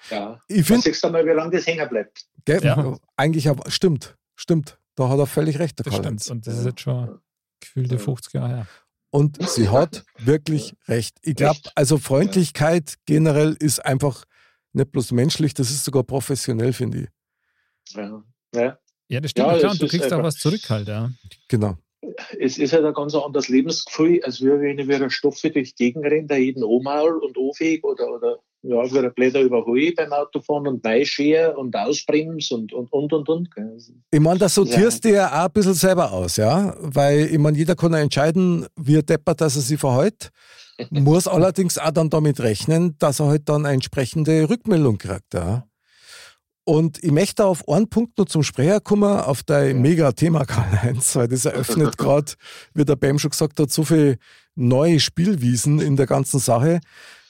Ja. 0.09 0.41
ich 0.47 0.57
Da 0.59 0.63
finde, 0.63 0.81
siehst 0.83 1.03
du 1.03 1.09
mal, 1.09 1.25
wie 1.25 1.29
lange 1.31 1.51
das 1.51 1.65
hängen 1.67 1.87
bleibt. 1.89 2.25
Gell? 2.45 2.63
Ja. 2.63 2.97
Eigentlich 3.15 3.49
aber, 3.49 3.69
stimmt, 3.69 4.15
stimmt. 4.35 4.79
Da 4.95 5.09
hat 5.09 5.19
er 5.19 5.27
völlig 5.27 5.59
recht, 5.59 5.77
der 5.79 5.83
Das 5.85 5.93
Karl-Heinz. 5.93 6.23
stimmt. 6.25 6.37
Und 6.37 6.47
das 6.47 6.59
ist 6.59 6.65
jetzt 6.65 6.81
schon 6.81 7.19
gefühlte 7.59 7.95
Ja. 7.95 8.01
50 8.01 8.33
Jahre 8.33 8.47
her. 8.49 8.67
Und 9.09 9.41
sie 9.49 9.69
hat 9.69 10.03
wirklich 10.19 10.75
recht. 10.87 11.17
Ich 11.21 11.35
glaube, 11.35 11.59
also 11.75 11.97
Freundlichkeit 11.97 12.95
generell 13.05 13.55
ist 13.59 13.83
einfach 13.85 14.23
nicht 14.73 14.91
bloß 14.91 15.11
menschlich, 15.11 15.53
das 15.53 15.69
ist 15.71 15.83
sogar 15.85 16.03
professionell, 16.03 16.73
finde 16.73 16.99
ich. 17.03 17.07
Ja. 17.95 18.23
Ja. 18.53 18.79
Ja, 19.09 19.21
das 19.21 19.31
stimmt. 19.31 19.61
Ja, 19.61 19.69
Und 19.71 19.81
du 19.81 19.87
kriegst 19.87 20.11
auch 20.11 20.21
was 20.21 20.35
zurück 20.35 20.69
halt, 20.69 20.87
ja. 20.89 21.09
Genau. 21.47 21.77
Es 22.39 22.57
ist 22.57 22.73
halt 22.73 22.85
ein 22.85 22.93
ganz 22.93 23.15
anderes 23.15 23.49
Lebensgefühl, 23.49 24.21
als 24.23 24.41
wenn 24.41 24.79
ich 24.79 24.87
wie 24.87 24.95
ein 24.95 25.09
Stoffe 25.09 25.49
durch 25.49 25.75
die 25.75 25.85
Gegend 25.85 26.05
renne, 26.05 26.27
der 26.27 26.37
jeden 26.37 26.63
Omaul 26.63 27.19
und 27.19 27.37
Ofig 27.37 27.83
oder, 27.83 28.13
oder 28.13 28.39
ja, 28.63 28.91
wie 28.91 28.99
ein 28.99 29.13
Blätter 29.13 29.41
überhole 29.41 29.91
beim 29.93 30.11
Autofahren 30.11 30.67
und 30.67 30.83
Neischere 30.83 31.55
und 31.55 31.75
Ausbrems 31.75 32.51
und 32.51 32.73
und 32.73 32.91
und 32.91 33.13
und. 33.13 33.29
und. 33.29 33.49
Also, 33.55 33.93
Ich 34.11 34.19
meine, 34.19 34.39
das 34.39 34.55
sortierst 34.55 35.05
du 35.05 35.13
ja 35.13 35.27
auch 35.27 35.45
ein 35.45 35.51
bisschen 35.51 35.73
selber 35.73 36.11
aus, 36.11 36.37
ja? 36.37 36.75
Weil, 36.79 37.27
ich 37.31 37.37
meine, 37.37 37.57
jeder 37.57 37.75
kann 37.75 37.93
ja 37.93 37.99
entscheiden, 37.99 38.65
wie 38.75 38.95
er 38.95 39.03
deppert, 39.03 39.41
dass 39.41 39.55
er 39.55 39.61
sich 39.61 39.79
verhält. 39.79 40.29
Muss 40.89 41.27
allerdings 41.27 41.77
auch 41.77 41.91
dann 41.91 42.09
damit 42.09 42.39
rechnen, 42.39 42.95
dass 42.99 43.19
er 43.19 43.27
halt 43.27 43.49
dann 43.49 43.65
eine 43.65 43.75
entsprechende 43.75 44.49
Rückmeldung 44.49 44.97
kriegt, 44.97 45.33
ja? 45.33 45.67
Und 46.67 47.01
ich 47.01 47.11
möchte 47.11 47.45
auf 47.45 47.65
einen 47.69 47.89
Punkt 47.89 48.17
noch 48.17 48.25
zum 48.25 48.43
Sprecher 48.43 48.81
kommen, 48.81 49.21
auf 49.21 49.41
dein 49.41 49.81
Mega-Thema, 49.81 50.43
Karl-Heinz, 50.43 51.15
weil 51.15 51.29
das 51.29 51.45
eröffnet 51.45 51.97
gerade, 51.97 52.33
wie 52.73 52.83
der 52.83 52.97
Bam 52.97 53.17
schon 53.19 53.31
gesagt 53.31 53.57
hat, 53.57 53.71
so 53.71 53.85
viele 53.85 54.17
neue 54.55 54.99
Spielwiesen 54.99 55.79
in 55.79 55.95
der 55.95 56.07
ganzen 56.07 56.41
Sache. 56.41 56.81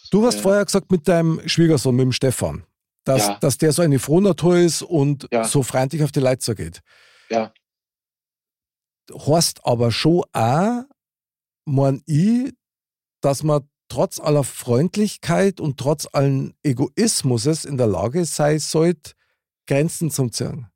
Du 0.10 0.26
hast 0.26 0.38
Ja. 0.38 0.42
vorher 0.42 0.66
gesagt 0.66 0.90
mit 0.92 1.08
deinem 1.08 1.40
Schwiegersohn, 1.48 1.96
mit 1.96 2.06
dem 2.06 2.12
Stefan, 2.14 2.64
dass, 3.04 3.28
Ja. 3.28 3.38
dass 3.40 3.60
der 3.60 3.74
so 3.74 3.84
eine 3.84 4.00
Frohnatur 4.00 4.58
ist 4.58 4.82
und 4.82 5.28
Ja. 5.32 5.44
so 5.44 5.62
freundlich 5.62 6.02
auf 6.04 6.12
die 6.12 6.20
Leute 6.20 6.56
geht. 6.56 6.80
Ja. 7.30 7.54
Heißt 9.14 9.60
aber 9.66 9.92
schon 9.92 10.24
auch, 10.34 10.82
mein 11.66 12.02
ich, 12.08 12.56
dass 13.22 13.44
man 13.44 13.70
trotz 13.88 14.20
aller 14.20 14.44
Freundlichkeit 14.44 15.60
und 15.60 15.78
trotz 15.78 16.08
allen 16.12 16.56
Egoismus 16.64 17.66
in 17.66 17.78
der 17.78 17.86
Lage 17.88 18.26
sein 18.26 18.58
sollte, 18.58 19.12
Grenzen 19.68 20.10
zu 20.10 20.30
ziehen. 20.30 20.68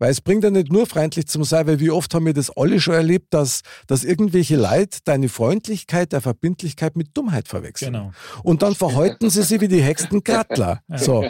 Weil 0.00 0.12
es 0.12 0.20
bringt 0.20 0.44
ja 0.44 0.50
nicht 0.50 0.70
nur 0.70 0.86
freundlich 0.86 1.26
zu 1.26 1.42
sein, 1.42 1.66
weil 1.66 1.80
wie 1.80 1.90
oft 1.90 2.14
haben 2.14 2.24
wir 2.24 2.32
das 2.32 2.56
alle 2.56 2.80
schon 2.80 2.94
erlebt, 2.94 3.34
dass, 3.34 3.62
dass 3.88 4.04
irgendwelche 4.04 4.54
Leute 4.56 5.00
deine 5.02 5.28
Freundlichkeit, 5.28 6.12
der 6.12 6.20
Verbindlichkeit 6.20 6.94
mit 6.96 7.16
Dummheit 7.16 7.48
verwechseln. 7.48 7.94
Genau. 7.94 8.12
Und 8.44 8.62
dann 8.62 8.76
verhalten 8.76 9.28
sie 9.28 9.42
sich 9.42 9.60
wie 9.60 9.66
die 9.66 9.82
hexten 9.82 10.22
Grattler. 10.22 10.82
So. 10.98 11.28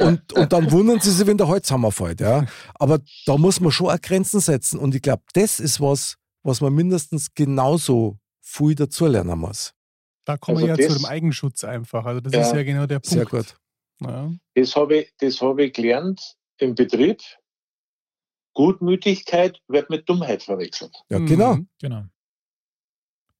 Und, 0.00 0.32
und 0.32 0.52
dann 0.52 0.72
wundern 0.72 0.98
sie 0.98 1.12
sich, 1.12 1.28
wenn 1.28 1.38
der 1.38 1.46
Holzhammer 1.46 1.92
fällt. 1.92 2.20
Ja. 2.20 2.44
Aber 2.74 2.98
da 3.24 3.36
muss 3.36 3.60
man 3.60 3.70
schon 3.70 3.88
auch 3.88 4.00
Grenzen 4.00 4.40
setzen. 4.40 4.80
Und 4.80 4.96
ich 4.96 5.02
glaube, 5.02 5.22
das 5.34 5.60
ist 5.60 5.80
was, 5.80 6.16
was 6.42 6.60
man 6.60 6.74
mindestens 6.74 7.28
genauso 7.34 8.18
viel 8.40 8.74
dazulernen 8.74 9.38
muss. 9.38 9.74
Da 10.24 10.36
kommen 10.36 10.56
Also 10.58 10.66
wir 10.66 10.74
ja 10.74 10.76
das- 10.88 10.96
zu 10.96 11.00
dem 11.02 11.06
Eigenschutz 11.08 11.62
einfach. 11.62 12.04
Also 12.04 12.20
das 12.20 12.32
Ja. 12.32 12.40
ist 12.40 12.52
ja 12.52 12.64
genau 12.64 12.86
der 12.86 12.98
Punkt. 12.98 13.06
Sehr 13.14 13.26
gut. 13.26 13.56
Ja. 14.00 14.32
Das 14.54 14.76
habe 14.76 14.98
ich, 14.98 15.12
das 15.18 15.40
habe 15.40 15.64
ich 15.64 15.72
gelernt 15.72 16.36
im 16.58 16.74
Betrieb. 16.74 17.20
Gutmütigkeit 18.54 19.60
wird 19.68 19.88
mit 19.90 20.08
Dummheit 20.08 20.42
verwechselt. 20.42 20.94
Ja, 21.10 21.18
genau. 21.18 21.54
Mhm. 21.56 21.68
Genau. 21.80 22.04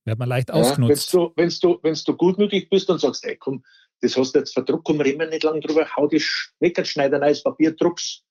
Wird 0.05 0.19
man 0.19 0.29
leicht 0.29 0.49
Ja, 0.49 0.55
wenn 0.55 0.63
ausgenutzt. 0.63 1.13
du, 1.13 1.33
wenn's 1.37 1.61
du, 1.61 1.79
wenn's 1.83 2.05
du 2.05 2.17
gutmütig 2.17 2.71
bist 2.71 2.89
und 2.89 3.01
sagst, 3.01 3.25
ey, 3.25 3.37
komm, 3.37 3.65
das 4.01 4.17
hast 4.17 4.33
du 4.35 4.39
jetzt 4.39 4.53
verdruckt, 4.53 4.85
komm, 4.85 5.01
reden 5.01 5.19
wir 5.19 5.29
nicht 5.29 5.43
lang 5.43 5.61
drüber, 5.61 5.87
hau 5.97 6.07
die 6.07 6.21
Schnecker, 6.21 6.85
schneid 6.85 7.13
ein 7.13 7.21
neues 7.21 7.43
Papier, 7.43 7.73
druck's. 7.75 8.23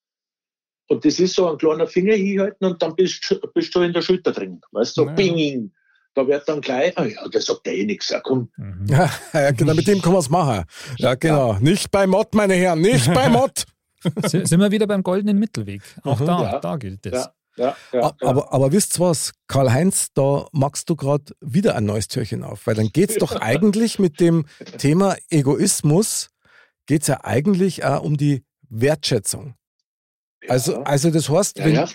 Und 0.89 1.03
das 1.03 1.19
ist 1.19 1.35
so 1.35 1.49
ein 1.51 1.57
kleiner 1.57 1.85
Finger 1.87 2.15
hinhalten 2.15 2.65
und 2.65 2.81
dann 2.81 2.95
bist 2.95 3.29
du 3.29 3.39
bist 3.53 3.75
du 3.75 3.81
in 3.81 3.91
der 3.91 4.01
Schulter 4.01 4.31
drin. 4.31 4.61
Weißt 4.71 4.95
du, 4.95 5.01
so 5.01 5.07
Ja. 5.07 5.13
bing. 5.13 5.73
Da 6.17 6.27
wird 6.27 6.49
dann 6.49 6.61
gleich, 6.61 6.97
ah 6.97 7.05
ja, 7.05 7.27
der 7.27 7.41
sagt 7.41 7.67
ja 7.67 7.73
eh 7.73 7.85
nichts, 7.85 8.09
ja, 8.09 8.19
komm. 8.19 8.49
Mhm. 8.57 8.87
Ja, 8.89 9.07
ja, 9.33 9.51
genau, 9.51 9.75
mit 9.75 9.85
dem 9.87 10.01
kann 10.01 10.13
man 10.13 10.21
es 10.21 10.29
machen. 10.31 10.63
Ja, 10.97 11.13
genau. 11.13 11.53
Nicht 11.59 11.91
bei 11.91 12.07
Mott, 12.07 12.33
meine 12.33 12.55
Herren, 12.55 12.81
nicht 12.81 13.13
bei 13.13 13.29
Mott. 13.39 13.65
Si- 14.25 14.43
Sind 14.45 14.59
wir 14.59 14.71
wieder 14.71 14.87
beim 14.87 15.03
goldenen 15.03 15.37
Mittelweg. 15.37 15.83
Auch 16.03 16.19
Mhm. 16.19 16.25
da, 16.25 16.41
Ja. 16.41 16.59
da 16.59 16.75
gilt 16.77 17.05
es. 17.05 17.13
Ja, 17.13 17.31
ja, 17.55 17.75
ja. 17.93 18.13
Aber, 18.21 18.51
aber 18.51 18.71
wisst 18.71 18.99
was, 18.99 19.31
Karl-Heinz, 19.47 20.07
da 20.15 20.47
machst 20.53 20.89
du 20.89 20.95
gerade 20.95 21.33
wieder 21.39 21.75
ein 21.75 21.85
neues 21.85 22.07
Türchen 22.07 22.43
auf, 22.43 22.65
weil 22.65 22.73
dann 22.73 22.89
geht 22.89 23.11
es 23.11 23.17
doch 23.17 23.35
eigentlich 23.41 23.99
mit 23.99 24.19
dem 24.19 24.45
Thema 24.79 25.15
Egoismus, 25.29 26.29
geht 26.87 27.03
es 27.03 27.07
ja 27.09 27.23
eigentlich 27.23 27.85
auch 27.85 28.01
um 28.01 28.17
die 28.17 28.43
Wertschätzung. 28.69 29.53
Also, 30.47 30.73
ja. 30.73 30.81
also 30.83 31.09
das 31.09 31.29
heißt, 31.29 31.57
ja, 31.59 31.65
wenn 31.65 31.73
ja, 31.73 31.85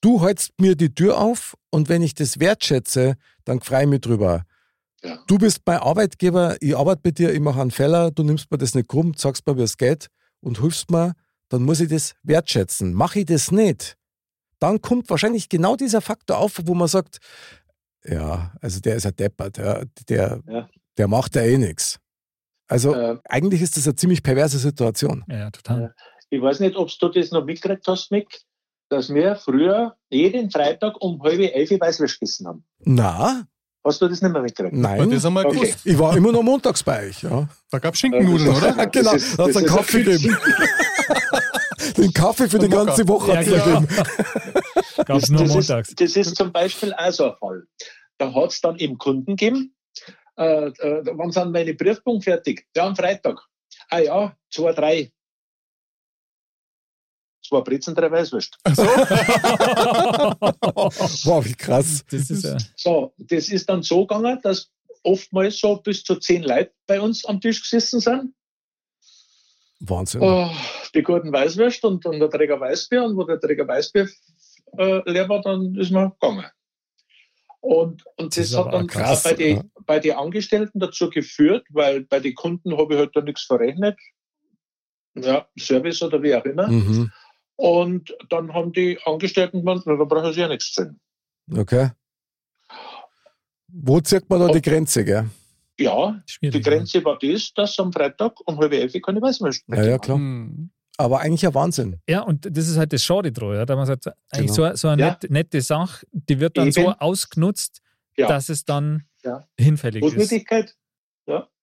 du 0.00 0.24
hältst 0.24 0.52
mir 0.60 0.74
die 0.76 0.94
Tür 0.94 1.18
auf 1.18 1.54
und 1.70 1.88
wenn 1.88 2.02
ich 2.02 2.14
das 2.14 2.40
wertschätze, 2.40 3.14
dann 3.44 3.60
freue 3.60 3.82
ich 3.82 3.88
mich 3.88 4.00
drüber. 4.00 4.44
Ja. 5.04 5.18
Du 5.26 5.36
bist 5.38 5.60
mein 5.66 5.78
Arbeitgeber, 5.78 6.56
ich 6.60 6.76
arbeite 6.76 7.00
bei 7.02 7.10
dir, 7.10 7.32
ich 7.32 7.40
mache 7.40 7.60
einen 7.60 7.70
Fehler, 7.70 8.10
du 8.10 8.22
nimmst 8.22 8.50
mir 8.50 8.58
das 8.58 8.74
nicht 8.74 8.88
krumm, 8.88 9.14
sagst 9.14 9.46
mir, 9.46 9.56
wie 9.56 9.62
es 9.62 9.76
geht 9.76 10.06
und 10.40 10.60
hilfst 10.60 10.90
mir, 10.90 11.12
dann 11.48 11.62
muss 11.64 11.80
ich 11.80 11.88
das 11.88 12.14
wertschätzen. 12.22 12.94
Mache 12.94 13.20
ich 13.20 13.26
das 13.26 13.50
nicht, 13.50 13.96
dann 14.58 14.80
kommt 14.80 15.10
wahrscheinlich 15.10 15.48
genau 15.48 15.76
dieser 15.76 16.00
Faktor 16.00 16.38
auf, 16.38 16.60
wo 16.64 16.74
man 16.74 16.88
sagt, 16.88 17.18
ja, 18.04 18.52
also 18.60 18.80
der 18.80 18.96
ist 18.96 19.06
ein 19.06 19.16
Deppert, 19.16 19.58
ja, 19.58 19.82
der, 20.08 20.40
Ja. 20.46 20.68
der 20.96 21.08
macht 21.08 21.34
ja 21.36 21.42
eh 21.42 21.58
nichts. 21.58 21.98
Also 22.68 22.94
Äh, 22.94 23.18
eigentlich 23.24 23.60
ist 23.60 23.76
das 23.76 23.86
eine 23.86 23.96
ziemlich 23.96 24.22
perverse 24.22 24.58
Situation. 24.58 25.24
Ja, 25.28 25.50
total. 25.50 25.94
Ich 26.32 26.40
weiß 26.40 26.60
nicht, 26.60 26.76
ob 26.76 26.88
du 26.98 27.08
das 27.10 27.30
noch 27.30 27.44
mitgekriegt 27.44 27.86
hast, 27.86 28.10
Mick, 28.10 28.40
dass 28.88 29.12
wir 29.12 29.36
früher 29.36 29.96
jeden 30.10 30.50
Freitag 30.50 30.94
um 31.00 31.22
halb 31.22 31.38
elf 31.40 31.70
Weißwürst 31.70 32.18
gegessen 32.20 32.46
haben. 32.48 32.64
Na, 32.80 33.44
Hast 33.84 34.00
du 34.00 34.06
das 34.08 34.22
nicht 34.22 34.32
mehr 34.32 34.40
mitgekriegt? 34.42 34.74
nein. 34.76 35.10
Das 35.10 35.24
haben 35.24 35.34
wir 35.34 35.44
Okay. 35.44 35.58
gewusst. 35.58 35.80
Ich 35.84 35.98
war 35.98 36.16
immer 36.16 36.30
noch 36.32 36.42
montags 36.42 36.82
bei 36.84 37.08
euch, 37.08 37.22
ja. 37.22 37.48
Da 37.70 37.78
gab 37.80 37.94
es 37.94 38.00
Schinkennudeln, 38.00 38.50
Ja, 38.52 38.56
oder? 38.56 38.72
das- 38.76 38.92
genau, 38.92 39.12
das 39.12 39.22
ist- 39.22 39.38
da 39.38 39.42
hat's 39.44 39.54
das 39.54 39.56
einen 39.56 39.66
Kaffee 39.76 39.98
ein 39.98 40.04
gegeben. 40.04 40.36
Den 41.96 42.12
Kaffee 42.12 42.48
für 42.48 42.58
die 42.58 42.68
ganze 42.68 43.06
Woche 43.08 43.32
Ja, 43.32 43.36
hat's 43.38 43.48
genau. 43.50 43.80
gegeben. 43.80 43.88
Gab 45.04 45.16
es 45.16 45.22
Das, 45.22 45.30
nur 45.30 45.42
das, 45.42 45.50
montags. 45.54 45.88
ist, 45.88 46.00
das 46.00 46.16
ist 46.16 46.36
zum 46.36 46.52
Beispiel 46.52 46.94
auch 46.94 47.10
so 47.12 47.24
ein 47.32 47.36
Fall. 47.38 47.64
Da 48.18 48.32
hat 48.32 48.50
es 48.52 48.60
dann 48.60 48.76
eben 48.78 48.96
Kunden 48.98 49.36
gegeben, 49.36 49.74
äh, 50.38 50.66
äh, 50.68 51.02
wann 51.14 51.32
sind 51.32 51.50
meine 51.52 51.74
Briefpunkte 51.74 52.30
fertig? 52.30 52.66
Ja, 52.76 52.86
am 52.86 52.94
Freitag. 52.96 53.40
Ah 53.90 53.98
ja, 53.98 54.36
zwei, 54.50 54.72
drei. 54.72 55.12
Zwei 57.52 57.60
Brezen, 57.60 57.94
drei 57.94 58.10
Weißwürst. 58.10 58.56
Wow, 61.24 61.44
wie 61.44 61.52
krass. 61.52 62.02
Das 62.10 62.30
ist 62.30 62.44
ja. 62.44 62.56
So, 62.76 63.12
das 63.18 63.50
ist 63.50 63.68
dann 63.68 63.82
so 63.82 64.06
gegangen, 64.06 64.38
dass 64.42 64.70
oftmals 65.02 65.58
so 65.58 65.76
bis 65.76 66.02
zu 66.02 66.16
zehn 66.16 66.44
Leute 66.44 66.72
bei 66.86 66.98
uns 66.98 67.26
am 67.26 67.42
Tisch 67.42 67.60
gesessen 67.60 68.00
sind. 68.00 68.34
Wahnsinn. 69.80 70.22
Oh, 70.22 70.50
die 70.94 71.02
guten 71.02 71.30
Weißwürst 71.30 71.84
und, 71.84 72.06
und 72.06 72.20
der 72.20 72.30
Träger 72.30 72.58
Weißbier. 72.58 73.04
Und 73.04 73.18
wo 73.18 73.24
der 73.24 73.38
Träger 73.38 73.68
Weißbier 73.68 74.08
äh, 74.78 75.10
leer 75.10 75.28
war, 75.28 75.42
dann 75.42 75.74
ist 75.74 75.90
man 75.90 76.12
gegangen. 76.18 76.46
Und, 77.60 78.02
und 78.16 78.34
Das 78.34 78.50
das, 78.50 78.58
hat 78.58 78.72
dann 78.72 78.86
krass, 78.86 79.24
bei 79.24 79.34
den 79.34 79.56
ja. 79.58 79.62
bei 79.86 79.98
die 79.98 80.14
Angestellten 80.14 80.80
dazu 80.80 81.10
geführt, 81.10 81.66
weil 81.68 82.00
bei 82.00 82.18
den 82.18 82.34
Kunden 82.34 82.78
habe 82.78 82.94
ich 82.94 82.98
halt 83.00 83.14
da 83.14 83.20
nichts 83.20 83.42
verrechnet. 83.42 83.98
Ja, 85.14 85.46
Service 85.58 86.02
oder 86.02 86.22
wie 86.22 86.34
auch 86.34 86.44
immer. 86.46 86.68
Mhm. 86.68 87.12
Und 87.56 88.14
dann 88.30 88.52
haben 88.54 88.72
die 88.72 88.98
Angestellten 89.04 89.58
gemeint, 89.58 89.82
na, 89.86 89.96
da 89.96 90.04
brauchen 90.04 90.32
sie 90.32 90.40
ja 90.40 90.48
nichts 90.48 90.72
zahlen. 90.72 90.98
Okay. 91.54 91.90
Wo 93.68 94.00
zieht 94.00 94.28
man 94.28 94.40
da 94.40 94.46
Oh. 94.48 94.52
die 94.52 94.62
Grenze, 94.62 95.04
gell? 95.04 95.28
Ja, 95.78 96.22
Schwierig. 96.26 96.54
die 96.62 96.70
Grenze 96.70 97.04
war 97.04 97.18
das, 97.18 97.52
dass 97.54 97.78
am 97.78 97.92
Freitag 97.92 98.32
um 98.46 98.58
halb 98.58 98.72
elf 98.72 98.92
keine 99.02 99.20
Weißwürst 99.22 99.64
Ja, 99.68 99.82
ja, 99.84 99.98
klar. 99.98 100.18
Hm. 100.18 100.70
Aber 100.98 101.20
eigentlich 101.20 101.46
ein 101.46 101.54
Wahnsinn. 101.54 101.98
Ja, 102.06 102.20
und 102.20 102.44
das 102.56 102.68
ist 102.68 102.76
halt 102.76 102.92
das 102.92 103.02
Schade 103.02 103.32
dran, 103.32 103.54
ja, 103.54 103.64
da 103.64 103.74
man 103.76 103.86
sagt, 103.86 104.06
eigentlich 104.30 104.54
Genau. 104.54 104.70
so, 104.70 104.76
so 104.76 104.88
eine 104.88 105.02
Ja. 105.02 105.08
nette, 105.10 105.32
nette 105.32 105.60
Sache, 105.62 106.06
die 106.12 106.38
wird 106.38 106.56
dann 106.58 106.70
so 106.70 106.82
Eben. 106.82 106.92
ausgenutzt, 106.92 107.80
Ja. 108.16 108.28
dass 108.28 108.50
es 108.50 108.64
dann 108.64 109.04
Ja. 109.24 109.46
hinfällig 109.58 110.02
ist. 110.04 110.10
Gutmütigkeit. 110.10 110.76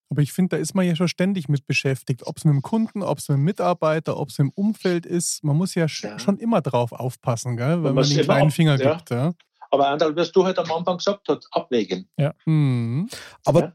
Aber 0.09 0.21
ich 0.23 0.31
finde, 0.33 0.55
da 0.55 0.61
ist 0.61 0.73
man 0.73 0.85
ja 0.87 0.95
schon 0.95 1.07
ständig 1.07 1.49
mit 1.49 1.67
beschäftigt. 1.67 2.25
Ob 2.25 2.37
es 2.37 2.45
mit 2.45 2.53
dem 2.53 2.61
Kunden, 2.63 3.03
ob 3.03 3.19
es 3.19 3.29
mit 3.29 3.37
dem 3.37 3.43
Mitarbeiter, 3.43 4.17
ob 4.17 4.29
es 4.29 4.39
im 4.39 4.49
Umfeld 4.51 5.05
ist. 5.05 5.43
Man 5.43 5.55
muss 5.55 5.75
ja, 5.75 5.85
sch- 5.85 6.07
Ja. 6.07 6.19
schon 6.19 6.37
immer 6.37 6.61
drauf 6.61 6.91
aufpassen, 6.91 7.57
gell? 7.57 7.75
wenn 7.77 7.81
man 7.81 7.95
muss 7.95 8.09
den 8.09 8.23
kleinen 8.23 8.47
auf- 8.47 8.53
Finger 8.55 8.79
ja. 8.81 8.95
gibt. 8.95 9.11
Ja? 9.11 9.33
Aber 9.71 9.87
Andal, 9.89 10.15
was 10.15 10.31
du 10.31 10.43
halt 10.43 10.57
am 10.57 10.71
Anfang 10.71 10.97
gesagt 10.97 11.27
hast, 11.27 11.47
abwägen. 11.51 12.09
Hm. 12.45 13.07
Aber 13.45 13.61
Ja. 13.61 13.73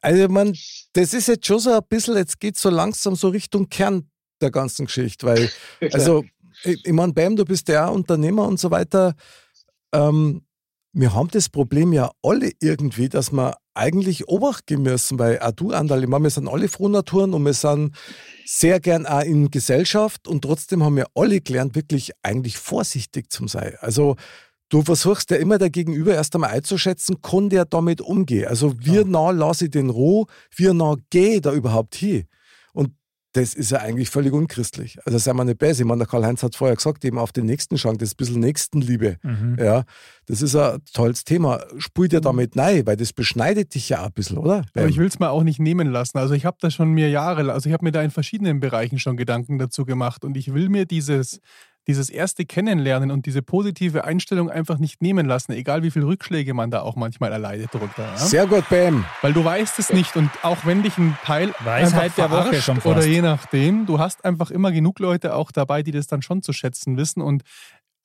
also 0.00 0.28
man, 0.28 0.56
das 0.94 1.12
ist 1.12 1.28
jetzt 1.28 1.46
schon 1.46 1.58
so 1.58 1.72
ein 1.72 1.80
bisschen, 1.88 2.16
jetzt 2.16 2.40
geht 2.40 2.56
so 2.56 2.70
langsam 2.70 3.14
so 3.14 3.28
Richtung 3.28 3.68
Kern 3.68 4.10
der 4.40 4.50
ganzen 4.50 4.86
Geschichte, 4.86 5.26
weil, 5.26 5.50
also, 5.92 6.24
ich, 6.64 6.86
ich 6.86 6.92
meine, 6.92 7.12
Bam, 7.12 7.36
du 7.36 7.44
bist 7.44 7.68
ja 7.68 7.88
auch 7.88 7.94
Unternehmer 7.94 8.46
und 8.48 8.58
so 8.58 8.70
weiter. 8.70 9.14
Ähm, 9.92 10.42
wir 10.92 11.14
haben 11.14 11.28
das 11.28 11.48
Problem 11.48 11.92
ja 11.92 12.10
alle 12.22 12.50
irgendwie, 12.60 13.08
dass 13.08 13.32
wir 13.32 13.56
eigentlich 13.74 14.28
Obacht 14.28 14.66
geben 14.66 14.82
müssen, 14.82 15.18
weil 15.18 15.38
auch 15.38 15.52
du, 15.52 15.70
Andal, 15.70 16.02
ich 16.02 16.08
meine, 16.08 16.24
wir 16.24 16.30
sind 16.30 16.48
alle 16.48 16.68
Frohnaturen 16.68 17.34
und 17.34 17.44
wir 17.44 17.52
sind 17.52 17.94
sehr 18.44 18.80
gern 18.80 19.06
auch 19.06 19.22
in 19.22 19.50
Gesellschaft 19.50 20.26
und 20.26 20.42
trotzdem 20.42 20.82
haben 20.82 20.96
wir 20.96 21.06
alle 21.14 21.40
gelernt, 21.40 21.76
wirklich 21.76 22.10
eigentlich 22.22 22.58
vorsichtig 22.58 23.30
zu 23.30 23.46
sein. 23.46 23.74
Also 23.80 24.16
du 24.68 24.82
versuchst 24.82 25.30
ja 25.30 25.36
immer 25.36 25.58
der 25.58 25.70
Gegenüber 25.70 26.14
erst 26.14 26.34
einmal 26.34 26.50
einzuschätzen, 26.50 27.22
kann 27.22 27.50
der 27.50 27.64
damit 27.64 28.00
umgehen. 28.00 28.48
Also 28.48 28.74
wie 28.80 29.04
nah 29.04 29.30
lasse 29.30 29.66
ich 29.66 29.70
den 29.70 29.90
roh, 29.90 30.26
wie 30.56 30.72
nah 30.72 30.96
gehe 31.10 31.36
ich 31.36 31.42
da 31.42 31.52
überhaupt 31.52 31.94
hin? 31.94 32.26
Das 33.38 33.54
ist 33.54 33.70
ja 33.70 33.78
eigentlich 33.78 34.10
völlig 34.10 34.32
unchristlich. 34.32 34.98
Also 35.04 35.16
sei 35.18 35.32
mal 35.32 35.44
nicht 35.44 35.60
besser. 35.60 35.82
Ich 35.82 35.86
meine, 35.86 35.98
der 35.98 36.08
Karl-Heinz 36.08 36.42
hat 36.42 36.56
vorher 36.56 36.74
gesagt, 36.74 37.04
eben 37.04 37.18
auf 37.18 37.30
den 37.30 37.46
Nächsten 37.46 37.78
schauen, 37.78 37.96
das 37.96 38.08
ist 38.08 38.14
ein 38.14 38.16
bisschen 38.16 38.40
Nächstenliebe. 38.40 39.16
Mhm. 39.22 39.56
Ja, 39.60 39.84
das 40.26 40.42
ist 40.42 40.56
ein 40.56 40.80
tolles 40.92 41.22
Thema. 41.22 41.60
Spielt 41.78 42.12
ja 42.12 42.18
damit 42.18 42.56
nein, 42.56 42.84
weil 42.84 42.96
das 42.96 43.12
beschneidet 43.12 43.76
dich 43.76 43.90
ja 43.90 44.04
ein 44.04 44.12
bisschen, 44.12 44.38
oder? 44.38 44.64
Aber 44.74 44.88
ich 44.88 44.98
will 44.98 45.06
es 45.06 45.20
mir 45.20 45.30
auch 45.30 45.44
nicht 45.44 45.60
nehmen 45.60 45.86
lassen. 45.86 46.18
Also 46.18 46.34
ich 46.34 46.44
habe 46.44 46.56
da 46.60 46.68
schon 46.68 46.90
mir 46.90 47.10
Jahre, 47.10 47.52
also 47.52 47.68
ich 47.68 47.72
habe 47.72 47.84
mir 47.84 47.92
da 47.92 48.02
in 48.02 48.10
verschiedenen 48.10 48.58
Bereichen 48.58 48.98
schon 48.98 49.16
Gedanken 49.16 49.58
dazu 49.58 49.84
gemacht 49.84 50.24
und 50.24 50.36
ich 50.36 50.52
will 50.52 50.68
mir 50.68 50.84
dieses, 50.84 51.40
dieses 51.88 52.10
erste 52.10 52.44
Kennenlernen 52.44 53.10
und 53.10 53.24
diese 53.24 53.40
positive 53.40 54.04
Einstellung 54.04 54.50
einfach 54.50 54.78
nicht 54.78 55.00
nehmen 55.00 55.26
lassen, 55.26 55.52
egal 55.52 55.82
wie 55.82 55.90
viele 55.90 56.06
Rückschläge 56.06 56.52
man 56.52 56.70
da 56.70 56.82
auch 56.82 56.96
manchmal 56.96 57.32
erleidet 57.32 57.72
drunter. 57.72 58.04
Ja? 58.04 58.16
Sehr 58.16 58.46
gut, 58.46 58.68
Bam. 58.68 59.06
Weil 59.22 59.32
du 59.32 59.42
weißt 59.42 59.78
es 59.78 59.90
nicht 59.90 60.14
und 60.14 60.30
auch 60.42 60.58
wenn 60.66 60.82
dich 60.82 60.98
ein 60.98 61.16
Teil 61.24 61.52
Weisheit 61.64 62.02
einfach 62.02 62.14
der 62.14 62.30
Woche 62.30 62.60
schon 62.60 62.76
fast. 62.76 62.86
oder 62.86 63.06
je 63.06 63.22
nachdem, 63.22 63.86
du 63.86 63.98
hast 63.98 64.24
einfach 64.26 64.50
immer 64.50 64.70
genug 64.70 64.98
Leute 64.98 65.34
auch 65.34 65.50
dabei, 65.50 65.82
die 65.82 65.92
das 65.92 66.06
dann 66.06 66.20
schon 66.20 66.42
zu 66.42 66.52
schätzen 66.52 66.98
wissen 66.98 67.22
und 67.22 67.42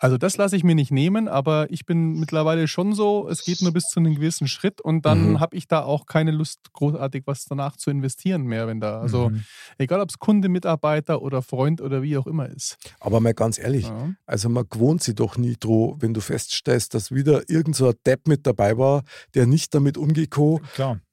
also 0.03 0.17
das 0.17 0.35
lasse 0.35 0.57
ich 0.57 0.65
mir 0.65 0.75
nicht 0.75 0.91
nehmen, 0.91 1.29
aber 1.29 1.67
ich 1.71 1.85
bin 1.85 2.19
mittlerweile 2.19 2.67
schon 2.67 2.93
so, 2.93 3.29
es 3.29 3.45
geht 3.45 3.61
nur 3.61 3.71
bis 3.71 3.85
zu 3.87 4.01
einem 4.01 4.15
gewissen 4.15 4.47
Schritt 4.49 4.81
und 4.81 5.05
dann 5.05 5.31
Mhm. 5.31 5.39
habe 5.39 5.55
ich 5.55 5.65
da 5.67 5.83
auch 5.83 6.05
keine 6.05 6.31
Lust, 6.31 6.59
großartig 6.73 7.23
was 7.25 7.45
danach 7.45 7.77
zu 7.77 7.89
investieren 7.89 8.43
mehr, 8.43 8.67
wenn 8.67 8.81
da, 8.81 8.99
also 8.99 9.29
Mhm. 9.29 9.43
egal 9.77 10.01
ob 10.01 10.09
es 10.09 10.19
Kunde, 10.19 10.49
Mitarbeiter 10.49 11.21
oder 11.21 11.41
Freund 11.41 11.79
oder 11.79 12.01
wie 12.01 12.17
auch 12.17 12.27
immer 12.27 12.49
ist. 12.49 12.75
Aber 12.99 13.21
mal 13.21 13.33
ganz 13.33 13.57
ehrlich, 13.57 13.85
Ja. 13.85 14.11
also 14.25 14.49
man 14.49 14.65
gewohnt 14.69 15.01
sich 15.01 15.15
doch 15.15 15.37
nie 15.37 15.55
dran, 15.57 15.95
wenn 15.99 16.13
du 16.13 16.19
feststellst, 16.19 16.93
dass 16.93 17.11
wieder 17.13 17.49
irgend 17.49 17.75
so 17.77 17.93
Depp 18.05 18.27
mit 18.27 18.45
dabei 18.45 18.77
war, 18.77 19.03
der 19.35 19.45
nicht 19.47 19.73
damit 19.73 19.97
umgekommen, 19.97 20.59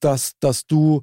dass, 0.01 0.33
dass 0.41 0.67
du 0.67 1.03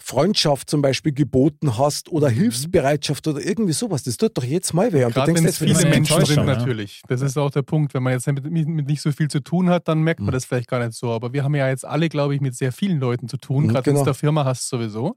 Freundschaft 0.00 0.70
zum 0.70 0.80
Beispiel 0.82 1.12
geboten 1.12 1.76
hast 1.78 2.08
oder 2.10 2.28
Hilfsbereitschaft 2.28 3.26
oder 3.28 3.40
irgendwie 3.44 3.72
sowas. 3.72 4.02
Das 4.04 4.16
tut 4.16 4.36
doch 4.36 4.44
jetzt 4.44 4.72
mal 4.74 4.92
weh. 4.92 5.04
Und 5.04 5.10
du 5.10 5.20
Gerade 5.20 5.32
denkst 5.34 5.42
wenn 5.42 5.48
es 5.48 5.60
wenn 5.60 5.68
viele 5.76 5.90
Menschen 5.90 6.24
sind, 6.24 6.46
natürlich. 6.46 7.02
Das 7.08 7.20
ist 7.20 7.36
auch 7.36 7.50
der 7.50 7.62
Punkt. 7.62 7.94
Wenn 7.94 8.02
man 8.02 8.12
jetzt 8.12 8.26
mit, 8.26 8.44
mit 8.50 8.86
nicht 8.86 9.02
so 9.02 9.12
viel 9.12 9.28
zu 9.28 9.40
tun 9.40 9.68
hat, 9.70 9.88
dann 9.88 10.00
merkt 10.02 10.20
man 10.20 10.28
Mhm. 10.28 10.32
das 10.32 10.44
vielleicht 10.44 10.68
gar 10.68 10.78
nicht 10.84 10.96
so. 10.96 11.10
Aber 11.12 11.32
wir 11.32 11.44
haben 11.44 11.54
ja 11.54 11.68
jetzt 11.68 11.84
alle, 11.84 12.08
glaube 12.08 12.34
ich, 12.34 12.40
mit 12.40 12.54
sehr 12.54 12.72
vielen 12.72 12.98
Leuten 13.00 13.28
zu 13.28 13.36
tun. 13.36 13.64
Mhm, 13.64 13.68
Gerade 13.68 13.86
wenn 13.86 13.94
genau. 13.94 14.04
du 14.04 14.10
der 14.10 14.14
Firma 14.14 14.44
hast 14.44 14.68
sowieso. 14.68 15.16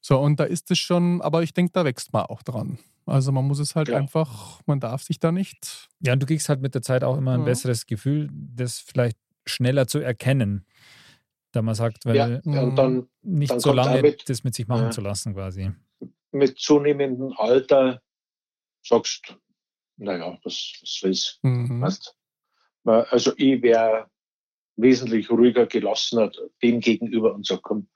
So, 0.00 0.18
und 0.18 0.40
da 0.40 0.44
ist 0.44 0.70
es 0.70 0.78
schon, 0.78 1.20
aber 1.22 1.42
ich 1.42 1.54
denke, 1.54 1.72
da 1.72 1.84
wächst 1.84 2.12
man 2.12 2.22
auch 2.26 2.42
dran. 2.42 2.78
Also 3.06 3.32
man 3.32 3.44
muss 3.46 3.58
es 3.58 3.74
halt 3.76 3.88
Ja. 3.88 3.96
einfach, 3.98 4.60
man 4.66 4.80
darf 4.80 5.02
sich 5.02 5.18
da 5.20 5.30
nicht. 5.32 5.88
Ja, 6.00 6.12
und 6.14 6.20
du 6.22 6.26
kriegst 6.26 6.48
halt 6.48 6.60
mit 6.60 6.74
der 6.74 6.82
Zeit 6.82 7.04
auch 7.04 7.16
immer 7.16 7.32
ein 7.34 7.40
Ja. 7.40 7.46
besseres 7.46 7.86
Gefühl, 7.86 8.28
das 8.32 8.78
vielleicht 8.78 9.16
schneller 9.46 9.86
zu 9.88 9.98
erkennen. 9.98 10.64
Da 11.52 11.60
man 11.62 11.74
sagt, 11.74 12.06
weil 12.06 12.16
Ja, 12.16 12.28
dann, 12.74 13.08
nicht 13.22 13.50
dann 13.52 13.60
so 13.60 13.72
lange 13.72 14.00
mit- 14.02 14.28
das 14.28 14.42
mit 14.42 14.54
sich 14.54 14.66
machen 14.66 14.84
Ja. 14.84 14.90
zu 14.90 15.00
lassen 15.00 15.34
quasi. 15.34 15.70
mit 16.34 16.58
zunehmendem 16.58 17.34
Alter 17.36 18.00
sagst, 18.82 19.36
naja, 19.98 20.38
was, 20.44 20.72
was 20.80 21.00
will's, 21.02 21.38
Mhm. 21.42 21.82
weißt? 21.82 22.16
Also 22.84 23.32
ich 23.36 23.60
wäre 23.62 24.06
wesentlich 24.76 25.28
ruhiger, 25.30 25.66
gelassener 25.66 26.32
dem 26.62 26.80
gegenüber 26.80 27.34
und 27.34 27.46
sag, 27.46 27.60
komm, 27.62 27.88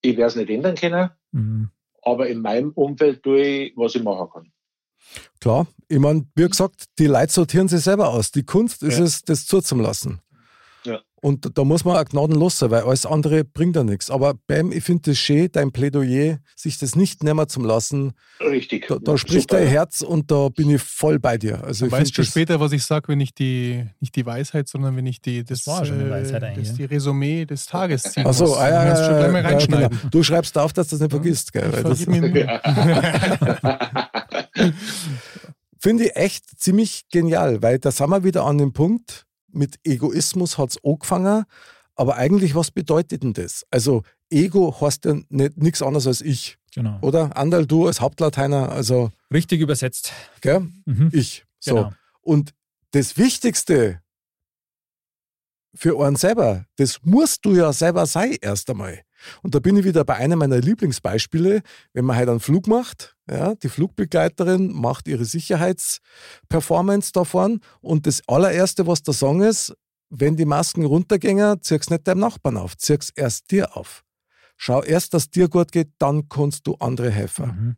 ich 0.00 0.16
werde 0.16 0.28
es 0.28 0.36
nicht 0.36 0.48
ändern 0.50 0.76
können, 0.76 1.10
Mhm. 1.32 1.70
aber 2.02 2.28
in 2.28 2.40
meinem 2.40 2.70
Umfeld 2.70 3.24
tue 3.24 3.40
ich, 3.42 3.76
was 3.76 3.96
ich 3.96 4.02
machen 4.04 4.28
kann. 4.32 4.52
Klar, 5.40 5.66
ich 5.88 5.98
meine, 5.98 6.24
wie 6.36 6.48
gesagt, 6.48 6.84
die 7.00 7.06
Leute 7.06 7.32
sortieren 7.32 7.66
sich 7.68 7.80
selber 7.80 8.08
aus. 8.10 8.30
Die 8.30 8.44
Kunst 8.44 8.82
ist 8.84 8.98
Ja. 8.98 9.04
es, 9.04 9.22
das 9.22 9.44
zuzulassen. 9.46 10.20
Ja. 11.26 11.30
Und 11.30 11.58
da 11.58 11.64
muss 11.64 11.84
man 11.84 11.96
auch 11.96 12.04
gnadenlos 12.04 12.58
sein, 12.58 12.70
weil 12.70 12.82
alles 12.82 13.04
andere 13.06 13.44
bringt 13.44 13.74
ja 13.76 13.82
nichts. 13.84 14.10
Aber 14.10 14.34
Bam, 14.46 14.70
ich 14.70 14.84
finde 14.84 15.10
das 15.10 15.18
schön, 15.18 15.48
dein 15.50 15.72
Plädoyer, 15.72 16.38
sich 16.54 16.78
das 16.78 16.94
nicht 16.94 17.24
nehmen 17.24 17.48
zu 17.48 17.60
lassen. 17.62 18.12
Richtig. 18.40 18.86
Da, 18.88 18.98
da 19.00 19.12
Ja, 19.12 19.18
spricht 19.18 19.50
super. 19.50 19.56
dein 19.62 19.68
Herz 19.68 20.00
und 20.02 20.30
da 20.30 20.48
bin 20.48 20.70
ich 20.70 20.82
voll 20.82 21.18
bei 21.18 21.36
dir. 21.38 21.64
Also 21.64 21.84
Du 21.84 21.86
ich 21.86 21.92
weißt 22.00 22.16
das- 22.18 22.26
später, 22.28 22.60
was 22.60 22.70
ich 22.72 22.84
sage, 22.84 23.08
wenn 23.08 23.20
ich 23.20 23.34
die, 23.34 23.84
nicht 24.00 24.14
die 24.14 24.24
Weisheit, 24.26 24.68
sondern 24.68 24.96
wenn 24.96 25.06
ich 25.06 25.20
die, 25.20 25.42
das, 25.44 25.64
Das 25.64 25.74
war 25.74 25.84
schon 25.84 25.98
eine 26.00 26.08
äh, 26.08 26.12
Weisheit 26.12 26.42
eigentlich, 26.44 26.68
das 26.68 26.78
ja. 26.78 26.86
die 26.86 26.94
Resümee 26.94 27.44
des 27.44 27.66
Tages 27.66 28.02
ziehen 28.04 28.24
Ach 28.26 28.32
so, 28.32 28.46
muss. 28.46 28.58
ah, 28.58 28.68
ja, 28.68 28.90
du 28.90 28.96
schon 29.04 29.14
ja, 29.14 29.18
gleich 29.18 29.32
mal 29.32 29.42
ja, 29.42 29.48
reinschneiden. 29.48 29.88
genau. 29.98 30.10
Du 30.10 30.22
schreibst 30.22 30.56
auf, 30.58 30.72
dass 30.72 30.88
du 30.88 30.96
das 30.96 31.00
nicht 31.00 31.10
vergisst. 31.10 31.52
Gell? 31.52 31.70
Nur. 31.70 31.86
finde 35.78 36.04
ich 36.04 36.16
echt 36.16 36.44
ziemlich 36.58 37.02
genial, 37.10 37.62
weil 37.62 37.78
da 37.78 37.90
sind 37.90 38.10
wir 38.10 38.24
wieder 38.24 38.44
an 38.44 38.58
dem 38.58 38.72
Punkt, 38.72 39.25
mit 39.52 39.76
Egoismus 39.84 40.58
hat 40.58 40.70
es 40.70 40.78
angefangen, 40.84 41.44
aber 41.94 42.16
eigentlich, 42.16 42.54
was 42.54 42.70
bedeutet 42.70 43.22
denn 43.22 43.32
das? 43.32 43.64
Also 43.70 44.02
Ego 44.30 44.74
heißt 44.80 45.04
ja 45.06 45.14
nicht 45.28 45.56
nichts 45.56 45.82
anderes 45.82 46.06
als 46.06 46.20
ich, 46.20 46.58
Genau. 46.74 46.98
oder? 47.00 47.36
Andal, 47.36 47.66
du 47.66 47.86
als 47.86 48.00
Hauptlateiner, 48.00 48.70
also 48.70 49.10
Richtig 49.32 49.60
übersetzt. 49.60 50.12
gell? 50.42 50.68
Mhm. 50.84 51.10
ich. 51.12 51.44
So. 51.58 51.74
Genau. 51.74 51.92
Und 52.20 52.52
das 52.90 53.16
Wichtigste 53.16 54.02
für 55.74 55.98
einen 56.04 56.16
selber, 56.16 56.66
das 56.76 57.00
musst 57.02 57.44
du 57.44 57.54
ja 57.54 57.72
selber 57.72 58.06
sein 58.06 58.36
erst 58.40 58.68
einmal. 58.70 59.02
Und 59.42 59.54
da 59.54 59.60
bin 59.60 59.76
ich 59.76 59.84
wieder 59.84 60.04
bei 60.04 60.16
einem 60.16 60.38
meiner 60.38 60.58
Lieblingsbeispiele, 60.58 61.62
wenn 61.92 62.04
man 62.04 62.16
halt 62.16 62.28
einen 62.28 62.40
Flug 62.40 62.66
macht, 62.66 63.16
ja, 63.30 63.54
die 63.54 63.68
Flugbegleiterin 63.68 64.72
macht 64.72 65.08
ihre 65.08 65.24
Sicherheitsperformance 65.24 67.12
davon 67.12 67.60
und 67.80 68.06
das 68.06 68.22
allererste, 68.28 68.86
was 68.86 69.02
der 69.02 69.14
Song 69.14 69.42
ist, 69.42 69.74
wenn 70.10 70.36
die 70.36 70.44
Masken 70.44 70.84
runtergehen, 70.84 71.60
zieh's 71.62 71.90
nicht 71.90 72.06
deinem 72.06 72.20
Nachbarn 72.20 72.56
auf, 72.56 72.76
zieh's 72.76 73.10
erst 73.14 73.50
dir 73.50 73.76
auf. 73.76 74.04
Schau 74.56 74.82
erst, 74.82 75.12
dass 75.14 75.30
dir 75.30 75.48
gut 75.48 75.72
geht, 75.72 75.90
dann 75.98 76.28
kannst 76.28 76.66
du 76.66 76.76
andere 76.76 77.10
helfen. 77.10 77.46
Mhm. 77.46 77.76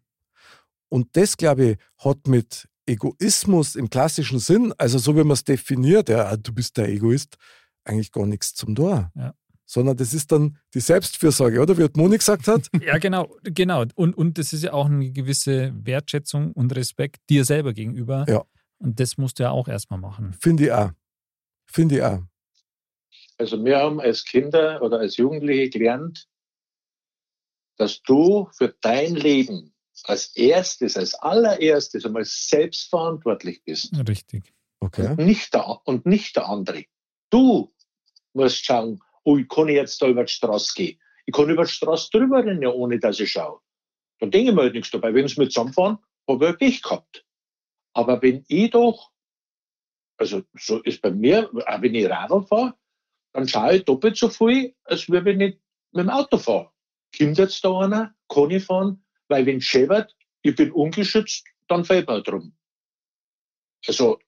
Und 0.90 1.16
das, 1.16 1.36
glaube 1.36 1.64
ich, 1.64 1.78
hat 1.98 2.26
mit 2.26 2.68
Egoismus 2.86 3.76
im 3.76 3.90
klassischen 3.90 4.38
Sinn, 4.38 4.72
also 4.78 4.98
so 4.98 5.14
wie 5.16 5.24
man 5.24 5.32
es 5.32 5.44
definiert, 5.44 6.08
ja, 6.08 6.36
du 6.36 6.52
bist 6.52 6.76
der 6.76 6.88
Egoist, 6.88 7.36
eigentlich 7.84 8.12
gar 8.12 8.26
nichts 8.26 8.54
zum 8.54 8.74
Tor. 8.74 9.10
Ja. 9.14 9.34
Sondern 9.70 9.98
das 9.98 10.14
ist 10.14 10.32
dann 10.32 10.56
die 10.72 10.80
Selbstfürsorge, 10.80 11.60
oder? 11.60 11.76
Wie 11.76 11.84
hat 11.84 11.94
Moni 11.94 12.16
gesagt 12.16 12.48
hat. 12.48 12.68
Ja, 12.82 12.96
genau, 12.96 13.36
genau. 13.42 13.84
Und, 13.96 14.16
und 14.16 14.38
das 14.38 14.54
ist 14.54 14.64
ja 14.64 14.72
auch 14.72 14.86
eine 14.86 15.10
gewisse 15.10 15.74
Wertschätzung 15.84 16.52
und 16.52 16.74
Respekt 16.74 17.28
dir 17.28 17.44
selber 17.44 17.74
gegenüber. 17.74 18.24
Ja. 18.26 18.44
Und 18.78 18.98
das 18.98 19.18
musst 19.18 19.38
du 19.38 19.42
ja 19.42 19.50
auch 19.50 19.68
erstmal 19.68 20.00
machen. 20.00 20.34
Finde 20.40 20.64
ich 20.64 20.72
auch. 20.72 20.90
Finde 21.66 21.96
ich 21.96 22.02
auch. 22.02 22.22
Also 23.36 23.62
wir 23.62 23.76
haben 23.76 24.00
als 24.00 24.24
Kinder 24.24 24.80
oder 24.80 25.00
als 25.00 25.18
Jugendliche 25.18 25.68
gelernt, 25.68 26.26
dass 27.76 28.02
du 28.02 28.48
für 28.56 28.74
dein 28.80 29.16
Leben 29.16 29.74
als 30.04 30.34
erstes, 30.34 30.96
als 30.96 31.14
allererstes 31.14 32.06
einmal 32.06 32.24
selbstverantwortlich 32.24 33.62
bist. 33.64 33.92
Richtig. 34.08 34.54
Okay. 34.80 35.10
Und, 35.10 35.18
nicht 35.18 35.52
der, 35.52 35.86
und 35.86 36.06
nicht 36.06 36.36
der 36.36 36.48
andere. 36.48 36.84
Du 37.30 37.74
musst 38.32 38.64
schauen, 38.64 39.00
oh, 39.28 39.36
ich 39.36 39.48
kann 39.48 39.68
jetzt 39.68 40.00
da 40.00 40.08
über 40.08 40.24
die 40.24 40.32
Straße 40.32 40.72
gehen. 40.74 40.98
Ich 41.26 41.34
kann 41.34 41.50
über 41.50 41.64
die 41.64 41.70
Straße 41.70 42.08
drüber 42.10 42.38
rennen, 42.38 42.66
ohne 42.66 42.98
dass 42.98 43.20
ich 43.20 43.30
schaue. 43.30 43.60
Dann 44.20 44.30
denke 44.30 44.50
ich 44.50 44.56
mir 44.56 44.62
halt 44.62 44.74
nichts 44.74 44.90
dabei. 44.90 45.12
Wenn 45.12 45.28
sie 45.28 45.38
mit 45.38 45.52
zusammenfahren, 45.52 45.98
habe 46.26 46.48
ich 46.48 46.58
Pech 46.58 46.82
gehabt. 46.82 47.26
Aber 47.92 48.22
wenn 48.22 48.44
ich 48.48 48.70
doch, 48.70 49.10
also 50.16 50.42
so 50.54 50.80
ist 50.82 51.02
bei 51.02 51.10
mir, 51.10 51.50
auch 51.66 51.82
wenn 51.82 51.94
ich 51.94 52.08
Radl 52.08 52.42
fahre, 52.42 52.74
dann 53.34 53.46
schaue 53.46 53.76
ich 53.76 53.84
doppelt 53.84 54.16
so 54.16 54.30
viel, 54.30 54.74
als 54.84 55.10
wenn 55.10 55.40
ich 55.40 55.58
mit 55.92 56.04
dem 56.04 56.10
Auto 56.10 56.38
fahre. 56.38 56.72
Kommt 57.16 57.38
jetzt 57.38 57.62
da 57.64 57.78
einer, 57.80 58.14
kann 58.28 58.50
ich 58.50 58.64
fahren, 58.64 59.04
weil 59.28 59.44
wenn 59.44 59.58
es 59.58 59.64
scheppert, 59.64 60.16
ich 60.42 60.54
bin 60.54 60.72
ungeschützt, 60.72 61.46
dann 61.68 61.84
fällt 61.84 62.08
mir 62.08 62.22
drum. 62.22 62.56
Also, 63.86 64.18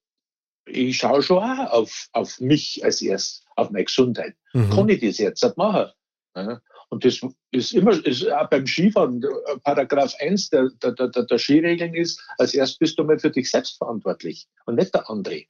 ich 0.67 0.97
schaue 0.97 1.23
schon 1.23 1.39
auch 1.39 1.71
auf, 1.73 2.09
auf 2.13 2.41
mich 2.41 2.85
als 2.85 3.03
erst, 3.03 3.45
auf 3.57 3.71
meine 3.71 3.85
Gesundheit. 3.85 4.35
Mhm. 4.53 4.71
Kann 4.71 4.89
ich 4.89 5.01
das 5.01 5.19
jetzt 5.19 5.43
nicht 5.43 5.57
machen? 5.57 5.91
Ja? 6.37 6.61
Und 6.91 7.05
das 7.05 7.21
ist 7.53 7.73
immer, 7.73 7.93
ist 8.05 8.31
auch 8.31 8.51
beim 8.51 8.67
Skifahren, 8.67 9.23
äh, 9.23 9.59
Paragraph 9.63 10.15
1 10.19 10.51
der, 10.51 10.71
der, 10.83 10.93
der, 10.93 11.09
der 11.09 11.39
Skiregeln 11.39 11.95
ist, 11.95 12.21
als 12.39 12.53
erst 12.53 12.79
bist 12.81 12.99
du 12.99 13.05
mal 13.05 13.19
für 13.19 13.31
dich 13.31 13.51
selbst 13.51 13.79
verantwortlich 13.79 14.49
und 14.67 14.75
nicht 14.75 14.95
der 14.95 15.09
andere. 15.09 15.45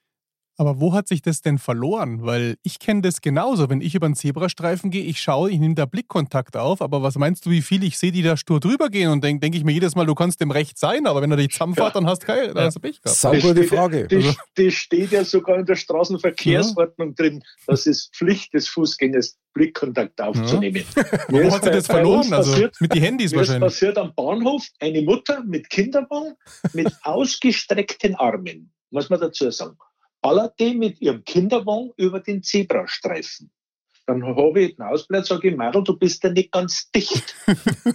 Aber 0.61 0.79
wo 0.79 0.93
hat 0.93 1.09
sich 1.09 1.23
das 1.23 1.41
denn 1.41 1.57
verloren? 1.57 2.19
Weil 2.27 2.57
ich 2.63 2.79
kenne 2.79 3.01
das 3.01 3.23
genauso. 3.23 3.71
Wenn 3.71 3.81
ich 3.81 3.95
über 3.95 4.05
einen 4.05 4.15
Zebrastreifen 4.15 4.91
gehe, 4.91 5.05
ich 5.05 5.19
schaue, 5.23 5.51
ich 5.51 5.59
nehme 5.59 5.75
da 5.75 5.87
Blickkontakt 5.87 6.55
auf, 6.55 6.83
aber 6.83 7.03
was 7.03 7.15
meinst 7.17 7.47
du, 7.47 7.51
wie 7.51 7.63
viel 7.63 7.83
ich 7.83 7.97
sehe, 7.97 8.13
die 8.13 8.21
da 8.21 8.37
stur 8.37 8.61
drüber 8.61 8.91
gehen 8.91 9.09
und 9.11 9.25
denke 9.25 9.41
denk 9.41 9.55
ich 9.55 9.65
mir 9.65 9.73
jedes 9.73 9.95
Mal, 9.97 10.05
du 10.05 10.15
kannst 10.15 10.39
dem 10.39 10.51
recht 10.51 10.79
sein, 10.79 11.07
aber 11.07 11.23
wenn 11.23 11.31
er 11.31 11.39
dich 11.39 11.51
zusammenfährt, 11.53 11.95
Ja. 11.95 12.01
dann 12.01 12.07
hast 12.07 12.25
du 12.25 12.27
kein, 12.27 12.53
dann 12.53 12.67
hast 12.67 12.75
du 12.77 12.81
Pech 12.81 13.01
gehabt. 13.01 13.69
Frage. 13.71 14.07
Das, 14.07 14.23
Also- 14.27 14.37
das 14.55 14.75
steht 14.75 15.13
ja 15.13 15.25
sogar 15.25 15.59
in 15.61 15.65
der 15.65 15.77
Straßenverkehrsordnung 15.77 17.15
drin. 17.15 17.43
Das 17.67 17.87
ist 17.87 18.15
Pflicht 18.15 18.53
des 18.53 18.69
Fußgängers, 18.69 19.39
Blickkontakt 19.55 20.21
aufzunehmen. 20.21 20.85
Mir 21.31 21.43
Wo 21.45 21.49
ist 21.49 21.55
hat 21.55 21.63
sich 21.63 21.71
bei- 21.73 21.77
das 21.79 21.87
verloren? 21.87 22.33
Also 22.35 22.53
passiert- 22.53 22.77
mit 22.81 22.95
den 22.95 23.03
Handys 23.03 23.35
wahrscheinlich. 23.35 23.63
passiert 23.63 23.97
am 23.97 24.13
Bahnhof 24.15 24.67
eine 24.79 25.01
Mutter 25.01 25.43
mit 25.43 25.71
Kinderwagen 25.71 26.35
mit 26.75 26.93
ausgestreckten 27.03 28.15
Armen, 28.17 28.71
muss 28.91 29.09
man 29.09 29.21
dazu 29.21 29.51
sagen. 29.51 29.79
Ballerte 30.21 30.75
mit 30.75 31.01
ihrem 31.01 31.25
Kinderwagen 31.25 31.93
über 31.97 32.21
den 32.21 32.43
Zebrastreifen. 32.43 33.51
Dann 34.07 34.25
habe 34.25 34.61
ich 34.63 34.77
den 34.77 34.85
Ausbleib, 34.85 35.25
sage 35.25 35.51
ich, 35.51 35.57
Mädel, 35.57 35.85
du 35.85 35.97
bist 35.97 36.25
ja 36.25 36.31
nicht 36.31 36.51
ganz 36.51 36.91
dicht. 36.91 37.37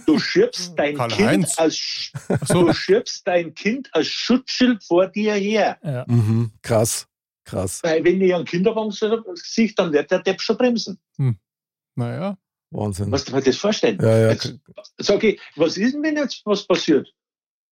Du 0.06 0.18
schiebst 0.20 0.72
dein. 0.76 0.96
Kind 1.08 1.46
als, 1.58 2.10
so. 2.46 2.66
du 2.66 2.72
schiebst 2.72 3.26
dein 3.26 3.54
Kind 3.54 3.90
als 3.92 4.06
Schutzschild 4.06 4.82
vor 4.82 5.08
dir 5.08 5.34
her. 5.34 5.78
Ja. 5.82 6.04
Mhm. 6.08 6.52
Krass. 6.62 7.06
Krass. 7.44 7.82
Weil 7.82 8.02
wenn 8.02 8.20
ich 8.20 8.34
einen 8.34 8.44
Kinderwagen 8.44 8.90
sehe, 8.92 9.72
dann 9.76 9.92
wird 9.92 10.10
der 10.10 10.20
Depp 10.20 10.40
schon 10.40 10.56
bremsen. 10.56 10.98
Naja. 11.94 12.38
Wahnsinn. 12.70 13.10
Musst 13.10 13.28
du 13.28 13.32
dir 13.32 13.42
das 13.42 13.56
vorstellen? 13.56 13.98
Ja, 14.00 14.18
ja. 14.18 14.30
Jetzt 14.30 14.58
sag 14.98 15.22
ich, 15.22 15.40
was 15.54 15.76
ist 15.76 15.94
denn, 15.94 16.02
wenn 16.02 16.16
jetzt 16.16 16.42
was 16.44 16.66
passiert? 16.66 17.12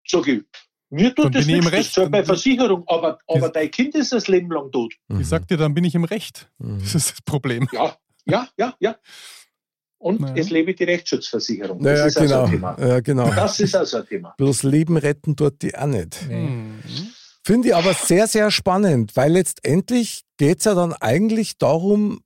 Sag 0.07 0.27
ich, 0.27 0.43
mir 0.89 1.13
Dann 1.13 1.15
tut 1.15 1.35
das 1.35 1.45
bin 1.45 1.55
ich 1.55 1.65
im 1.65 1.71
nichts, 1.71 1.71
das 1.71 1.73
Recht. 1.79 1.93
zahlt 1.93 2.11
bei 2.11 2.17
Dann- 2.19 2.25
Versicherung, 2.27 2.83
aber, 2.87 3.19
aber 3.27 3.39
Das- 3.39 3.51
dein 3.53 3.71
Kind 3.71 3.95
ist 3.95 4.11
das 4.11 4.27
Leben 4.27 4.49
lang 4.51 4.71
tot. 4.71 4.93
Mhm. 5.07 5.21
Ich 5.21 5.27
sag 5.27 5.47
dir, 5.47 5.57
dann 5.57 5.73
bin 5.73 5.83
ich 5.83 5.95
im 5.95 6.03
Recht. 6.03 6.49
Mhm. 6.59 6.79
Das 6.79 6.95
ist 6.95 7.11
das 7.11 7.21
Problem. 7.21 7.67
Ja, 7.71 7.95
ja, 8.25 8.47
ja, 8.57 8.73
ja. 8.79 8.95
Und 9.97 10.21
Naja. 10.21 10.35
es 10.37 10.49
lebe 10.51 10.75
die 10.75 10.83
Rechtsschutzversicherung. 10.83 11.79
Das 11.79 11.93
Naja, 11.93 12.05
ist 12.05 12.17
also 12.17 12.35
ein 12.35 12.51
genau. 12.51 12.73
Thema. 12.75 12.87
Ja, 12.87 12.99
genau. 12.99 13.29
Das 13.33 13.59
ist 13.59 13.75
also 13.75 13.97
ein 13.97 14.05
Thema. 14.07 14.33
Bloß 14.37 14.63
Leben 14.63 14.97
retten 14.97 15.35
tut 15.35 15.61
die 15.61 15.75
auch 15.75 15.87
nicht. 15.87 16.21
Hm. 16.27 16.79
Finde 17.43 17.69
ich 17.69 17.75
aber 17.75 17.93
sehr, 17.93 18.27
sehr 18.27 18.51
spannend, 18.51 19.15
weil 19.15 19.31
letztendlich 19.31 20.23
geht 20.37 20.59
es 20.59 20.65
ja 20.65 20.75
dann 20.75 20.93
eigentlich 20.93 21.57
darum, 21.57 22.19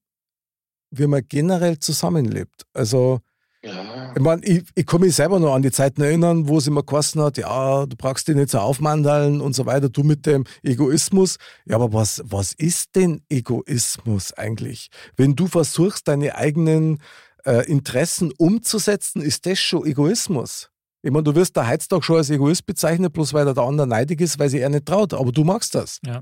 wie 0.92 1.08
man 1.08 1.22
generell 1.28 1.78
zusammenlebt. 1.80 2.64
Also, 2.74 3.20
Ja. 3.62 4.14
ich 4.16 4.22
meine, 4.22 4.46
ich, 4.46 4.64
ich 4.74 4.86
kann 4.86 5.02
mich 5.02 5.16
selber 5.16 5.40
noch 5.40 5.54
an 5.54 5.62
die 5.62 5.72
Zeiten 5.72 6.02
erinnern, 6.02 6.48
wo 6.48 6.60
es 6.60 6.68
immer 6.68 6.84
geheißen 6.84 7.22
hat, 7.22 7.38
ja, 7.38 7.86
du 7.86 7.96
brauchst 7.98 8.28
dich 8.28 8.36
nicht 8.36 8.50
so 8.50 8.60
aufmandeln 8.60 9.42
und 9.42 9.54
so 9.54 9.66
weiter, 9.66 9.90
du 9.90 10.04
mit 10.04 10.26
dem 10.26 10.46
Egoismus. 10.64 11.38
Ja, 11.66 11.76
aber 11.76 11.92
was, 11.92 12.22
was 12.24 12.54
ist 12.54 12.96
denn 12.96 13.22
Egoismus 13.30 14.34
eigentlich? 14.34 14.90
Wenn 15.18 15.36
du 15.36 15.48
versuchst, 15.48 16.08
deine 16.08 16.36
eigenen 16.36 17.00
äh, 17.46 17.66
Interessen 17.70 18.32
umzusetzen, 18.38 19.22
ist 19.22 19.46
das 19.46 19.60
schon 19.60 19.86
Egoismus. 19.86 20.70
Ich 21.02 21.12
meine, 21.12 21.24
du 21.24 21.36
wirst 21.36 21.56
da 21.56 21.68
heutzutage 21.68 22.04
schon 22.04 22.18
als 22.18 22.30
Egoist 22.30 22.66
bezeichnet, 22.66 23.14
bloß 23.14 23.34
weil 23.34 23.46
der 23.54 23.64
andere 23.64 23.88
neidig 23.88 24.22
ist, 24.22 24.40
weil 24.40 24.50
sie 24.50 24.60
er 24.60 24.70
nicht 24.70 24.86
traut. 24.86 25.14
Aber 25.14 25.32
du 25.32 25.44
magst 25.44 25.76
das. 25.76 26.00
Ja. 26.06 26.22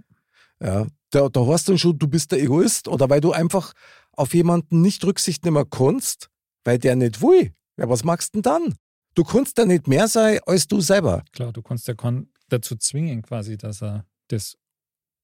Ja, 0.62 0.88
da, 1.12 1.30
da 1.30 1.46
hast 1.46 1.68
du 1.68 1.74
dann 1.74 1.80
schon, 1.80 1.98
du 2.00 2.08
bist 2.08 2.32
der 2.32 2.42
Egoist 2.42 2.88
oder 2.88 3.10
weil 3.10 3.22
du 3.22 3.32
einfach 3.32 3.74
auf 4.14 4.34
jemanden 4.34 4.82
nicht 4.82 5.04
Rücksicht 5.06 5.46
nehmen 5.46 5.70
kannst, 5.70 6.30
weil 6.68 6.78
der 6.80 6.98
nicht 6.98 7.22
will. 7.22 7.54
Ja, 7.78 7.88
was 7.88 8.04
magst 8.04 8.36
du 8.36 8.42
denn 8.42 8.52
dann? 8.52 8.76
Du 9.16 9.24
kannst 9.24 9.58
ja 9.58 9.64
nicht 9.66 9.88
mehr 9.88 10.10
sein 10.10 10.40
als 10.46 10.68
du 10.68 10.82
selber. 10.82 11.24
Klar, 11.32 11.54
du 11.54 11.62
kannst 11.62 11.88
ja 11.88 11.94
kon 11.94 12.30
dazu 12.50 12.76
zwingen, 12.76 13.22
quasi, 13.22 13.58
dass 13.58 13.82
er 13.82 14.06
das 14.28 14.58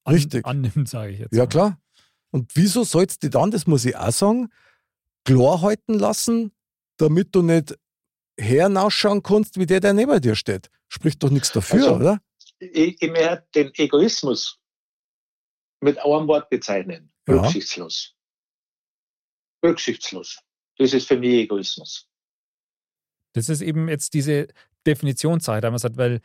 an 0.06 0.14
Richtig. 0.14 0.46
annimmt, 0.46 0.88
sage 0.88 1.12
ich 1.12 1.20
jetzt. 1.20 1.34
Ja, 1.34 1.44
mal. 1.44 1.48
klar. 1.50 1.82
Und 2.32 2.56
wieso 2.56 2.86
sollst 2.86 3.24
du 3.24 3.30
dann, 3.30 3.52
das 3.52 3.68
muss 3.68 3.84
ich 3.84 3.96
auch 3.98 4.12
sagen, 4.12 4.50
klar 5.26 5.62
halten 5.62 5.96
lassen, 5.96 6.54
damit 6.98 7.36
du 7.36 7.42
nicht 7.42 7.78
hernausschauen 8.40 9.22
kannst, 9.22 9.60
wie 9.60 9.66
der, 9.66 9.82
der 9.82 9.94
neben 9.94 10.20
dir 10.22 10.36
steht. 10.36 10.70
Spricht 10.88 11.22
doch 11.24 11.30
nichts 11.30 11.52
dafür, 11.52 11.84
Also- 11.84 11.96
oder? 11.96 12.20
Ich, 12.60 13.02
ich 13.02 13.12
möchte 13.12 13.46
den 13.54 13.72
Egoismus 13.76 14.58
mit 15.82 15.98
einem 15.98 16.28
Wort 16.28 16.50
bezeichnen. 16.50 17.12
Ja. 17.28 17.42
Rücksichtslos. 17.42 18.16
Das 20.78 20.94
ist 20.94 21.08
für 21.08 21.18
mich 21.18 21.32
Egoismus. 21.44 22.08
Das 23.34 23.50
ist 23.50 23.62
eben 23.62 23.88
jetzt 23.90 24.14
diese 24.14 24.48
Definitionssache, 24.86 25.62
da 25.62 25.70
man 25.70 25.80
sagt, 25.80 25.98
weil 25.98 26.22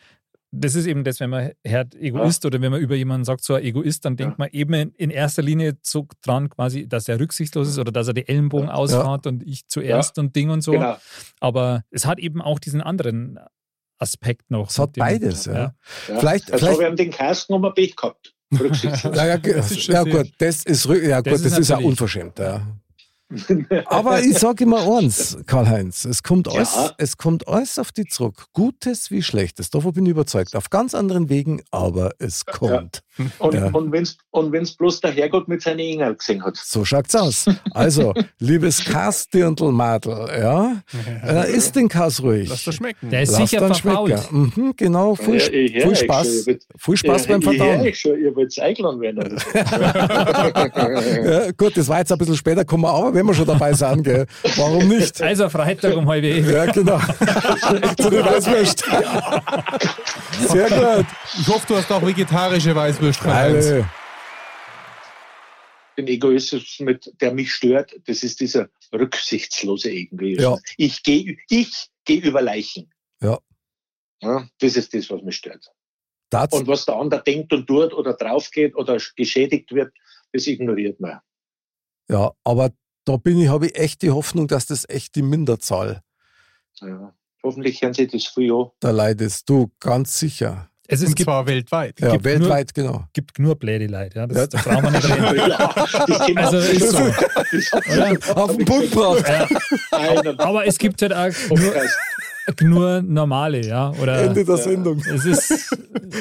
das 0.51 0.75
ist 0.75 0.87
eben 0.87 1.05
das, 1.05 1.21
wenn 1.21 1.29
man 1.31 1.53
hört 1.65 1.95
Egoist 1.95 2.45
oder 2.47 2.61
wenn 2.63 2.71
man 2.73 2.81
über 2.81 2.95
jemanden 2.95 3.25
sagt, 3.27 3.45
so 3.45 3.55
ein 3.55 3.63
Egoist, 3.65 4.05
dann 4.07 4.17
denkt 4.17 4.33
Ja. 4.33 4.45
man 4.45 4.49
eben 4.53 4.95
in- 4.97 5.11
erster 5.11 5.43
Linie 5.43 5.77
so 5.83 6.07
dran 6.23 6.49
quasi, 6.49 6.89
dass 6.89 7.07
er 7.09 7.21
rücksichtslos 7.21 7.69
ist 7.69 7.79
oder 7.79 7.93
dass 7.93 8.09
er 8.09 8.15
die 8.15 8.27
Ellenbogen 8.27 8.71
ausfahrt 8.71 9.27
und 9.27 9.43
ich 9.43 9.67
zuerst 9.69 10.19
und 10.19 10.35
Ding 10.35 10.49
und 10.51 10.63
so. 10.63 10.73
Genau. 10.73 10.97
Aber 11.41 11.85
es 11.91 12.07
hat 12.07 12.19
eben 12.19 12.41
auch 12.41 12.59
diesen 12.59 12.81
anderen 12.81 13.39
Aspekt 13.99 14.51
noch. 14.51 14.71
Es 14.71 14.79
hat 14.79 14.89
mit 14.91 14.97
dem- 14.97 15.01
beides, 15.01 15.45
ja. 15.45 15.53
Ja. 15.55 15.75
Vielleicht- 15.83 16.49
Jetzt 16.49 16.59
vielleicht- 16.61 16.73
habe 16.75 16.83
ich 16.85 16.89
ihm 16.91 16.97
den 16.97 17.11
Kasten 17.11 17.53
um 17.53 17.65
ein 17.67 17.75
Pech 17.75 17.95
gehabt. 17.97 18.35
Rücksichtslos. 18.59 19.15
Ja, 19.17 19.27
ja, 19.27 19.27
ja 19.35 19.37
gut, 19.37 19.55
das 19.57 19.71
ist, 19.73 19.87
ja, 19.89 20.03
gut, 21.21 21.33
Das 21.33 21.43
das, 21.43 21.53
ist 21.53 21.59
ist 21.59 21.69
ja 21.69 21.77
unverschämt. 21.79 22.39
Ja. 22.39 22.67
Aber 23.87 24.21
ich 24.23 24.39
sage 24.39 24.65
immer 24.65 24.97
eins, 24.99 25.37
Karl-Heinz, 25.47 26.05
es, 26.05 26.23
kommt 26.23 26.47
Ja. 26.47 26.55
alles, 26.55 26.95
es 26.99 27.17
kommt 27.17 27.47
alles 27.47 27.79
auf 27.79 27.93
dich 27.93 28.11
zurück. 28.11 28.47
Gutes 28.55 29.11
wie 29.11 29.23
Schlechtes, 29.23 29.71
davon 29.71 29.93
bin 29.93 30.07
ich 30.07 30.11
überzeugt. 30.13 30.57
Auf 30.57 30.71
ganz 30.71 30.95
anderen 30.95 31.29
Wegen, 31.29 31.63
aber 31.71 32.13
es 32.19 32.47
kommt. 32.47 33.03
Und, 33.39 33.55
Ja. 33.55 33.67
und 33.73 33.91
wenn 33.93 34.03
es 34.05 34.17
und 34.31 34.53
wenn's 34.53 34.73
bloß 34.73 35.01
der 35.01 35.11
Herrgott 35.13 35.49
mit 35.49 35.63
seinen 35.63 35.81
Engeln 35.81 36.17
gesehen 36.17 36.45
hat. 36.45 36.57
So 36.57 36.85
schaut's 36.85 37.15
aus. 37.17 37.47
Also, 37.73 38.15
liebes 38.39 38.85
Kastirndl-Madel, 38.85 40.29
ja, 40.41 40.77
äh, 41.27 41.51
isst 41.53 41.75
den 41.77 41.89
Kass 41.89 42.23
ruhig. 42.23 42.49
Lass 42.49 42.65
das 42.65 42.75
schmecken. 42.77 43.11
Der 43.11 43.23
ist 43.23 43.33
Lass 43.39 43.51
sicher 43.51 43.67
verfault. 43.67 44.11
schmecken. 44.21 44.53
Mhm, 44.55 44.75
genau, 44.77 45.15
viel, 45.17 45.35
Ja, 45.39 45.49
ich 45.49 45.83
viel 45.83 45.97
Spaß. 45.97 46.27
schon, 46.27 46.37
ihr 46.37 46.47
wollt- 46.47 46.63
Viel 46.79 46.97
Spaß 46.97 47.27
beim 47.27 47.41
ich, 47.41 47.49
ich 47.49 47.57
Verdauen. 47.59 47.81
euch 47.81 47.99
schon, 48.01 48.21
ihr 48.21 48.37
wollt 48.37 48.59
eingeladen 48.61 49.01
werden. 49.01 49.37
Ja, 51.25 51.51
gut, 51.57 51.77
das 51.77 51.89
war 51.89 51.99
jetzt 51.99 52.13
ein 52.13 52.19
bisschen 52.19 52.37
später, 52.37 52.65
kommen 52.65 52.85
wir 52.85 52.91
aber, 52.91 53.13
wenn 53.15 53.27
wir 53.27 53.35
schon 53.35 53.47
dabei 53.47 53.73
sind, 53.73 54.03
gell? 54.05 54.27
Warum 54.57 54.87
nicht? 54.89 55.21
Also 55.23 55.49
Freitag 55.49 55.97
um 55.97 56.09
halb 56.09 56.25
elf. 56.25 56.51
Ja, 56.51 56.67
genau. 56.67 56.99
Zu 58.01 58.11
den 58.11 58.25
Weißwürst. 58.25 58.85
Sehr 60.49 60.69
gut. 60.69 61.07
Ich 61.41 61.49
hoffe, 61.49 61.67
du 61.69 61.77
hast 61.77 61.91
auch 61.91 62.03
vegetarische 62.07 62.75
Weißwürste. 62.75 63.08
Alle. 63.23 63.91
den 65.97 66.07
Egoismus, 66.07 66.79
mit, 66.81 67.13
der 67.21 67.33
mich 67.33 67.53
stört, 67.53 67.95
das 68.07 68.23
ist 68.23 68.41
dieser 68.41 68.69
rücksichtslose 68.93 69.91
Egoismus. 69.91 70.43
Ja. 70.43 70.57
Ich 70.77 71.03
gehe 71.03 71.37
ich 71.49 71.89
geh 72.05 72.19
über 72.19 72.41
Leichen. 72.41 72.93
Ja. 73.21 73.39
ja. 74.23 74.49
Das 74.59 74.77
ist 74.77 74.95
das, 74.95 75.11
was 75.11 75.23
mich 75.23 75.37
stört. 75.37 75.71
Das, 76.31 76.53
Und 76.53 76.67
was 76.67 76.85
der 76.85 76.97
andere 76.97 77.23
denkt 77.23 77.53
und 77.53 77.67
tut 77.67 77.93
oder 77.95 78.15
draufgeht 78.15 78.77
oder 78.77 78.99
geschädigt 79.17 79.73
wird, 79.73 79.93
das 80.33 80.47
ignoriert 80.47 81.01
man. 81.01 81.21
ja, 82.09 82.33
aber 82.45 82.71
da 83.05 83.17
bin 83.17 83.39
ich, 83.41 83.49
habe 83.49 83.67
ich 83.67 83.77
echt 83.77 84.03
die 84.03 84.11
Hoffnung, 84.11 84.47
dass 84.47 84.67
das 84.67 84.87
echt 84.89 85.15
die 85.15 85.23
Minderzahl 85.23 86.03
Ja. 86.81 87.15
Hoffentlich 87.43 87.81
hören 87.81 87.95
Sie 87.95 88.07
das 88.07 88.27
früh 88.27 88.53
an. 88.53 88.71
der 88.83 88.93
Leute 88.93 89.25
ist. 89.25 89.49
Du, 89.49 89.71
ganz 89.81 90.19
sicher. 90.19 90.71
Also 90.91 91.05
es 91.05 91.11
Und 91.11 91.17
gibt, 91.17 91.27
zwar 91.27 91.47
weltweit. 91.47 92.01
Ja, 92.01 92.13
gibt 92.13 92.25
weltweit, 92.25 92.73
genau. 92.73 93.05
gibt 93.13 93.39
nur 93.39 93.57
blöde 93.57 93.87
Leute. 93.87 94.19
Ja? 94.21 94.27
Das, 94.27 94.37
Ja. 94.39 94.47
Da 94.47 94.59
brauchen 94.63 94.85
wir 94.85 94.91
nicht 94.93 95.05
reden. 95.11 95.51
Ja, 96.35 96.43
Also 96.47 96.57
ist 96.59 96.91
so. 96.91 96.99
hat- 96.99 98.37
Auf 98.37 98.57
den 98.57 98.65
Punkt. 98.65 98.97
Einen 99.93 100.41
Aber 100.41 100.67
es 100.67 100.79
gibt 100.79 101.03
halt 101.03 101.13
auch 101.13 101.31
nur, 101.51 101.75
nur 102.63 103.03
normale, 103.03 103.67
ja. 103.67 103.91
Oder 104.01 104.23
Ende 104.23 104.45
der 104.45 104.57
Sendung. 104.57 105.01
es 105.01 105.25
ist 105.27 105.77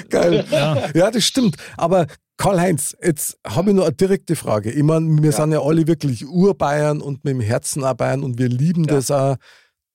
Geil. 0.09 0.43
ja, 0.51 0.89
Ja, 0.93 1.11
das 1.11 1.23
stimmt. 1.23 1.55
Aber 1.77 2.05
Karl-Heinz, 2.37 2.95
jetzt 3.01 3.37
habe 3.47 3.69
ich 3.69 3.75
noch 3.75 3.85
eine 3.85 3.93
direkte 3.95 4.35
Frage. 4.35 4.71
Ich 4.71 4.83
meine, 4.83 5.07
wir 5.23 5.31
sind 5.31 5.53
ja 5.53 5.61
alle 5.61 5.87
wirklich 5.87 6.27
Urbayern 6.27 7.01
und 7.01 7.23
mit 7.23 7.33
dem 7.33 7.41
Herzen 7.41 7.83
auch 7.83 7.93
Bayern 7.93 8.21
und 8.23 8.37
wir 8.37 8.49
lieben 8.49 8.83
Ja. 8.83 8.95
das 8.95 9.11
auch. 9.11 9.37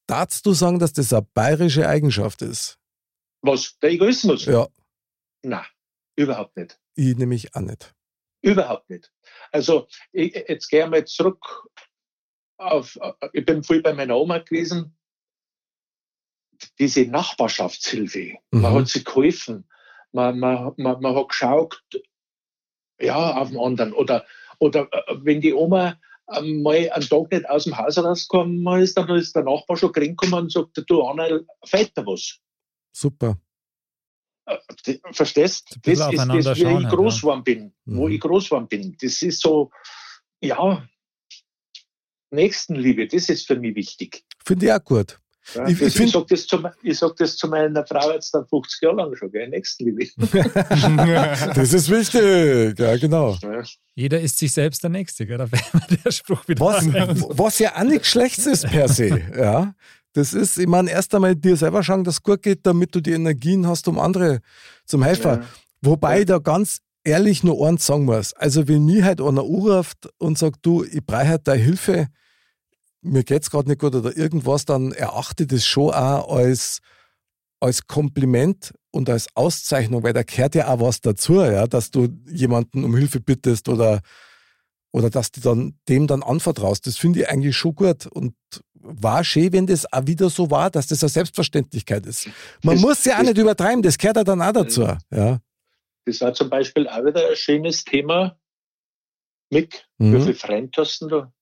Darfst 0.08 0.44
du 0.46 0.52
sagen, 0.54 0.78
dass 0.78 0.92
das 0.94 1.12
eine 1.12 1.26
bayerische 1.34 1.86
Eigenschaft 1.86 2.42
ist? 2.42 2.78
Was? 3.43 3.76
Der 3.80 3.90
Egoismus? 3.90 4.45
Ja, 4.47 4.68
Nein, 5.43 5.66
überhaupt 6.16 6.57
nicht. 6.57 6.78
ich 6.95 7.16
nämlich 7.16 7.55
auch 7.55 7.61
nicht. 7.61 7.95
Überhaupt 8.43 8.88
nicht. 8.90 9.12
Also, 9.51 9.86
ich, 10.12 10.34
jetzt 10.34 10.68
gehe 10.68 10.84
ich 10.84 10.90
mal 10.90 11.05
zurück 11.05 11.45
auf, 12.59 12.99
ich 13.32 13.45
bin 13.45 13.62
viel 13.64 13.82
bei 13.82 13.93
meiner 13.93 14.16
Oma 14.16 14.38
gewesen. 14.38 14.97
Diese 16.78 17.05
Nachbarschaftshilfe, 17.07 18.36
man 18.53 18.72
Mhm. 18.72 18.78
hat 18.78 18.88
sich 18.88 19.05
geholfen, 19.05 19.68
man, 20.12 20.38
man, 20.38 20.72
man, 20.76 21.01
man 21.01 21.14
hat 21.16 21.28
geschaut, 21.28 21.82
ja, 23.01 23.36
auf 23.36 23.49
den 23.51 23.59
anderen. 23.59 23.93
Oder, 23.93 24.24
oder 24.59 24.88
äh, 24.93 25.16
wenn 25.22 25.40
die 25.40 25.55
Oma 25.55 25.99
mal 26.26 26.90
einen 26.90 27.09
Tag 27.09 27.32
nicht 27.32 27.51
aus 27.51 27.64
dem 27.64 27.76
Haus 27.76 27.99
rausgekommen 27.99 28.80
ist, 28.80 28.97
dann 28.97 29.09
ist 29.11 29.34
der 29.34 29.43
Nachbar 29.43 29.76
schon 29.76 29.90
reingekommen 29.93 30.45
und 30.45 30.53
sagt, 30.53 30.80
du 30.88 31.03
Anna, 31.03 31.40
fällt 31.64 31.97
da 31.99 32.07
was? 32.07 32.38
Super. 32.93 33.38
Äh, 34.47 34.59
Verstehst? 35.12 35.78
Das 35.82 35.93
ist 35.95 36.01
das, 36.01 36.59
wie 36.59 36.61
ich 36.62 36.66
halt, 36.66 36.88
groß 36.90 37.14
ja. 37.16 37.20
geworden 37.20 37.45
bin, 37.45 37.72
wo 37.84 38.07
Mhm. 38.09 38.14
ich 38.14 38.20
groß 38.20 38.45
geworden 38.47 38.68
bin. 38.68 38.97
Das 39.01 39.22
ist 39.22 39.40
so, 39.40 39.70
ja, 40.40 40.86
Nächstenliebe, 42.30 43.07
das 43.07 43.28
ist 43.28 43.47
für 43.47 43.57
mich 43.57 43.74
wichtig. 43.74 44.24
Finde 44.45 44.66
ich 44.66 44.72
auch 44.72 44.82
gut. 44.84 45.18
Ja, 45.55 45.66
Ich- 45.66 45.80
ich 45.82 45.93
das, 45.95 45.97
ich, 45.97 46.12
sage 46.12 46.26
das, 46.30 46.47
zu 46.47 46.59
me- 46.59 46.74
ich 46.82 46.99
sag 46.99 47.16
das 47.16 47.36
zu 47.36 47.49
meiner 47.49 47.84
Frau 47.84 48.12
jetzt 48.12 48.32
dann 48.32 48.47
50 48.47 48.80
Jahre 48.82 48.97
lang 48.97 49.16
schon, 49.16 49.30
gell? 49.32 49.49
Nächstenliebe. 49.49 50.07
Das 51.55 51.72
ist 51.72 51.90
wichtig. 51.90 52.78
Ja, 52.78 52.97
genau. 52.97 53.36
Ja. 53.43 53.62
jeder 53.95 54.20
ist 54.20 54.38
sich 54.38 54.53
selbst 54.53 54.82
der 54.84 54.90
Nächste, 54.90 55.26
gell? 55.26 55.38
Da 55.38 55.51
wäre 55.53 55.62
der 56.05 56.11
Spruch 56.12 56.47
wieder 56.47 56.64
Was, 56.64 56.86
was 56.86 57.59
ja 57.59 57.76
auch 57.76 57.82
nichts 57.84 58.09
Schlechtes 58.09 58.47
ist 58.47 58.66
per 58.68 58.88
se. 58.88 59.09
Ja. 59.36 59.74
Das 60.14 60.34
ist, 60.34 60.58
ich 60.58 60.66
meine, 60.66 60.90
erst 60.90 61.14
einmal 61.14 61.34
dir 61.34 61.56
selber 61.56 61.82
schauen, 61.82 62.04
dass 62.04 62.16
es 62.16 62.22
gut 62.22 62.42
geht, 62.42 62.66
damit 62.66 62.94
du 62.94 63.00
die 63.00 63.12
Energien 63.12 63.66
hast, 63.66 63.88
um 63.88 63.98
andere 63.98 64.40
zum 64.84 65.02
helfen. 65.02 65.40
Ja. 65.40 65.46
Wobei 65.80 66.14
Ja. 66.16 66.20
ich 66.20 66.26
da 66.26 66.38
ganz 66.38 66.78
ehrlich 67.04 67.42
nur 67.42 67.66
eins 67.66 67.86
sagen 67.86 68.04
muss. 68.04 68.32
Also, 68.34 68.68
wenn 68.68 68.84
mir 68.84 69.04
halt 69.04 69.20
einer 69.20 69.40
anruft 69.42 70.08
und 70.18 70.38
sagt, 70.38 70.60
du, 70.62 70.84
ich 70.84 71.04
brauche 71.04 71.28
halt 71.28 71.48
deine 71.48 71.62
Hilfe, 71.62 72.08
mir 73.00 73.24
geht's 73.24 73.50
gerade 73.50 73.68
nicht 73.68 73.80
gut 73.80 73.94
oder 73.94 74.16
irgendwas, 74.16 74.64
dann 74.64 74.92
erachte 74.92 75.46
das 75.46 75.66
schon 75.66 75.92
auch 75.92 76.36
als, 76.36 76.78
als 77.58 77.86
Kompliment 77.86 78.72
und 78.92 79.08
als 79.10 79.26
Auszeichnung, 79.34 80.02
weil 80.02 80.12
da 80.12 80.22
gehört 80.22 80.54
ja 80.54 80.68
auch 80.68 80.80
was 80.80 81.00
dazu, 81.00 81.40
ja, 81.40 81.66
dass 81.66 81.90
du 81.90 82.08
jemanden 82.28 82.84
um 82.84 82.94
Hilfe 82.96 83.18
bittest 83.20 83.68
oder, 83.68 84.00
oder 84.92 85.10
dass 85.10 85.32
du 85.32 85.40
dann, 85.40 85.74
dem 85.88 86.06
dann 86.06 86.22
anvertraust. 86.22 86.86
Das 86.86 86.96
finde 86.98 87.20
ich 87.20 87.28
eigentlich 87.28 87.56
schon 87.56 87.74
gut 87.74 88.06
und 88.06 88.34
war 88.83 89.22
schön, 89.24 89.53
wenn 89.53 89.66
das 89.66 89.91
auch 89.93 90.07
wieder 90.07 90.28
so 90.30 90.51
war, 90.51 90.70
dass 90.70 90.87
das 90.87 91.03
eine 91.03 91.09
Selbstverständlichkeit 91.11 92.05
ist. 92.07 92.28
Man 92.62 92.74
Das- 92.76 92.83
muss 92.83 93.05
ja 93.05 93.14
auch 93.14 93.18
das- 93.18 93.28
nicht 93.28 93.39
übertreiben, 93.39 93.83
das 93.83 93.97
gehört 93.99 94.16
ja 94.16 94.24
dann 94.24 94.43
auch 94.43 94.53
dazu. 94.53 94.83
Ja. 95.11 95.41
Das 96.05 96.20
war 96.20 96.35
zum 96.35 96.51
Beispiel 96.51 96.89
auch 96.89 97.05
wieder 97.05 97.28
ein 97.28 97.37
schönes 97.37 97.85
Thema. 97.85 98.37
Mick, 99.51 99.85
Mhm. 99.99 100.14
wie 100.16 100.20
viele 100.22 100.35
Freunde 100.35 100.70
hast 100.78 101.01
du 101.01 101.09
da? 101.09 101.33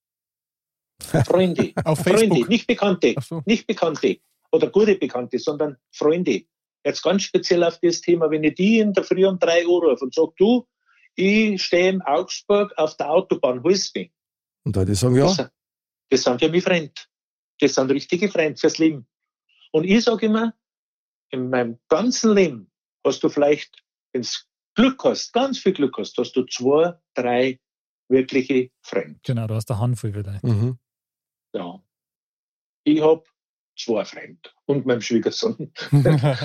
Freunde. 1.25 1.73
Auf 1.85 2.01
Freunde, 2.01 2.19
Facebook. 2.29 2.49
nicht 2.49 2.67
Bekannte. 2.67 3.15
So. 3.27 3.43
Nicht 3.47 3.67
Bekannte 3.67 4.19
oder 4.53 4.69
gute 4.69 4.97
Bekannte, 4.97 5.39
sondern 5.39 5.77
Freunde. 5.93 6.43
Jetzt 6.85 7.03
ganz 7.03 7.23
speziell 7.23 7.65
auf 7.65 7.79
das 7.81 8.01
Thema, 8.01 8.31
wenn 8.31 8.45
ich 8.45 8.55
die 8.55 8.79
in 8.81 8.93
der 8.93 9.05
Früh 9.05 9.27
um 9.27 9.39
drei 9.39 9.67
Uhr 9.67 9.83
rufe 9.83 10.05
und 10.05 10.15
sage, 10.15 10.33
du, 10.37 10.67
ich 11.15 11.63
stehe 11.63 11.89
in 11.91 12.03
Augsburg 12.03 12.73
auf 12.77 12.97
der 12.97 13.11
Autobahn, 13.11 13.63
holst 13.63 13.95
mich. 13.95 14.11
Und 14.65 14.77
da 14.77 14.85
die 14.85 14.95
sagen, 14.95 15.15
Das, 15.17 15.37
ja, 15.37 15.45
sind- 15.45 15.51
das 16.11 16.23
sind 16.23 16.41
für 16.41 16.49
mich 16.51 16.65
Freunde. 16.65 16.93
Das 17.61 17.75
sind 17.75 17.91
richtige 17.91 18.29
Freunde 18.29 18.59
fürs 18.59 18.79
Leben. 18.79 19.07
Und 19.73 19.85
ich 19.85 20.03
sage 20.05 20.27
immer, 20.27 20.55
in 21.31 21.51
meinem 21.51 21.79
ganzen 21.89 22.35
Leben 22.35 22.71
hast 23.05 23.23
du 23.23 23.29
vielleicht, 23.29 23.85
wenn 24.13 24.23
du 24.23 24.29
Glück 24.75 25.05
hast, 25.05 25.33
ganz 25.33 25.59
viel 25.59 25.73
Glück 25.73 25.97
hast, 25.99 26.17
hast 26.17 26.33
du 26.33 26.45
zwei, 26.45 26.95
drei 27.15 27.61
wirkliche 28.09 28.71
Freunde. 28.83 29.21
Genau, 29.25 29.47
du 29.47 29.55
hast 29.55 29.71
eine 29.71 29.81
Handvoll 29.81 30.15
wieder. 30.15 30.41
mhm. 30.43 30.79
Ja. 31.53 31.83
Ich 32.85 33.01
habe 33.01 33.25
zwei 33.77 34.05
Freunde 34.05 34.39
und 34.67 34.87
meinen 34.87 35.03
Schwiegersohn. 35.03 35.73
äh, 35.93 36.37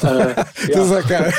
Das 0.00 0.04
ist 0.04 0.68
ja, 0.68 0.98
ja 0.98 1.00
geil. 1.00 1.34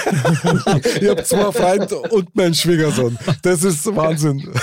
ich 1.02 1.10
habe 1.10 1.24
zwei 1.24 1.52
Freunde 1.52 2.00
und 2.00 2.36
meinen 2.36 2.54
Schwiegersohn. 2.54 3.18
Das 3.42 3.64
ist 3.64 3.86
Wahnsinn. 3.96 4.40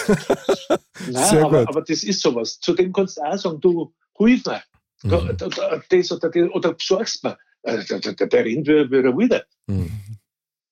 nein, 1.11 1.25
sehr 1.31 1.45
aber, 1.45 1.61
gut. 1.61 1.69
aber 1.69 1.83
das 1.83 2.03
ist 2.05 2.21
sowas. 2.21 2.59
Zu 2.61 2.75
dem 2.75 2.93
kannst 2.93 3.17
du 3.19 3.23
auch 3.23 3.37
sagen, 3.39 3.61
du, 3.61 3.93
hilf 4.19 4.45
mir. 4.47 4.63
Mhm. 5.03 5.11
da- 5.37 5.49
da- 5.49 5.83
Das 5.89 6.13
oder, 6.13 6.31
das, 6.31 6.51
oder 6.51 6.73
besorgst 6.75 7.23
mir. 7.25 7.37
Äh, 7.63 7.85
Der, 7.85 7.99
der, 8.01 8.27
der 8.27 8.45
rennt 8.45 8.67
wie, 8.67 8.91
wie 8.91 8.97
er 8.97 9.17
wieder. 9.19 9.45
Mhm. 9.67 9.91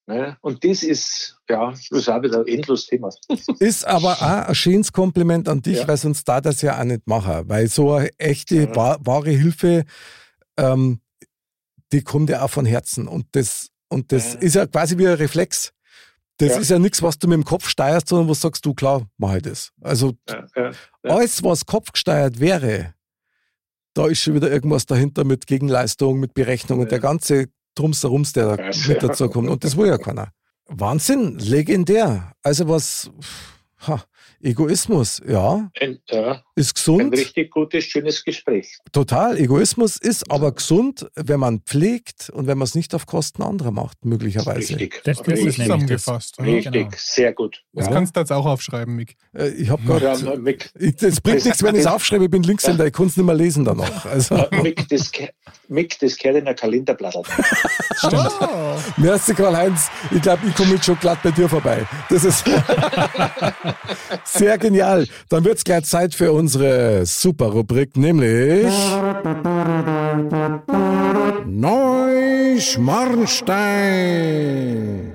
Ne? 0.06 0.36
Und 0.40 0.64
das 0.64 0.82
ist, 0.82 1.36
ja, 1.48 1.70
das 1.70 1.88
ist 1.90 2.08
auch 2.08 2.22
wieder 2.22 2.40
ein 2.40 2.46
endloses 2.48 2.86
Thema. 2.86 3.08
Ist 3.60 3.86
aber 3.86 4.12
auch 4.14 4.48
ein 4.48 4.54
schönes 4.54 4.92
Kompliment 4.92 5.48
an 5.48 5.62
dich, 5.62 5.78
Ja. 5.78 5.88
weil 5.88 5.96
sonst 5.96 6.24
da 6.28 6.40
das 6.40 6.60
ja 6.60 6.78
auch 6.80 6.84
nicht 6.84 7.06
machen. 7.06 7.48
Weil 7.48 7.68
so 7.68 7.92
eine 7.92 8.10
echte, 8.18 8.56
Ja. 8.64 8.74
wa- 8.76 8.98
wahre 9.04 9.30
Hilfe, 9.30 9.84
ähm, 10.58 11.00
die 11.92 12.02
kommt 12.02 12.30
ja 12.30 12.42
auch 12.42 12.50
von 12.50 12.66
Herzen. 12.66 13.06
Und 13.06 13.26
das, 13.32 13.68
und 13.88 14.10
das 14.12 14.34
Ja. 14.34 14.40
ist 14.40 14.54
ja 14.56 14.66
quasi 14.66 14.98
wie 14.98 15.06
ein 15.06 15.14
Reflex. 15.14 15.72
Das 16.42 16.56
Ja. 16.56 16.58
ist 16.58 16.70
ja 16.70 16.78
nichts, 16.80 17.00
was 17.02 17.18
du 17.18 17.28
mit 17.28 17.36
dem 17.36 17.44
Kopf 17.44 17.68
steuerst, 17.68 18.08
sondern 18.08 18.28
was 18.28 18.40
sagst 18.40 18.66
du, 18.66 18.74
klar, 18.74 19.06
mach 19.16 19.36
ich 19.36 19.42
das. 19.42 19.70
Also 19.80 20.14
Ja, 20.28 20.72
alles, 21.04 21.42
was 21.44 21.64
kopfgesteuert 21.66 22.40
wäre, 22.40 22.94
da 23.94 24.06
ist 24.08 24.22
schon 24.22 24.34
wieder 24.34 24.50
irgendwas 24.50 24.84
dahinter 24.86 25.22
mit 25.22 25.46
Gegenleistung, 25.46 26.18
mit 26.18 26.34
Berechnung 26.34 26.80
und 26.80 26.90
der 26.90 26.98
ganze 26.98 27.46
Drumsterums, 27.76 28.32
der 28.32 28.56
da 28.56 28.70
mit 28.88 29.02
dazu 29.02 29.28
kommt. 29.28 29.48
Und 29.50 29.62
das 29.62 29.76
will 29.76 29.86
ja 29.86 29.98
keiner. 29.98 30.32
Wahnsinn, 30.66 31.38
legendär. 31.38 32.32
Also 32.42 32.68
was, 32.68 33.10
ha, 33.86 34.02
Egoismus, 34.40 35.22
ja, 35.24 35.70
ja, 36.10 36.42
ist 36.54 36.70
ein 36.70 36.74
gesund. 36.74 37.16
richtig 37.16 37.50
gutes, 37.50 37.84
schönes 37.84 38.22
Gespräch. 38.24 38.76
Total. 38.92 39.38
Egoismus 39.38 39.96
ist 39.96 40.30
aber 40.30 40.52
gesund, 40.52 41.06
wenn 41.14 41.40
man 41.40 41.60
pflegt 41.60 42.28
und 42.30 42.46
wenn 42.46 42.58
man 42.58 42.66
es 42.66 42.74
nicht 42.74 42.94
auf 42.94 43.06
Kosten 43.06 43.42
anderer 43.42 43.70
macht, 43.70 44.04
möglicherweise. 44.04 44.74
Richtig. 44.78 45.00
Das- 45.04 45.18
das 45.18 45.28
ist 45.28 45.28
richtig, 45.28 45.46
das. 45.56 45.64
zusammengefasst. 45.66 46.36
ja. 46.38 46.44
richtig. 46.44 46.72
genau. 46.72 46.88
sehr 46.96 47.32
gut. 47.32 47.62
Das 47.72 47.86
Ja. 47.86 47.92
kannst 47.92 48.14
du 48.16 48.20
jetzt 48.20 48.32
auch 48.32 48.44
aufschreiben, 48.46 48.94
Mick. 48.94 49.16
Äh, 49.34 49.48
Ich 49.48 49.70
habe 49.70 49.82
Ja, 49.88 49.98
gerade. 50.14 50.38
Mick, 50.38 50.70
Ich, 50.78 50.96
das 50.96 51.20
bringt 51.20 51.44
nichts, 51.44 51.62
wenn 51.62 51.74
ich 51.74 51.82
es 51.82 51.86
aufschreibe, 51.86 52.24
ich 52.24 52.30
bin 52.30 52.42
Linkshänder, 52.42 52.86
ich 52.86 52.92
kann 52.92 53.06
es 53.06 53.16
nicht 53.16 53.24
mehr 53.26 53.34
lesen 53.34 53.64
danach. 53.64 54.04
Also, 54.06 54.46
Mick, 54.62 54.86
das, 54.88 55.10
Mick, 55.68 55.98
das 56.00 56.16
gehört 56.18 56.38
in 56.38 56.48
ein 56.48 56.56
Kalenderblatt. 56.56 57.14
merci 58.96 59.34
Karl-Heinz, 59.34 59.88
ich 60.10 60.20
glaube, 60.22 60.42
ich 60.48 60.54
komme 60.54 60.74
jetzt 60.74 60.84
schon 60.84 60.98
glatt 60.98 61.18
bei 61.22 61.30
dir 61.30 61.48
vorbei. 61.48 61.86
Das 62.08 62.24
ist 62.24 62.44
sehr 64.24 64.58
genial. 64.58 65.06
Dann 65.28 65.44
wird 65.44 65.58
es 65.58 65.64
gleich 65.64 65.84
Zeit 65.84 66.14
für 66.14 66.32
unsere 66.42 67.06
super 67.06 67.46
Rubrik, 67.52 67.96
nämlich 67.96 68.66
Neuschmarnstein. 73.82 75.12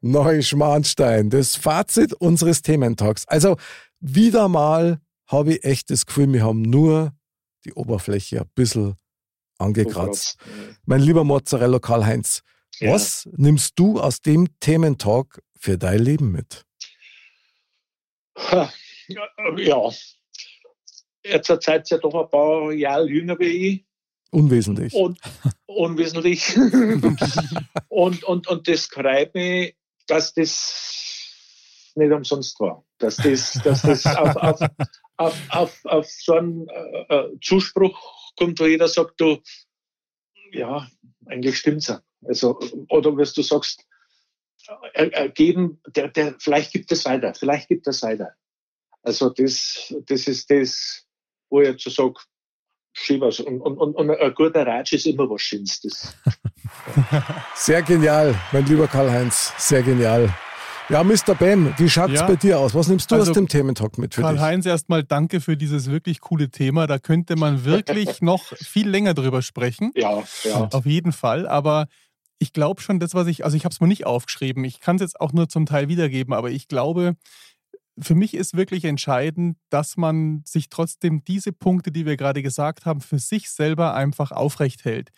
Neuschmarnstein, 0.00 1.30
das 1.30 1.56
Fazit 1.56 2.12
unseres 2.12 2.60
Thementags. 2.62 3.26
Also 3.26 3.56
wieder 4.00 4.48
mal 4.48 5.00
habe 5.26 5.54
ich 5.54 5.64
echt 5.64 5.88
das 5.90 6.04
Gefühl, 6.04 6.30
wir 6.32 6.44
haben 6.44 6.60
nur 6.62 7.12
die 7.64 7.72
Oberfläche 7.72 8.42
ein 8.42 8.50
bisschen 8.54 8.96
angekratzt. 9.58 10.36
Mein 10.84 11.00
lieber 11.00 11.24
Mozzarella 11.24 11.78
Karl-Heinz, 11.78 12.42
Ja. 12.80 12.92
was 12.92 13.26
nimmst 13.36 13.72
du 13.78 13.98
aus 13.98 14.20
dem 14.20 14.46
Thementag 14.60 15.40
für 15.58 15.78
dein 15.78 16.00
Leben 16.00 16.32
mit? 16.32 16.64
Ha, 18.36 18.70
Ja. 19.08 19.90
Jetzt 21.24 21.46
seid 21.46 21.90
ihr 21.90 21.96
ja 21.96 21.98
doch 21.98 22.14
ein 22.14 22.30
paar 22.30 22.72
Jahre 22.72 23.08
jünger 23.08 23.38
wie 23.38 23.44
ich. 23.44 23.84
Unwesentlich. 24.30 24.94
Und 24.94 25.18
unwesentlich. 25.66 26.56
und, 27.88 28.24
und, 28.24 28.46
und 28.46 28.68
das 28.68 28.86
freut 28.86 29.34
mich, 29.34 29.76
dass 30.06 30.34
das 30.34 31.92
nicht 31.94 32.12
umsonst 32.12 32.58
war. 32.60 32.84
Dass 32.98 33.16
das, 33.16 33.54
dass 33.64 33.82
das 33.82 34.06
auf, 34.06 34.36
auf, 34.36 34.60
auf, 35.16 35.36
auf, 35.50 35.84
auf 35.84 36.06
so 36.06 36.34
einen 36.34 36.68
äh, 36.68 37.14
äh, 37.14 37.38
Zuspruch 37.40 37.98
kommt, 38.36 38.60
wo 38.60 38.66
jeder 38.66 38.88
sagt, 38.88 39.20
du, 39.20 39.38
ja, 40.52 40.88
eigentlich 41.26 41.58
stimmt's 41.58 41.88
ja. 41.88 42.00
Also, 42.26 42.58
oder 42.88 43.16
was 43.16 43.32
du 43.32 43.42
sagst, 43.42 43.84
äh, 44.94 45.06
äh, 45.06 45.62
der, 45.94 46.08
der, 46.08 46.34
vielleicht 46.38 46.72
gibt 46.72 46.90
es 46.92 47.04
weiter, 47.04 47.34
vielleicht 47.34 47.68
gibt 47.68 47.86
es 47.86 48.02
weiter. 48.02 48.34
Also 49.02 49.30
das, 49.30 49.92
das 50.06 50.26
ist 50.26 50.50
das, 50.50 51.04
wo 51.50 51.60
ich 51.60 51.68
jetzt 51.68 51.84
so 51.84 51.90
sage, 51.90 52.14
Schiebers. 52.92 53.40
Und, 53.40 53.60
und, 53.60 53.78
und, 53.78 53.94
und 53.94 54.10
ein 54.10 54.34
guter 54.34 54.66
Ratsch 54.66 54.92
ist 54.92 55.06
immer 55.06 55.28
was 55.30 55.40
Schönes. 55.42 55.80
Das, 55.80 56.14
Sehr 57.54 57.82
genial, 57.82 58.34
mein 58.52 58.66
lieber 58.66 58.88
Karl-Heinz. 58.88 59.52
Sehr 59.58 59.82
genial. 59.82 60.34
Ja, 60.88 61.04
Mr. 61.04 61.34
Bam, 61.38 61.74
wie 61.76 61.88
schaut's 61.88 62.14
Ja. 62.14 62.26
bei 62.26 62.36
dir 62.36 62.58
aus? 62.58 62.74
Was 62.74 62.88
nimmst 62.88 63.10
du 63.10 63.16
Also, 63.16 63.30
aus 63.30 63.34
dem 63.34 63.46
Thementag 63.46 63.98
mit 63.98 64.14
für 64.14 64.22
dich? 64.22 64.26
Karl-Heinz, 64.26 64.64
erstmal 64.64 65.04
danke 65.04 65.40
für 65.42 65.56
dieses 65.56 65.90
wirklich 65.90 66.20
coole 66.20 66.50
Thema. 66.50 66.86
Da 66.86 66.98
könnte 66.98 67.36
man 67.36 67.64
wirklich 67.66 68.20
noch 68.22 68.44
viel 68.56 68.88
länger 68.88 69.12
drüber 69.14 69.42
sprechen. 69.42 69.92
ja, 69.94 70.22
ja. 70.44 70.68
Auf 70.72 70.86
jeden 70.86 71.12
Fall. 71.12 71.46
Aber 71.46 71.86
ich 72.38 72.52
glaube 72.54 72.80
schon, 72.80 73.00
das, 73.00 73.14
was 73.14 73.26
ich, 73.26 73.44
also 73.44 73.56
ich 73.56 73.64
habe 73.64 73.72
es 73.74 73.80
mir 73.80 73.88
nicht 73.88 74.06
aufgeschrieben. 74.06 74.64
Ich 74.64 74.80
kann 74.80 74.96
es 74.96 75.02
jetzt 75.02 75.20
auch 75.20 75.32
nur 75.32 75.48
zum 75.48 75.66
Teil 75.66 75.88
wiedergeben, 75.88 76.32
aber 76.32 76.50
ich 76.50 76.68
glaube, 76.68 77.16
für 78.00 78.14
mich 78.14 78.34
ist 78.34 78.56
wirklich 78.56 78.84
entscheidend, 78.84 79.56
dass 79.70 79.96
man 79.96 80.42
sich 80.44 80.68
trotzdem 80.68 81.24
diese 81.24 81.52
Punkte, 81.52 81.92
die 81.92 82.06
wir 82.06 82.16
gerade 82.16 82.42
gesagt 82.42 82.86
haben, 82.86 83.00
für 83.00 83.18
sich 83.18 83.50
selber 83.50 83.94
einfach 83.94 84.32
aufrecht 84.32 84.84
hält. 84.84 85.10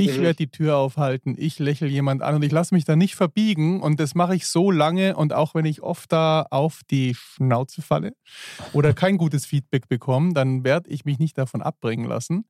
Ich 0.00 0.16
Mhm. 0.16 0.22
werde 0.22 0.36
die 0.36 0.50
Tür 0.50 0.76
aufhalten, 0.76 1.34
ich 1.36 1.58
lächle 1.58 1.88
jemand 1.88 2.22
an 2.22 2.36
und 2.36 2.44
ich 2.44 2.52
lasse 2.52 2.72
mich 2.72 2.84
da 2.84 2.94
nicht 2.94 3.16
verbiegen 3.16 3.80
und 3.82 3.98
das 3.98 4.14
mache 4.14 4.36
ich 4.36 4.46
so 4.46 4.70
lange 4.70 5.16
und 5.16 5.32
auch 5.32 5.56
wenn 5.56 5.64
ich 5.64 5.82
oft 5.82 6.12
da 6.12 6.46
auf 6.52 6.82
die 6.88 7.16
Schnauze 7.16 7.82
falle 7.82 8.12
oder 8.72 8.92
kein 8.92 9.16
gutes 9.18 9.44
Feedback 9.44 9.88
bekomme, 9.88 10.34
dann 10.34 10.62
werde 10.62 10.88
ich 10.88 11.04
mich 11.04 11.18
nicht 11.18 11.36
davon 11.36 11.62
abbringen 11.62 12.04
lassen. 12.06 12.44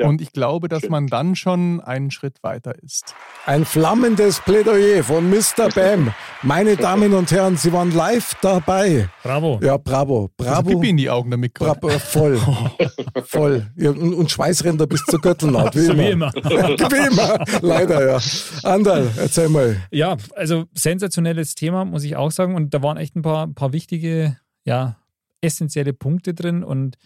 Ja, 0.00 0.06
und 0.08 0.22
ich 0.22 0.32
glaube, 0.32 0.68
dass 0.68 0.80
schön. 0.80 0.90
man 0.90 1.06
dann 1.08 1.36
schon 1.36 1.82
einen 1.82 2.10
Schritt 2.10 2.42
weiter 2.42 2.74
ist. 2.82 3.14
Ein 3.44 3.66
flammendes 3.66 4.40
Plädoyer 4.40 5.04
von 5.04 5.28
Mr. 5.28 5.68
Bam. 5.74 6.14
Meine 6.42 6.76
Damen 6.76 7.12
und 7.12 7.30
Herren, 7.30 7.58
Sie 7.58 7.74
waren 7.74 7.90
live 7.92 8.32
dabei. 8.40 9.10
Bravo. 9.22 9.60
Ja, 9.62 9.76
bravo, 9.76 10.30
Also 10.38 10.50
bravo. 10.50 10.70
Pipi 10.70 10.88
in 10.90 10.96
die 10.96 11.10
Augen 11.10 11.30
damit. 11.30 11.52
Bravo, 11.52 11.90
voll, 11.90 12.40
voll. 13.26 13.70
Ja, 13.76 13.90
und, 13.90 14.14
und 14.14 14.30
Schweißränder 14.30 14.86
bis 14.86 15.04
zur 15.04 15.20
Gürtelnaht, 15.20 15.74
wie 15.76 15.80
So 15.80 15.92
immer. 15.92 16.32
wie 16.32 16.50
immer. 16.52 16.76
wie 16.90 17.06
immer, 17.06 17.44
leider, 17.62 18.06
ja. 18.06 18.20
Andal, 18.62 19.10
erzähl 19.16 19.48
mal. 19.48 19.82
Ja, 19.90 20.16
also 20.34 20.64
sensationelles 20.72 21.54
Thema, 21.54 21.84
muss 21.84 22.04
ich 22.04 22.16
auch 22.16 22.30
sagen. 22.30 22.54
Und 22.54 22.74
da 22.74 22.82
waren 22.82 22.96
echt 22.96 23.16
ein 23.16 23.22
paar, 23.22 23.48
paar 23.48 23.72
wichtige, 23.72 24.36
ja, 24.64 24.96
essentielle 25.40 25.92
Punkte 25.92 26.34
drin. 26.34 26.64
Und 26.64 26.96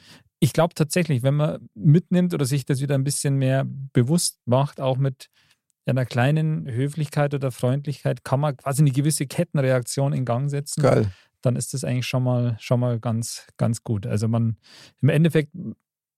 ich 0.40 0.52
glaube 0.52 0.74
tatsächlich, 0.74 1.22
wenn 1.22 1.34
man 1.34 1.68
mitnimmt 1.74 2.34
oder 2.34 2.46
sich 2.46 2.64
das 2.64 2.80
wieder 2.80 2.94
ein 2.94 3.04
bisschen 3.04 3.36
mehr 3.36 3.66
bewusst 3.92 4.38
macht, 4.46 4.80
auch 4.80 4.96
mit 4.96 5.28
einer 5.86 6.06
kleinen 6.06 6.70
Höflichkeit 6.70 7.34
oder 7.34 7.50
Freundlichkeit, 7.50 8.24
kann 8.24 8.40
man 8.40 8.56
quasi 8.56 8.82
eine 8.82 8.90
gewisse 8.90 9.26
Kettenreaktion 9.26 10.12
in 10.12 10.24
Gang 10.24 10.50
setzen. 10.50 10.82
Geil. 10.82 11.10
Dann 11.42 11.56
ist 11.56 11.74
das 11.74 11.84
eigentlich 11.84 12.06
schon 12.06 12.22
mal, 12.22 12.56
schon 12.60 12.80
mal 12.80 13.00
ganz, 13.00 13.46
ganz 13.56 13.82
gut. 13.82 14.06
Also 14.06 14.28
man, 14.28 14.56
im 15.00 15.08
Endeffekt, 15.08 15.52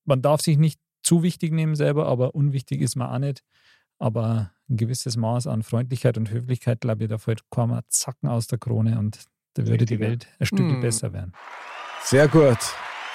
man 0.05 0.21
darf 0.21 0.41
sich 0.41 0.59
nicht 0.59 0.81
zu 1.03 1.23
wichtig 1.23 1.53
nehmen 1.53 1.75
selber, 1.75 2.07
aber 2.07 2.35
unwichtig 2.35 2.81
ist 2.81 2.97
man 2.97 3.09
auch 3.11 3.19
nicht. 3.19 3.43
Aber 3.99 4.53
ein 4.69 4.77
gewisses 4.77 5.17
Maß 5.17 5.47
an 5.47 5.63
Freundlichkeit 5.63 6.17
und 6.19 6.31
Höflichkeit, 6.31 6.81
glaube 6.81 7.05
ich, 7.05 7.09
da 7.11 7.19
fällt 7.19 7.43
keiner 7.51 7.83
Zacken 7.89 8.29
aus 8.29 8.47
der 8.47 8.59
Krone 8.59 8.99
und 8.99 9.25
da 9.55 9.67
würde 9.67 9.85
die. 9.85 10.01
Welt 10.01 10.27
ein 10.39 10.47
Stück 10.47 10.61
Hm. 10.61 10.81
besser 10.81 11.13
werden. 11.13 11.33
Sehr 12.03 12.27
gut. 12.27 12.59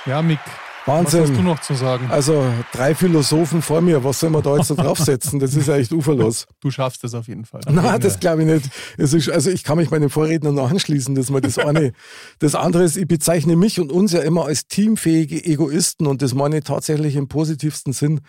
Ja, 0.06 0.22
Mick, 0.22 0.40
was 0.88 1.06
hast 1.06 1.14
du 1.14 1.20
Wahnsinn. 1.20 1.46
noch 1.46 1.62
zu 1.62 1.74
sagen? 1.74 2.08
Also 2.10 2.46
drei 2.72 2.96
Philosophen 2.96 3.62
vor 3.62 3.82
mir, 3.82 4.04
was 4.04 4.20
soll 4.20 4.30
man 4.30 4.42
da 4.42 4.56
jetzt 4.56 4.68
so 4.68 4.76
draufsetzen? 4.76 5.40
Das 5.40 5.54
ist 5.56 5.68
ja 5.68 5.76
echt 5.76 5.92
uferlos. 5.92 6.48
Du 6.62 6.72
schaffst 6.72 7.04
es 7.04 7.14
auf 7.14 7.28
jeden 7.28 7.46
Fall. 7.46 7.62
Nein, 7.70 8.00
das 8.00 8.20
glaube 8.20 8.44
ich 8.44 8.48
nicht. 8.48 8.70
Es 8.98 9.14
ist, 9.14 9.30
also 9.30 9.50
ich 9.50 9.64
kann 9.64 9.78
mich 9.78 9.92
meinen 9.92 10.10
Vorrednern 10.10 10.56
noch 10.56 10.72
anschließen, 10.72 11.14
dass 11.16 11.30
man 11.30 11.42
das 11.42 11.58
eine. 11.58 11.92
Das 12.40 12.56
andere 12.56 12.84
ist, 12.84 12.98
ich 12.98 13.08
bezeichne 13.08 13.56
mich 13.56 13.80
und 13.80 13.92
uns 13.92 14.12
ja 14.12 14.22
immer 14.22 14.46
als 14.46 14.68
teamfähige 14.68 15.44
Egoisten 15.44 16.08
und 16.08 16.22
das 16.22 16.34
meine 16.34 16.58
ich 16.58 16.64
tatsächlich 16.64 17.16
im 17.16 17.28
positivsten 17.28 17.94
Sinn. 17.94 18.22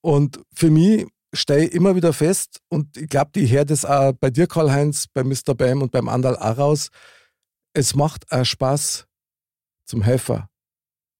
Und 0.00 0.40
für 0.54 0.70
mich 0.70 1.06
stehe 1.32 1.66
ich 1.66 1.72
immer 1.72 1.94
wieder 1.96 2.12
fest 2.12 2.60
und 2.68 2.96
ich 2.96 3.08
glaube, 3.08 3.30
ich 3.40 3.52
höre 3.52 3.64
das 3.64 3.84
auch 3.84 4.12
bei 4.12 4.30
dir, 4.30 4.46
Karl-Heinz, 4.46 5.06
bei 5.12 5.24
Mr. 5.24 5.54
Bam 5.54 5.82
und 5.82 5.92
beim 5.92 6.08
Andal 6.08 6.36
auch 6.36 6.58
raus. 6.58 6.88
Es 7.74 7.94
macht 7.94 8.30
auch 8.30 8.44
Spaß 8.44 9.06
zum 9.84 10.02
Helfer. 10.02 10.48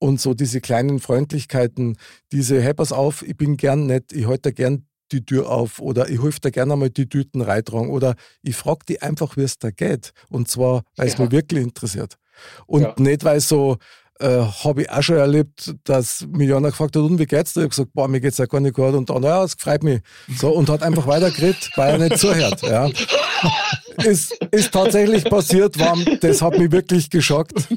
Und 0.05 0.21
so 0.21 0.35
diese 0.35 0.61
kleinen 0.61 1.01
Freundlichkeiten, 1.01 1.97
diese, 2.31 2.61
hey, 2.61 2.75
pass 2.75 2.93
auf, 2.93 3.23
ich 3.27 3.39
bin 3.39 3.57
gern 3.57 3.87
nett, 3.87 4.13
ich 4.13 4.27
halte 4.27 4.53
gern 4.53 4.85
die 5.13 5.25
Tür 5.25 5.49
auf 5.51 5.81
oder 5.81 6.11
ich 6.11 6.23
helfe 6.23 6.41
dir 6.41 6.51
gerne 6.51 6.75
einmal 6.75 6.91
die 6.91 7.09
Tüten 7.09 7.41
reintragen 7.41 7.89
oder 7.89 8.15
ich 8.43 8.55
frage 8.55 8.81
die 8.87 9.01
einfach, 9.01 9.39
wie 9.39 9.45
es 9.45 9.59
da 9.59 9.71
geht. 9.71 10.13
Und 10.29 10.49
zwar, 10.49 10.83
weil 10.97 11.07
es 11.09 11.15
Ja. 11.15 11.21
mich 11.23 11.31
wirklich 11.33 11.63
interessiert. 11.63 12.19
Und 12.67 12.83
Ja. 12.83 12.95
nicht, 12.99 13.25
weil 13.25 13.41
so, 13.41 13.79
äh, 14.21 14.27
habe 14.65 14.83
ich 14.83 14.91
auch 14.91 15.03
schon 15.03 15.17
erlebt, 15.17 15.75
dass 15.85 16.27
mich 16.31 16.53
einer 16.55 16.69
gefragt 16.69 16.97
hat, 16.97 17.03
und 17.03 17.19
wie 17.19 17.25
geht's 17.25 17.55
dir? 17.55 17.61
Ich 17.61 17.65
habe 17.65 17.69
gesagt, 17.71 17.93
boah, 17.95 18.07
mir 18.07 18.21
geht's 18.21 18.37
ja 18.37 18.45
gar 18.45 18.61
nicht 18.61 18.75
gut. 18.75 18.93
Und 18.95 19.09
dann, 19.09 19.23
ja, 19.23 19.43
es 19.43 19.55
freut 19.59 19.83
mich. 19.83 20.03
So, 20.37 20.51
und 20.53 20.69
hat 20.69 20.83
einfach 20.83 21.07
weitergeredet, 21.07 21.71
weil 21.77 21.93
er 21.95 21.99
nicht 21.99 22.19
zuhört. 22.19 22.61
Ja. 22.61 22.91
Ist, 24.05 24.33
ist 24.51 24.71
tatsächlich 24.71 25.25
passiert, 25.25 25.79
war, 25.79 25.97
das 26.21 26.43
hat 26.43 26.59
mich 26.59 26.71
wirklich 26.73 27.09
geschockt. 27.09 27.69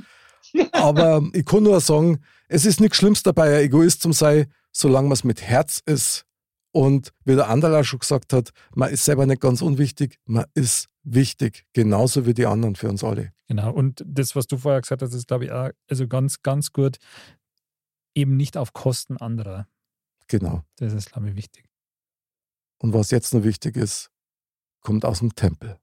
Aber 0.72 1.22
ich 1.34 1.46
kann 1.46 1.64
nur 1.64 1.80
sagen, 1.82 2.20
es 2.48 2.66
ist 2.66 2.80
nichts 2.80 2.98
Schlimmes 2.98 3.24
dabei, 3.24 3.58
ein 3.58 3.66
Egoist 3.66 4.02
zu 4.02 4.12
sein, 4.12 4.52
solange 4.72 5.08
man 5.08 5.14
es 5.14 5.24
mit 5.24 5.42
Herz 5.42 5.82
ist. 5.86 6.26
Und 6.72 7.12
wie 7.26 7.36
der 7.36 7.50
Anderl 7.50 7.76
auch 7.76 7.84
schon 7.84 8.00
gesagt 8.00 8.34
hat, 8.34 8.52
man 8.76 8.92
ist 8.92 9.06
selber 9.06 9.26
nicht 9.26 9.42
ganz 9.42 9.62
unwichtig, 9.62 10.20
man 10.26 10.46
ist 10.54 10.90
wichtig, 11.04 11.66
genauso 11.74 12.26
wie 12.26 12.34
die 12.34 12.46
anderen 12.46 12.76
für 12.76 12.90
uns 12.90 13.04
alle. 13.04 13.34
Genau. 13.48 13.72
Und 13.72 14.04
das, 14.06 14.36
was 14.36 14.48
du 14.48 14.58
vorher 14.58 14.82
gesagt 14.82 15.02
hast, 15.02 15.14
ist, 15.14 15.28
glaube 15.28 15.46
ich, 15.46 15.52
auch 15.52 15.70
also 15.90 16.08
ganz, 16.08 16.44
ganz 16.44 16.72
gut, 16.72 16.98
eben 18.14 18.36
nicht 18.36 18.58
auf 18.58 18.74
Kosten 18.74 19.18
anderer. 19.18 19.68
Genau. 20.28 20.64
Das 20.76 20.94
ist, 20.94 21.12
glaube 21.12 21.30
ich, 21.30 21.36
wichtig. 21.36 21.66
Und 22.80 22.94
was 22.94 23.12
jetzt 23.12 23.34
noch 23.34 23.44
wichtig 23.44 23.76
ist, 23.76 24.12
kommt 24.82 25.06
aus 25.06 25.20
dem 25.20 25.34
Tempel. 25.34 25.80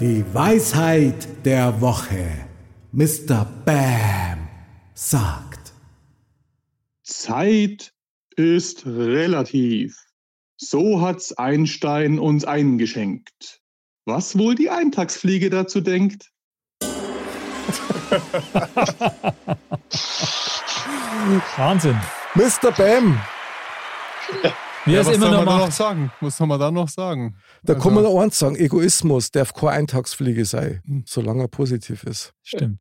Die 0.00 0.22
Weisheit 0.34 1.26
der 1.46 1.80
Woche. 1.80 2.46
Mr. 2.92 3.46
Bam 3.64 4.46
sagt. 4.92 5.72
Zeit 7.02 7.94
ist 8.36 8.84
relativ. 8.84 9.96
So 10.58 11.00
hat's 11.00 11.32
Einstein 11.38 12.18
uns 12.18 12.44
eingeschenkt. 12.44 13.62
Was 14.04 14.36
wohl 14.36 14.54
die 14.54 14.68
Eintagsfliege 14.68 15.48
dazu 15.48 15.80
denkt? 15.80 16.30
Wahnsinn. 21.56 21.98
Mr. 22.34 22.70
Bam, 22.72 23.18
Mir 24.86 24.94
Ja, 24.94 25.00
ist 25.00 25.08
was 25.08 25.14
immer 25.16 25.26
soll 25.26 25.36
noch 25.38 25.44
man 25.44 25.58
da 25.58 25.64
noch 25.66 25.72
sagen? 25.72 26.12
Was 26.20 26.36
soll 26.36 26.46
man 26.46 26.60
da 26.60 26.70
noch 26.70 26.88
sagen? 26.88 27.36
da 27.64 27.74
Also- 27.74 27.82
kann 27.84 27.94
man 27.94 28.04
nur 28.04 28.22
eins 28.22 28.38
sagen: 28.38 28.56
Egoismus 28.56 29.30
darf 29.30 29.52
keine 29.52 29.72
Eintagsfliege 29.72 30.44
sein, 30.44 30.80
Hm. 30.86 31.04
solange 31.06 31.42
er 31.44 31.48
positiv 31.48 32.04
ist. 32.04 32.32
Stimmt. 32.42 32.78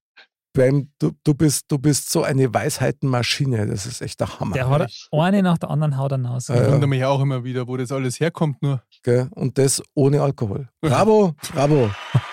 Bam, 0.54 0.88
du, 1.00 1.12
du, 1.26 1.34
bist, 1.34 1.64
du 1.68 1.78
bist 1.78 2.10
so 2.10 2.24
eine 2.24 2.54
Weisheitenmaschine. 2.54 3.68
Das 3.68 3.86
ist 3.86 4.02
echt 4.02 4.22
der 4.22 4.40
Hammer. 4.40 4.54
Der 4.54 4.70
hat 4.70 4.90
eine 5.12 5.44
nach 5.44 5.58
der 5.58 5.70
anderen 5.70 5.98
haut 5.98 6.14
raus. 6.14 6.48
Ja, 6.48 6.56
Ich 6.56 6.62
ja. 6.62 6.72
wundere 6.72 6.88
mich 6.88 7.04
auch 7.04 7.20
immer 7.20 7.44
wieder, 7.44 7.68
wo 7.68 7.76
das 7.76 7.92
alles 7.92 8.22
herkommt. 8.22 8.62
Nur 8.62 8.82
Gell? 9.04 9.28
Und 9.32 9.58
das 9.58 9.84
ohne 9.96 10.22
Alkohol. 10.22 10.70
Bravo, 10.80 11.34
bravo, 11.54 11.90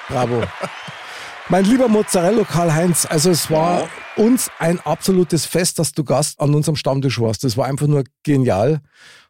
bravo. 0.09 0.43
Mein 1.49 1.65
lieber 1.65 1.89
Mozzarella 1.89 2.45
Karl-Heinz, 2.45 3.07
also 3.07 3.29
es 3.31 3.51
war 3.51 3.89
uns 4.17 4.51
ein 4.61 4.79
absolutes 4.81 5.45
Fest, 5.45 5.79
dass 5.81 5.91
du 5.93 6.05
Gast 6.05 6.41
an 6.41 6.55
unserem 6.55 6.77
Stammtisch 6.77 7.21
warst. 7.21 7.43
Das 7.43 7.57
war 7.57 7.67
einfach 7.67 7.89
nur 7.89 8.05
genial. 8.23 8.81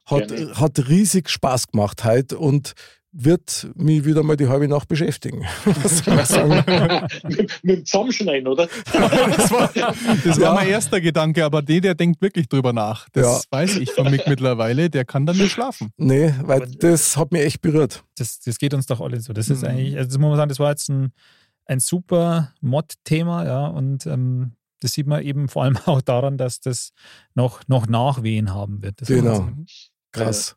Hat, 0.05 0.29
Gerne. 0.29 0.55
hat 0.59 0.89
riesig 0.89 1.29
Spaß 1.31 1.69
gemacht 1.69 2.05
heute 2.05 2.39
und 2.39 2.73
wird 3.15 3.69
mich 3.75 4.07
wieder 4.07 4.23
mal 4.23 4.37
die 4.39 4.49
halbe 4.49 4.67
Nacht 4.69 4.89
beschäftigen. 4.89 5.45
Was 5.65 5.99
soll 5.99 6.19
ich 6.19 6.27
sagen? 6.27 6.65
mit, 7.29 7.61
mit 7.63 7.77
dem 7.79 7.85
Zusammenschneiden, 7.85 8.49
oder? 8.49 8.69
das 8.91 9.51
war, 9.51 9.71
das 10.25 10.37
Ja. 10.39 10.47
war 10.47 10.55
mein 10.55 10.69
erster 10.69 10.99
Gedanke, 11.01 11.45
aber 11.45 11.61
der, 11.61 11.83
der 11.83 11.95
denkt 11.95 12.23
wirklich 12.23 12.49
drüber 12.49 12.73
nach. 12.73 13.09
Das 13.13 13.45
Ja. 13.51 13.59
weiß 13.59 13.77
ich 13.77 13.93
von 13.93 14.11
Mick 14.11 14.27
mittlerweile. 14.27 14.89
Der 14.89 15.05
kann 15.05 15.27
dann 15.27 15.37
nicht 15.37 15.53
schlafen. 15.53 15.91
Nee, 15.99 16.35
weil 16.43 16.67
das 16.81 17.17
hat 17.19 17.33
mich 17.33 17.43
echt 17.43 17.61
berührt. 17.61 18.03
Das, 18.17 18.41
das 18.41 18.57
geht 18.59 18.73
uns 18.73 18.87
doch 18.87 19.01
alle 19.03 19.21
so. 19.21 19.35
Das 19.35 19.51
ist 19.51 19.61
Mhm. 19.63 19.69
eigentlich, 19.69 19.97
also 19.99 20.09
das 20.09 20.19
muss 20.19 20.29
man 20.31 20.37
sagen, 20.39 20.49
das 20.49 20.59
war 20.59 20.71
jetzt 20.71 20.89
ein, 20.89 21.13
ein 21.67 21.81
super 21.81 22.55
Mod-Thema, 22.63 23.45
ja, 23.45 23.67
und 23.67 24.07
ähm, 24.07 24.53
das 24.81 24.95
sieht 24.95 25.07
man 25.07 25.23
eben 25.23 25.49
vor 25.49 25.65
allem 25.65 25.77
auch 25.87 26.01
daran, 26.01 26.39
dass 26.39 26.61
das 26.61 26.93
noch, 27.35 27.61
noch 27.69 27.87
Nachwehen 27.89 28.55
haben 28.55 28.83
wird. 28.83 29.03
Das 29.03 29.09
Genau. 29.09 29.49
Krass. 30.13 30.57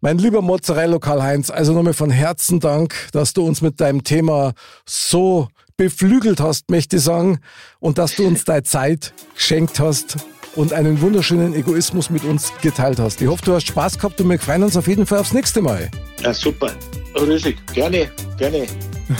Mein 0.00 0.18
lieber 0.18 0.42
Mozzarella 0.42 0.98
Karl-Heinz, 0.98 1.48
also 1.50 1.72
nochmal 1.72 1.94
von 1.94 2.10
Herzen 2.10 2.60
Dank, 2.60 2.94
dass 3.12 3.32
du 3.32 3.46
uns 3.46 3.62
mit 3.62 3.80
deinem 3.80 4.04
Thema 4.04 4.52
so 4.84 5.48
beflügelt 5.78 6.40
hast, 6.40 6.70
möchte 6.70 6.96
ich 6.96 7.02
sagen, 7.02 7.40
und 7.80 7.96
dass 7.96 8.14
du 8.14 8.26
uns 8.26 8.44
deine 8.44 8.64
Zeit 8.64 9.14
geschenkt 9.34 9.80
hast 9.80 10.18
und 10.56 10.72
einen 10.72 11.00
wunderschönen 11.00 11.54
Egoismus 11.54 12.10
mit 12.10 12.24
uns 12.24 12.52
geteilt 12.60 12.98
hast. 12.98 13.22
Ich 13.22 13.28
hoffe, 13.28 13.44
du 13.46 13.54
hast 13.54 13.66
Spaß 13.66 13.96
gehabt 13.98 14.20
und 14.20 14.28
wir 14.28 14.38
freuen 14.38 14.62
uns 14.62 14.76
auf 14.76 14.86
jeden 14.86 15.06
Fall 15.06 15.20
aufs 15.20 15.32
nächste 15.32 15.62
Mal. 15.62 15.90
Ja, 16.22 16.34
super. 16.34 16.70
Riesig. 17.16 17.56
Gerne, 17.72 18.10
gerne. 18.36 18.66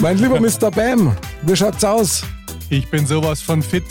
Mein 0.00 0.18
lieber 0.18 0.38
Mr. 0.40 0.70
Bam, 0.70 1.16
wie 1.42 1.56
schaut's 1.56 1.82
aus? 1.82 2.24
Ich 2.70 2.90
bin 2.90 3.06
sowas 3.06 3.40
von 3.40 3.62
fit. 3.62 3.84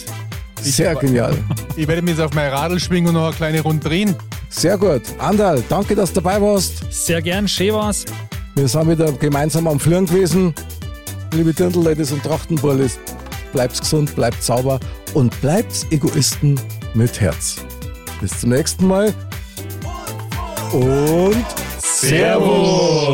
Ich- 0.64 0.76
Sehr 0.76 0.96
genial. 0.96 1.36
Ich 1.76 1.88
werde 1.88 2.04
mich 2.04 2.12
jetzt 2.18 2.24
auf 2.24 2.34
mein 2.36 2.52
Radl 2.52 2.80
schwingen 2.80 3.08
und 3.10 3.16
noch 3.16 3.26
eine 3.28 3.36
kleine 3.36 3.62
Runde 3.62 3.88
drehen. 3.90 4.16
Sehr 4.50 4.78
gut. 4.78 5.02
Andal, 5.18 5.64
danke, 5.70 5.96
dass 5.96 6.14
du 6.14 6.22
dabei 6.22 6.40
warst. 6.40 6.84
Sehr 6.92 7.20
gern, 7.20 7.48
schön 7.48 7.74
war's. 7.74 8.06
Wir 8.54 8.68
sind 8.68 8.88
wieder 8.88 9.12
gemeinsam 9.14 9.68
am 9.68 9.80
Fliegen 9.80 10.06
gewesen. 10.06 10.54
Liebe 11.34 11.52
Dirndl-Ladies 11.52 12.12
und 12.12 12.22
Trachtenburlis, 12.22 13.00
bleibt's 13.54 13.80
gesund, 13.80 14.16
bleibt 14.16 14.44
sauber 14.44 14.80
und 15.16 15.40
bleibt 15.42 15.88
Egoisten 15.90 16.60
mit 16.94 17.20
Herz. 17.20 17.56
Bis 18.22 18.40
zum 18.40 18.52
nächsten 18.52 18.86
Mal 18.88 19.12
und 20.72 21.44
Servus. 21.82 23.14